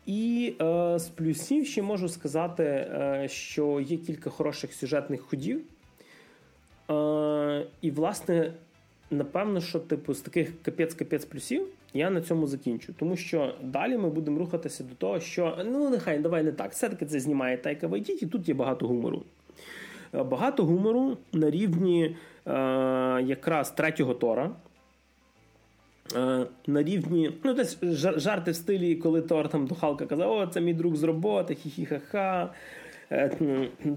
І 0.07 0.53
е, 0.61 0.99
з 0.99 1.07
плюсів 1.07 1.67
ще 1.67 1.81
можу 1.81 2.09
сказати, 2.09 2.63
е, 2.63 3.27
що 3.31 3.79
є 3.79 3.97
кілька 3.97 4.29
хороших 4.29 4.73
сюжетних 4.73 5.21
ходів. 5.21 5.61
Е, 6.89 7.65
І, 7.81 7.91
власне, 7.91 8.53
напевно, 9.11 9.61
що 9.61 9.79
типу, 9.79 10.13
з 10.13 10.21
таких 10.21 10.51
капець-капець 10.63 11.25
плюсів 11.25 11.67
я 11.97 12.09
на 12.09 12.21
цьому 12.21 12.47
закінчу. 12.47 12.93
Тому 12.99 13.15
що 13.15 13.53
далі 13.63 13.97
ми 13.97 14.09
будемо 14.09 14.39
рухатися 14.39 14.83
до 14.83 14.95
того, 14.95 15.19
що 15.19 15.57
ну 15.65 15.89
нехай 15.89 16.19
давай 16.19 16.43
не 16.43 16.51
так. 16.51 16.71
Все-таки 16.71 17.05
це 17.05 17.19
знімає 17.19 17.57
Тайка 17.57 17.87
Вайтіті, 17.87 18.27
тут 18.27 18.49
є 18.49 18.53
багато 18.53 18.87
гумору. 18.87 19.23
багато 20.13 20.65
гумору 20.65 21.17
на 21.33 21.49
рівні 21.49 22.15
якраз 23.25 23.71
третього 23.71 24.13
Тора. 24.13 24.51
На 26.67 26.83
рівні, 26.83 27.31
ну, 27.43 27.53
десь 27.53 27.77
жарти 28.17 28.51
в 28.51 28.55
стилі, 28.55 28.95
коли 28.95 29.21
Тор 29.21 29.49
там 29.49 29.67
до 29.67 29.75
Халка 29.75 30.05
казав, 30.05 30.31
о, 30.31 30.47
це 30.47 30.61
мій 30.61 30.73
друг 30.73 30.95
з 30.95 31.03
роботи, 31.03 31.53
хі-хі-ха-ха. 31.53 32.49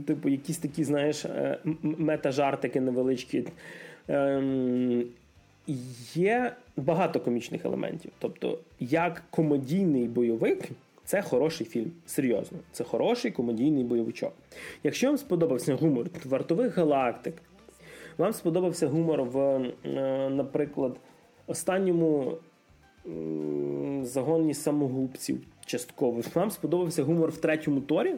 Типу, 0.06 0.28
якісь 0.28 0.58
такі, 0.58 0.84
знаєш, 0.84 1.26
мета-жартики 1.82 2.80
невеличкі. 2.80 3.44
Є 6.14 6.56
багато 6.76 7.20
комічних 7.20 7.64
елементів. 7.64 8.10
Тобто, 8.18 8.58
як 8.80 9.22
комедійний 9.30 10.08
бойовик, 10.08 10.68
це 11.04 11.22
хороший 11.22 11.66
фільм. 11.66 11.92
Серйозно, 12.06 12.58
це 12.72 12.84
хороший 12.84 13.30
комедійний 13.30 13.84
бойовичок. 13.84 14.32
Якщо 14.82 15.06
вам 15.06 15.18
сподобався 15.18 15.74
гумор 15.74 16.06
вартових 16.24 16.76
галактик, 16.76 17.34
вам 18.18 18.32
сподобався 18.32 18.88
гумор 18.88 19.22
в, 19.22 19.38
е, 19.38 20.30
наприклад, 20.30 20.96
останньому 21.46 22.38
загоні 24.02 24.54
самогубців 24.54 25.40
частково, 25.66 26.20
вам 26.34 26.50
сподобався 26.50 27.02
гумор 27.02 27.30
в 27.30 27.36
третьому 27.36 27.80
торі. 27.80 28.14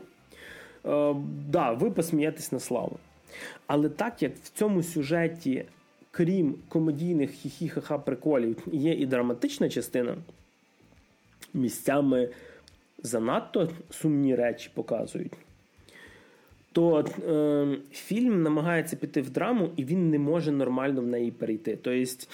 Е, 0.86 1.14
да, 1.48 1.72
ви 1.72 1.90
посмієтесь 1.90 2.52
на 2.52 2.60
славу. 2.60 2.96
Але 3.66 3.88
так 3.88 4.22
як 4.22 4.36
в 4.36 4.48
цьому 4.48 4.82
сюжеті 4.82 5.64
крім 6.12 6.54
комедійних 6.68 7.30
хі-хі-ха-ха 7.30 7.98
приколів, 7.98 8.56
є 8.72 8.92
і 8.92 9.06
драматична 9.06 9.68
частина, 9.68 10.16
місцями 11.54 12.28
занадто 13.02 13.70
сумні 13.90 14.34
речі 14.34 14.70
показують, 14.74 15.32
то 16.72 17.00
е, 17.00 17.78
фільм 17.92 18.42
намагається 18.42 18.96
піти 18.96 19.22
в 19.22 19.30
драму, 19.30 19.70
і 19.76 19.84
він 19.84 20.10
не 20.10 20.18
може 20.18 20.52
нормально 20.52 21.00
в 21.00 21.06
неї 21.06 21.30
перейти. 21.30 21.78
Тобто, 21.82 22.26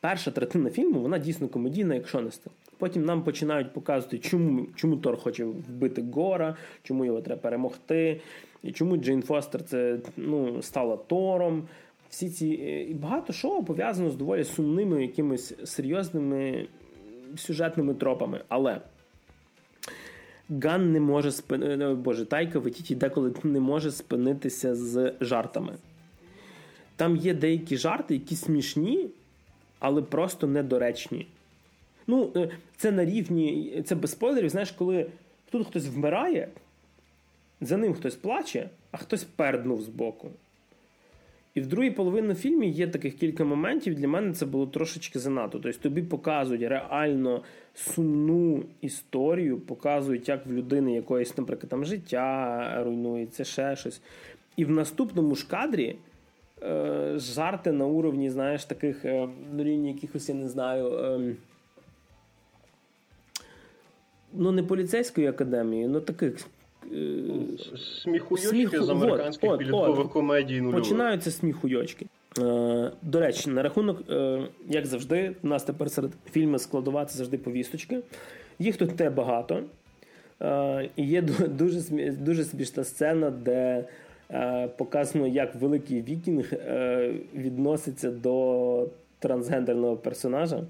перша 0.00 0.30
третина 0.30 0.70
фільму, 0.70 1.00
вона 1.00 1.18
дійсно 1.18 1.48
комедійна, 1.48 1.94
якщо 1.94 2.20
не 2.20 2.30
стане. 2.30 2.56
Потім 2.78 3.04
нам 3.04 3.22
починають 3.22 3.72
показувати, 3.72 4.18
чому 4.18 4.66
чому 4.74 4.96
Тор 4.96 5.16
хоче 5.16 5.44
вбити 5.44 6.04
Гора, 6.12 6.56
чому 6.82 7.04
його 7.04 7.20
треба 7.20 7.40
перемогти, 7.40 8.20
і 8.62 8.72
чому 8.72 8.96
Джейн 8.96 9.22
Фостер 9.22 9.64
це 9.64 9.98
ну, 10.16 10.62
стала 10.62 10.96
Тором. 10.96 11.68
Всі 12.10 12.30
ці 12.30 12.46
е, 12.46 12.82
і 12.82 12.94
багато 12.94 13.32
що 13.32 13.62
пов'язано 13.62 14.10
з 14.10 14.16
доволі 14.16 14.44
сумними, 14.44 15.02
якимись 15.02 15.54
серйозними 15.64 16.66
сюжетними 17.36 17.94
тропами. 17.94 18.40
Але 18.48 18.80
Ган 20.62 20.92
не 20.92 21.00
може 21.00 21.30
спинити, 21.30 21.84
е, 21.84 21.94
Боже, 21.94 22.24
Тайка 22.24 22.58
Ватіті 22.58 22.94
деколи 22.94 23.34
не 23.42 23.60
може 23.60 23.90
спинитися 23.90 24.74
з 24.74 25.14
жартами. 25.20 25.76
Там 26.96 27.16
є 27.16 27.34
деякі 27.34 27.76
жарти, 27.76 28.14
які 28.14 28.36
смішні, 28.36 29.08
але 29.78 30.02
просто 30.02 30.46
недоречні. 30.46 31.26
Ну, 32.06 32.32
е, 32.36 32.50
це 32.76 32.92
на 32.92 33.04
рівні, 33.04 33.82
це 33.86 33.94
без 33.94 34.10
спойлерів, 34.10 34.50
знаєш, 34.50 34.70
коли 34.70 35.06
тут 35.50 35.66
хтось 35.66 35.86
вмирає, 35.86 36.48
за 37.62 37.76
ним 37.76 37.94
хтось 37.94 38.14
плаче, 38.14 38.70
а 38.90 38.96
хтось 38.96 39.24
перднув 39.24 39.82
з 39.82 39.88
боку. 39.88 40.30
І 41.54 41.60
в 41.60 41.66
другій 41.66 41.90
половині 41.90 42.34
фільму 42.34 42.64
є 42.64 42.86
таких 42.86 43.14
кілька 43.16 43.44
моментів. 43.44 43.94
Для 43.94 44.08
мене 44.08 44.32
це 44.32 44.46
було 44.46 44.66
трошечки 44.66 45.18
занадто. 45.18 45.58
Тобто 45.58 45.78
тобі 45.78 46.02
показують 46.02 46.62
реально 46.62 47.42
сумну 47.74 48.64
історію, 48.80 49.60
показують, 49.60 50.28
як 50.28 50.46
в 50.46 50.52
людини 50.52 50.94
якоїсь, 50.94 51.38
наприклад, 51.38 51.70
там 51.70 51.84
життя 51.84 52.82
руйнується, 52.84 53.44
ще 53.44 53.76
щось. 53.76 54.00
І 54.56 54.64
в 54.64 54.70
наступному 54.70 55.34
ж 55.34 55.48
кадрі 55.48 55.96
е, 56.62 57.12
жарти 57.16 57.72
на 57.72 57.86
уровні, 57.86 58.30
знаєш, 58.30 58.64
таких 58.64 59.04
е, 59.04 59.28
на 59.52 59.64
рівні 59.64 59.92
якихось, 59.92 60.28
я 60.28 60.34
не 60.34 60.48
знаю. 60.48 60.86
Е, 60.86 61.34
ну, 64.32 64.52
не 64.52 64.62
поліцейської 64.62 65.26
академії, 65.26 65.88
ну 65.88 66.00
таких. 66.00 66.46
Сміхуйочки 68.02 68.48
Сміху... 68.48 68.82
з 68.84 68.90
американських 68.90 69.50
от, 69.50 69.58
підліткових 69.58 70.08
комедій 70.08 70.60
нульових. 70.60 70.82
Починаються 70.82 71.30
сміхуйочки. 71.30 72.06
Е, 72.38 72.90
До 73.02 73.20
речі, 73.20 73.50
на 73.50 73.62
рахунок, 73.62 74.02
е, 74.10 74.46
як 74.68 74.86
завжди, 74.86 75.36
у 75.42 75.46
нас 75.46 75.64
тепер 75.64 75.90
серед 75.90 76.10
фільмів 76.30 76.60
складова 76.60 77.04
це 77.04 77.18
завжди 77.18 77.38
повісточки. 77.38 77.98
Їх 78.58 78.76
тут 78.76 78.96
те 78.96 79.10
багато. 79.10 79.62
Е, 80.42 80.88
І 80.96 81.06
є 81.06 81.22
дуже 81.22 81.88
дуже 82.10 82.44
смішна 82.44 82.84
сцена, 82.84 83.30
де 83.30 83.84
е, 84.30 84.68
показано, 84.68 85.26
як 85.26 85.54
великий 85.54 86.02
вікінг 86.02 86.52
е, 86.52 87.14
відноситься 87.34 88.10
до 88.10 88.86
трансгендерного 89.18 89.96
персонажа. 89.96 90.64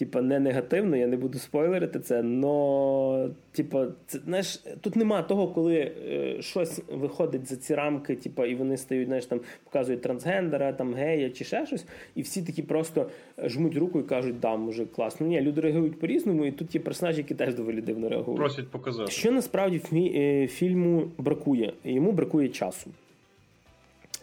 Типа, 0.00 0.22
не 0.22 0.40
негативно, 0.40 0.96
я 0.96 1.06
не 1.06 1.16
буду 1.16 1.38
спойлерити 1.38 2.00
це, 2.00 2.22
но 2.22 3.30
типа, 3.52 3.86
це 4.06 4.18
знаєш, 4.18 4.60
тут 4.80 4.96
нема 4.96 5.22
того, 5.22 5.48
коли 5.48 5.76
е, 5.76 6.36
щось 6.42 6.80
виходить 6.92 7.48
за 7.48 7.56
ці 7.56 7.74
рамки, 7.74 8.14
типа, 8.16 8.46
і 8.46 8.54
вони 8.54 8.76
стають, 8.76 9.06
знаєш, 9.06 9.26
там 9.26 9.40
показують 9.64 10.02
трансгендера, 10.02 10.72
там 10.72 10.94
гея 10.94 11.30
чи 11.30 11.44
ще 11.44 11.66
щось, 11.66 11.84
і 12.14 12.22
всі 12.22 12.42
такі 12.42 12.62
просто 12.62 13.10
жмуть 13.44 13.76
руку 13.76 14.00
і 14.00 14.02
кажуть, 14.02 14.40
да, 14.40 14.56
Боже 14.56 14.86
класно. 14.86 15.26
Ні, 15.26 15.40
люди 15.40 15.60
реагують 15.60 16.00
по-різному, 16.00 16.44
і 16.46 16.52
тут 16.52 16.74
є 16.74 16.80
персонажі, 16.80 17.18
які 17.18 17.34
теж 17.34 17.54
доволі 17.54 17.80
дивно 17.80 18.08
реагують. 18.08 18.40
Просять 18.40 18.68
показати. 18.68 19.10
Що 19.10 19.30
насправді 19.32 19.78
фі- 19.78 20.18
е, 20.20 20.46
фільму 20.46 21.10
бракує? 21.18 21.72
Йому 21.84 22.12
бракує 22.12 22.48
часу. 22.48 22.90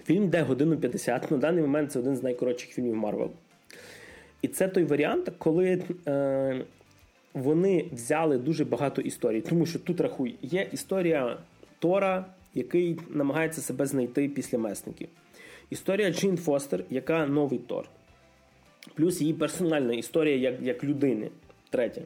Фільм 0.06 0.24
йде 0.24 0.42
годину 0.42 0.78
50. 0.78 1.32
На 1.32 1.38
даний 1.38 1.62
момент 1.62 1.92
це 1.92 2.00
один 2.00 2.16
з 2.16 2.24
найкоротших 2.24 2.70
фільмів 2.70 2.96
Марвел. 2.96 3.30
І 4.48 4.50
це 4.50 4.68
той 4.68 4.84
варіант, 4.84 5.32
коли 5.38 5.84
е, 6.08 6.66
вони 7.34 7.86
взяли 7.92 8.38
дуже 8.38 8.66
багато 8.66 9.02
історій. 9.02 9.42
Тому 9.42 9.66
що 9.66 9.80
тут 9.80 10.02
рахуй, 10.02 10.36
є 10.42 10.68
історія 10.72 11.38
Тора, 11.80 12.26
який 12.54 13.00
намагається 13.10 13.62
себе 13.62 13.86
знайти 13.86 14.30
після 14.30 14.58
месників. 14.58 15.08
Історія 15.70 16.12
Джин 16.12 16.38
Фостер, 16.38 16.84
яка 16.90 17.26
новий 17.26 17.60
Тор. 17.60 17.90
Плюс 18.96 19.22
її 19.22 19.34
персональна 19.34 19.94
історія 19.94 20.36
як 20.36 20.62
як 20.62 20.84
людини. 20.84 21.30
Третя. 21.70 22.02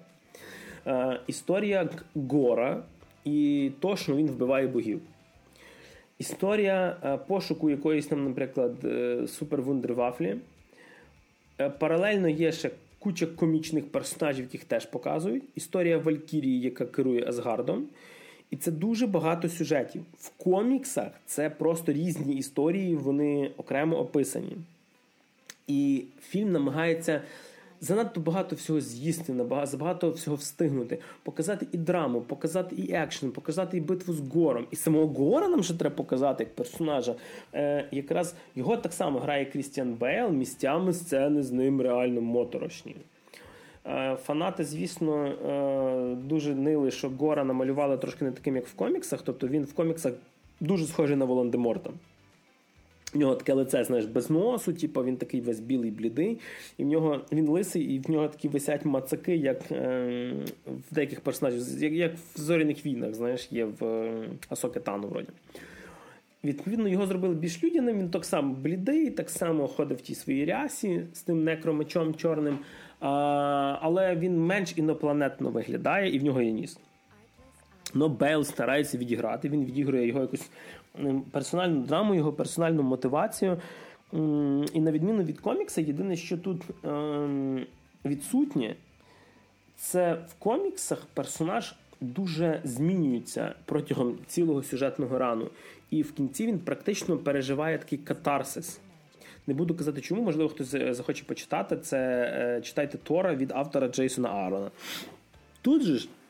Е, 0.88 1.20
Історія 1.28 1.90
Гора 2.16 2.84
і 3.26 3.72
то, 3.80 3.96
що 3.96 4.16
він 4.16 4.28
вбиває 4.28 4.68
богів. 4.68 5.02
Історія 6.20 6.98
е, 7.04 7.18
пошуку 7.18 7.70
якоїсь 7.70 8.08
там, 8.08 8.24
наприклад, 8.24 8.86
е, 8.86 9.28
супервундервафлі. 9.28 10.38
Е, 11.62 11.70
паралельно 11.70 12.30
є 12.30 12.52
ще 12.52 12.72
куча 13.00 13.26
комічних 13.26 13.86
персонажів, 13.86 14.46
яких 14.46 14.64
теж 14.64 14.86
показують. 14.86 15.44
Історія 15.56 15.98
Валькірії, 15.98 16.62
яка 16.62 16.86
керує 16.86 17.28
Асгардом. 17.28 17.86
І 18.52 18.56
це 18.56 18.72
дуже 18.72 19.08
багато 19.08 19.50
сюжетів. 19.50 20.02
В 20.20 20.30
коміксах 20.30 21.12
це 21.26 21.50
просто 21.50 21.94
різні 21.94 22.36
історії, 22.36 22.96
вони 22.96 23.52
окремо 23.58 24.00
описані. 24.00 24.58
І 25.68 26.04
фільм 26.22 26.52
намагається 26.52 27.22
занадто 27.82 28.20
багато 28.20 28.56
всього 28.56 28.82
з'їсти, 28.82 29.36
забагато 29.64 30.12
всього 30.12 30.36
встигнути, 30.36 31.00
показати 31.24 31.68
і 31.72 31.78
драму, 31.78 32.22
показати 32.22 32.76
і 32.76 32.94
екшен, 32.94 33.32
показати 33.32 33.78
і 33.78 33.82
битву 33.82 34.14
з 34.14 34.20
гором. 34.20 34.68
І 34.72 34.76
самого 34.76 35.08
Гора 35.08 35.48
нам 35.48 35.64
ще 35.64 35.74
треба 35.74 35.96
показати 35.96 36.44
як 36.44 36.56
персонажа. 36.56 37.16
Е, 37.54 37.88
Якраз 37.92 38.36
його 38.56 38.78
так 38.78 38.94
само 38.94 39.20
грає 39.20 39.46
Крістіан 39.46 39.94
Бейл, 39.94 40.30
місцями 40.30 40.94
сцени 40.94 41.44
з 41.44 41.52
ним 41.52 41.82
реально 41.82 42.22
моторошні. 42.22 42.96
Е, 43.86 44.18
фанати, 44.24 44.64
звісно, 44.64 45.26
е, 45.26 46.16
дуже 46.16 46.56
нили, 46.56 46.92
що 46.92 47.10
Гора 47.10 47.44
намалювали 47.44 47.98
трошки 47.98 48.26
не 48.26 48.32
таким, 48.32 48.56
як 48.56 48.68
в 48.68 48.74
коміксах. 48.74 49.22
Тобто 49.22 49.48
він 49.48 49.64
в 49.64 49.74
коміксах 49.74 50.14
дуже 50.60 50.86
схожий 50.86 51.16
на 51.16 51.26
Волан-де-Морта. 51.26 51.90
В 53.14 53.18
нього 53.18 53.36
таке 53.36 53.54
лице, 53.54 53.84
знаєш, 53.84 54.06
без 54.06 54.30
носу, 54.30 54.74
типу, 54.74 55.04
він 55.04 55.18
такий 55.18 55.42
весь 55.42 55.60
білий, 55.60 55.92
блідий, 55.92 56.38
і 56.78 56.84
в 56.84 56.88
нього 56.88 57.22
він 57.32 57.48
лисий, 57.48 57.84
і 57.84 58.00
в 58.00 58.12
нього 58.12 58.28
такі 58.28 58.48
висять 58.48 58.86
мацаки, 58.86 59.36
як 59.36 59.72
е, 59.72 60.34
в 60.66 60.94
деяких 60.94 61.22
персонажів, 61.22 61.84
як 61.84 61.94
як 61.94 62.16
в 62.16 62.40
зоряних 62.40 62.86
війнах, 62.86 63.14
знаєш, 63.14 63.48
є 63.52 63.66
в 63.66 63.86
е, 63.86 64.30
Асоке 64.50 64.82
вроді. 64.86 65.30
Відповідно, 66.44 66.88
його 66.88 67.08
зробили 67.08 67.36
більш 67.36 67.64
людяним, 67.64 68.00
він 68.00 68.10
так 68.10 68.26
само 68.26 68.54
блідий, 68.54 69.10
так 69.10 69.30
само 69.30 69.68
ходив 69.68 69.98
в 69.98 70.02
тій 70.02 70.16
своїй 70.16 70.46
рясі 70.46 71.02
з 71.14 71.22
тим 71.22 71.44
некромечом 71.44 72.16
чорним, 72.16 72.60
а, 73.00 73.10
але 73.82 74.16
він 74.16 74.40
менш 74.40 74.74
інопланетно 74.76 75.50
виглядає 75.50 76.16
і 76.16 76.20
в 76.20 76.24
нього 76.24 76.42
є 76.42 76.52
ніс. 76.52 76.78
Но 77.94 78.10
Бейл 78.10 78.44
старається 78.44 78.98
відіграти, 78.98 79.50
він 79.50 79.66
відігрує 79.66 80.08
його 80.08 80.22
якусь 80.22 80.50
персональну 81.32 81.82
драму, 81.82 82.16
його 82.16 82.34
персональну 82.34 82.84
мотивацію. 82.84 83.58
І 84.74 84.82
на 84.82 84.92
відміну 84.92 85.24
від 85.24 85.40
комікса, 85.40 85.82
єдине, 85.82 86.16
що 86.16 86.38
тут 86.38 86.62
ем, 86.84 87.66
відсутнє, 88.06 88.76
це 89.78 90.14
в 90.14 90.34
коміксах 90.40 91.06
персонаж 91.14 91.76
дуже 92.02 92.62
змінюється 92.64 93.54
протягом 93.66 94.18
цілого 94.28 94.64
сюжетного 94.64 95.18
рану. 95.18 95.48
І 95.90 96.02
в 96.02 96.12
кінці 96.12 96.48
він 96.48 96.60
практично 96.60 97.18
переживає 97.18 97.78
такий 97.78 97.98
катарсис. 97.98 98.80
Не 99.48 99.54
буду 99.54 99.76
казати, 99.76 100.02
чому, 100.02 100.22
можливо, 100.22 100.50
хтось 100.50 100.68
захоче 100.70 101.24
почитати. 101.24 101.78
Це 101.78 101.98
е, 101.98 102.62
читайте 102.62 102.98
Тора 102.98 103.36
від 103.36 103.52
автора 103.52 103.88
Джейсона 103.88 104.30
Аарона. 104.30 104.72
Тут 105.62 105.82
же 105.82 105.98
ж 105.98 106.08
е, 106.08 106.21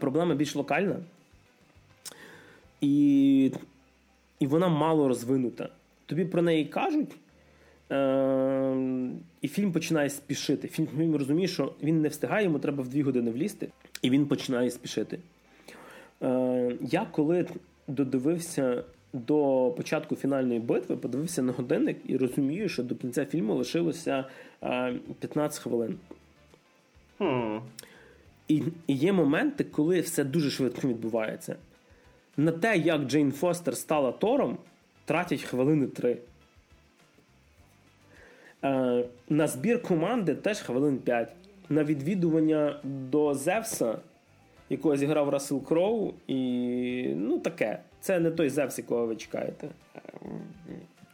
проблема 0.00 0.34
більш 0.34 0.54
локальна, 0.56 0.96
і 2.80 3.52
і 4.40 4.46
вона 4.46 4.68
мало 4.68 5.08
розвинута. 5.08 5.68
Тобі 6.06 6.24
про 6.24 6.42
неї 6.42 6.64
кажуть, 6.64 7.16
е- 7.90 8.76
і 9.42 9.48
фільм 9.48 9.72
починає 9.72 10.10
спішити. 10.10 10.68
Фільм, 10.68 10.86
фільм 10.96 11.16
розуміє, 11.16 11.48
що 11.48 11.72
він 11.82 12.00
не 12.00 12.08
встигає, 12.08 12.44
йому 12.44 12.58
треба 12.58 12.82
в 12.82 12.88
дві 12.88 13.02
години 13.02 13.30
влізти, 13.30 13.68
і 14.02 14.10
він 14.10 14.26
починає 14.26 14.70
спішити. 14.70 15.18
Е- 16.22 16.76
Я 16.80 17.06
коли 17.12 17.46
додивився 17.88 18.84
до 19.12 19.70
початку 19.76 20.16
фінальної 20.16 20.60
битви, 20.60 20.96
подивився 20.96 21.42
на 21.42 21.52
годинник 21.52 21.96
і 22.06 22.16
розумію, 22.16 22.68
що 22.68 22.82
до 22.82 22.94
кінця 22.94 23.24
фільму 23.24 23.54
лишилося 23.54 24.24
е- 24.62 24.94
15 25.20 25.62
хвилин. 25.62 25.98
Hmm. 27.18 27.60
І, 28.48 28.62
і 28.86 28.94
є 28.94 29.12
моменти, 29.12 29.64
коли 29.64 30.00
все 30.00 30.24
дуже 30.24 30.50
швидко 30.50 30.88
відбувається. 30.88 31.56
На 32.36 32.52
те, 32.52 32.76
як 32.76 33.02
Джейн 33.02 33.32
Фостер 33.32 33.76
стала 33.76 34.12
Тором, 34.12 34.58
тратять 35.04 35.42
хвилини 35.42 35.86
три. 35.86 36.18
Е, 38.64 39.04
на 39.28 39.46
збір 39.46 39.82
команди 39.82 40.34
теж 40.34 40.60
хвилин 40.60 40.98
5. 40.98 41.32
На 41.68 41.84
відвідування 41.84 42.80
до 42.84 43.34
Зевса, 43.34 43.98
якого 44.70 44.96
зіграв 44.96 45.28
Рассел 45.28 45.64
Кроу, 45.64 46.14
і 46.26 46.38
ну 47.16 47.38
таке. 47.38 47.78
Це 48.00 48.20
не 48.20 48.30
той 48.30 48.50
Зевс, 48.50 48.78
якого 48.78 49.06
ви 49.06 49.16
чекаєте. 49.16 49.68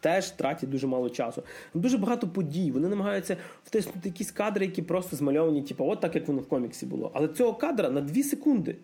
Теж 0.00 0.30
тратять 0.30 0.70
дуже 0.70 0.86
мало 0.86 1.10
часу. 1.10 1.42
Дуже 1.74 1.98
багато 1.98 2.28
подій. 2.28 2.70
Вони 2.70 2.88
намагаються 2.88 3.36
втиснути 3.64 4.08
якісь 4.08 4.30
кадри, 4.30 4.66
які 4.66 4.82
просто 4.82 5.16
змальовані, 5.16 5.62
типу, 5.62 5.84
от 5.84 6.00
так, 6.00 6.14
як 6.14 6.28
воно 6.28 6.40
в 6.40 6.48
коміксі 6.48 6.86
було. 6.86 7.10
Але 7.14 7.28
цього 7.28 7.54
кадра 7.54 7.90
на 7.90 8.00
2 8.00 8.22
секунди. 8.22 8.76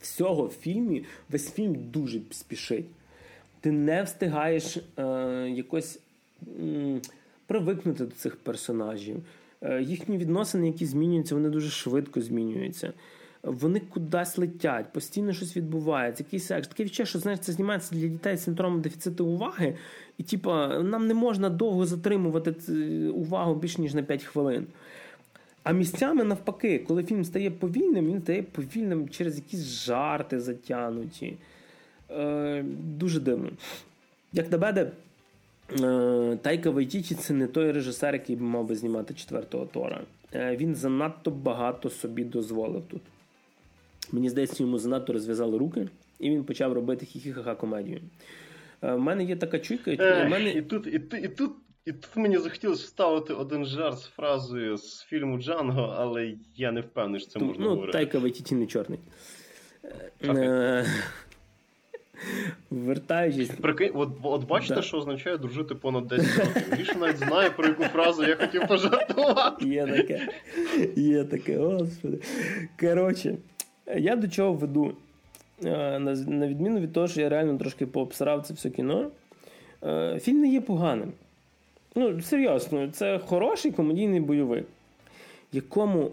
Всього 0.00 0.46
в 0.46 0.50
фільмі, 0.50 1.04
весь 1.30 1.52
фільм 1.52 1.76
дуже 1.90 2.20
спішить. 2.30 2.86
Ти 3.60 3.72
не 3.72 4.02
встигаєш 4.02 4.76
е, 4.76 5.02
якось 5.54 5.98
м, 6.60 7.00
привикнути 7.46 8.04
до 8.04 8.10
цих 8.10 8.36
персонажів. 8.36 9.16
Е, 9.62 9.82
їхні 9.82 10.18
відносини, 10.18 10.66
які 10.66 10.86
змінюються, 10.86 11.34
вони 11.34 11.48
дуже 11.48 11.70
швидко 11.70 12.20
змінюються 12.20 12.92
вони 13.42 13.80
кудись 13.80 14.38
летять, 14.38 14.92
постійно 14.92 15.32
щось 15.32 15.56
відбувається, 15.56 16.22
якийсь 16.22 16.46
секс. 16.46 16.68
Таке 16.68 16.84
відчуття, 16.84 17.04
що 17.04 17.18
знаєш, 17.18 17.40
це 17.40 17.52
знімається 17.52 17.94
для 17.94 18.08
дітей 18.08 18.36
з 18.36 18.44
синдромом 18.44 18.80
дефіциту 18.80 19.26
уваги, 19.26 19.76
і 20.18 20.22
типа 20.22 20.82
нам 20.82 21.06
не 21.06 21.14
можна 21.14 21.50
довго 21.50 21.86
затримувати 21.86 22.54
увагу 23.08 23.54
більш 23.54 23.78
ніж 23.78 23.94
на 23.94 24.02
5 24.02 24.24
хвилин. 24.24 24.66
А 25.62 25.72
місцями 25.72 26.24
навпаки, 26.24 26.78
коли 26.78 27.04
фільм 27.04 27.24
стає 27.24 27.50
повільним, 27.50 28.06
він 28.06 28.22
стає 28.22 28.42
повільним 28.42 29.08
через 29.08 29.36
якісь 29.36 29.60
жарти 29.60 30.40
затянуті. 30.40 31.36
Е, 32.10 32.64
Дуже 32.98 33.20
дивно. 33.20 33.50
Як 34.32 34.52
на 34.52 34.58
мене, 34.58 34.90
е, 35.80 36.38
Тайка 36.42 36.70
Вайтічі 36.70 37.14
це 37.14 37.34
не 37.34 37.46
той 37.46 37.72
режисер, 37.72 38.14
який 38.14 38.36
мав 38.36 38.66
би 38.66 38.74
знімати 38.74 39.14
четвертого 39.14 39.66
Тора. 39.66 40.00
Е, 40.34 40.56
Він 40.56 40.74
занадто 40.74 41.30
багато 41.30 41.90
собі 41.90 42.24
дозволив 42.24 42.82
тут. 42.90 43.02
Мені 44.12 44.30
здається, 44.30 44.62
йому 44.62 44.78
занадто 44.78 45.12
розв'язали 45.12 45.58
руки, 45.58 45.88
і 46.18 46.30
він 46.30 46.44
почав 46.44 46.72
робити 46.72 47.06
хі-хі-ха 47.06 47.56
комедію. 47.56 48.00
У 48.82 48.86
е, 48.86 48.96
мене 48.96 49.24
є 49.24 49.36
така 49.36 49.58
чуйка. 49.58 49.90
Е, 49.90 50.28
мене... 50.28 50.50
І 50.50 50.62
тут 50.62 50.86
і, 50.86 50.90
і, 51.22 51.28
тут, 51.28 51.52
і 51.84 51.92
тут 51.92 52.16
мені 52.16 52.38
захотілося 52.38 52.84
вставити 52.84 53.32
один 53.32 53.64
жарт 53.64 53.98
з 53.98 54.04
фразою 54.04 54.76
з 54.76 55.02
фільму 55.02 55.38
Джанго, 55.38 55.94
але 55.98 56.34
я 56.56 56.72
не 56.72 56.80
впевнений, 56.80 57.20
що 57.20 57.30
це 57.30 57.38
можна 57.38 57.64
ну, 57.64 57.70
говорити. 57.70 57.98
Тайка 57.98 58.18
Вайтіті 58.18 58.54
не 58.54 58.66
чорний. 58.66 58.98
Okay. 60.22 60.38
Е, 60.38 60.86
вертаючись. 62.70 63.50
Прикинь, 63.50 63.90
от, 63.94 64.08
от 64.22 64.46
бачите, 64.46 64.74
да. 64.74 64.82
що 64.82 64.96
означає 64.96 65.38
дружити 65.38 65.74
понад 65.74 66.06
10 66.06 66.38
років. 66.38 66.62
Гріша 66.70 66.94
навіть 66.94 67.18
знає, 67.18 67.50
про 67.50 67.66
яку 67.66 67.84
фразу 67.84 68.24
я 68.24 68.36
хотів 68.36 68.66
пожартувати. 68.68 69.68
Є 69.68 69.86
таке. 69.86 70.28
Є 70.96 71.24
таке, 71.24 71.58
господи. 71.58 72.18
Коротше, 72.80 73.36
я 73.98 74.16
до 74.16 74.28
чого 74.28 74.52
веду? 74.52 74.94
Е, 75.64 75.98
на 75.98 76.46
відміну 76.46 76.80
від 76.80 76.92
того, 76.92 77.08
що 77.08 77.20
я 77.20 77.28
реально 77.28 77.58
трошки 77.58 77.86
пообсирав 77.86 78.46
це 78.46 78.54
все 78.54 78.70
кіно, 78.70 79.10
е, 79.84 80.18
фільм 80.20 80.40
не 80.40 80.48
є 80.48 80.60
поганим. 80.60 81.12
Ну, 81.94 82.20
серйозно, 82.20 82.90
це 82.90 83.18
хороший 83.18 83.72
комедійний 83.72 84.20
бойовик, 84.20 84.66
якому 85.52 86.10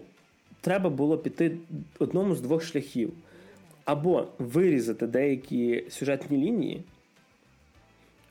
треба 0.61 0.89
було 0.89 1.17
піти 1.17 1.57
одному 1.99 2.35
з 2.35 2.41
двох 2.41 2.63
шляхів. 2.63 3.13
Або 3.85 4.27
вирізати 4.39 5.07
деякі 5.07 5.83
сюжетні 5.89 6.37
лінії. 6.37 6.83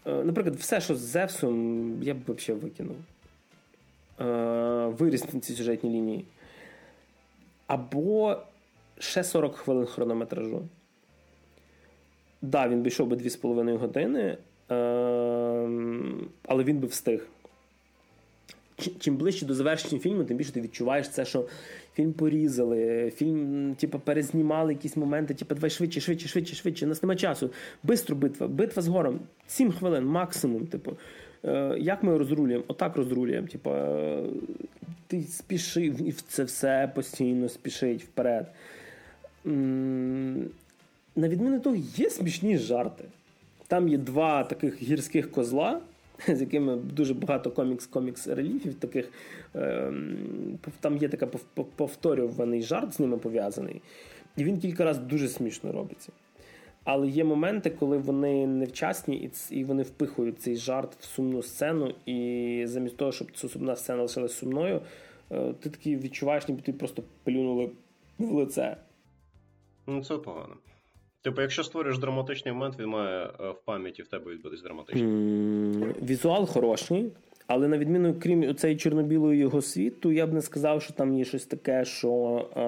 Е, 0.06 0.24
наприклад, 0.24 0.56
все, 0.56 0.80
що 0.80 0.94
з 0.94 0.98
Зевсом, 0.98 2.02
я 2.02 2.14
б 2.14 2.18
взагалі 2.28 2.62
викинув. 2.62 2.96
Вирізати 4.98 5.40
ці 5.40 5.52
сюжетні 5.52 5.90
лінії. 5.90 6.24
Або 7.66 8.36
ще 8.98 9.24
40 9.24 9.56
хвилин 9.56 9.86
хронометражу. 9.86 10.62
Да, 12.42 12.68
він 12.68 12.82
би 12.82 12.88
йшов 12.88 13.08
би 13.08 13.16
2,5 13.16 13.76
години, 13.76 14.38
ем, 14.68 16.28
але 16.48 16.64
він 16.64 16.78
би 16.78 16.86
встиг. 16.86 17.26
Чим 19.00 19.16
ближче 19.16 19.46
до 19.46 19.54
завершення 19.54 20.00
фільму, 20.00 20.24
тим 20.24 20.36
більше 20.36 20.52
ти 20.52 20.60
відчуваєш 20.60 21.08
це, 21.08 21.24
що 21.24 21.48
фільм 21.94 22.12
порізали, 22.12 23.12
фільм, 23.16 23.74
типу, 23.74 23.98
перезнімали 23.98 24.72
якісь 24.72 24.96
моменти, 24.96 25.34
типу, 25.34 25.54
давай 25.54 25.70
швидше, 25.70 26.00
швидше, 26.00 26.28
швидше, 26.28 26.54
швидше. 26.54 26.86
У 26.86 26.88
нас 26.88 27.02
немає 27.02 27.18
часу. 27.18 27.50
Бистро 27.82 28.16
битва, 28.16 28.48
битва 28.48 28.82
з 28.82 28.88
гором. 28.88 29.20
7 29.46 29.72
хвилин, 29.72 30.04
максимум. 30.04 30.66
Типу. 30.66 30.96
Е, 31.44 31.76
як 31.78 32.02
ми 32.02 32.18
розрулюємо? 32.18 32.64
Отак 32.68 32.96
розрулюємо. 32.96 33.48
Типу, 33.48 33.70
е, 33.70 34.22
ти 35.06 35.22
спішив 35.22 36.08
і 36.08 36.12
це 36.12 36.44
все 36.44 36.92
постійно 36.94 37.48
спішить 37.48 38.04
вперед 38.04 38.46
на 41.16 41.28
відміну 41.28 41.60
того, 41.60 41.76
є 41.96 42.10
смішні 42.10 42.58
жарти. 42.58 43.04
Там 43.68 43.88
є 43.88 43.98
два 43.98 44.44
таких 44.44 44.82
гірських 44.82 45.30
козла, 45.30 45.80
з 46.28 46.40
якими 46.40 46.76
дуже 46.76 47.14
багато 47.14 47.50
комікс-комікс-реліфів. 47.50 48.74
таких. 48.74 49.12
Ем, 49.54 50.58
там 50.80 50.96
є 50.96 51.08
такий 51.08 51.28
повторюваний 51.76 52.62
жарт 52.62 52.94
з 52.94 53.00
ними 53.00 53.18
пов'язаний. 53.18 53.82
І 54.36 54.44
він 54.44 54.58
кілька 54.58 54.84
разів 54.84 55.06
дуже 55.06 55.28
смішно 55.28 55.72
робиться. 55.72 56.12
Але 56.84 57.08
є 57.08 57.24
моменти, 57.24 57.70
коли 57.70 57.98
вони 57.98 58.46
невчасні, 58.46 59.30
і 59.50 59.64
вони 59.64 59.82
впихують 59.82 60.40
цей 60.40 60.56
жарт 60.56 60.96
в 61.00 61.04
сумну 61.04 61.42
сцену, 61.42 61.94
і 62.06 62.62
замість 62.66 62.96
того, 62.96 63.12
щоб 63.12 63.28
ця 63.36 63.48
сумна 63.48 63.76
сцена 63.76 64.02
лишилась 64.02 64.32
сумною, 64.32 64.80
е, 65.32 65.52
ти 65.60 65.70
такий 65.70 65.96
відчуваєш, 65.96 66.48
ніби 66.48 66.62
ти 66.62 66.72
просто 66.72 67.02
плюнули 67.24 67.70
в 68.18 68.32
лице. 68.32 68.76
Ну, 69.86 70.04
це 70.04 70.16
погано. 70.16 70.56
Типу, 71.22 71.42
якщо 71.42 71.64
створюєш 71.64 71.98
драматичний 71.98 72.54
момент, 72.54 72.74
він 72.78 72.86
має 72.86 73.24
е, 73.24 73.50
в 73.50 73.60
пам'яті 73.64 74.02
в 74.02 74.06
тебе 74.06 74.32
відбутись 74.32 74.62
драматичний. 74.62 75.08
Візуал 76.02 76.46
хороший, 76.46 77.12
але 77.46 77.68
на 77.68 77.78
відміну, 77.78 78.14
крім 78.20 78.54
цієї 78.54 78.78
чорно-білої 78.78 79.38
його 79.38 79.62
світу, 79.62 80.12
я 80.12 80.26
б 80.26 80.32
не 80.32 80.42
сказав, 80.42 80.82
що 80.82 80.92
там 80.92 81.14
є 81.14 81.24
щось 81.24 81.44
таке, 81.44 81.84
що 81.84 82.10
е, 82.56 82.60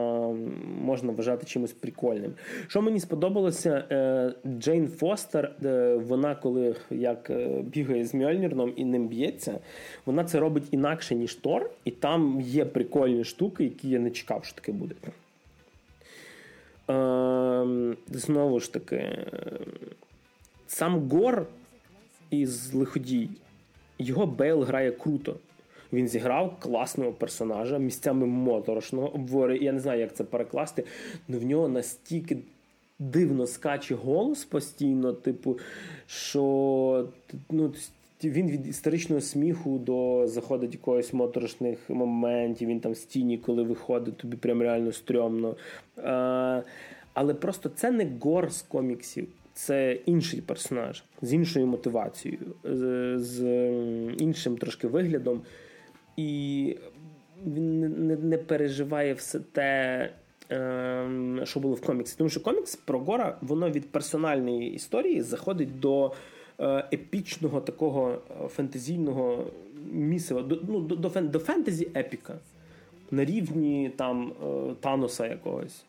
можна 0.85 1.13
вважати 1.13 1.47
чимось 1.47 1.73
прикольним. 1.73 2.35
Що 2.69 2.83
мені 2.83 3.01
сподобалося, 3.01 3.85
е, 3.91 4.33
Джейн 4.47 4.89
Фостер, 4.89 5.53
е, 5.65 5.95
вона 5.95 6.35
коли 6.35 6.77
як 6.91 7.31
е, 7.31 7.63
бігає 7.63 8.05
з 8.05 8.15
Мьольнірном 8.15 8.73
і 8.77 8.85
ним 8.85 9.09
б'ється, 9.09 9.59
вона 10.07 10.25
це 10.25 10.41
робить 10.41 10.65
інакше, 10.71 11.15
ніж 11.15 11.35
Тор, 11.35 11.71
і 11.85 11.91
там 11.91 12.41
є 12.41 12.65
прикольні 12.65 13.25
штуки, 13.25 13.65
які 13.65 13.89
я 13.89 13.99
не 13.99 14.11
чекав, 14.11 14.45
що 14.45 14.55
таке 14.55 14.73
буде. 14.73 14.95
Знову 18.09 18.61
ж 18.61 18.73
таки, 18.73 19.27
сам 20.67 21.09
Гор 21.09 21.47
із 22.31 22.75
Лиходій, 22.75 23.29
його 23.99 24.27
Бейл 24.27 24.63
грає 24.63 24.93
круто. 24.93 25.37
Він 25.93 26.09
зіграв 26.09 26.57
класного 26.61 27.13
персонажа, 27.13 27.79
місцями 27.79 28.27
моторошного 28.27 29.15
обвори. 29.15 29.59
Я 29.59 29.73
не 29.73 29.81
знаю, 29.81 30.01
як 30.01 30.15
це 30.15 30.25
перекласти, 30.25 30.85
але 31.29 31.39
в 31.39 31.45
нього 31.45 31.69
настільки 31.69 32.39
дивно 32.99 33.47
скаче 33.47 33.95
голос 33.95 34.45
постійно, 34.45 35.13
типу, 35.13 35.59
що 36.07 37.09
ну, 37.51 37.73
він 38.25 38.51
від 38.51 38.67
історичного 38.67 39.21
сміху 39.21 39.79
до 39.79 40.27
заходить 40.27 40.75
якогось 40.75 41.13
моторошних 41.13 41.79
моментів. 41.91 42.69
Він 42.69 42.81
там 42.81 42.93
в 42.93 42.97
стіні, 42.97 43.39
коли 43.39 43.63
виходить, 43.63 44.17
тобі 44.17 44.37
прям 44.37 44.63
реально 44.63 44.93
стрьомно. 44.93 45.57
А, 45.97 46.63
Але 47.15 47.35
просто 47.35 47.69
це 47.69 47.91
не 47.91 48.09
гор 48.21 48.53
з 48.53 48.63
коміксів. 48.63 49.29
Це 49.55 49.93
інший 50.07 50.41
персонаж 50.41 51.05
з 51.23 51.33
іншою 51.33 51.67
мотивацією, 51.67 52.55
з, 52.65 53.15
з 53.19 53.45
іншим 54.19 54.59
трошки 54.59 54.89
виглядом. 54.89 55.43
І 56.17 56.77
він 57.47 57.81
не, 58.07 58.17
не 58.17 58.39
переживає 58.39 59.15
все 59.15 59.41
те, 59.41 60.11
ем, 60.51 61.41
що 61.45 61.61
було 61.61 61.75
в 61.75 61.81
коміксі. 61.81 62.15
Тому 62.19 62.31
що 62.31 62.41
комікс 62.41 62.77
про 62.77 62.99
Гора, 62.99 63.39
воно 63.41 63.71
від 63.71 63.91
персональної 63.93 64.73
історії 64.73 65.23
заходить 65.23 65.81
до 65.81 66.07
е, 66.07 66.11
епічного 66.93 67.61
такого 67.61 68.19
е, 68.45 68.49
фентезійного 68.49 69.47
місива, 69.93 70.43
до, 70.43 70.61
ну, 70.69 70.81
до, 70.81 71.21
до, 71.21 71.39
фентезі 71.39 71.89
епіка 71.97 72.35
на 73.11 73.25
рівні 73.25 73.93
там 73.97 74.33
е, 74.45 74.75
Таноса 74.81 75.27
якогось. 75.27 75.85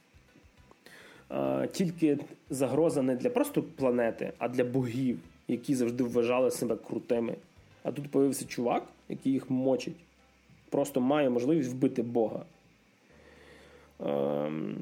Тільки 1.72 2.18
загроза 2.50 3.02
не 3.02 3.16
для 3.16 3.30
просто 3.30 3.64
планети, 3.64 4.34
а 4.38 4.48
для 4.48 4.64
богів, 4.64 5.20
які 5.48 5.76
завжди 5.76 6.04
вважали 6.04 6.52
себе 6.52 6.76
крутими. 6.76 7.36
А 7.84 7.92
тут 7.92 8.12
появився 8.12 8.46
чувак, 8.46 8.84
який 9.10 9.34
їх 9.34 9.50
мочить 9.50 9.96
просто 10.70 11.02
має 11.02 11.30
можливість 11.30 11.70
вбити 11.70 12.02
Бога. 12.02 12.46
Ем, 14.06 14.76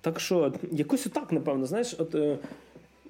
Так 0.00 0.20
що, 0.20 0.52
якось 0.72 1.06
отак, 1.06 1.32
напевно, 1.32 1.66
знаєш, 1.66 1.96
от. 1.98 2.14
Е, 2.14 2.38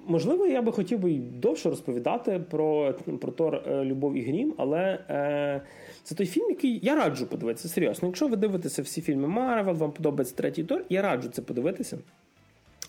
можливо, 0.07 0.47
я 0.47 0.61
би 0.61 0.71
хотів 0.71 0.99
би 0.99 1.13
довше 1.13 1.69
розповідати 1.69 2.41
про 2.49 2.93
про 3.21 3.31
Тор 3.31 3.55
е, 3.55 3.85
Любов 3.85 4.13
і 4.13 4.21
Грім, 4.21 4.53
але 4.57 4.99
е, 5.09 5.61
це 6.03 6.15
той 6.15 6.25
фільм, 6.25 6.49
який 6.49 6.79
я 6.83 6.95
раджу 6.95 7.25
подивитися. 7.25 7.67
Серйозно. 7.67 8.07
Якщо 8.07 8.27
ви 8.27 8.35
дивитеся 8.35 8.81
всі 8.81 9.01
фільми 9.01 9.27
Марвел, 9.27 9.75
вам 9.75 9.91
подобається 9.91 10.35
третій 10.35 10.63
Тор, 10.63 10.83
я 10.89 11.01
раджу 11.01 11.29
це 11.29 11.41
подивитися. 11.41 11.97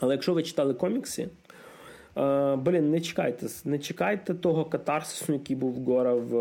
Але 0.01 0.15
якщо 0.15 0.35
ви 0.35 0.43
читали 0.43 0.75
комікси, 0.75 1.29
Е, 2.17 2.57
блін, 2.57 2.91
не 2.91 3.01
чекайте, 3.01 3.47
не 3.65 3.79
чекайте 3.79 4.35
того 4.35 4.65
катарсису, 4.65 5.33
який 5.33 5.57
був 5.57 5.75
Гора 5.75 6.15
в 6.15 6.37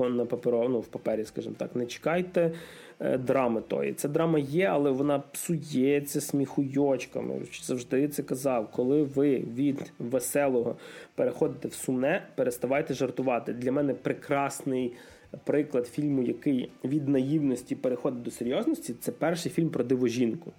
е, 0.00 0.08
на 0.10 0.24
паперо, 0.24 0.68
ну, 0.68 0.80
в 0.80 0.86
папері, 0.86 1.24
скажімо 1.24 1.54
так. 1.58 1.76
Не 1.76 1.86
чекайте 1.86 2.52
драми 3.00 3.60
тої. 3.60 3.92
Ця 3.92 4.08
драма 4.08 4.38
є, 4.38 4.66
але 4.66 4.90
вона 4.90 5.18
псується 5.18 6.20
сміхуйочками. 6.20 7.40
Завжди 7.62 8.08
це 8.08 8.22
казав. 8.22 8.70
Коли 8.70 9.02
ви 9.02 9.38
від 9.38 9.92
веселого 9.98 10.76
переходите 11.14 11.68
в 11.68 11.72
сумне, 11.72 12.26
переставайте 12.34 12.94
жартувати. 12.94 13.52
Для 13.52 13.72
мене 13.72 13.94
прекрасний. 13.94 14.92
Приклад 15.44 15.86
фільму, 15.86 16.22
який 16.22 16.70
від 16.84 17.08
наївності 17.08 17.74
переходить 17.74 18.22
до 18.22 18.30
серйозності, 18.30 18.94
це 19.00 19.12
перший 19.12 19.52
фільм 19.52 19.70
про 19.70 19.84
диву 19.84 20.08
жінку 20.08 20.52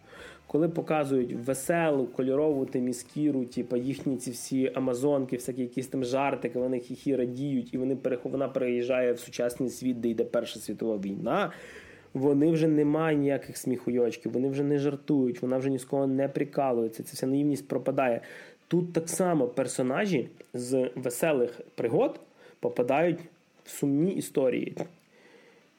коли 0.47 0.69
показують 0.69 1.33
веселу, 1.33 2.05
кольорову 2.05 2.65
теміскіру, 2.65 3.45
типу 3.45 3.77
їхні 3.77 4.17
ці 4.17 4.31
всі 4.31 4.71
амазонки, 4.75 5.35
всякі 5.35 5.61
якісь 5.61 5.87
там 5.87 6.03
жартики, 6.03 6.59
вони 6.59 6.79
хіхі 6.79 7.15
радіють, 7.15 7.73
і 7.73 7.77
вони 7.77 7.97
вона 8.23 8.49
переїжджає 8.49 9.13
в 9.13 9.19
сучасний 9.19 9.69
світ, 9.69 9.99
де 9.99 10.09
йде 10.09 10.23
Перша 10.23 10.59
світова 10.59 10.97
війна. 10.97 11.51
Вони 12.17 12.51
вже 12.51 12.67
не 12.67 12.85
мають 12.85 13.19
ніяких 13.19 13.57
сміхуйочків, 13.57 14.31
вони 14.31 14.49
вже 14.49 14.63
не 14.63 14.79
жартують, 14.79 15.41
вона 15.41 15.57
вже 15.57 15.69
ні 15.69 15.77
з 15.77 15.85
кого 15.85 16.07
не 16.07 16.27
прикалується. 16.27 17.03
Ця 17.03 17.13
вся 17.13 17.27
наївність 17.27 17.67
пропадає. 17.67 18.21
Тут 18.67 18.93
так 18.93 19.09
само 19.09 19.47
персонажі 19.47 20.29
з 20.53 20.89
веселих 20.95 21.61
пригод 21.75 22.19
попадають 22.59 23.19
в 23.65 23.69
сумні 23.69 24.11
історії. 24.11 24.75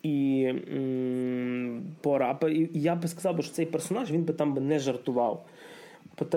І 0.03 0.53
пора. 2.01 2.39
І 2.43 2.69
я 2.75 2.95
би 2.95 3.09
сказав, 3.09 3.45
що 3.45 3.53
цей 3.53 3.67
персонаж 3.67 4.11
він 4.11 4.23
би 4.23 4.35
там 4.35 4.55
би 4.55 4.61
не 4.61 4.79
жартував. 4.79 5.45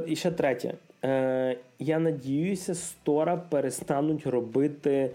І 0.07 0.15
ще 0.15 0.31
третє. 0.31 0.73
Е, 1.03 1.57
Я 1.79 1.99
надіюся, 1.99 2.75
Стора 2.75 3.37
перестануть 3.37 4.27
робити 4.27 5.11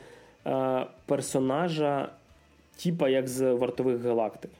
е, 0.47 0.87
персонажа, 1.07 2.09
типа 2.83 3.09
як 3.09 3.29
з 3.29 3.53
вартових 3.53 4.03
галактик. 4.03 4.51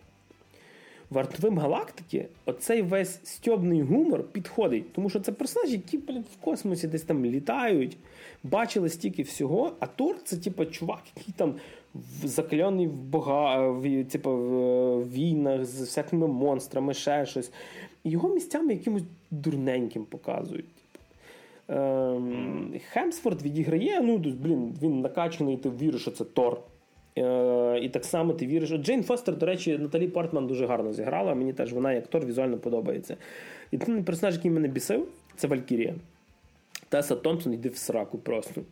Вартовим 1.11 1.59
галактики 1.59 2.29
оцей 2.47 2.83
весь 2.83 3.21
стьобний 3.25 3.83
гумор 3.83 4.23
підходить, 4.23 4.93
тому 4.93 5.11
що 5.11 5.21
це 5.21 5.33
персонажі, 5.33 5.73
які 5.73 5.99
блін, 5.99 6.25
в 6.35 6.45
космосі 6.45 6.89
десь 6.89 7.03
там 7.03 7.25
літають, 7.25 7.97
бачили 8.43 8.89
стільки 8.89 9.23
всього, 9.23 9.73
а 9.81 9.87
Тор 9.87 10.17
це 10.25 10.37
типа 10.37 10.67
чувак, 10.67 11.03
який 11.17 11.35
там 11.37 11.55
закляний 12.25 12.87
в 12.87 13.03
бога, 13.03 13.69
в, 13.69 14.05
типу, 14.05 14.31
в 14.31 15.13
війнах 15.13 15.65
з 15.65 15.81
всякими 15.81 16.27
монстрами, 16.27 16.95
ще 16.95 17.27
щось. 17.27 17.51
Його 18.05 18.29
місцями 18.29 18.73
якимось 18.73 19.03
дурненьким 19.31 20.05
показують. 20.05 20.67
Ем, 21.69 22.75
Хемсфорд 22.93 23.43
відіграє, 23.43 24.01
ну, 24.01 24.19
блін, 24.19 24.75
він 24.83 25.01
накачаний, 25.01 25.57
ти 25.57 25.71
віриш, 25.71 26.03
що 26.03 26.11
це 26.11 26.25
Тор. 26.25 26.61
Е, 27.19 27.79
І 27.83 27.89
так 27.89 28.05
само 28.05 28.33
ти 28.33 28.47
віриш. 28.47 28.71
Джейн 28.71 29.03
Фостер, 29.03 29.37
до 29.37 29.47
речі, 29.47 29.79
Наталі 29.79 30.09
Портман 30.09 30.47
дуже 30.47 30.67
гарно 30.67 30.93
зіграла. 30.93 31.35
Мені 31.35 31.53
теж 31.53 31.73
вона 31.73 31.93
як 31.93 32.07
Тор 32.07 32.27
візуально 32.27 32.59
подобається. 32.59 33.17
І 33.71 33.79
той 33.79 34.03
персонаж, 34.03 34.35
який 34.35 34.51
мене 34.51 34.69
бісив, 34.69 35.09
це 35.37 35.47
Валькірія. 35.47 35.95
Теса 36.89 37.17
Томпсон 37.17 37.53
йде 37.53 37.69
в 37.69 37.77
сраку 37.77 38.19
просто. 38.19 38.63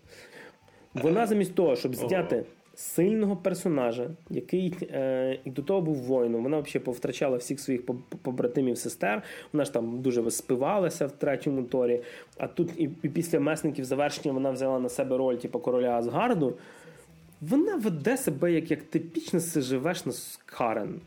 Вона 0.95 1.27
замість 1.27 1.55
того, 1.55 1.77
щоб 1.77 1.95
зняти 1.95 2.45
сильного 2.75 3.37
персонажа, 3.37 4.11
який 4.31 4.75
е, 4.83 5.39
і 5.45 5.51
до 5.51 5.63
того 5.63 5.81
був 5.81 5.97
воїном. 5.97 6.43
Вона 6.43 6.61
взагалі 6.61 6.85
повтрачала 6.85 7.37
всіх 7.37 7.61
своїх 7.61 7.87
побратимів 8.23 8.79
сестер. 8.79 9.23
Вона 9.53 9.65
ж 9.65 9.73
там 9.73 10.03
дуже 10.03 10.31
спивалася 10.31 11.07
в 11.07 11.13
третьому 11.13 11.63
торі. 11.63 12.03
А 12.39 12.47
тут 12.47 12.71
і, 12.77 12.91
і 13.03 13.09
після 13.09 13.41
месників 13.41 13.85
завершення 13.85 14.35
вона 14.35 14.51
взяла 14.51 14.79
на 14.79 14.89
себе 14.89 15.17
роль 15.17 15.37
типу, 15.37 15.61
короля 15.61 15.91
Асгарду. 15.91 16.57
Вона 17.49 17.77
веде 17.77 18.17
себе 18.17 18.53
як 18.53 18.71
як 18.71 18.83
типічна 18.83 19.41
сиживешна 19.41 20.13
Карен. 20.47 21.01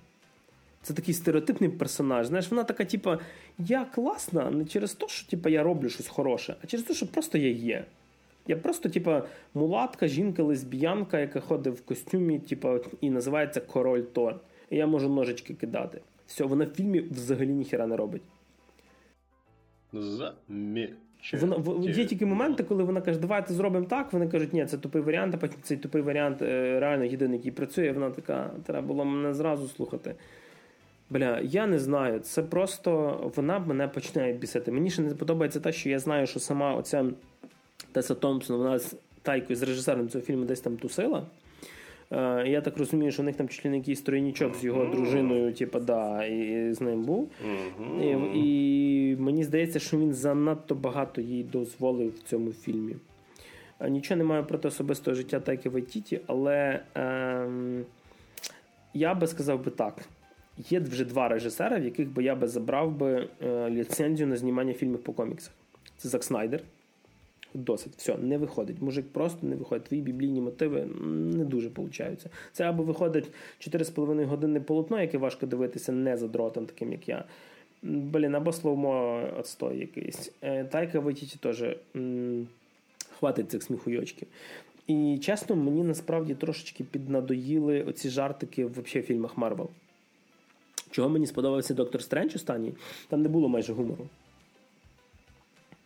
Це 0.82 0.94
такий 0.94 1.14
стереотипний 1.14 1.70
персонаж. 1.70 2.28
Знаєш, 2.28 2.52
вона 2.52 2.64
така, 2.64 2.86
типу, 2.86 3.12
я 3.58 3.86
класна 3.86 4.52
не 4.52 4.66
через 4.66 4.94
те, 4.94 5.08
що 5.08 5.30
типу, 5.30 5.50
я 5.50 5.64
роблю 5.64 5.90
щось 5.90 6.08
хороше, 6.08 6.56
а 6.64 6.68
через 6.68 6.86
те, 6.86 6.94
що 6.94 7.08
просто 7.08 7.38
я 7.38 7.52
є. 7.52 7.86
Я 8.48 8.58
просто, 8.58 8.90
типа, 8.90 9.28
мулатка, 9.54 10.08
жінка, 10.08 10.44
лесбіянка, 10.44 11.20
яка 11.20 11.40
ходить 11.40 11.80
в 11.80 11.82
костюмі, 11.86 12.40
типа, 12.40 12.80
і 13.02 13.10
називається 13.10 13.62
Король 13.62 14.02
Тор. 14.02 14.36
І 14.70 14.78
я 14.78 14.88
можу 14.88 15.10
ножички 15.10 15.54
кидати. 15.54 16.02
Все, 16.28 16.44
вона 16.44 16.66
в 16.66 16.70
фільмі 16.70 17.00
взагалі 17.00 17.52
ніхіра 17.52 17.88
не 17.88 17.98
робить. 17.98 18.22
Вона, 21.34 21.88
Є 21.90 22.06
тільки 22.06 22.26
моменти, 22.26 22.64
коли 22.64 22.84
вона 22.84 23.02
каже, 23.02 23.20
давайте 23.20 23.54
зробимо 23.54 23.86
так. 23.86 24.14
Вони 24.14 24.28
кажуть, 24.28 24.54
ні, 24.54 24.66
це 24.66 24.78
тупий 24.78 25.02
варіант, 25.02 25.34
а 25.36 25.38
потім 25.38 25.60
цей 25.64 25.78
тупий 25.78 26.02
варіант 26.02 26.42
е, 26.42 26.80
реально 26.80 27.04
єдиний, 27.04 27.38
який 27.38 27.52
працює. 27.52 27.92
Вона 27.92 28.10
така, 28.10 28.52
треба 28.66 28.88
було 28.88 29.06
мене 29.06 29.34
зразу 29.34 29.68
слухати. 29.68 30.16
Бля, 31.10 31.40
я 31.40 31.68
не 31.68 31.80
знаю. 31.80 32.20
Це 32.20 32.44
просто 32.44 33.20
вона 33.36 33.60
мене 33.60 33.88
починає 33.88 34.34
бісити. 34.34 34.72
Мені 34.72 34.90
ще 34.90 35.02
не 35.02 35.16
подобається 35.16 35.60
те, 35.60 35.72
що 35.72 35.90
я 35.90 36.00
знаю, 36.00 36.28
що 36.28 36.40
сама 36.40 36.76
оця 36.76 37.06
Теса 37.92 38.16
Томпсон, 38.16 38.58
вона 38.58 38.80
з 38.80 38.96
тайкою 39.22 39.56
з 39.56 39.64
режисером 39.64 40.10
цього 40.10 40.24
фільму 40.24 40.46
десь 40.46 40.62
там 40.62 40.78
тусила. 40.78 41.26
Uh, 42.12 42.48
я 42.48 42.62
так 42.62 42.78
розумію, 42.78 43.12
що 43.12 43.22
в 43.22 43.26
них 43.26 43.36
там 43.36 43.50
чуть 43.50 43.66
ли 43.66 43.72
не 43.72 43.78
якийсь 43.78 44.02
тройнічок 44.02 44.56
з 44.56 44.64
його 44.64 44.86
дружиною, 44.86 45.54
типу, 45.54 45.80
да, 45.80 46.26
і 46.26 46.74
з 46.74 46.82
ним 46.82 47.04
був. 47.04 47.32
І, 48.02 48.08
і 48.36 49.16
мені 49.20 49.44
здається, 49.44 49.80
що 49.80 49.98
він 49.98 50.14
занадто 50.14 50.76
багато 50.76 51.22
їй 51.22 51.44
дозволив 51.44 52.10
в 52.10 52.20
цьому 52.20 52.52
фільмі. 52.52 52.96
Uh, 53.80 53.90
нічого 53.90 54.18
не 54.18 54.24
маю 54.24 54.46
проти 54.46 54.68
особистого 54.68 55.16
життя 55.16 55.40
Тайки 55.40 55.70
Вайтіті, 55.70 56.22
але 56.28 56.80
ем, 56.96 57.86
я 58.94 59.16
би 59.16 59.28
сказав 59.28 59.66
би 59.66 59.72
так: 59.72 60.02
є 60.58 60.80
вже 60.80 61.06
два 61.06 61.28
режисери, 61.28 61.80
в 61.80 61.84
яких 61.86 62.10
би 62.10 62.24
я 62.24 62.36
би 62.36 62.48
забрав 62.48 62.92
би 62.92 63.30
е, 63.44 63.70
ліцензію 63.70 64.28
на 64.28 64.38
знімання 64.38 64.74
фільмів 64.74 65.04
по 65.04 65.14
коміксах. 65.14 65.54
Це 65.98 66.10
Зак 66.10 66.24
Снайдер. 66.24 66.62
Досить, 67.54 67.94
все, 67.98 68.18
не 68.18 68.38
виходить. 68.38 68.82
Мужик 68.82 69.06
просто 69.12 69.48
не 69.48 69.56
виходить. 69.56 69.84
Твої 69.84 70.02
біблійні 70.02 70.42
мотиви 70.42 70.86
не 71.36 71.46
дуже 71.46 71.70
получаються. 71.70 72.30
Це 72.54 72.64
або 72.64 72.84
виходить 72.84 73.32
4,5 73.60 74.26
години 74.26 74.60
полотно, 74.60 75.02
яке 75.02 75.18
важко 75.18 75.46
дивитися 75.46 75.92
не 75.92 76.18
задротам, 76.18 76.66
таким 76.66 76.92
як 76.92 77.10
я. 77.10 77.24
Блін, 77.84 78.36
або 78.36 78.54
слоумо 78.54 79.22
отстой 79.40 79.80
якийсь. 79.80 80.32
Е, 80.42 80.64
Тайка 80.64 81.00
Вайтіті 81.00 81.38
теж 81.40 81.64
хватить 83.20 83.52
цих 83.52 83.64
сміхуйочків. 83.64 84.28
І 84.88 85.20
чесно, 85.22 85.56
мені 85.56 85.84
насправді 85.84 86.36
трошечки 86.36 86.84
піднадоїли 86.84 87.84
оці 87.84 88.10
жартики 88.10 88.66
в 88.66 88.84
фільмах 88.84 89.38
Марвел. 89.38 89.70
Чого 90.92 91.10
мені 91.10 91.28
сподобався 91.28 91.74
Доктор 91.74 92.02
Стрендж 92.02 92.36
останній? 92.36 92.74
Там 93.08 93.22
не 93.22 93.30
було 93.30 93.50
майже 93.50 93.74
гумору. 93.74 94.08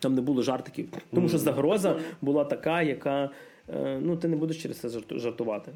Там 0.02 0.16
не 0.16 0.22
було 0.22 0.42
жартиків. 0.42 0.90
Тому 1.14 1.30
що 1.30 1.38
загроза 1.38 2.00
була 2.22 2.44
така, 2.46 2.82
яка 2.82 3.30
ну, 4.00 4.18
ти 4.18 4.28
не 4.28 4.36
будеш 4.36 4.62
через 4.62 4.80
це 4.80 4.90
жартувати. 5.20 5.72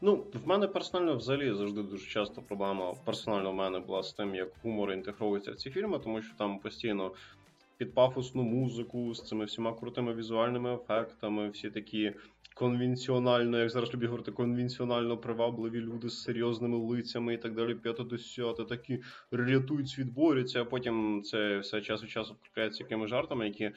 Ну, 0.00 0.24
в 0.44 0.48
мене 0.48 0.68
персонально 0.68 1.16
взагалі 1.16 1.54
завжди 1.54 1.82
дуже 1.82 2.06
часто 2.06 2.42
проблема 2.42 2.94
персонально 3.04 3.50
в 3.50 3.54
мене 3.54 3.78
була 3.78 4.02
з 4.02 4.12
тим, 4.12 4.34
як 4.34 4.48
гумор 4.62 4.92
інтегрується 4.92 5.52
в 5.52 5.56
ці 5.56 5.70
фільми, 5.70 5.98
тому 5.98 6.22
що 6.22 6.34
там 6.38 6.58
постійно 6.58 7.12
під 7.76 7.94
пафосну 7.94 8.42
музику 8.42 9.14
з 9.14 9.22
цими 9.22 9.44
всіма 9.44 9.74
крутими 9.74 10.14
візуальними 10.14 10.74
ефектами, 10.74 11.48
всі 11.48 11.70
такі 11.70 12.12
конвенціонально, 12.54 13.58
як 13.58 13.70
зараз 13.70 13.94
люблю 13.94 14.06
говорити, 14.06 14.32
конвенціонально 14.32 15.18
привабливі 15.18 15.80
люди 15.80 16.08
з 16.08 16.22
серйозними 16.22 16.78
лицями 16.78 17.34
і 17.34 17.38
так 17.38 17.54
далі, 17.54 17.74
п'ято 17.74 18.02
десяте, 18.02 18.64
такі 18.64 19.02
рятують 19.30 19.88
світ, 19.88 20.12
борються, 20.12 20.62
а 20.62 20.64
потім 20.64 21.22
це 21.24 21.58
все 21.58 21.80
час 21.80 22.02
від 22.02 22.10
часу 22.10 22.36
прикривається 22.42 22.84
якими 22.84 23.06
жартами, 23.06 23.46
які. 23.46 23.70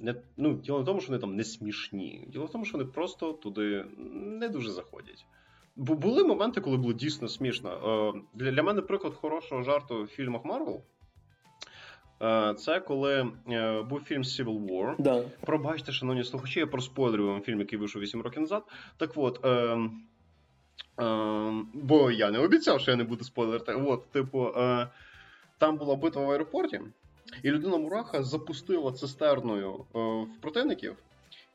Не, 0.00 0.14
ну, 0.36 0.54
Діло 0.54 0.82
в 0.82 0.84
тому, 0.84 1.00
що 1.00 1.08
вони 1.08 1.20
там 1.20 1.36
не 1.36 1.44
смішні. 1.44 2.24
Діло 2.28 2.44
в 2.44 2.50
тому, 2.50 2.64
що 2.64 2.78
вони 2.78 2.90
просто 2.90 3.32
туди 3.32 3.84
не 4.14 4.48
дуже 4.48 4.70
заходять. 4.70 5.26
Бо 5.76 5.94
були 5.94 6.24
моменти, 6.24 6.60
коли 6.60 6.76
було 6.76 6.92
дійсно 6.92 7.28
смішно. 7.28 7.70
Е, 8.16 8.20
Для 8.34 8.50
для 8.50 8.62
мене 8.62 8.82
приклад 8.82 9.14
хорошого 9.14 9.62
жарту 9.62 10.02
в 10.02 10.06
фільмах 10.06 10.44
Марвел 10.44 10.82
це 12.56 12.80
коли 12.80 13.32
е, 13.50 13.82
був 13.82 14.00
фільм 14.00 14.22
Civil 14.22 14.66
War. 14.66 14.94
Да. 14.98 15.22
Пробачте, 15.40 15.92
шановні 15.92 16.24
слухачі, 16.24 16.60
я 16.60 16.66
проспойлерю 16.66 17.26
вам 17.26 17.40
фільм, 17.40 17.60
який 17.60 17.78
вийшов 17.78 18.02
8 18.02 18.22
років 18.22 18.40
назад. 18.40 18.62
Так 18.96 19.10
от. 19.16 19.44
Е, 19.44 19.48
е, 21.00 21.52
бо 21.74 22.10
я 22.10 22.30
не 22.30 22.38
обіцяв, 22.38 22.80
що 22.80 22.90
я 22.90 22.96
не 22.96 23.04
буду 23.04 23.24
спойлерити. 23.24 23.72
От, 23.72 24.10
типу, 24.10 24.46
е, 24.56 24.88
там 25.58 25.76
була 25.76 25.96
битва 25.96 26.24
в 26.24 26.30
аеропорті, 26.30 26.80
і 27.42 27.50
людина 27.50 27.76
Мураха 27.76 28.22
запустила 28.22 28.92
цистерною 28.92 29.74
е, 29.74 29.98
в 29.98 30.40
противників 30.40 30.96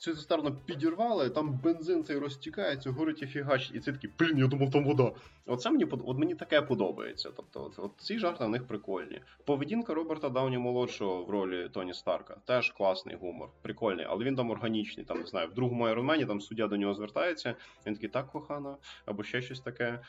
цю 0.03 0.15
цистерну 0.15 0.55
підірвали, 0.65 1.29
там 1.29 1.59
бензин 1.63 2.03
цей 2.03 2.17
розтікається, 2.17 2.91
горить 2.91 3.21
і 3.21 3.27
фігач, 3.27 3.71
і 3.73 3.79
це 3.79 3.91
такий, 3.91 4.09
блін, 4.19 4.37
я 4.37 4.47
думав, 4.47 4.71
там 4.71 4.85
вода. 4.85 5.11
Оце 5.45 5.71
мені 5.71 5.83
от 5.83 6.17
мені 6.17 6.35
таке 6.35 6.61
подобається. 6.61 7.29
Тобто, 7.35 7.63
от, 7.63 7.79
от 7.79 7.91
ці 7.97 8.19
жарти 8.19 8.43
на 8.43 8.49
них 8.49 8.67
прикольні. 8.67 9.21
Поведінка 9.45 9.93
Роберта 9.93 10.29
Дауні 10.29 10.57
молодшого 10.57 11.23
в 11.23 11.29
ролі 11.29 11.69
Тоні 11.69 11.93
Старка 11.93 12.35
теж 12.45 12.71
класний 12.71 13.15
гумор, 13.15 13.49
прикольний, 13.61 14.05
але 14.09 14.25
він 14.25 14.35
там 14.35 14.51
органічний. 14.51 15.05
Там 15.05 15.19
не 15.19 15.25
знаю, 15.25 15.47
в 15.47 15.53
другому 15.53 15.83
Айронмені 15.83 16.25
там 16.25 16.41
суддя 16.41 16.67
до 16.67 16.77
нього 16.77 16.93
звертається. 16.93 17.55
Він 17.85 17.93
такий 17.93 18.09
так 18.09 18.27
кохана, 18.27 18.75
або 19.05 19.23
ще 19.23 19.41
щось 19.41 19.59
таке. 19.59 19.99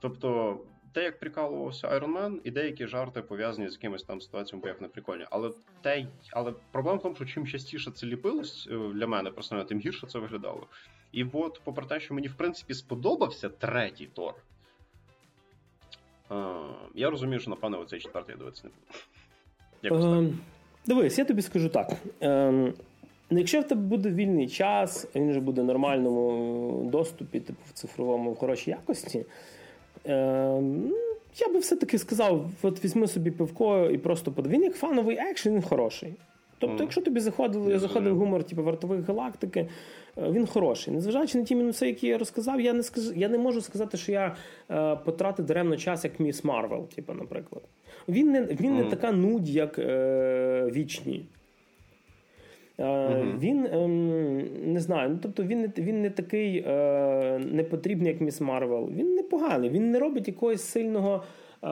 Тобто 0.00 0.58
те, 0.94 1.02
як 1.02 1.18
прикалувався 1.18 1.88
Iron 1.88 2.18
Man, 2.18 2.38
і 2.44 2.50
деякі 2.50 2.86
жарти 2.86 3.22
пов'язані 3.22 3.68
з 3.68 3.72
якимись 3.72 4.02
там 4.02 4.20
ситуаціями, 4.20 4.62
бо 4.62 4.68
як 4.68 4.80
не 4.80 4.88
прикольні. 4.88 5.26
Але 5.30 5.50
те, 5.82 6.06
але 6.32 6.52
проблема 6.72 6.98
в 6.98 7.02
тому, 7.02 7.14
що 7.14 7.24
чим 7.24 7.46
частіше 7.46 7.90
це 7.90 8.06
ліпилось 8.06 8.68
е, 8.70 8.76
для 8.94 9.06
мене 9.06 9.30
персонально, 9.30 9.68
тим 9.68 9.80
гірше 9.80 10.06
це 10.06 10.18
виглядало. 10.18 10.66
І 11.12 11.26
от, 11.32 11.60
попри 11.64 11.86
те, 11.86 12.00
що 12.00 12.14
мені 12.14 12.28
в 12.28 12.34
принципі 12.34 12.74
сподобався 12.74 13.48
третій 13.48 14.06
Тор, 14.06 14.34
е, 16.30 16.34
я 16.94 17.10
розумію, 17.10 17.40
що 17.40 17.50
напевно 17.50 17.80
оцей 17.80 18.00
четвертий 18.00 18.32
я 18.32 18.38
дивитися 18.38 18.68
не 19.82 19.90
буду. 19.90 20.06
Ем, 20.06 20.40
дивись, 20.86 21.18
я 21.18 21.24
тобі 21.24 21.42
скажу 21.42 21.68
так. 21.68 21.92
Ем, 22.20 22.74
Якщо 23.30 23.60
в 23.60 23.64
тебе 23.64 23.80
буде 23.80 24.10
вільний 24.10 24.48
час, 24.48 25.08
він 25.14 25.30
вже 25.30 25.40
буде 25.40 25.62
в 25.62 25.64
нормальному 25.64 26.90
доступі, 26.92 27.40
типу 27.40 27.58
в 27.66 27.72
цифровому 27.72 28.32
в 28.32 28.36
хорошій 28.36 28.70
якості. 28.70 29.26
Ем, 30.04 30.92
я 31.36 31.48
би 31.52 31.58
все-таки 31.58 31.98
сказав: 31.98 32.50
от 32.62 32.84
візьми 32.84 33.06
собі 33.06 33.30
пивко 33.30 33.90
і 33.90 33.98
просто 33.98 34.32
подивись. 34.32 34.52
Він 34.52 34.62
як 34.62 34.74
фановий 34.74 35.16
екшен, 35.16 35.54
він 35.54 35.62
хороший. 35.62 36.14
Тобто, 36.58 36.82
якщо 36.82 37.00
тобі 37.00 37.20
заходив, 37.20 37.78
заходив 37.78 38.16
гумор 38.16 38.44
типу, 38.44 38.62
вартових 38.62 39.08
галактики, 39.08 39.68
е, 40.18 40.30
він 40.30 40.46
хороший. 40.46 40.94
Незважаючи 40.94 41.38
на 41.38 41.44
ті 41.44 41.54
мінуси, 41.54 41.86
які 41.86 42.06
я 42.06 42.18
розказав, 42.18 42.60
я 42.60 42.72
не 42.72 42.82
скажу, 42.82 43.12
я 43.16 43.28
не 43.28 43.38
можу 43.38 43.60
сказати, 43.60 43.96
що 43.96 44.12
я 44.12 44.36
е, 44.70 44.96
потратив 44.96 45.46
даремно 45.46 45.76
час, 45.76 46.04
як 46.04 46.20
Міс 46.20 46.44
Марвел, 46.44 46.88
типу, 46.88 47.12
наприклад. 47.12 47.62
Він 48.08 48.30
не 48.30 48.42
він 48.42 48.76
не 48.76 48.84
така 48.84 49.12
нудь, 49.12 49.48
як 49.48 49.78
е, 49.78 50.70
вічні. 50.74 51.26
Uh-huh. 52.78 53.38
Він 53.38 53.66
ем, 53.66 54.72
не 54.72 54.80
знаю, 54.80 55.10
ну 55.10 55.18
тобто 55.22 55.42
він 55.42 55.60
не 55.60 55.70
він 55.78 56.02
не 56.02 56.10
такий 56.10 56.64
е, 56.66 57.38
непотрібний, 57.38 58.12
як 58.12 58.20
Міс 58.20 58.40
Марвел. 58.40 58.90
Він 58.96 59.14
непоганий, 59.14 59.70
він 59.70 59.90
не 59.90 59.98
робить 59.98 60.28
якогось 60.28 60.62
сильного 60.62 61.24
е, 61.62 61.68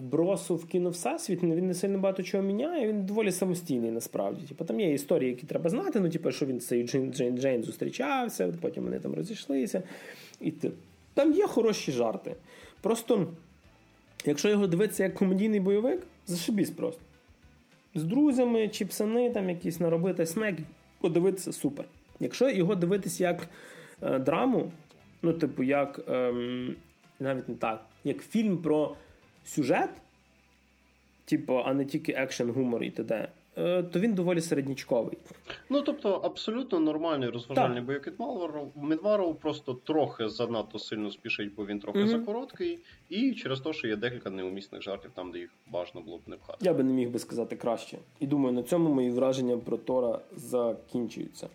вбросу 0.00 0.56
в 0.56 0.66
кіно 0.66 0.90
всесвіт, 0.90 1.42
він 1.42 1.66
не 1.66 1.74
сильно 1.74 1.98
багато 1.98 2.22
чого 2.22 2.42
міняє, 2.42 2.88
він 2.88 3.06
доволі 3.06 3.32
самостійний 3.32 3.90
насправді. 3.90 4.46
Типу, 4.46 4.64
Там 4.64 4.80
є 4.80 4.92
історії, 4.92 5.30
які 5.30 5.46
треба 5.46 5.70
знати, 5.70 6.00
ну 6.00 6.08
типу, 6.08 6.30
що 6.30 6.46
він 6.46 6.60
з 6.60 6.66
цією 6.66 6.86
Джейн, 6.86 7.12
Джейн, 7.12 7.38
Джейн 7.38 7.62
зустрічався, 7.62 8.54
потім 8.60 8.84
вони 8.84 8.98
там 8.98 9.14
розійшлися. 9.14 9.82
І 10.40 10.52
Там 11.14 11.32
є 11.32 11.46
хороші 11.46 11.92
жарти. 11.92 12.34
Просто, 12.80 13.26
якщо 14.26 14.48
його 14.48 14.66
дивитися 14.66 15.02
як 15.02 15.14
комедійний 15.14 15.60
бойовик, 15.60 16.06
зашибісь 16.26 16.70
просто 16.70 17.00
з 17.94 18.04
друзями 18.04 18.68
чи 18.68 18.86
псани, 18.86 19.30
там 19.30 19.50
якісь 19.50 19.80
наробити 19.80 20.26
снек, 20.26 20.56
подивитися 21.00 21.52
супер. 21.52 21.84
Якщо 22.20 22.50
його 22.50 22.74
дивитись 22.74 23.20
як 23.20 23.48
е, 24.02 24.18
драму, 24.18 24.72
ну, 25.22 25.32
типу, 25.32 25.62
як 25.62 26.00
е, 26.08 26.32
навіть 27.20 27.48
не 27.48 27.54
так, 27.54 27.86
як 28.04 28.22
фільм 28.22 28.58
про 28.58 28.96
сюжет, 29.44 29.90
типу, 31.24 31.62
а 31.64 31.74
не 31.74 31.84
тільки 31.84 32.12
екшен, 32.12 32.50
гумор 32.50 32.82
і 32.82 32.90
т.д., 32.90 33.28
то 33.92 34.00
він 34.00 34.14
доволі 34.14 34.40
середнячковий. 34.40 35.18
Ну 35.70 35.82
тобто 35.82 36.10
абсолютно 36.10 36.80
нормальний 36.80 37.28
розважальний 37.28 37.82
бойок 37.82 38.06
від 38.06 38.14
Медваров 38.76 39.40
просто 39.40 39.74
трохи 39.74 40.28
занадто 40.28 40.78
сильно 40.78 41.10
спішить, 41.10 41.54
бо 41.54 41.66
він 41.66 41.80
трохи 41.80 41.98
mm-hmm. 41.98 42.08
закороткий, 42.08 42.78
і 43.08 43.32
через 43.32 43.60
те, 43.60 43.72
що 43.72 43.88
є 43.88 43.96
декілька 43.96 44.30
неумісних 44.30 44.82
жартів 44.82 45.10
там, 45.14 45.32
де 45.32 45.38
їх 45.38 45.50
бажано 45.66 46.00
було 46.00 46.18
б 46.18 46.20
не 46.26 46.36
пхати. 46.36 46.58
Я 46.60 46.74
би 46.74 46.82
не 46.82 46.92
міг 46.92 47.10
би 47.10 47.18
сказати 47.18 47.56
краще. 47.56 47.98
І 48.20 48.26
думаю, 48.26 48.54
на 48.54 48.62
цьому 48.62 48.94
мої 48.94 49.10
враження 49.10 49.56
про 49.56 49.76
Тора 49.76 50.20
закінчуються. 50.36 51.48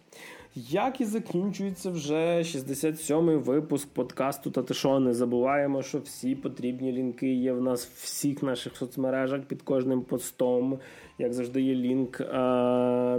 Як 0.55 1.01
і 1.01 1.05
закінчується 1.05 1.89
вже 1.89 2.37
67-й 2.37 3.35
випуск 3.35 3.89
подкасту 3.89 4.51
та 4.51 4.63
ти 4.63 4.73
що, 4.73 4.99
не 4.99 5.13
забуваємо, 5.13 5.81
що 5.81 5.99
всі 5.99 6.35
потрібні 6.35 6.91
лінки 6.91 7.33
є 7.33 7.53
в 7.53 7.61
нас 7.61 7.85
в 7.85 8.03
всіх 8.03 8.43
наших 8.43 8.77
соцмережах 8.77 9.41
під 9.41 9.61
кожним 9.61 10.01
постом. 10.01 10.79
Як 11.19 11.33
завжди, 11.33 11.61
є 11.61 11.75
лінк 11.75 12.21
а, 12.21 12.37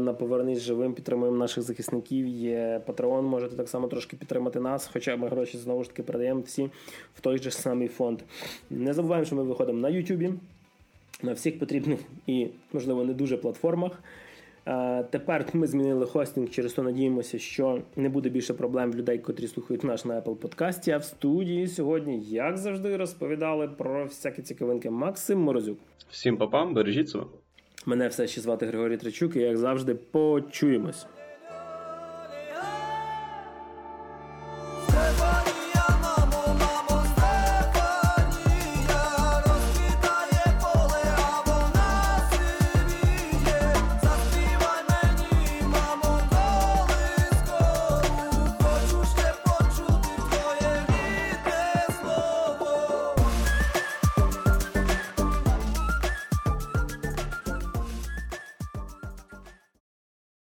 на 0.01 0.15
повернись 0.15 0.61
живим, 0.61 0.94
підтримуємо 0.94 1.36
наших 1.36 1.62
захисників. 1.65 2.27
Є 2.27 2.82
Patreon, 2.86 3.23
можете 3.23 3.56
так 3.56 3.69
само 3.69 3.89
трошки 3.89 4.16
підтримати 4.16 4.61
нас, 4.61 4.90
хоча 4.93 5.16
ми 5.16 5.28
гроші 5.28 5.59
знову 5.59 5.82
ж 5.82 5.90
таки 5.90 6.02
передаємо 6.02 6.40
всі 6.40 6.70
в 7.15 7.20
той 7.20 7.39
же 7.39 7.51
самий 7.51 7.89
фонд. 7.89 8.20
Не 8.70 8.93
забуваємо, 8.93 9.24
що 9.24 9.36
ми 9.36 9.43
виходимо 9.43 9.81
на 9.81 9.89
Ютубі, 9.89 10.32
на 11.23 11.32
всіх 11.32 11.59
потрібних 11.59 12.01
і, 12.27 12.47
можливо, 12.73 13.05
не 13.05 13.15
дуже 13.15 13.36
платформах. 13.36 14.02
Тепер 15.11 15.47
ми 15.53 15.66
змінили 15.66 16.07
хостинг, 16.07 16.51
через 16.51 16.73
то 16.73 16.82
надіємося, 16.82 17.39
що 17.39 17.82
не 17.97 18.09
буде 18.09 18.28
більше 18.28 18.55
проблем 18.55 18.93
в 18.93 18.97
людей, 18.97 19.19
котрі 19.19 19.49
слухають 19.49 19.85
наш 19.85 20.05
на 20.05 20.20
Apple 20.20 20.35
подкасті. 20.35 20.91
А 20.91 20.99
в 20.99 21.05
студії 21.05 21.69
сьогодні, 21.69 22.20
як 22.20 22.57
завжди, 22.57 22.97
розповідали 22.97 23.69
про 23.69 24.05
всякі 24.05 24.43
цікавинки 24.43 24.91
Максим 24.91 25.39
Морозюк. 25.39 25.78
Всім 26.11 26.36
папам, 26.36 26.74
бережіть 26.74 27.09
себе. 27.09 27.24
Мене 27.86 28.09
все 28.09 28.27
ще 28.27 28.41
звати 28.41 28.66
Григорій 28.66 28.97
Тричук, 28.97 29.36
і 29.36 29.41
як 29.41 29.57
завжди, 29.57 29.95
почуємось. 29.95 31.07